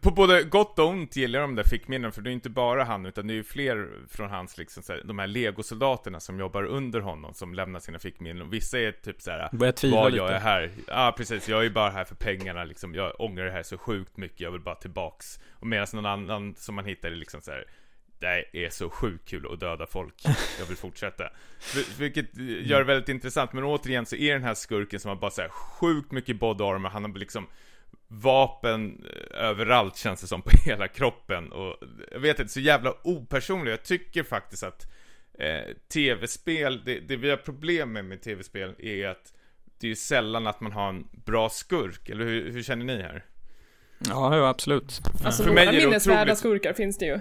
På 0.00 0.10
både 0.10 0.42
gott 0.42 0.78
och 0.78 0.86
ont 0.88 1.16
gillar 1.16 1.40
jag 1.40 1.48
de 1.48 1.54
där 1.54 1.64
fickminnen, 1.64 2.12
för 2.12 2.22
det 2.22 2.30
är 2.30 2.32
inte 2.32 2.50
bara 2.50 2.84
han, 2.84 3.06
utan 3.06 3.26
det 3.26 3.32
är 3.32 3.36
ju 3.36 3.44
fler 3.44 3.88
från 4.08 4.30
hans, 4.30 4.58
liksom, 4.58 4.82
så 4.82 4.92
här, 4.92 5.02
de 5.04 5.18
här 5.18 5.26
legosoldaterna 5.26 6.20
som 6.20 6.38
jobbar 6.40 6.64
under 6.64 7.00
honom, 7.00 7.34
som 7.34 7.54
lämnar 7.54 7.80
sina 7.80 7.98
fickminnen. 7.98 8.42
Och 8.42 8.52
vissa 8.52 8.78
är 8.78 8.92
typ 8.92 9.22
så 9.22 9.30
här. 9.30 9.48
börjar 9.52 9.72
tvivla 9.72 9.96
Vad 10.00 10.12
lite. 10.12 10.24
jag 10.24 10.32
är 10.32 10.40
här. 10.40 10.70
Ja, 10.86 11.14
precis. 11.16 11.48
Jag 11.48 11.64
är 11.66 11.70
bara 11.70 11.90
här 11.90 12.04
för 12.04 12.14
pengarna 12.14 12.64
liksom. 12.64 12.94
Jag 12.94 13.20
ångrar 13.20 13.44
det 13.44 13.50
här 13.52 13.62
så 13.62 13.78
sjukt 13.78 14.16
mycket. 14.16 14.40
Jag 14.40 14.50
vill 14.50 14.60
bara 14.60 14.74
tillbaks. 14.74 15.38
Och 15.52 15.66
medan 15.66 15.86
någon 15.92 16.06
annan 16.06 16.54
som 16.54 16.74
man 16.74 16.84
hittar 16.84 17.08
är 17.10 17.14
liksom 17.16 17.40
så 17.40 17.50
här. 17.50 17.64
Det 18.18 18.64
är 18.64 18.70
så 18.70 18.90
sjukt 18.90 19.28
kul 19.28 19.46
att 19.52 19.60
döda 19.60 19.86
folk. 19.86 20.14
Jag 20.58 20.66
vill 20.66 20.76
fortsätta. 20.76 21.24
Vil- 21.74 21.98
Vilket 21.98 22.36
gör 22.36 22.78
det 22.78 22.84
väldigt 22.84 23.08
intressant. 23.08 23.52
Men 23.52 23.64
återigen 23.64 24.06
så 24.06 24.16
är 24.16 24.32
den 24.32 24.42
här 24.42 24.54
skurken 24.54 25.00
som 25.00 25.08
har 25.08 25.16
bara 25.16 25.30
så 25.30 25.42
här 25.42 25.48
sjukt 25.48 26.12
mycket 26.12 26.36
body 26.38 26.64
armor. 26.64 26.88
Han 26.88 27.04
har 27.04 27.18
liksom 27.18 27.46
vapen 28.08 29.06
eh, 29.34 29.44
överallt 29.44 29.96
känns 29.96 30.20
det 30.20 30.26
som 30.26 30.42
på 30.42 30.50
hela 30.64 30.88
kroppen. 30.88 31.52
Och 31.52 31.76
jag 32.10 32.20
vet 32.20 32.38
inte, 32.40 32.52
så 32.52 32.60
jävla 32.60 32.94
opersonlig. 33.04 33.72
Jag 33.72 33.82
tycker 33.82 34.22
faktiskt 34.22 34.62
att 34.62 34.86
eh, 35.38 35.74
tv-spel, 35.92 36.82
det, 36.84 37.00
det 37.00 37.16
vi 37.16 37.30
har 37.30 37.36
problem 37.36 37.92
med 37.92 38.04
med 38.04 38.22
tv-spel 38.22 38.74
är 38.78 39.08
att 39.08 39.32
det 39.78 39.86
är 39.86 39.88
ju 39.88 39.96
sällan 39.96 40.46
att 40.46 40.60
man 40.60 40.72
har 40.72 40.88
en 40.88 41.08
bra 41.12 41.48
skurk, 41.50 42.08
eller 42.08 42.24
hur, 42.24 42.50
hur 42.52 42.62
känner 42.62 42.84
ni 42.84 43.02
här? 43.02 43.24
Ja, 43.98 44.36
ja, 44.36 44.48
absolut. 44.48 45.00
Alltså 45.24 45.42
För 45.44 45.52
mig 45.52 45.66
är 45.66 45.72
det 45.72 45.78
minnesvärda 45.78 46.22
otroligt- 46.22 46.38
skurkar 46.38 46.72
finns 46.72 46.98
det 46.98 47.06
ju. 47.06 47.20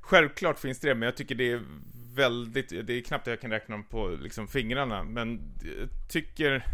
Självklart 0.00 0.58
finst 0.58 0.82
det, 0.82 0.94
men 0.94 1.02
jag 1.06 1.16
tycker 1.16 1.34
det 1.34 1.50
är 1.52 1.60
väldigt, 2.14 2.68
det 2.86 2.92
är 2.92 3.00
knappt 3.02 3.22
att 3.26 3.30
jag 3.30 3.40
kan 3.40 3.50
räkna 3.50 3.74
dem 3.74 3.84
på 3.84 4.08
liksom 4.08 4.48
fingrarna, 4.48 5.04
men 5.04 5.40
jag 5.80 5.88
tycker 6.10 6.64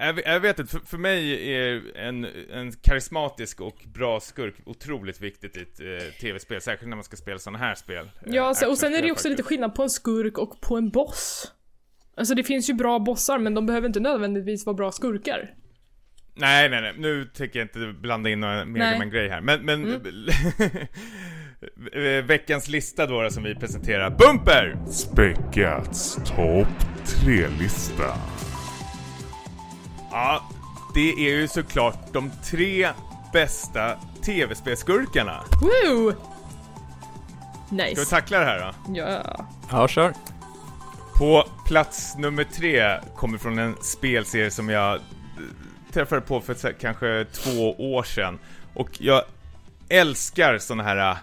jag 0.00 0.12
vet- 0.14 0.26
jag 0.26 0.40
vet 0.40 0.58
inte, 0.58 0.72
för, 0.72 0.86
för 0.86 0.98
mig 0.98 1.52
är 1.54 1.96
en, 1.96 2.26
en 2.52 2.72
karismatisk 2.72 3.60
och 3.60 3.76
bra 3.94 4.20
skurk 4.20 4.54
otroligt 4.66 5.20
viktigt 5.20 5.56
i 5.56 5.60
ett 5.60 5.80
eh, 5.80 6.12
tv-spel, 6.20 6.60
särskilt 6.60 6.88
när 6.88 6.96
man 6.96 7.04
ska 7.04 7.16
spela 7.16 7.38
sådana 7.38 7.58
här 7.58 7.74
spel. 7.74 8.04
eh, 8.26 8.34
Ja, 8.34 8.54
så, 8.54 8.70
och 8.70 8.78
sen 8.78 8.94
är 8.94 8.98
det 9.00 9.06
ju 9.06 9.12
också 9.12 9.28
lite 9.28 9.42
skillnad 9.42 9.74
på 9.74 9.82
en 9.82 9.90
skurk 9.90 10.38
och 10.38 10.60
på 10.60 10.76
en 10.76 10.90
boss. 10.90 11.52
Alltså 12.16 12.34
det 12.34 12.44
finns 12.44 12.70
ju 12.70 12.74
bra 12.74 12.98
bossar, 12.98 13.38
men 13.38 13.54
de 13.54 13.66
behöver 13.66 13.86
inte 13.86 14.00
nödvändigtvis 14.00 14.66
vara 14.66 14.74
bra 14.74 14.92
skurkar. 14.92 15.54
Nej, 16.34 16.68
nej, 16.68 16.80
nej, 16.82 16.92
nu 16.98 17.24
tänker 17.24 17.58
jag 17.58 17.64
inte 17.64 17.94
blanda 18.00 18.30
in 18.30 18.40
några 18.40 18.54
Nej. 18.54 18.66
Megaman-grej 18.66 19.28
här, 19.28 19.40
men, 19.40 19.64
men 19.64 19.94
eh, 21.92 22.24
veckans 22.24 22.68
lista 22.68 23.06
då 23.06 23.30
som 23.30 23.42
vi 23.42 23.54
presenterar, 23.54 24.10
Bumper! 24.10 24.76
Späckats 24.86 26.14
topp 26.14 26.68
3-lista. 27.04 28.14
Ja, 30.12 30.42
det 30.94 31.10
är 31.12 31.30
ju 31.40 31.48
såklart 31.48 32.12
de 32.12 32.30
tre 32.44 32.88
bästa 33.32 33.96
tv-spelskurkarna. 34.24 35.44
Woo! 35.60 36.12
Ska 37.66 37.76
vi 37.76 37.82
Nice. 37.90 38.04
tackla 38.10 38.38
det 38.38 38.44
här 38.44 38.58
då? 38.60 38.94
Ja. 38.98 39.46
Ja, 39.70 39.88
kör. 39.88 40.14
På 41.16 41.44
plats 41.66 42.16
nummer 42.18 42.44
tre 42.44 43.00
kommer 43.16 43.38
från 43.38 43.58
en 43.58 43.76
spelserie 43.82 44.50
som 44.50 44.68
jag 44.68 44.94
eh, 44.94 45.00
träffade 45.92 46.20
på 46.20 46.40
för 46.40 46.72
kanske 46.80 47.24
två 47.32 47.92
år 47.94 48.02
sedan. 48.02 48.38
Och 48.74 48.88
jag 49.00 49.22
älskar 49.88 50.58
såna 50.58 50.82
här... 50.82 51.10
eh, 51.10 51.16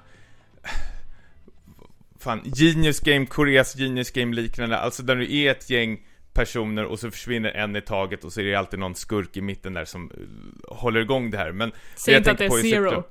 Fan, 2.19 2.41
Genius 2.55 2.99
Game, 2.99 3.25
Koreas 3.25 3.75
Genius 3.75 4.11
Game 4.11 4.35
liknande, 4.35 4.77
alltså 4.79 5.03
där 5.03 5.15
du 5.15 5.35
är 5.37 5.51
ett 5.51 5.69
gäng 5.69 5.99
personer 6.33 6.85
och 6.85 6.99
så 6.99 7.11
försvinner 7.11 7.49
en 7.49 7.75
i 7.75 7.81
taget 7.81 8.23
och 8.23 8.33
så 8.33 8.41
är 8.41 8.45
det 8.45 8.55
alltid 8.55 8.79
någon 8.79 8.95
skurk 8.95 9.37
i 9.37 9.41
mitten 9.41 9.73
där 9.73 9.85
som 9.85 10.11
eh, 10.11 10.75
håller 10.75 10.99
igång 10.99 11.31
det 11.31 11.37
här. 11.37 11.51
Men 11.51 11.71
Säg 11.95 12.17
inte 12.17 12.31
att 12.31 12.37
det 12.37 12.45
är 12.45 12.71
Zero. 12.71 13.03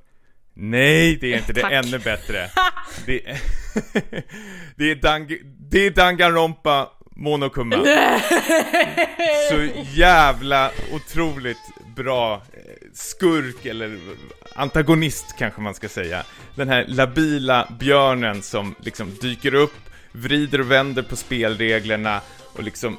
Nej, 0.55 1.17
det 1.21 1.33
är 1.33 1.39
inte 1.39 1.53
det. 1.53 1.61
Är 1.63 1.71
ännu 1.71 1.99
bättre. 1.99 2.51
Det 3.07 3.27
är, 3.27 3.41
det 4.77 4.91
är, 4.91 4.95
Dang, 4.95 5.29
det 5.71 5.87
är 5.87 5.91
Danganronpa 5.91 6.91
Monokuma. 7.17 7.77
Så 9.51 9.69
jävla 9.95 10.71
otroligt 10.93 11.57
bra 11.97 12.35
eh, 12.35 12.41
skurk, 12.95 13.67
eller 13.67 13.99
antagonist 14.55 15.35
kanske 15.39 15.61
man 15.61 15.75
ska 15.75 15.89
säga. 15.89 16.25
Den 16.55 16.69
här 16.69 16.85
labila 16.89 17.69
björnen 17.79 18.43
som 18.43 18.75
liksom 18.81 19.15
dyker 19.21 19.55
upp, 19.55 19.75
vrider 20.13 20.61
och 20.61 20.71
vänder 20.71 21.03
på 21.03 21.17
spelreglerna 21.17 22.21
och 22.53 22.63
liksom 22.63 22.97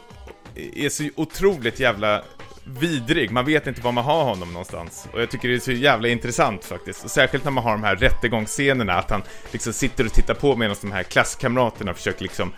är 0.55 0.89
så 0.89 1.09
otroligt 1.15 1.79
jävla 1.79 2.23
vidrig. 2.63 3.31
Man 3.31 3.45
vet 3.45 3.67
inte 3.67 3.81
var 3.81 3.91
man 3.91 4.03
har 4.03 4.23
honom 4.23 4.53
någonstans. 4.53 5.07
Och 5.13 5.21
jag 5.21 5.31
tycker 5.31 5.47
det 5.47 5.55
är 5.55 5.59
så 5.59 5.71
jävla 5.71 6.07
intressant 6.07 6.65
faktiskt. 6.65 7.03
Och 7.03 7.11
särskilt 7.11 7.43
när 7.43 7.51
man 7.51 7.63
har 7.63 7.71
de 7.71 7.83
här 7.83 7.95
rättegångsscenerna, 7.95 8.93
att 8.93 9.09
han 9.09 9.23
liksom 9.51 9.73
sitter 9.73 10.05
och 10.05 10.13
tittar 10.13 10.33
på 10.33 10.55
medan 10.55 10.75
de 10.81 10.91
här 10.91 11.03
klasskamraterna 11.03 11.93
försöker 11.93 12.23
liksom 12.23 12.53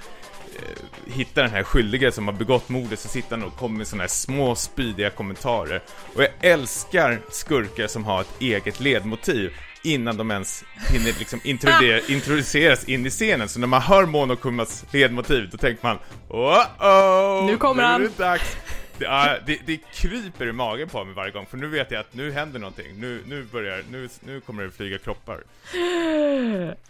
eh, 0.55 1.13
hitta 1.15 1.41
den 1.41 1.51
här 1.51 1.63
skyldige 1.63 2.11
som 2.11 2.27
har 2.27 2.33
begått 2.33 2.69
mordet 2.69 2.99
så 2.99 3.07
sitter 3.07 3.37
han 3.37 3.47
och 3.47 3.55
kommer 3.55 3.77
med 3.77 3.87
sådana 3.87 4.03
här 4.03 4.09
små 4.09 4.55
spydiga 4.55 5.09
kommentarer. 5.09 5.83
Och 6.15 6.23
jag 6.23 6.31
älskar 6.41 7.21
skurkar 7.29 7.87
som 7.87 8.05
har 8.05 8.21
ett 8.21 8.41
eget 8.41 8.79
ledmotiv 8.79 9.53
innan 9.83 10.17
de 10.17 10.31
ens 10.31 10.63
hinner 10.91 11.19
liksom 11.19 11.39
introducer- 11.39 12.01
introduceras 12.11 12.83
in 12.89 13.05
i 13.05 13.09
scenen. 13.09 13.49
Så 13.49 13.59
när 13.59 13.67
man 13.67 13.81
hör 13.81 14.05
Monokumas 14.05 14.85
ledmotiv, 14.91 15.49
då 15.51 15.57
tänker 15.57 15.83
man 15.87 15.97
oh 16.29 16.65
oh 16.79 17.45
Nu 17.45 17.57
kommer 17.57 17.83
han." 17.83 18.01
är 18.01 18.05
det 18.07 18.17
dags. 18.17 18.55
Det, 18.97 19.41
det, 19.45 19.59
det 19.65 19.77
kryper 19.93 20.47
i 20.47 20.51
magen 20.51 20.89
på 20.89 21.03
mig 21.03 21.13
varje 21.15 21.31
gång, 21.31 21.45
för 21.45 21.57
nu 21.57 21.67
vet 21.67 21.91
jag 21.91 21.99
att 21.99 22.13
nu 22.13 22.31
händer 22.31 22.59
någonting. 22.59 22.85
Nu, 22.99 23.23
nu 23.25 23.43
börjar, 23.43 23.83
nu, 23.91 24.09
nu 24.19 24.41
kommer 24.41 24.63
det 24.63 24.71
flyga 24.71 24.97
kroppar. 24.97 25.43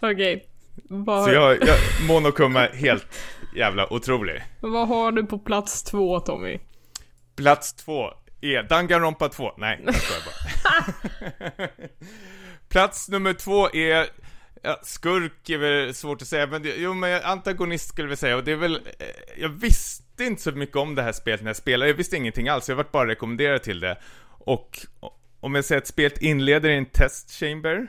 Okej. 0.00 0.46
Vad, 0.88 1.24
Så 1.24 1.30
jag, 1.30 1.52
jag 1.62 1.76
Monokuma 2.08 2.68
är 2.68 2.76
helt 2.76 3.20
jävla 3.56 3.92
otrolig. 3.92 4.42
vad 4.60 4.88
har 4.88 5.12
du 5.12 5.26
på 5.26 5.38
plats 5.38 5.82
två, 5.82 6.20
Tommy? 6.20 6.58
Plats 7.36 7.72
två 7.72 8.10
är 8.40 8.62
Danganronpa 8.62 9.28
2. 9.28 9.52
Nej, 9.56 9.80
jag 9.84 9.94
skojar 9.94 10.20
bara. 10.24 11.68
Plats 12.72 13.08
nummer 13.08 13.32
två 13.32 13.74
är 13.74 14.06
Ja, 14.64 14.80
skurk 14.82 15.50
är 15.50 15.58
väl 15.58 15.94
svårt 15.94 16.22
att 16.22 16.28
säga, 16.28 16.46
men 16.46 16.62
det, 16.62 16.74
jo 16.76 16.94
men 16.94 17.22
antagonist 17.22 17.88
skulle 17.88 18.08
vi 18.08 18.16
säga, 18.16 18.36
och 18.36 18.44
det 18.44 18.52
är 18.52 18.56
väl, 18.56 18.74
eh, 18.98 19.06
jag 19.36 19.48
visste 19.48 20.24
inte 20.24 20.42
så 20.42 20.52
mycket 20.52 20.76
om 20.76 20.94
det 20.94 21.02
här 21.02 21.12
spelet 21.12 21.42
när 21.42 21.48
jag 21.48 21.56
spelade, 21.56 21.90
jag 21.90 21.96
visste 21.96 22.16
ingenting 22.16 22.48
alls, 22.48 22.68
jag 22.68 22.76
vart 22.76 22.92
bara 22.92 23.08
rekommenderad 23.08 23.62
till 23.62 23.80
det. 23.80 23.98
Och 24.24 24.86
om 25.40 25.54
jag 25.54 25.64
säger 25.64 25.80
att 25.80 25.86
spelet 25.86 26.22
inleder 26.22 26.70
i 26.70 26.76
en 26.76 26.86
test 26.86 27.30
chamber, 27.30 27.88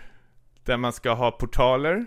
där 0.65 0.77
man 0.77 0.93
ska 0.93 1.13
ha 1.13 1.31
portaler, 1.31 2.05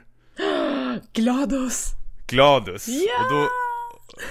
GLaDOS! 1.12 1.93
Gladus. 2.27 2.89
Ja! 2.89 3.24
Och 3.24 3.33
då, 3.33 3.49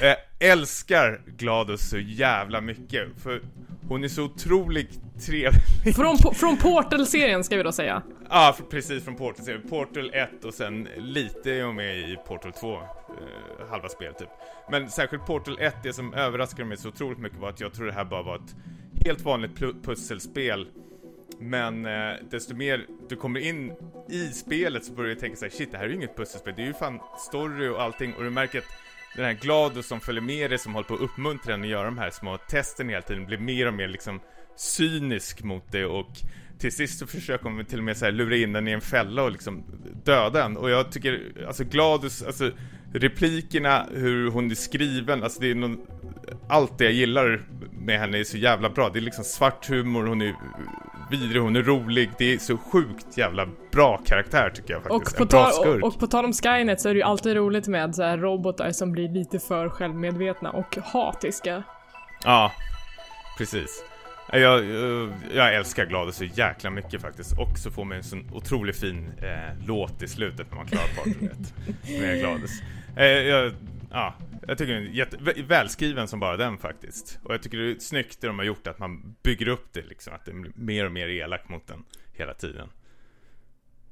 jag 0.02 0.16
älskar 0.40 1.22
Gladus 1.38 1.90
så 1.90 1.98
jävla 1.98 2.62
mycket, 2.62 3.08
för 3.24 3.42
hon 3.90 4.04
är 4.04 4.08
så 4.08 4.24
otroligt 4.24 5.00
trevlig. 5.26 5.96
Från, 5.96 6.18
från 6.18 6.58
Portal-serien 6.58 7.44
ska 7.44 7.58
vi 7.58 7.64
då 7.64 7.72
säga. 7.72 8.02
Ja, 8.30 8.54
för- 8.58 8.64
precis 8.64 9.04
från 9.04 9.16
Portal. 9.16 9.46
Så 9.46 9.70
Portal 9.70 10.12
1 10.14 10.46
och 10.46 10.54
sen 10.54 10.88
lite 10.98 11.52
är 11.52 11.64
hon 11.64 11.76
med 11.76 11.98
i 11.98 12.18
Portal 12.28 12.52
2, 12.54 12.74
eh, 12.76 12.82
halva 13.70 13.90
spelet 13.90 14.18
typ. 14.18 14.30
Men 14.72 14.90
särskilt 14.90 15.26
Portal 15.26 15.58
1, 15.60 15.76
det 15.84 15.94
som 15.94 16.14
överraskade 16.14 16.66
mig 16.66 16.78
så 16.78 16.88
otroligt 16.90 17.20
mycket 17.20 17.40
var 17.40 17.50
att 17.50 17.60
jag 17.60 17.74
tror 17.74 17.86
det 17.86 17.94
här 17.94 18.06
bara 18.06 18.24
var 18.24 18.36
ett 18.36 18.56
helt 19.06 19.22
vanligt 19.22 19.52
pusselspel. 19.84 20.68
Men 21.40 21.86
eh, 21.86 22.14
desto 22.32 22.56
mer 22.56 22.86
du 23.10 23.16
kommer 23.16 23.40
in 23.40 23.74
i 24.10 24.28
spelet 24.28 24.86
så 24.86 24.94
börjar 24.94 25.10
du 25.16 25.20
tänka 25.22 25.36
såhär, 25.38 25.52
shit 25.52 25.72
det 25.72 25.78
här 25.78 25.86
är 25.86 25.90
ju 25.90 25.96
inget 25.96 26.18
pusselspel, 26.18 26.54
det 26.56 26.62
är 26.62 26.66
ju 26.68 26.74
fan 26.74 27.00
story 27.30 27.68
och 27.68 27.82
allting 27.82 28.14
och 28.14 28.24
du 28.24 28.30
märker 28.30 28.60
att 28.60 28.66
den 29.16 29.26
här 29.26 29.34
Gladus 29.34 29.88
som 29.88 30.00
följer 30.00 30.22
med 30.22 30.52
dig, 30.52 30.60
som 30.60 30.74
håller 30.74 30.88
på 30.88 30.94
att 30.94 31.00
uppmuntra 31.00 31.54
en 31.54 31.62
att 31.62 31.68
göra 31.68 31.86
de 31.86 31.98
här 31.98 32.10
små 32.10 32.38
testen 32.38 32.90
hela 32.90 33.02
tiden, 33.02 33.26
blir 33.26 33.38
mer 33.38 33.68
och 33.68 33.74
mer 33.74 33.88
liksom 33.88 34.20
cynisk 34.56 35.44
mot 35.44 35.72
dig 35.72 35.86
och 35.86 36.12
till 36.60 36.72
sist 36.72 37.00
så 37.00 37.08
försöker 37.08 37.50
hon 37.50 37.66
till 37.66 37.78
och 37.78 37.84
med 37.84 37.98
så 37.98 38.06
här 38.06 38.12
lura 38.12 38.36
in 38.36 38.54
den 38.54 38.68
i 38.68 38.72
en 38.72 38.82
fälla 38.82 39.24
och 39.24 39.32
liksom 39.32 39.64
döda 40.04 40.40
den. 40.40 40.58
Och 40.58 40.70
jag 40.70 40.92
tycker, 40.92 41.46
alltså 41.48 41.64
Gladus, 41.64 42.24
alltså 42.24 42.52
replikerna, 43.00 43.86
hur 43.94 44.32
hon 44.32 44.52
är 44.52 44.56
skriven, 44.56 45.24
alltså 45.24 45.40
det 45.42 45.52
är 45.52 45.56
någon, 45.56 45.78
allt 46.50 46.78
det 46.78 46.84
jag 46.84 46.94
gillar 46.94 47.42
med 47.72 48.00
henne 48.00 48.20
är 48.20 48.24
så 48.24 48.38
jävla 48.38 48.70
bra. 48.70 48.90
Det 48.90 49.00
är 49.00 49.02
liksom 49.02 49.24
svart 49.24 49.70
humor, 49.70 50.06
hon 50.06 50.22
är 50.22 50.36
vidrig, 51.12 51.42
hon 51.42 51.56
är 51.56 51.64
rolig. 51.64 52.10
Det 52.18 52.34
är 52.34 52.38
så 52.38 52.58
sjukt 52.58 53.18
jävla 53.18 53.48
bra 53.72 53.98
karaktär 54.06 54.50
tycker 54.56 54.74
jag 54.74 54.92
Och 54.92 55.04
faktiskt. 55.04 55.18
på, 55.18 55.24
en 55.24 55.28
bra 55.28 55.44
tal, 55.44 55.54
skurk. 55.54 55.84
och, 55.84 55.94
och 55.94 56.00
på 56.00 56.08
tal 56.08 56.26
om 56.26 56.34
Skynet 56.34 56.82
så 56.82 56.90
är 56.90 56.94
det 56.94 56.98
ju 56.98 57.04
alltid 57.04 57.36
roligt 57.36 57.68
med 57.68 57.96
så 57.96 58.04
här 58.04 58.18
robotar 58.18 58.72
som 58.72 58.92
blir 58.92 59.10
lite 59.10 59.40
för 59.40 59.70
självmedvetna 59.70 60.52
och 60.52 60.78
hatiska. 60.84 61.64
Ja, 62.24 62.52
precis. 63.38 63.84
Jag, 64.32 64.66
jag, 64.66 65.12
jag 65.36 65.56
älskar 65.56 65.86
Gladys 65.86 66.16
så 66.16 66.24
jäkla 66.24 66.70
mycket 66.70 67.02
faktiskt. 67.02 67.40
Och 67.40 67.58
så 67.58 67.72
får 67.72 67.86
man 67.86 67.98
en 67.98 68.04
sån 68.04 68.30
otroligt 68.34 68.80
fin 68.80 69.12
eh, 69.22 69.66
låt 69.68 70.04
i 70.04 70.08
slutet 70.08 70.48
när 70.50 70.58
man 70.58 70.66
klarar 70.66 70.88
partyt 70.98 71.54
med 72.00 72.20
Gladys. 72.20 72.62
Eh, 72.98 73.06
jag, 73.06 73.54
ja, 73.92 74.16
jag 74.48 74.58
tycker 74.58 74.74
den 74.74 74.84
är 74.84 74.88
jätte, 74.88 75.18
vä- 75.18 75.48
välskriven 75.48 76.08
som 76.08 76.20
bara 76.20 76.38
den 76.38 76.58
faktiskt. 76.58 77.20
Och 77.24 77.34
jag 77.34 77.44
tycker 77.44 77.58
det 77.58 77.72
är 77.72 77.80
snyggt 77.80 78.22
det 78.22 78.28
de 78.28 78.38
har 78.40 78.46
gjort 78.46 78.68
att 78.68 78.80
man 78.80 79.16
bygger 79.24 79.48
upp 79.48 79.74
det 79.74 79.86
liksom. 79.86 80.14
Att 80.14 80.26
det 80.26 80.32
blir 80.32 80.52
mer 80.56 80.86
och 80.86 80.92
mer 80.92 81.08
elak 81.08 81.50
mot 81.50 81.68
den 81.68 81.84
hela 82.14 82.34
tiden. 82.34 82.70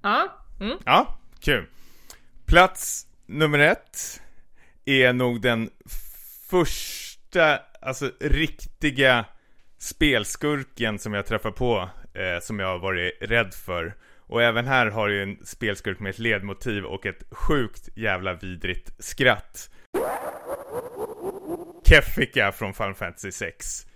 Ja. 0.01 0.45
Mm. 0.59 0.77
Ja, 0.85 1.19
kul. 1.39 1.65
Plats 2.45 3.07
nummer 3.25 3.59
ett 3.59 4.21
är 4.85 5.13
nog 5.13 5.41
den 5.41 5.69
första, 6.49 7.59
alltså 7.81 8.11
riktiga 8.19 9.25
spelskurken 9.77 10.99
som 10.99 11.13
jag 11.13 11.25
träffar 11.25 11.51
på, 11.51 11.89
eh, 12.13 12.39
som 12.41 12.59
jag 12.59 12.67
har 12.67 12.79
varit 12.79 13.17
rädd 13.21 13.53
för. 13.53 13.95
Och 14.27 14.43
även 14.43 14.67
här 14.67 14.85
har 14.87 15.07
ju 15.07 15.23
en 15.23 15.37
spelskurk 15.45 15.99
med 15.99 16.09
ett 16.09 16.19
ledmotiv 16.19 16.85
och 16.85 17.05
ett 17.05 17.23
sjukt 17.31 17.89
jävla 17.95 18.33
vidrigt 18.33 19.03
skratt. 19.03 19.69
Kefika 21.85 22.51
från 22.51 22.73
Final 22.73 22.93
Fantasy 22.93 23.31
6. 23.31 23.87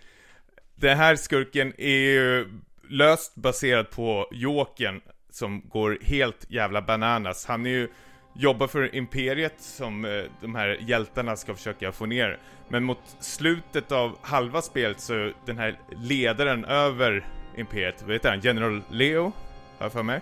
Den 0.76 0.98
här 0.98 1.16
skurken 1.16 1.74
är 1.78 1.98
ju 1.98 2.48
löst 2.90 3.36
baserad 3.36 3.90
på 3.90 4.30
Jokern 4.32 5.02
som 5.30 5.62
går 5.70 5.98
helt 6.02 6.46
jävla 6.50 6.82
bananas. 6.82 7.46
Han 7.46 7.66
är 7.66 7.70
ju 7.70 7.88
jobbar 8.36 8.68
för 8.68 8.96
Imperiet 8.96 9.56
som 9.58 10.06
eh, 10.06 10.24
de 10.42 10.56
här 10.56 10.78
hjältarna 10.82 11.36
ska 11.36 11.56
försöka 11.56 11.92
få 11.92 12.06
ner. 12.06 12.40
Men 12.70 12.84
mot 12.84 13.00
slutet 13.20 13.92
av 13.92 14.18
halva 14.22 14.62
spelet 14.62 15.00
så 15.00 15.32
den 15.46 15.58
här 15.58 15.80
ledaren 16.02 16.66
över 16.66 17.28
Imperiet, 17.58 18.02
vad 18.02 18.14
heter 18.14 18.30
han? 18.30 18.40
General 18.40 18.82
Leo? 18.92 19.32
Har 19.78 19.86
jag 19.86 19.92
för 19.92 20.04
mig? 20.04 20.22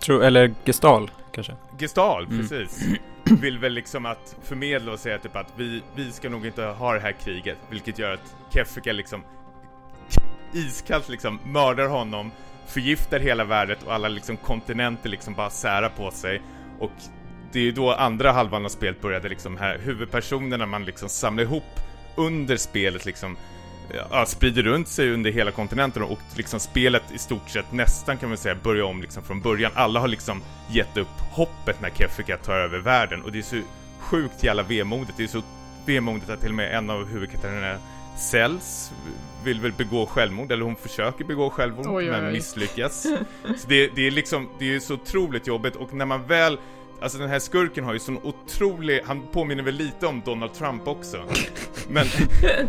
Tror, 0.00 0.24
eller 0.24 0.54
Gestal, 0.64 1.10
kanske. 1.32 1.56
Gestal, 1.78 2.24
Mm. 2.26 2.38
precis. 2.38 2.84
Vill 3.24 3.58
väl 3.58 3.72
liksom 3.72 4.06
att 4.06 4.36
förmedla 4.42 4.92
och 4.92 4.98
säga 4.98 5.18
typ 5.18 5.36
att 5.36 5.52
vi, 5.56 5.82
vi 5.94 6.12
ska 6.12 6.28
nog 6.28 6.46
inte 6.46 6.62
ha 6.64 6.92
det 6.94 7.00
här 7.00 7.12
kriget. 7.12 7.58
Vilket 7.70 7.98
gör 7.98 8.12
att 8.12 8.36
Kefika 8.54 8.92
liksom 8.92 9.24
iskallt 10.52 11.08
liksom 11.08 11.38
mördar 11.44 11.86
honom, 11.88 12.30
förgiftar 12.66 13.20
hela 13.20 13.44
världen 13.44 13.76
och 13.86 13.94
alla 13.94 14.08
liksom 14.08 14.36
kontinenter 14.36 15.08
liksom 15.08 15.34
bara 15.34 15.50
särar 15.50 15.88
på 15.88 16.10
sig. 16.10 16.42
Och 16.78 16.92
det 17.52 17.58
är 17.58 17.62
ju 17.64 17.72
då 17.72 17.92
andra 17.92 18.32
halvan 18.32 18.64
av 18.64 18.68
spelet 18.68 19.00
började 19.00 19.28
liksom 19.28 19.56
här 19.56 19.78
huvudpersonerna 19.78 20.66
man 20.66 20.84
liksom 20.84 21.08
samlar 21.08 21.42
ihop 21.44 21.80
under 22.16 22.56
spelet 22.56 23.04
liksom 23.04 23.36
ja, 24.10 24.26
sprider 24.26 24.62
runt 24.62 24.88
sig 24.88 25.12
under 25.12 25.30
hela 25.30 25.50
kontinenten 25.50 26.02
och 26.02 26.18
liksom 26.36 26.60
spelet 26.60 27.02
i 27.14 27.18
stort 27.18 27.50
sett 27.50 27.72
nästan 27.72 28.16
kan 28.16 28.28
man 28.28 28.38
säga 28.38 28.54
börjar 28.54 28.84
om 28.84 29.00
liksom 29.02 29.22
från 29.22 29.40
början. 29.40 29.72
Alla 29.74 30.00
har 30.00 30.08
liksom 30.08 30.42
gett 30.70 30.96
upp 30.96 31.20
hoppet 31.32 31.80
när 31.80 31.90
Kefika 31.90 32.36
tar 32.36 32.54
över 32.54 32.78
världen 32.78 33.22
och 33.22 33.32
det 33.32 33.38
är 33.38 33.42
så 33.42 33.60
sjukt 33.98 34.44
jävla 34.44 34.62
vemodigt. 34.62 35.16
Det 35.16 35.22
är 35.22 35.28
så 35.28 35.42
vemodigt 35.86 36.30
att 36.30 36.40
till 36.40 36.48
och 36.48 36.54
med 36.54 36.76
en 36.76 36.90
av 36.90 37.04
huvudkaraktärerna 37.08 37.78
Cells 38.16 38.92
vill 39.44 39.60
väl 39.60 39.72
begå 39.72 40.06
självmord, 40.06 40.52
eller 40.52 40.64
hon 40.64 40.76
försöker 40.76 41.24
begå 41.24 41.50
självmord 41.50 41.86
Oj, 41.88 42.10
men 42.10 42.26
oj. 42.26 42.32
misslyckas. 42.32 43.02
Så 43.58 43.68
det, 43.68 43.90
det 43.94 44.06
är 44.06 44.10
liksom, 44.10 44.48
det 44.58 44.74
är 44.74 44.80
så 44.80 44.94
otroligt 44.94 45.46
jobbigt 45.46 45.76
och 45.76 45.94
när 45.94 46.06
man 46.06 46.26
väl 46.26 46.58
Alltså 47.02 47.18
den 47.18 47.28
här 47.28 47.38
skurken 47.38 47.84
har 47.84 47.92
ju 47.92 47.98
sån 47.98 48.18
otrolig, 48.22 49.00
han 49.04 49.22
påminner 49.32 49.62
väl 49.62 49.74
lite 49.74 50.06
om 50.06 50.22
Donald 50.24 50.54
Trump 50.54 50.88
också. 50.88 51.24
Men 51.88 52.06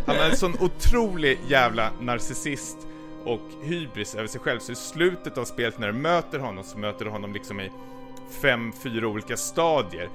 han 0.05 0.15
är 0.15 0.29
en 0.29 0.37
sån 0.37 0.55
otrolig 0.59 1.39
jävla 1.47 1.91
narcissist 2.01 2.77
och 3.25 3.41
hybris 3.63 4.15
över 4.15 4.27
sig 4.27 4.41
själv. 4.41 4.59
Så 4.59 4.71
i 4.71 4.75
slutet 4.75 5.37
av 5.37 5.45
spelet 5.45 5.79
när 5.79 5.87
du 5.87 5.93
möter 5.93 6.39
honom 6.39 6.63
så 6.63 6.77
möter 6.77 7.05
du 7.05 7.11
honom 7.11 7.33
liksom 7.33 7.59
i 7.59 7.71
fem, 8.41 8.73
fyra 8.83 9.07
olika 9.07 9.37
stadier. 9.37 10.09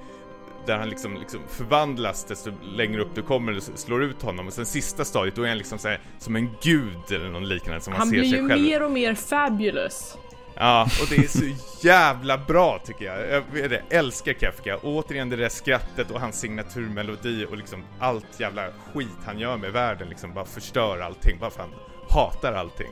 Där 0.65 0.77
han 0.77 0.89
liksom, 0.89 1.17
liksom 1.17 1.39
förvandlas 1.49 2.23
desto 2.23 2.51
längre 2.63 3.01
upp 3.01 3.15
du 3.15 3.21
kommer 3.21 3.57
och 3.57 3.63
slår 3.63 4.03
ut 4.03 4.21
honom. 4.21 4.47
Och 4.47 4.53
sen 4.53 4.65
sista 4.65 5.05
stadiet 5.05 5.35
då 5.35 5.43
är 5.43 5.47
han 5.47 5.57
liksom 5.57 5.79
så 5.79 5.87
här, 5.87 5.99
som 6.19 6.35
en 6.35 6.49
gud 6.61 7.11
eller 7.11 7.29
någon 7.29 7.47
liknande 7.47 7.81
som 7.81 7.91
man 7.91 7.99
Han 7.99 8.09
ser 8.09 8.19
blir 8.19 8.29
sig 8.29 8.39
ju 8.39 8.47
själv. 8.49 8.61
mer 8.61 8.83
och 8.83 8.91
mer 8.91 9.13
fabulous. 9.15 10.17
Ja, 10.55 10.83
och 11.01 11.07
det 11.09 11.15
är 11.15 11.27
så 11.27 11.45
jävla 11.87 12.37
bra 12.37 12.79
tycker 12.85 13.05
jag. 13.05 13.43
Jag 13.61 13.69
det, 13.69 13.81
älskar 13.89 14.33
Kafka. 14.33 14.77
Återigen 14.77 15.29
det 15.29 15.35
där 15.35 15.49
skrattet 15.49 16.11
och 16.11 16.19
hans 16.21 16.39
signaturmelodi 16.39 17.45
och 17.51 17.57
liksom 17.57 17.83
allt 17.99 18.39
jävla 18.39 18.67
skit 18.93 19.07
han 19.25 19.39
gör 19.39 19.57
med 19.57 19.71
världen 19.71 20.09
liksom 20.09 20.33
bara 20.33 20.45
förstör 20.45 20.99
allting. 20.99 21.37
Bara 21.39 21.49
för 21.49 21.59
han 21.61 21.73
hatar 22.09 22.53
allting. 22.53 22.89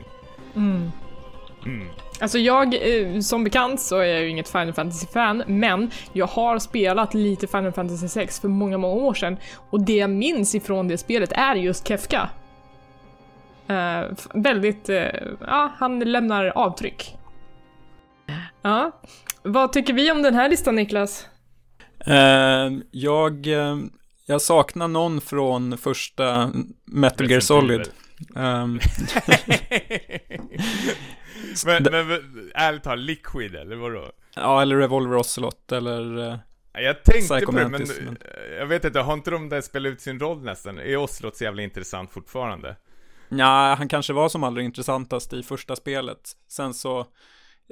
Mm. 0.56 0.90
Alltså 2.20 2.38
jag, 2.38 2.74
eh, 2.74 3.20
som 3.20 3.44
bekant 3.44 3.80
så 3.80 3.98
är 3.98 4.04
jag 4.06 4.20
ju 4.22 4.28
inget 4.28 4.48
Final 4.48 4.72
Fantasy-fan, 4.74 5.42
men 5.46 5.90
jag 6.12 6.26
har 6.26 6.58
spelat 6.58 7.14
lite 7.14 7.46
Final 7.46 7.72
Fantasy 7.72 8.08
6 8.08 8.40
för 8.40 8.48
många, 8.48 8.78
många 8.78 8.94
år 8.94 9.14
sedan. 9.14 9.36
Och 9.70 9.80
det 9.80 9.96
jag 9.96 10.10
minns 10.10 10.54
ifrån 10.54 10.88
det 10.88 10.98
spelet 10.98 11.32
är 11.32 11.54
just 11.54 11.88
Kefka. 11.88 12.28
F- 13.68 14.26
väldigt, 14.34 14.88
eh, 14.88 15.04
ja, 15.46 15.72
han 15.78 16.00
lämnar 16.00 16.44
avtryck. 16.54 17.17
Ja, 18.68 19.00
vad 19.42 19.72
tycker 19.72 19.92
vi 19.92 20.10
om 20.12 20.22
den 20.22 20.34
här 20.34 20.48
listan 20.48 20.74
Niklas? 20.74 21.26
Eh, 22.06 22.68
jag, 22.90 23.46
eh, 23.46 23.76
Jag 24.26 24.42
saknar 24.42 24.88
någon 24.88 25.20
från 25.20 25.78
första 25.78 26.52
Metal 26.84 27.30
Gear 27.30 27.40
Solid. 27.40 27.88
Ehm, 28.36 28.80
men, 31.66 31.82
men 31.90 32.08
men, 32.08 32.50
ärligt 32.54 32.82
talat, 32.82 32.98
Liquid 32.98 33.54
eller 33.54 33.76
vadå? 33.76 34.10
ja, 34.36 34.62
eller 34.62 34.76
Revolver 34.76 35.16
Ocelot, 35.16 35.72
eller... 35.72 36.28
eh, 36.28 36.38
Jag 36.72 37.02
tänkte 37.04 37.40
på 37.46 37.52
det, 37.52 37.68
men, 37.68 37.82
men- 38.04 38.18
jag 38.58 38.66
vet 38.66 38.84
inte, 38.84 39.00
har 39.00 39.12
inte 39.12 39.30
de 39.30 39.48
där 39.48 39.60
spelat 39.60 39.90
ut 39.92 40.00
sin 40.00 40.20
roll 40.20 40.42
nästan? 40.44 40.78
Är 40.78 40.96
Oslot 40.96 41.36
så 41.36 41.44
jävla 41.44 41.62
intressant 41.62 42.10
fortfarande? 42.12 42.76
Ja, 43.28 43.74
han 43.78 43.88
kanske 43.88 44.12
var 44.12 44.28
som 44.28 44.44
allra 44.44 44.62
intressantast 44.62 45.32
i 45.32 45.42
första 45.42 45.76
spelet. 45.76 46.32
Sen 46.48 46.74
så 46.74 47.06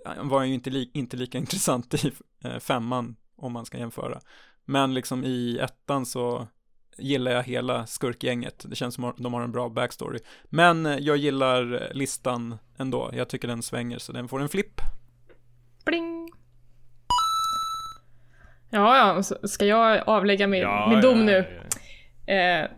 var 0.05 0.39
han 0.39 0.49
ju 0.49 0.55
inte, 0.55 0.71
li 0.71 0.91
inte 0.95 1.17
lika 1.17 1.39
intressant 1.45 1.95
i 2.05 2.13
eh, 2.45 2.59
femman, 2.59 3.17
om 3.37 3.53
man 3.53 3.67
ska 3.67 3.79
jämföra. 3.79 4.21
Men 4.65 4.95
liksom 4.95 5.25
i 5.25 5.59
ettan 5.59 6.07
så 6.07 6.49
gillar 6.99 7.33
jag 7.33 7.43
hela 7.43 7.87
skurkgänget. 7.87 8.65
Det 8.69 8.77
känns 8.77 8.95
som 8.95 9.05
att 9.05 9.17
de 9.17 9.35
har 9.35 9.43
en 9.43 9.53
bra 9.53 9.69
backstory. 9.69 10.19
Men 10.45 10.87
eh, 10.87 10.97
jag 10.99 11.17
gillar 11.17 11.91
listan 11.95 12.59
ändå. 12.79 13.11
Jag 13.13 13.29
tycker 13.29 13.49
den 13.49 13.63
svänger, 13.63 13.99
så 13.99 14.13
den 14.13 14.29
får 14.29 14.41
en 14.41 14.49
flipp. 14.49 14.81
Bling! 15.85 16.33
Ja, 18.71 18.97
ja, 18.97 19.23
ska 19.49 19.65
jag 19.65 20.09
avlägga 20.09 20.47
min, 20.47 20.65
min 20.89 21.01
dom 21.01 21.27
nu? 21.27 21.39
Eh, 22.27 22.71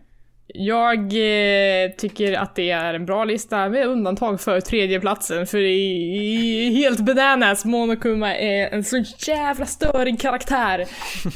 jag 0.54 0.98
eh, 0.98 1.90
tycker 1.90 2.32
att 2.32 2.54
det 2.54 2.70
är 2.70 2.94
en 2.94 3.06
bra 3.06 3.24
lista 3.24 3.68
med 3.68 3.86
undantag 3.86 4.40
för 4.40 4.60
tredjeplatsen 4.60 5.46
för 5.46 5.58
det 5.58 5.68
är 5.68 6.70
helt 6.70 7.00
bananas. 7.00 7.64
Monokuma 7.64 8.34
är 8.36 8.68
en 8.68 8.84
så 8.84 9.04
jävla 9.18 9.66
störig 9.66 10.20
karaktär. 10.20 10.86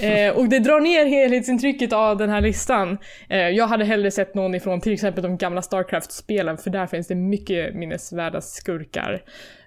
Eh, 0.02 0.36
och 0.36 0.48
det 0.48 0.58
drar 0.58 0.80
ner 0.80 1.06
helhetsintrycket 1.06 1.92
av 1.92 2.16
den 2.16 2.30
här 2.30 2.40
listan. 2.40 2.98
Eh, 3.28 3.48
jag 3.48 3.66
hade 3.66 3.84
hellre 3.84 4.10
sett 4.10 4.34
någon 4.34 4.54
ifrån 4.54 4.80
till 4.80 4.92
exempel 4.92 5.22
de 5.22 5.36
gamla 5.36 5.62
Starcraft-spelen 5.62 6.58
för 6.58 6.70
där 6.70 6.86
finns 6.86 7.06
det 7.06 7.14
mycket 7.14 7.74
minnesvärda 7.74 8.40
skurkar. 8.40 9.22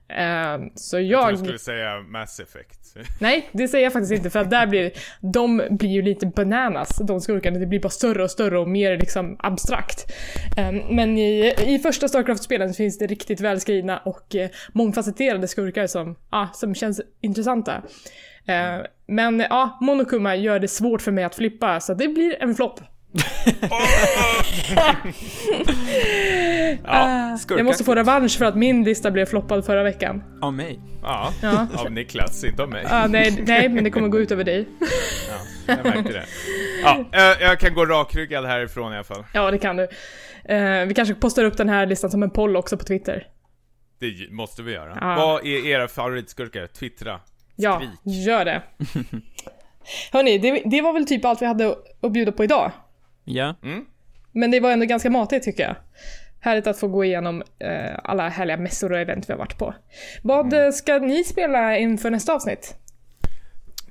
Eh, 0.10 0.58
så 0.76 1.00
Jag 1.00 1.32
jag... 1.32 1.40
skulle 1.40 1.60
säga 1.60 2.00
Mass 2.00 2.40
Effect. 2.40 2.85
Nej, 3.20 3.50
det 3.52 3.68
säger 3.68 3.84
jag 3.84 3.94
faktiskt 3.94 4.14
inte 4.14 4.30
för 4.30 4.40
att 4.40 4.50
där 4.50 4.68
blir, 4.68 4.92
de 5.20 5.62
blir 5.70 5.90
ju 5.90 6.02
lite 6.02 6.26
bananas, 6.26 6.98
de 7.08 7.22
skurkarna. 7.22 7.60
Det 7.60 7.66
blir 7.66 7.80
bara 7.80 7.90
större 7.90 8.24
och 8.24 8.32
större 8.32 8.60
och 8.60 8.68
mer 8.68 8.98
liksom 8.98 9.36
abstrakt. 9.40 10.14
Ehm, 10.58 10.82
men 10.90 11.18
i, 11.18 11.54
i 11.66 11.80
första 11.80 12.08
Starcraft-spelen 12.08 12.74
finns 12.74 12.98
det 12.98 13.08
riktigt 13.08 13.42
välskrivna 13.42 13.98
och 13.98 14.36
eh, 14.36 14.50
mångfacetterade 14.74 15.48
skurkar 15.48 15.88
som, 15.88 16.16
ah, 16.30 16.48
som 16.54 16.76
känns 16.76 17.02
intressanta. 17.22 17.82
Ehm, 18.48 18.82
men 19.08 19.40
ja, 19.40 19.78
Monokuma 19.82 20.36
gör 20.36 20.60
det 20.60 20.68
svårt 20.68 21.02
för 21.02 21.12
mig 21.12 21.24
att 21.24 21.36
flippa 21.36 21.80
så 21.80 21.94
det 21.94 22.08
blir 22.08 22.44
en 22.44 22.56
flopp. 22.56 22.80
Ah, 26.86 27.38
skurkar- 27.38 27.58
jag 27.58 27.66
måste 27.66 27.84
få 27.84 27.96
revansch 27.96 28.38
för 28.38 28.46
att 28.46 28.56
min 28.56 28.84
lista 28.84 29.12
blev 29.12 29.26
floppad 29.26 29.66
förra 29.66 29.84
veckan. 29.84 30.24
Av 30.42 30.54
mig. 30.54 30.80
Ja, 31.04 31.32
Ja. 31.42 31.68
av 31.78 31.92
Niklas, 31.92 32.44
inte 32.44 32.64
av 32.64 32.70
mig. 32.70 32.86
Ah, 32.90 33.08
nej, 33.08 33.44
nej, 33.48 33.70
men 33.70 33.84
det 33.84 33.90
kommer 33.92 34.08
gå 34.08 34.20
ut 34.20 34.32
över 34.32 34.44
dig. 34.44 34.68
Ja, 35.30 35.76
jag 35.76 35.86
märkte 35.96 36.14
det. 36.14 36.26
Ja, 36.84 37.06
eh, 37.12 37.42
jag 37.42 37.60
kan 37.60 37.74
gå 37.74 37.86
rakryggad 37.86 38.46
härifrån 38.46 38.92
i 38.94 38.96
alla 38.96 39.04
fall. 39.04 39.24
Ja, 39.34 39.52
det 39.52 39.58
kan 39.58 39.76
du. 39.78 39.84
Eh, 40.46 40.86
vi 40.86 40.94
kanske 40.94 41.16
postar 41.16 41.44
upp 41.44 41.58
den 41.58 41.70
här 41.70 41.86
listan 41.86 42.12
som 42.12 42.24
en 42.24 42.30
poll 42.30 42.56
också 42.56 42.78
på 42.78 42.84
Twitter. 42.84 43.28
Det 44.00 44.32
måste 44.32 44.64
vi 44.64 44.72
göra. 44.74 44.98
Ja. 45.02 45.16
Vad 45.16 45.46
är 45.46 45.68
era 45.68 45.88
favoritskurkar? 45.88 46.68
Twittra. 46.68 47.20
Ja, 47.56 47.76
Skrik. 48.04 48.16
gör 48.28 48.46
det. 48.46 48.62
Hörni, 50.12 50.38
det, 50.38 50.62
det 50.66 50.82
var 50.82 50.94
väl 50.94 51.06
typ 51.08 51.26
allt 51.26 51.42
vi 51.42 51.46
hade 51.46 51.76
att 52.02 52.12
bjuda 52.12 52.32
på 52.32 52.44
idag. 52.44 52.72
Ja. 53.26 53.56
Mm? 53.64 53.86
Men 54.32 54.52
det 54.52 54.60
var 54.60 54.72
ändå 54.72 54.86
ganska 54.86 55.10
matigt 55.10 55.44
tycker 55.44 55.64
jag. 55.64 55.76
Härligt 56.40 56.68
att 56.68 56.80
få 56.80 56.88
gå 56.88 57.06
igenom 57.06 57.44
eh, 57.60 58.00
alla 58.04 58.30
härliga 58.30 58.58
mässor 58.58 58.92
och 58.92 58.98
event 59.00 59.30
vi 59.30 59.34
har 59.34 59.38
varit 59.40 59.58
på. 59.58 59.74
Vad 60.24 60.46
Mm. 60.54 60.66
eh, 60.66 60.72
ska 60.72 60.98
ni 61.00 61.24
spela 61.24 61.78
inför 61.78 62.10
nästa 62.12 62.34
avsnitt? 62.34 62.76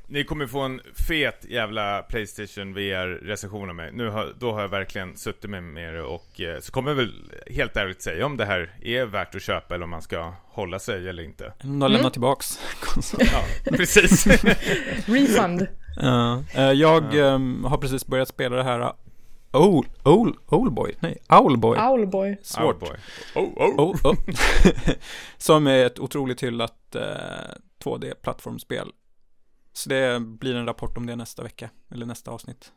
Ni 0.07 0.25
kommer 0.25 0.47
få 0.47 0.61
en 0.61 0.81
fet 1.09 1.45
jävla 1.49 2.03
Playstation 2.03 2.75
VR-recension 2.75 3.69
av 3.71 3.75
mig. 3.77 3.91
Nu 3.93 4.09
har, 4.11 4.33
då 4.41 4.53
har 4.53 4.61
jag 4.61 4.69
verkligen 4.69 5.17
suttit 5.17 5.51
med 5.51 5.95
det 5.95 6.03
och 6.03 6.41
eh, 6.41 6.61
så 6.61 6.73
kommer 6.73 6.91
jag 6.91 6.97
väl 6.97 7.13
helt 7.51 7.77
ärligt 7.77 8.03
säga 8.03 8.27
om 8.27 8.37
det 8.37 8.45
här 8.45 8.71
är 8.83 9.05
värt 9.07 9.35
att 9.35 9.43
köpa 9.43 9.75
eller 9.75 9.85
om 9.85 9.91
man 9.91 10.03
ska 10.03 10.35
hålla 10.45 10.79
sig 10.79 11.09
eller 11.09 11.23
inte. 11.23 11.53
De 11.63 11.83
har 11.83 11.89
lämnat 11.89 12.13
tillbaks. 12.13 12.59
Ja, 13.19 13.45
precis. 13.71 14.27
Refund. 15.07 15.67
Ja, 15.97 16.43
eh, 16.55 16.73
jag 16.73 17.15
ehm, 17.35 17.65
har 17.65 17.79
precis 17.79 18.07
börjat 18.07 18.29
spela 18.29 18.57
det 18.57 18.65
här 18.65 18.93
Owl, 19.55 19.87
Owl, 20.05 20.37
Owlboy, 20.47 20.95
nej, 21.01 21.19
Owlboy. 21.29 21.79
Owlboy. 21.79 22.37
Svårt. 22.43 22.83
Owlboy. 22.83 22.97
Oh, 23.35 23.43
oh. 23.57 23.81
Oh, 23.81 24.07
oh. 24.07 24.15
Som 25.37 25.67
är 25.67 25.87
ett 25.87 25.99
otroligt 25.99 26.43
hyllat 26.43 26.95
eh, 26.95 27.03
2D-plattformsspel. 27.85 28.89
Så 29.73 29.89
det 29.89 30.21
blir 30.21 30.57
en 30.57 30.67
rapport 30.67 30.97
om 30.97 31.07
det 31.07 31.17
nästa 31.17 31.43
vecka, 31.43 31.71
eller 31.93 32.07
nästa 32.07 32.31
avsnitt. 32.31 32.73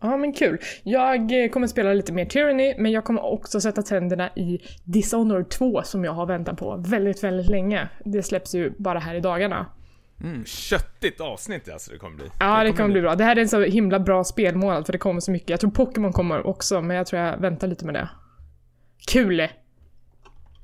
Ja 0.00 0.16
men 0.16 0.32
kul. 0.32 0.58
Jag 0.82 1.44
eh, 1.44 1.50
kommer 1.50 1.66
spela 1.66 1.92
lite 1.92 2.12
mer 2.12 2.24
Tyranny, 2.24 2.74
men 2.78 2.92
jag 2.92 3.04
kommer 3.04 3.24
också 3.24 3.60
sätta 3.60 3.82
tänderna 3.82 4.30
i 4.36 4.60
Dishonored 4.84 5.50
2 5.50 5.82
som 5.82 6.04
jag 6.04 6.12
har 6.12 6.26
väntat 6.26 6.58
på 6.58 6.76
väldigt, 6.76 7.24
väldigt 7.24 7.48
länge. 7.48 7.88
Det 8.04 8.22
släpps 8.22 8.54
ju 8.54 8.72
bara 8.78 8.98
här 8.98 9.14
i 9.14 9.20
dagarna. 9.20 9.66
Köttigt 10.46 11.20
avsnitt 11.20 11.72
alltså 11.72 11.92
det 11.92 11.98
kommer 11.98 12.16
bli. 12.16 12.30
Ja, 12.40 12.64
det 12.64 12.72
kommer 12.72 12.88
bli 12.88 13.00
bra. 13.00 13.14
Det 13.14 13.24
här 13.24 13.36
är 13.36 13.40
en 13.40 13.48
så 13.48 13.60
himla 13.60 14.00
bra 14.00 14.24
spelmånad 14.24 14.86
för 14.86 14.92
det 14.92 14.98
kommer 14.98 15.20
så 15.20 15.30
mycket. 15.30 15.50
Jag 15.50 15.60
tror 15.60 15.70
Pokémon 15.70 16.12
kommer 16.12 16.46
också, 16.46 16.82
men 16.82 16.96
jag 16.96 17.06
tror 17.06 17.22
jag 17.22 17.38
väntar 17.38 17.66
lite 17.66 17.84
med 17.84 17.94
det. 17.94 18.08
Kul! 19.10 19.48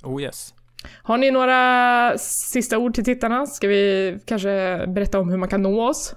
Oh 0.02 0.22
yes. 0.22 0.54
Har 1.02 1.18
ni 1.18 1.30
några 1.30 2.18
sista 2.18 2.78
ord 2.78 2.94
till 2.94 3.04
tittarna? 3.04 3.46
Ska 3.46 3.68
vi 3.68 4.18
kanske 4.26 4.84
berätta 4.88 5.20
om 5.20 5.30
hur 5.30 5.36
man 5.36 5.48
kan 5.48 5.62
nå 5.62 5.88
oss? 5.88 6.14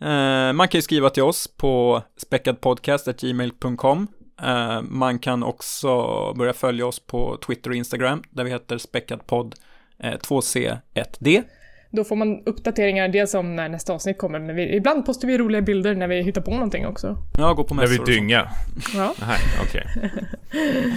Eh, 0.00 0.52
man 0.52 0.68
kan 0.68 0.78
ju 0.78 0.82
skriva 0.82 1.10
till 1.10 1.22
oss 1.22 1.56
på 1.56 2.02
späckadpodcast.gmail.com. 2.16 4.06
Eh, 4.42 4.82
man 4.82 5.18
kan 5.18 5.42
också 5.42 5.88
börja 6.34 6.52
följa 6.52 6.86
oss 6.86 7.06
på 7.06 7.38
Twitter 7.46 7.70
och 7.70 7.76
Instagram, 7.76 8.22
där 8.30 8.44
vi 8.44 8.50
heter 8.50 8.78
späckadpodd 8.78 9.54
eh, 9.98 10.12
2C1D. 10.12 11.42
Då 11.94 12.04
får 12.04 12.16
man 12.16 12.42
uppdateringar 12.46 13.08
dels 13.08 13.34
om 13.34 13.56
när 13.56 13.68
nästa 13.68 13.92
avsnitt 13.92 14.18
kommer, 14.18 14.38
men 14.38 14.56
vi, 14.56 14.76
ibland 14.76 15.06
postar 15.06 15.28
vi 15.28 15.38
roliga 15.38 15.62
bilder 15.62 15.94
när 15.94 16.08
vi 16.08 16.22
hittar 16.22 16.40
på 16.40 16.50
någonting 16.50 16.86
också. 16.86 17.16
Ja, 17.38 17.52
gå 17.52 17.64
på 17.64 17.74
När 17.74 17.82
vi 17.82 17.88
mässor 17.88 18.02
och 18.02 18.06
så. 18.06 18.12
dynga. 18.12 18.48
Ja. 18.94 19.14
Nej, 19.20 19.38
okej. 19.62 19.86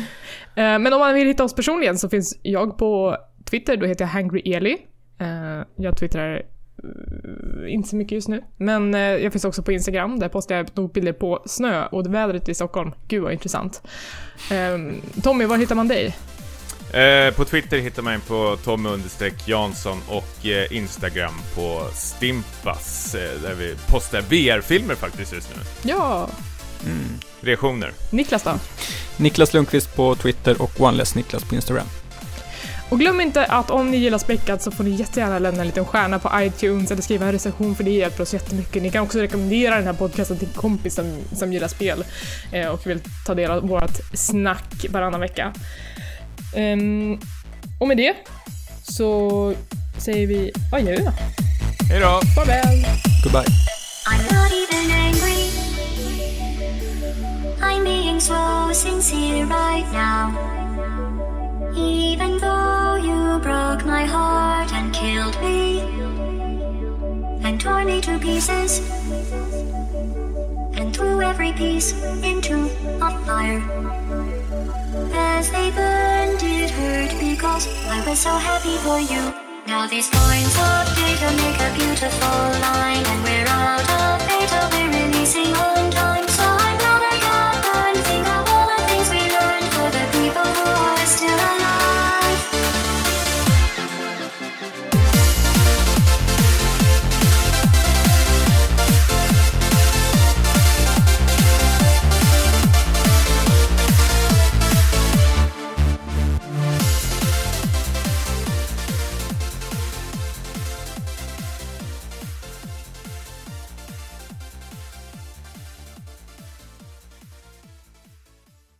Eh, 0.58 0.80
Men 0.80 0.94
om 0.94 1.00
man 1.00 1.14
vill 1.14 1.28
hitta 1.28 1.44
oss 1.44 1.56
personligen 1.56 1.98
så 1.98 2.10
finns 2.10 2.40
jag 2.42 2.78
på 2.78 3.18
Twitter, 3.46 3.78
då 3.78 3.86
heter 3.86 4.04
jag 4.06 4.10
HangryEli. 4.10 4.78
Eh, 5.20 5.66
Jag 5.76 5.98
twittrar 5.98 6.36
eh, 6.36 7.74
inte 7.74 7.90
så 7.90 7.96
mycket 7.96 8.12
just 8.12 8.28
nu. 8.28 8.44
Men 8.58 8.94
jag 8.94 9.32
finns 9.32 9.46
också 9.46 9.64
på 9.64 9.72
Instagram, 9.72 10.20
där 10.20 10.30
postar 10.30 10.56
jag 10.56 10.68
nog 10.74 10.92
bilder 10.92 11.14
på 11.14 11.44
snö 11.46 11.86
och 11.86 12.14
vädret 12.14 12.50
i 12.50 12.54
Stockholm. 12.54 12.92
Gud 13.08 13.24
vad 13.24 13.34
intressant. 13.34 13.82
Eh, 14.52 14.96
Tommy, 15.24 15.46
var 15.46 15.58
hittar 15.58 15.76
man 15.76 15.88
dig? 15.88 16.16
Eh, 16.94 17.34
på 17.34 17.46
Twitter 17.46 17.78
hittar 17.78 18.02
man 18.02 18.22
på 18.22 18.58
Tommy 18.64 18.90
Jansson 19.46 20.02
och 20.08 20.46
eh, 20.46 20.78
Instagram 20.78 21.34
på 21.56 21.88
Stimpas 21.94 23.16
eh, 23.16 23.42
där 23.42 23.54
vi 23.54 23.76
postar 23.88 24.22
VR-filmer 24.22 24.96
faktiskt 24.96 25.34
just 25.34 25.50
nu. 25.56 25.90
Ja, 25.90 26.30
Reaktioner. 27.42 27.92
Niklas 28.10 28.44
då? 28.44 28.52
Niklas 29.18 29.54
Lundqvist 29.54 29.96
på 29.96 30.16
Twitter 30.16 30.62
och 30.62 30.72
OneLess-Niklas 30.80 31.50
på 31.50 31.56
Instagram. 31.56 31.88
Och 32.90 33.00
glöm 33.00 33.22
inte 33.22 33.46
att 33.46 33.72
om 33.72 33.92
ni 33.92 33.98
gillar 33.98 34.18
Späckat 34.18 34.62
så 34.62 34.72
får 34.72 34.84
ni 34.84 34.90
jättegärna 34.90 35.40
lämna 35.40 35.62
en 35.62 35.68
liten 35.68 35.86
stjärna 35.86 36.20
på 36.20 36.32
iTunes 36.36 36.92
eller 36.92 37.02
skriva 37.02 37.26
en 37.26 37.32
recension 37.32 37.76
för 37.76 37.84
det 37.84 37.92
hjälper 37.92 38.24
oss 38.24 38.34
jättemycket. 38.34 38.84
Ni 38.84 38.92
kan 38.92 39.04
också 39.04 39.20
rekommendera 39.20 39.76
den 39.76 39.86
här 39.86 39.94
podcasten 39.94 40.38
till 40.38 40.48
en 40.48 40.54
kompis 40.54 40.96
som, 40.96 41.18
som 41.34 41.54
gillar 41.54 41.68
spel 41.68 42.06
eh, 42.52 42.68
och 42.68 42.88
vill 42.88 43.00
ta 43.26 43.36
del 43.36 43.52
av 43.52 43.68
vårt 43.68 44.00
snack 44.14 44.86
varannan 44.90 45.20
vecka. 45.20 45.54
Ehm, 46.56 47.20
och 47.80 47.88
med 47.88 47.98
det 47.98 48.16
så 48.84 49.54
säger 49.98 50.28
vi 50.28 50.52
adjö. 50.72 50.96
Hej 51.90 52.00
då! 52.00 52.22
Farväl! 52.36 52.86
Goodbye. 53.24 53.46
I'm 54.08 54.24
not 54.34 54.52
even 54.52 54.92
angry. 54.92 55.50
I'm 57.62 57.84
being 57.84 58.20
so 58.20 58.74
sincere 58.74 59.46
right 59.46 59.92
now. 59.94 60.34
Even 61.78 62.40
though 62.40 62.96
you 62.96 63.40
broke 63.40 63.86
my 63.86 64.06
heart 64.06 64.74
and 64.74 64.94
killed 64.94 65.42
me 65.42 65.82
and 67.44 67.62
tore 67.62 67.86
me 67.86 68.02
to 68.02 68.20
pieces 68.20 68.82
and 70.78 70.96
threw 70.96 71.22
every 71.22 71.54
piece 71.54 71.94
into 72.24 72.70
a 73.02 73.12
fire. 73.26 73.62
As 75.14 75.52
they 75.52 75.72
burned, 75.72 76.42
it 76.42 76.72
hurt 76.72 77.12
because 77.20 77.68
I 77.88 78.04
was 78.08 78.20
so 78.20 78.32
happy 78.32 78.78
for 78.86 79.00
you. 79.00 79.34
Now 79.68 79.88
these 79.88 80.10
points 80.10 80.56
of 80.58 80.96
data 80.96 81.30
make 81.42 81.60
a 81.60 81.72
beautiful 81.76 82.40
line, 82.66 83.06
and 83.06 83.24
we're 83.24 83.48
out 83.48 83.88
of 84.00 84.28
data, 84.28 84.70
we're 84.72 84.92
releasing 84.92 85.54
all 85.56 85.75